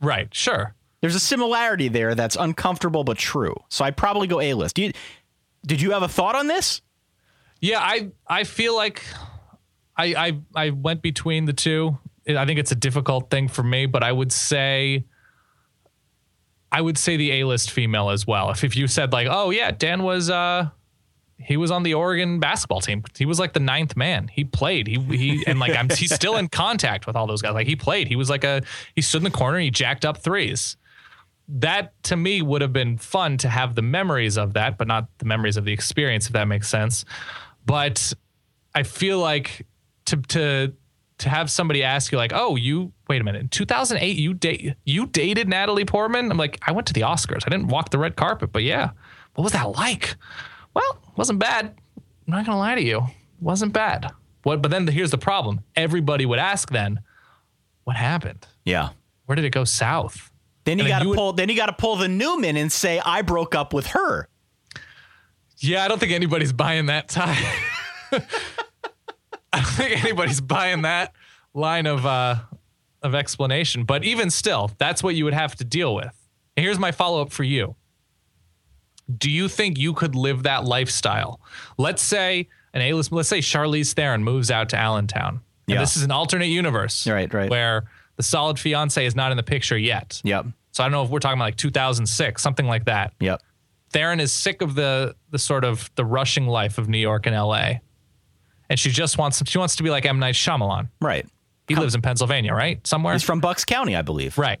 Right. 0.00 0.32
Sure. 0.34 0.74
There's 1.00 1.14
a 1.14 1.20
similarity 1.20 1.88
there 1.88 2.14
that's 2.14 2.36
uncomfortable 2.36 3.04
but 3.04 3.18
true. 3.18 3.54
So 3.68 3.84
I'd 3.84 3.96
probably 3.96 4.26
go 4.28 4.40
A 4.40 4.54
list. 4.54 4.76
Did 4.76 4.94
you 5.80 5.90
have 5.92 6.02
a 6.02 6.08
thought 6.08 6.34
on 6.36 6.46
this? 6.46 6.80
Yeah, 7.60 7.80
I 7.80 8.10
I 8.26 8.44
feel 8.44 8.74
like 8.76 9.02
I 9.96 10.14
I 10.14 10.40
I 10.66 10.70
went 10.70 11.02
between 11.02 11.44
the 11.46 11.52
two. 11.52 11.98
I 12.28 12.44
think 12.46 12.58
it's 12.60 12.72
a 12.72 12.76
difficult 12.76 13.30
thing 13.30 13.48
for 13.48 13.62
me, 13.62 13.86
but 13.86 14.02
I 14.04 14.12
would 14.12 14.30
say 14.32 15.04
I 16.70 16.80
would 16.80 16.98
say 16.98 17.16
the 17.16 17.32
A-list 17.40 17.70
female 17.70 18.10
as 18.10 18.26
well. 18.26 18.50
If 18.50 18.62
if 18.62 18.76
you 18.76 18.86
said 18.86 19.12
like, 19.12 19.26
"Oh 19.30 19.50
yeah, 19.50 19.70
Dan 19.70 20.02
was 20.02 20.30
uh 20.30 20.68
he 21.40 21.56
was 21.56 21.70
on 21.70 21.82
the 21.84 21.94
Oregon 21.94 22.40
basketball 22.40 22.80
team. 22.80 23.02
He 23.16 23.24
was 23.24 23.38
like 23.38 23.52
the 23.52 23.60
ninth 23.60 23.96
man. 23.96 24.28
He 24.28 24.44
played. 24.44 24.86
He 24.86 24.98
he 24.98 25.44
and 25.46 25.58
like 25.60 25.74
I'm, 25.76 25.88
he's 25.88 26.12
still 26.14 26.36
in 26.36 26.48
contact 26.48 27.06
with 27.06 27.16
all 27.16 27.26
those 27.26 27.42
guys. 27.42 27.54
Like 27.54 27.66
he 27.66 27.76
played. 27.76 28.08
He 28.08 28.16
was 28.16 28.28
like 28.28 28.44
a 28.44 28.62
he 28.94 29.02
stood 29.02 29.18
in 29.18 29.24
the 29.24 29.30
corner. 29.30 29.58
He 29.58 29.70
jacked 29.70 30.04
up 30.04 30.18
threes. 30.18 30.76
That 31.48 32.00
to 32.04 32.16
me 32.16 32.42
would 32.42 32.60
have 32.60 32.72
been 32.72 32.98
fun 32.98 33.38
to 33.38 33.48
have 33.48 33.74
the 33.74 33.82
memories 33.82 34.36
of 34.36 34.54
that, 34.54 34.76
but 34.76 34.88
not 34.88 35.08
the 35.18 35.24
memories 35.24 35.56
of 35.56 35.64
the 35.64 35.72
experience, 35.72 36.26
if 36.26 36.32
that 36.32 36.46
makes 36.46 36.68
sense. 36.68 37.04
But 37.64 38.12
I 38.74 38.82
feel 38.82 39.18
like 39.20 39.66
to 40.06 40.16
to 40.16 40.72
to 41.18 41.28
have 41.28 41.50
somebody 41.50 41.82
ask 41.84 42.10
you 42.10 42.18
like, 42.18 42.32
"Oh, 42.34 42.56
you 42.56 42.92
wait 43.08 43.20
a 43.20 43.24
minute, 43.24 43.42
in 43.42 43.48
2008 43.48 44.16
you 44.16 44.34
date 44.34 44.74
you 44.84 45.06
dated 45.06 45.48
Natalie 45.48 45.84
Portman?" 45.84 46.30
I'm 46.30 46.36
like, 46.36 46.58
"I 46.66 46.72
went 46.72 46.88
to 46.88 46.92
the 46.92 47.02
Oscars. 47.02 47.44
I 47.46 47.48
didn't 47.48 47.68
walk 47.68 47.90
the 47.90 47.98
red 47.98 48.16
carpet, 48.16 48.52
but 48.52 48.64
yeah, 48.64 48.90
what 49.34 49.44
was 49.44 49.52
that 49.52 49.70
like?" 49.76 50.16
Well, 50.78 51.02
wasn't 51.16 51.38
bad. 51.40 51.74
I'm 51.96 52.02
not 52.26 52.46
gonna 52.46 52.58
lie 52.58 52.74
to 52.76 52.82
you, 52.82 53.06
wasn't 53.40 53.72
bad. 53.72 54.10
What? 54.44 54.62
But 54.62 54.70
then 54.70 54.86
here's 54.86 55.10
the 55.10 55.18
problem: 55.18 55.60
everybody 55.74 56.24
would 56.24 56.38
ask 56.38 56.70
then, 56.70 57.00
"What 57.84 57.96
happened? 57.96 58.46
Yeah. 58.64 58.90
Where 59.26 59.36
did 59.36 59.44
it 59.44 59.50
go 59.50 59.64
south?" 59.64 60.30
Then 60.64 60.78
you 60.78 60.86
got 60.86 60.98
to 61.00 61.04
you 61.04 61.08
would- 61.10 61.16
pull. 61.16 61.32
Then 61.32 61.48
you 61.48 61.56
got 61.56 61.66
to 61.66 61.72
pull 61.72 61.96
the 61.96 62.08
Newman 62.08 62.56
and 62.56 62.70
say, 62.70 63.00
"I 63.04 63.22
broke 63.22 63.54
up 63.54 63.72
with 63.72 63.88
her." 63.88 64.28
Yeah, 65.58 65.84
I 65.84 65.88
don't 65.88 65.98
think 65.98 66.12
anybody's 66.12 66.52
buying 66.52 66.86
that 66.86 67.08
Ty. 67.08 67.36
I 68.12 68.20
don't 69.54 69.66
think 69.66 70.04
anybody's 70.04 70.40
buying 70.40 70.82
that 70.82 71.12
line 71.54 71.86
of 71.86 72.06
uh, 72.06 72.36
of 73.02 73.14
explanation. 73.14 73.84
But 73.84 74.04
even 74.04 74.30
still, 74.30 74.70
that's 74.78 75.02
what 75.02 75.14
you 75.16 75.24
would 75.24 75.34
have 75.34 75.56
to 75.56 75.64
deal 75.64 75.94
with. 75.94 76.14
And 76.56 76.64
here's 76.64 76.78
my 76.78 76.92
follow 76.92 77.22
up 77.22 77.32
for 77.32 77.44
you. 77.44 77.74
Do 79.16 79.30
you 79.30 79.48
think 79.48 79.78
you 79.78 79.92
could 79.94 80.14
live 80.14 80.42
that 80.42 80.64
lifestyle? 80.64 81.40
Let's 81.78 82.02
say 82.02 82.48
an 82.74 82.82
A-list, 82.82 83.10
let's 83.12 83.28
say 83.28 83.38
Charlize 83.38 83.94
Theron 83.94 84.22
moves 84.22 84.50
out 84.50 84.68
to 84.70 84.76
Allentown. 84.76 85.40
And 85.66 85.74
Yeah. 85.74 85.80
this 85.80 85.96
is 85.96 86.02
an 86.02 86.10
alternate 86.10 86.46
universe. 86.48 87.06
Right, 87.06 87.32
right. 87.32 87.48
Where 87.50 87.84
the 88.16 88.22
solid 88.22 88.58
fiance 88.58 89.04
is 89.04 89.14
not 89.16 89.30
in 89.30 89.36
the 89.36 89.42
picture 89.42 89.78
yet. 89.78 90.20
Yep. 90.24 90.46
So 90.72 90.84
I 90.84 90.86
don't 90.86 90.92
know 90.92 91.02
if 91.02 91.10
we're 91.10 91.18
talking 91.20 91.38
about 91.38 91.46
like 91.46 91.56
2006, 91.56 92.42
something 92.42 92.66
like 92.66 92.84
that. 92.84 93.14
Yep. 93.20 93.42
Theron 93.90 94.20
is 94.20 94.32
sick 94.32 94.60
of 94.60 94.74
the 94.74 95.14
the 95.30 95.38
sort 95.38 95.64
of 95.64 95.90
the 95.94 96.04
rushing 96.04 96.46
life 96.46 96.76
of 96.76 96.88
New 96.90 96.98
York 96.98 97.24
and 97.26 97.34
L.A. 97.34 97.80
And 98.68 98.78
she 98.78 98.90
just 98.90 99.16
wants 99.16 99.42
she 99.48 99.56
wants 99.58 99.76
to 99.76 99.82
be 99.82 99.88
like 99.88 100.04
M 100.04 100.18
Night 100.18 100.34
Shyamalan. 100.34 100.90
Right. 101.00 101.26
He 101.68 101.74
lives 101.74 101.94
in 101.94 102.02
Pennsylvania, 102.02 102.52
right? 102.54 102.86
Somewhere, 102.86 103.14
He's 103.14 103.22
from 103.22 103.40
Bucks 103.40 103.64
County, 103.64 103.96
I 103.96 104.02
believe. 104.02 104.36
right? 104.38 104.60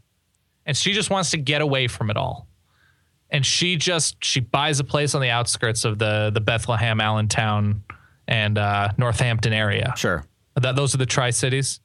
And 0.66 0.76
she 0.76 0.92
just 0.94 1.10
wants 1.10 1.30
to 1.32 1.36
get 1.38 1.60
away 1.62 1.88
from 1.88 2.10
it 2.10 2.16
all. 2.16 2.47
And 3.30 3.44
she 3.44 3.76
just 3.76 4.24
she 4.24 4.40
buys 4.40 4.80
a 4.80 4.84
place 4.84 5.14
on 5.14 5.20
the 5.20 5.30
outskirts 5.30 5.84
of 5.84 5.98
the 5.98 6.30
the 6.32 6.40
Bethlehem, 6.40 7.00
Allentown, 7.00 7.82
and 8.26 8.56
uh, 8.58 8.90
Northampton 8.96 9.52
area. 9.52 9.92
Sure. 9.96 10.24
That 10.54 10.76
those 10.76 10.94
are 10.94 10.98
the 10.98 11.06
Tri 11.06 11.30
Cities. 11.30 11.80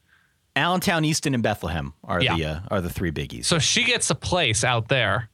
Allentown, 0.56 1.04
Easton, 1.04 1.34
and 1.34 1.42
Bethlehem 1.44 1.94
are 2.04 2.22
Yeah. 2.22 2.36
the 2.36 2.46
uh, 2.46 2.60
are 2.72 2.82
the 2.82 2.90
three 2.90 3.12
biggies. 3.12 3.46
So 3.46 3.60
she 3.60 3.84
gets 3.84 4.10
a 4.10 4.16
place 4.16 4.64
out 4.64 4.88
there, 4.88 5.30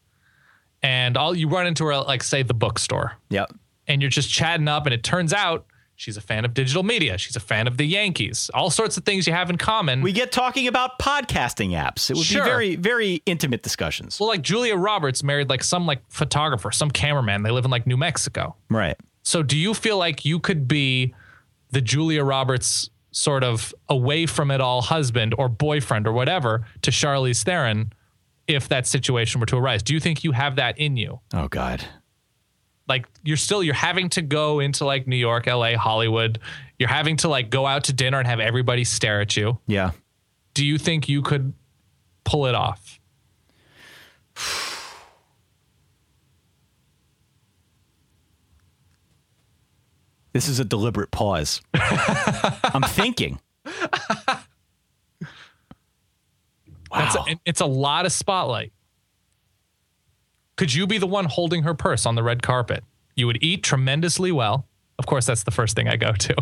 and 0.81 1.15
all 1.17 1.35
you 1.35 1.47
run 1.49 1.67
into 1.67 1.85
her 1.85 1.95
like 1.97 2.23
say 2.23 2.41
the 2.43 2.53
bookstore. 2.53 3.13
yep. 3.29 3.51
and 3.87 4.01
you're 4.01 4.09
just 4.09 4.29
chatting 4.31 4.67
up 4.67 4.85
and 4.85 4.93
it 4.93 5.03
turns 5.03 5.33
out 5.33 5.65
she's 5.99 6.15
a 6.15 6.21
fan 6.21 6.45
of 6.45 6.53
digital 6.53 6.81
media 6.81 7.17
she's 7.17 7.35
a 7.35 7.39
fan 7.41 7.67
of 7.67 7.75
the 7.75 7.83
yankees 7.85 8.49
all 8.53 8.69
sorts 8.69 8.95
of 8.95 9.03
things 9.03 9.27
you 9.27 9.33
have 9.33 9.49
in 9.49 9.57
common 9.57 10.01
We 10.01 10.13
get 10.13 10.31
talking 10.31 10.65
about 10.67 10.97
podcasting 10.97 11.71
apps. 11.71 12.09
It 12.09 12.15
would 12.15 12.25
Sure. 12.25 12.43
be 12.45 12.49
very, 12.49 12.75
very 12.77 13.21
intimate 13.25 13.63
discussions. 13.63 14.17
well 14.19 14.29
like 14.29 14.41
julia 14.41 14.75
roberts 14.77 15.23
married 15.23 15.49
like 15.49 15.61
some 15.63 15.85
like 15.85 16.01
photographer 16.09 16.71
some 16.71 16.89
cameraman 16.89 17.43
they 17.43 17.51
live 17.51 17.65
in 17.65 17.71
like 17.71 17.85
new 17.85 17.97
mexico 17.97 18.55
Right. 18.69 18.95
so 19.23 19.43
do 19.43 19.57
you 19.57 19.73
feel 19.73 19.97
like 19.97 20.23
you 20.23 20.39
could 20.39 20.67
be 20.67 21.13
the 21.71 21.81
julia 21.81 22.23
roberts 22.23 22.89
sort 23.11 23.43
of 23.43 23.73
away 23.89 24.25
from 24.25 24.51
it 24.51 24.61
all 24.61 24.81
husband 24.81 25.35
or 25.37 25.49
boyfriend 25.49 26.07
or 26.07 26.13
whatever 26.13 26.65
to 26.83 26.91
charlize 26.91 27.43
theron 27.43 27.91
if 28.47 28.69
that 28.69 28.87
situation 28.87 29.39
were 29.41 29.45
to 29.47 29.57
arise 29.57 29.83
do 29.83 29.93
you 29.93 29.99
think 29.99 30.23
you 30.23 30.31
have 30.31 30.55
that 30.55 30.77
in 30.77 30.95
you 30.95 31.19
Oh 31.33 31.47
God. 31.49 31.83
Like 32.89 33.05
you're 33.23 33.37
still 33.37 33.63
you're 33.63 33.75
having 33.75 34.09
to 34.09 34.21
go 34.21 34.59
into 34.59 34.83
like 34.83 35.07
New 35.07 35.15
York, 35.15 35.45
LA, 35.45 35.77
Hollywood. 35.77 36.39
You're 36.77 36.89
having 36.89 37.17
to 37.17 37.29
like 37.29 37.49
go 37.49 37.65
out 37.65 37.85
to 37.85 37.93
dinner 37.93 38.17
and 38.17 38.27
have 38.27 38.39
everybody 38.39 38.83
stare 38.83 39.21
at 39.21 39.37
you. 39.37 39.59
Yeah. 39.67 39.91
Do 40.55 40.65
you 40.65 40.77
think 40.77 41.07
you 41.07 41.21
could 41.21 41.53
pull 42.23 42.47
it 42.47 42.55
off? 42.55 42.99
This 50.31 50.47
is 50.47 50.59
a 50.59 50.63
deliberate 50.63 51.09
pause. 51.09 51.59
I'm 51.73 52.83
thinking. 52.83 53.39
That's 56.91 57.15
a, 57.15 57.23
it's 57.45 57.61
a 57.61 57.65
lot 57.65 58.05
of 58.05 58.11
spotlight. 58.11 58.71
Could 60.59 60.73
you 60.73 60.85
be 60.87 60.97
the 60.97 61.07
one 61.07 61.23
holding 61.23 61.63
her 61.63 61.73
purse 61.73 62.05
on 62.05 62.15
the 62.15 62.21
red 62.21 62.43
carpet? 62.43 62.83
You 63.15 63.27
would 63.27 63.41
eat 63.41 63.63
tremendously 63.63 64.29
well. 64.29 64.67
Of 64.97 65.05
course, 65.05 65.25
that's 65.25 65.43
the 65.43 65.51
first 65.51 65.73
thing 65.73 65.87
I 65.87 65.95
go 65.95 66.11
to. 66.11 66.35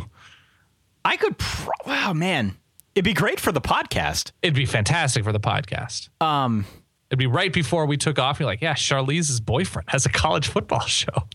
I 1.05 1.17
could. 1.17 1.37
Pro- 1.37 1.71
wow, 1.85 2.13
man, 2.13 2.57
it'd 2.95 3.05
be 3.05 3.13
great 3.13 3.39
for 3.39 3.51
the 3.51 3.61
podcast. 3.61 4.31
It'd 4.41 4.55
be 4.55 4.65
fantastic 4.65 5.23
for 5.23 5.31
the 5.31 5.39
podcast. 5.39 6.09
Um, 6.19 6.65
It'd 7.11 7.19
be 7.19 7.27
right 7.27 7.53
before 7.53 7.85
we 7.85 7.95
took 7.95 8.17
off. 8.17 8.39
You're 8.39 8.47
like, 8.47 8.63
yeah, 8.63 8.73
Charlize's 8.73 9.39
boyfriend 9.39 9.87
has 9.91 10.07
a 10.07 10.09
college 10.09 10.47
football 10.47 10.81
show. 10.87 11.27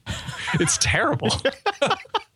It's 0.54 0.76
terrible. 0.78 1.30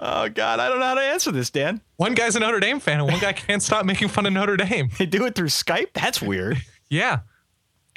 oh 0.00 0.28
God, 0.28 0.60
I 0.60 0.68
don't 0.68 0.80
know 0.80 0.86
how 0.86 0.94
to 0.94 1.00
answer 1.00 1.30
this, 1.32 1.50
Dan. 1.50 1.80
one 1.96 2.14
guy's 2.14 2.36
a 2.36 2.40
Notre 2.40 2.60
Dame 2.60 2.80
fan 2.80 2.98
and 3.00 3.06
one 3.08 3.20
guy 3.20 3.32
can't 3.32 3.62
stop 3.62 3.84
making 3.84 4.08
fun 4.08 4.26
of 4.26 4.32
Notre 4.32 4.56
Dame. 4.56 4.90
They 4.98 5.06
do 5.06 5.26
it 5.26 5.34
through 5.34 5.48
Skype. 5.48 5.92
That's 5.94 6.20
weird. 6.22 6.58
Yeah. 6.90 7.18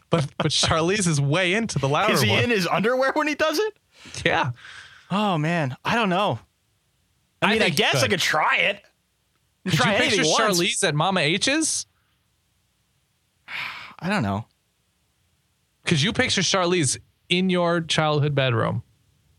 But 0.10 0.28
but 0.38 0.48
Charlize 0.52 1.08
is 1.08 1.22
way 1.22 1.54
into 1.54 1.80
the 1.80 1.88
louder 1.88 2.12
is 2.14 2.22
he 2.22 2.30
one. 2.30 2.44
in 2.44 2.50
his 2.50 2.68
underwear 2.68 3.14
when 3.14 3.26
he 3.30 3.36
does 3.36 3.58
it? 3.58 3.74
yeah. 4.26 4.52
Oh 5.10 5.38
man, 5.38 5.78
I 5.86 5.96
don't 5.96 6.10
know. 6.10 6.40
I 7.42 7.46
I 7.48 7.54
mean, 7.54 7.62
I, 7.62 7.70
guess 7.70 7.96
I 7.96 8.02
could. 8.02 8.10
could 8.12 8.20
try 8.20 8.58
it. 8.58 8.84
Could 9.64 9.74
try 9.80 9.94
you 9.94 10.00
picture 10.00 10.24
once. 10.26 10.60
Charlize 10.60 10.86
at 10.86 10.94
Mama 10.94 11.22
H's? 11.22 11.86
I 14.00 14.10
don't 14.10 14.24
know. 14.24 14.46
Because 15.84 16.04
you 16.04 16.12
picture 16.12 16.42
Charlize 16.42 16.98
in 17.30 17.50
your 17.50 17.80
childhood 17.80 18.36
bedroom. 18.36 18.84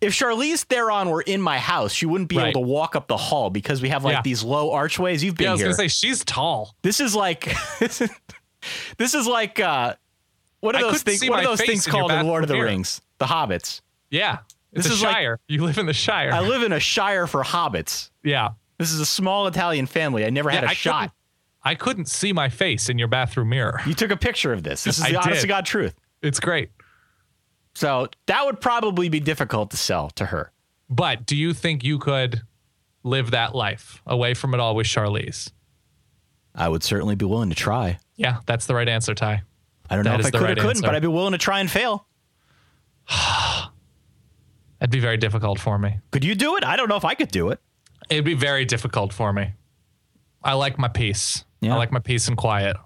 If 0.03 0.12
Charlize 0.14 0.64
Theron 0.64 1.09
were 1.11 1.22
in 1.22 1.40
my 1.40 1.59
house, 1.59 1.92
she 1.94 2.05
wouldn't 2.07 2.28
be 2.28 2.36
Right. 2.36 2.48
able 2.48 2.61
to 2.62 2.66
walk 2.66 2.96
up 2.96 3.07
the 3.07 3.16
hall 3.16 3.48
because 3.50 3.80
we 3.80 3.88
have 3.90 4.05
like 4.05 4.16
Yeah. 4.16 4.22
these 4.22 4.42
low 4.42 4.72
archways. 4.72 5.22
You've 5.24 5.36
been 5.36 5.44
Yeah, 5.44 5.50
I 5.50 5.53
was 5.53 5.61
here. 5.61 5.68
gonna 5.68 5.76
say 5.76 5.88
she's 5.88 6.24
tall. 6.24 6.74
this 6.82 6.98
is 7.00 7.14
like 7.14 7.55
this 8.98 9.14
is 9.14 9.26
like 9.26 9.61
uh 9.61 9.94
what 10.61 10.74
are 10.76 10.80
those 10.82 11.03
things 11.03 11.20
what 11.28 11.40
are 11.40 11.44
those 11.44 11.61
things 11.61 11.86
in 11.86 11.92
called 11.92 12.11
in 12.12 12.26
Lord 12.26 12.42
of 12.44 12.48
the 12.48 12.55
mirror. 12.55 12.66
Rings? 12.66 13.00
The 13.18 13.26
hobbits. 13.26 13.80
Yeah. 14.11 14.38
This 14.72 14.86
is 14.86 15.03
like- 15.03 15.14
shire. 15.14 15.38
you 15.48 15.64
live 15.64 15.78
in 15.78 15.86
the 15.86 15.92
shire. 15.92 16.32
I 16.32 16.40
live 16.40 16.62
in 16.62 16.72
a 16.72 16.80
shire 16.80 17.26
for 17.26 17.42
hobbits. 17.44 18.11
yeah. 18.22 18.50
This 18.78 18.90
is 18.92 18.98
a 19.00 19.07
small 19.07 19.46
Italian 19.46 19.86
family. 19.86 20.24
I 20.24 20.30
never 20.30 20.50
had 20.50 20.62
Yeah, 20.64 20.68
a 20.68 20.72
I 20.72 20.74
shot. 20.74 20.94
couldn't- 21.00 21.12
I 21.64 21.74
couldn't 21.76 22.07
see 22.09 22.32
my 22.32 22.48
face 22.48 22.88
in 22.88 22.98
your 22.98 23.07
bathroom 23.07 23.50
mirror. 23.50 23.80
You 23.86 23.94
took 23.94 24.11
a 24.11 24.16
picture 24.16 24.53
of 24.53 24.64
this. 24.64 24.82
This 24.82 24.98
is 24.98 25.05
I 25.05 25.11
the 25.11 25.16
honest 25.18 25.34
did. 25.34 25.40
to 25.42 25.46
God 25.46 25.64
truth. 25.66 25.94
It's 26.20 26.40
great. 26.40 26.70
So 27.75 28.09
that 28.27 28.45
would 28.45 28.61
probably 28.61 29.09
be 29.09 29.20
difficult 29.20 29.70
to 29.70 29.77
sell 29.77 30.11
to 30.11 30.27
her. 30.27 30.53
But 30.89 31.27
do 31.27 31.37
you 31.37 31.55
think 31.55 31.85
you 31.85 31.99
could 31.99 32.43
live 33.03 33.31
that 33.31 33.55
life 33.55 34.03
away 34.07 34.35
from 34.35 34.55
it 34.55 34.61
all 34.61 34.75
with 34.75 34.87
Charlize? 34.87 35.51
I 36.55 36.68
would 36.68 36.83
certainly 36.83 37.14
be 37.14 37.25
willing 37.25 37.49
to 37.49 37.57
try. 37.57 37.99
Yeah, 38.16 38.39
that's 38.47 38.66
the 38.66 38.74
right 38.74 38.89
answer, 38.89 39.15
Ty. 39.15 39.43
I 39.89 39.97
don't 39.97 40.05
know 40.05 40.15
if 40.15 40.27
I 40.27 40.31
could 40.31 40.40
right 40.40 40.53
or 40.53 40.55
couldn't, 40.55 40.69
answer. 40.70 40.82
but 40.82 40.94
I'd 40.94 41.03
be 41.03 41.09
willing 41.09 41.32
to 41.32 41.39
try 41.39 41.61
and 41.61 41.70
fail. 41.70 42.07
That'd 44.78 44.90
be 44.90 45.01
very 45.01 45.16
difficult 45.16 45.59
for 45.59 45.78
me. 45.78 45.99
Could 46.11 46.24
you 46.24 46.35
do 46.35 46.57
it? 46.57 46.65
I 46.65 46.77
don't 46.77 46.89
know 46.89 46.97
if 46.97 47.05
I 47.05 47.15
could 47.15 47.31
do 47.31 47.51
it. 47.51 47.61
It'd 48.11 48.24
be 48.24 48.35
very 48.35 48.65
difficult 48.65 49.12
for 49.12 49.32
me. 49.32 49.53
I 50.43 50.55
like 50.55 50.78
my 50.78 50.89
peace. 50.89 51.44
Yeah. 51.61 51.74
I 51.74 51.77
like 51.78 51.93
my 51.93 52.01
peace 52.01 52.28
and 52.28 52.36
quiet. 52.36 52.77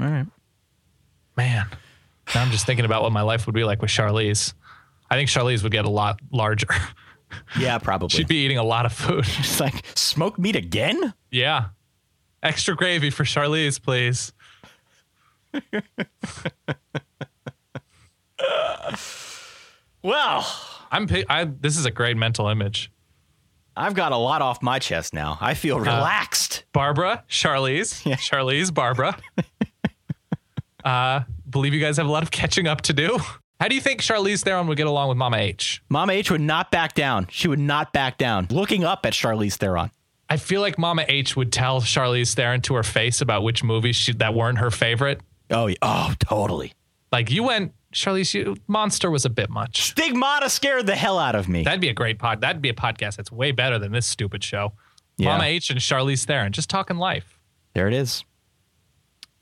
All 0.00 0.06
right. 0.06 0.26
Man, 1.36 1.66
now 2.34 2.42
I'm 2.42 2.50
just 2.50 2.66
thinking 2.66 2.84
about 2.84 3.02
what 3.02 3.12
my 3.12 3.22
life 3.22 3.46
would 3.46 3.54
be 3.54 3.64
like 3.64 3.80
with 3.82 3.90
Charlize. 3.90 4.54
I 5.10 5.16
think 5.16 5.28
Charlize 5.30 5.62
would 5.62 5.72
get 5.72 5.84
a 5.84 5.90
lot 5.90 6.20
larger. 6.32 6.68
Yeah, 7.56 7.78
probably. 7.78 8.08
She'd 8.08 8.26
be 8.26 8.44
eating 8.44 8.58
a 8.58 8.64
lot 8.64 8.86
of 8.86 8.92
food. 8.92 9.24
It's 9.38 9.60
like 9.60 9.84
smoked 9.94 10.40
meat 10.40 10.56
again? 10.56 11.14
yeah. 11.30 11.66
Extra 12.42 12.74
gravy 12.74 13.10
for 13.10 13.22
Charlize, 13.22 13.80
please. 13.80 14.32
Well, 20.02 20.46
I'm. 20.90 21.06
I, 21.28 21.44
this 21.44 21.76
is 21.76 21.84
a 21.84 21.90
great 21.90 22.16
mental 22.16 22.48
image. 22.48 22.90
I've 23.76 23.94
got 23.94 24.12
a 24.12 24.16
lot 24.16 24.42
off 24.42 24.62
my 24.62 24.78
chest 24.78 25.12
now. 25.14 25.38
I 25.40 25.54
feel 25.54 25.78
relaxed. 25.78 26.64
Barbara, 26.72 27.24
Charlize, 27.28 28.04
Yeah. 28.04 28.16
Charlize, 28.16 28.72
Barbara. 28.72 29.16
uh, 30.84 31.20
believe 31.50 31.74
you 31.74 31.80
guys 31.80 31.96
have 31.96 32.06
a 32.06 32.10
lot 32.10 32.22
of 32.22 32.30
catching 32.30 32.66
up 32.66 32.80
to 32.82 32.92
do. 32.92 33.18
How 33.60 33.68
do 33.68 33.74
you 33.74 33.80
think 33.80 34.00
Charlize 34.00 34.42
Theron 34.42 34.66
would 34.68 34.76
get 34.78 34.86
along 34.86 35.08
with 35.10 35.18
Mama 35.18 35.36
H? 35.36 35.82
Mama 35.90 36.12
H 36.14 36.30
would 36.30 36.40
not 36.40 36.70
back 36.70 36.94
down. 36.94 37.26
She 37.30 37.46
would 37.46 37.58
not 37.58 37.92
back 37.92 38.16
down. 38.16 38.46
Looking 38.50 38.84
up 38.84 39.04
at 39.04 39.12
Charlize 39.12 39.56
Theron. 39.56 39.90
I 40.30 40.36
feel 40.38 40.60
like 40.60 40.78
Mama 40.78 41.04
H 41.08 41.36
would 41.36 41.52
tell 41.52 41.80
Charlize 41.82 42.34
Theron 42.34 42.62
to 42.62 42.74
her 42.76 42.82
face 42.82 43.20
about 43.20 43.42
which 43.42 43.62
movies 43.62 43.96
she, 43.96 44.12
that 44.14 44.32
weren't 44.32 44.58
her 44.58 44.70
favorite. 44.70 45.20
Oh, 45.50 45.66
yeah. 45.66 45.76
oh, 45.82 46.14
totally. 46.20 46.72
Like 47.12 47.30
you 47.30 47.42
went, 47.42 47.74
Charlize, 47.92 48.32
you, 48.32 48.56
Monster 48.68 49.10
was 49.10 49.24
a 49.24 49.30
bit 49.30 49.50
much. 49.50 49.82
Stigmata 49.82 50.48
scared 50.48 50.86
the 50.86 50.94
hell 50.94 51.18
out 51.18 51.34
of 51.34 51.48
me. 51.48 51.64
That'd 51.64 51.80
be 51.80 51.88
a 51.88 51.92
great 51.92 52.18
pod. 52.18 52.40
That'd 52.40 52.62
be 52.62 52.68
a 52.68 52.74
podcast 52.74 53.16
that's 53.16 53.32
way 53.32 53.50
better 53.50 53.78
than 53.78 53.92
this 53.92 54.06
stupid 54.06 54.42
show. 54.44 54.72
Yeah. 55.18 55.30
Mama 55.32 55.44
H 55.44 55.68
and 55.68 55.78
Charlize 55.80 56.24
Theron 56.24 56.52
just 56.52 56.70
talking 56.70 56.96
life. 56.96 57.38
there 57.74 57.88
it 57.88 57.94
is. 57.94 58.24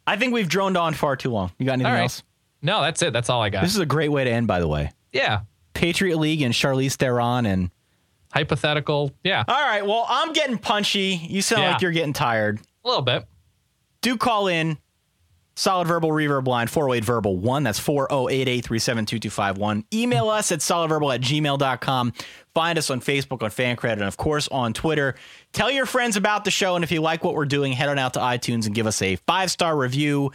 I 0.09 0.17
think 0.17 0.33
we've 0.33 0.49
droned 0.49 0.77
on 0.77 0.95
far 0.95 1.17
too 1.17 1.31
long. 1.31 1.53
You 1.59 1.67
got 1.67 1.75
anything 1.75 1.93
right. 1.93 2.01
else? 2.03 2.23
No, 2.63 2.81
that's 2.83 3.03
it. 3.03 3.13
That's 3.13 3.31
all 3.31 3.43
I 3.43 3.51
got. 3.51 3.63
This 3.63 3.75
is 3.75 3.81
a 3.81 3.87
great 3.87 4.09
way 4.09 4.25
to 4.25 4.31
end, 4.31 4.47
by 4.47 4.61
the 4.61 4.69
way. 4.69 4.91
yeah. 5.13 5.41
Patriot 5.75 6.17
League 6.19 6.43
and 6.43 6.53
Charlize 6.53 6.95
Theron 6.97 7.47
and. 7.47 7.71
Hypothetical. 8.33 9.11
Yeah. 9.25 9.43
All 9.49 9.55
right. 9.65 9.87
Well, 9.87 10.05
I'm 10.09 10.33
getting 10.33 10.59
punchy. 10.59 11.19
You 11.29 11.41
sound 11.41 11.63
Yeah. 11.63 11.73
like 11.73 11.81
you're 11.83 11.93
getting 11.93 12.13
tired. 12.13 12.59
A 12.85 12.89
little 12.89 13.03
bit. 13.03 13.25
do 14.03 14.17
call 14.17 14.49
in. 14.49 14.77
Solid 15.59 15.89
Verbal 15.89 16.11
Reverb 16.11 16.47
line 16.47 16.69
408 16.69 17.05
Verbal 17.05 17.37
1. 17.37 17.65
That's 17.65 17.81
4088 17.81 18.65
372 18.65 19.85
Email 19.93 20.29
us 20.29 20.53
at 20.53 20.61
solidverbal 20.61 21.13
at 21.13 21.21
gmail.com. 21.21 22.13
Find 22.55 22.79
us 22.79 22.91
on 22.91 23.01
Facebook, 23.01 23.43
on 23.43 23.51
FanCredit, 23.51 23.95
and 23.95 24.03
of 24.03 24.17
course 24.17 24.47
on 24.53 24.73
Twitter. 24.73 25.17
Tell 25.53 25.69
your 25.69 25.85
friends 25.85 26.17
about 26.17 26.45
the 26.45 26.53
show. 26.53 26.77
And 26.77 26.85
if 26.85 26.93
you 26.93 27.01
like 27.01 27.25
what 27.25 27.35
we're 27.35 27.45
doing, 27.45 27.73
head 27.73 27.89
on 27.89 27.99
out 27.99 28.15
to 28.15 28.21
iTunes 28.21 28.67
and 28.67 28.75
give 28.75 28.87
us 28.87 29.03
a 29.03 29.17
five 29.27 29.51
star 29.51 29.77
review 29.77 30.31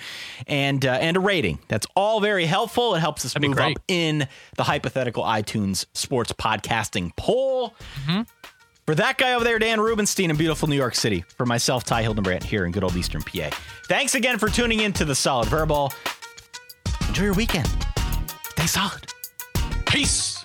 and, 0.46 0.86
uh, 0.86 0.92
and 0.92 1.16
a 1.16 1.22
rating. 1.22 1.60
That's 1.70 1.88
all 1.96 2.20
very 2.20 2.46
helpful. 2.46 2.94
It 2.96 3.00
helps 3.00 3.24
us 3.24 3.34
That'd 3.34 3.50
move 3.50 3.60
up 3.60 3.78
in 3.88 4.28
the 4.58 4.64
hypothetical 4.64 5.24
iTunes 5.24 5.86
sports 5.94 6.34
podcasting 6.34 7.16
poll. 7.16 7.74
For 8.86 8.96
that 8.96 9.18
guy 9.18 9.34
over 9.34 9.46
there, 9.46 9.60
Dan 9.60 9.80
Rubenstein 9.80 10.30
in 10.30 10.36
beautiful 10.36 10.68
New 10.68 10.76
York 10.76 10.96
City. 10.96 11.24
For 11.38 11.46
myself, 11.46 11.86
Ty 11.86 12.04
Hildenbrandt 12.04 12.44
here 12.44 12.66
in 12.66 12.74
good 12.74 12.84
old 12.84 12.96
Eastern 12.96 13.22
PA. 13.22 13.50
Thanks 13.88 14.14
again 14.16 14.38
for 14.38 14.50
tuning 14.50 14.82
in 14.82 14.92
to 14.94 15.06
the 15.06 15.16
Solid 15.16 15.48
Verbal. 15.48 15.94
Enjoy 17.08 17.24
your 17.24 17.34
weekend. 17.34 17.70
Stay 18.58 18.68
solid. 18.68 19.08
Peace. 19.86 20.43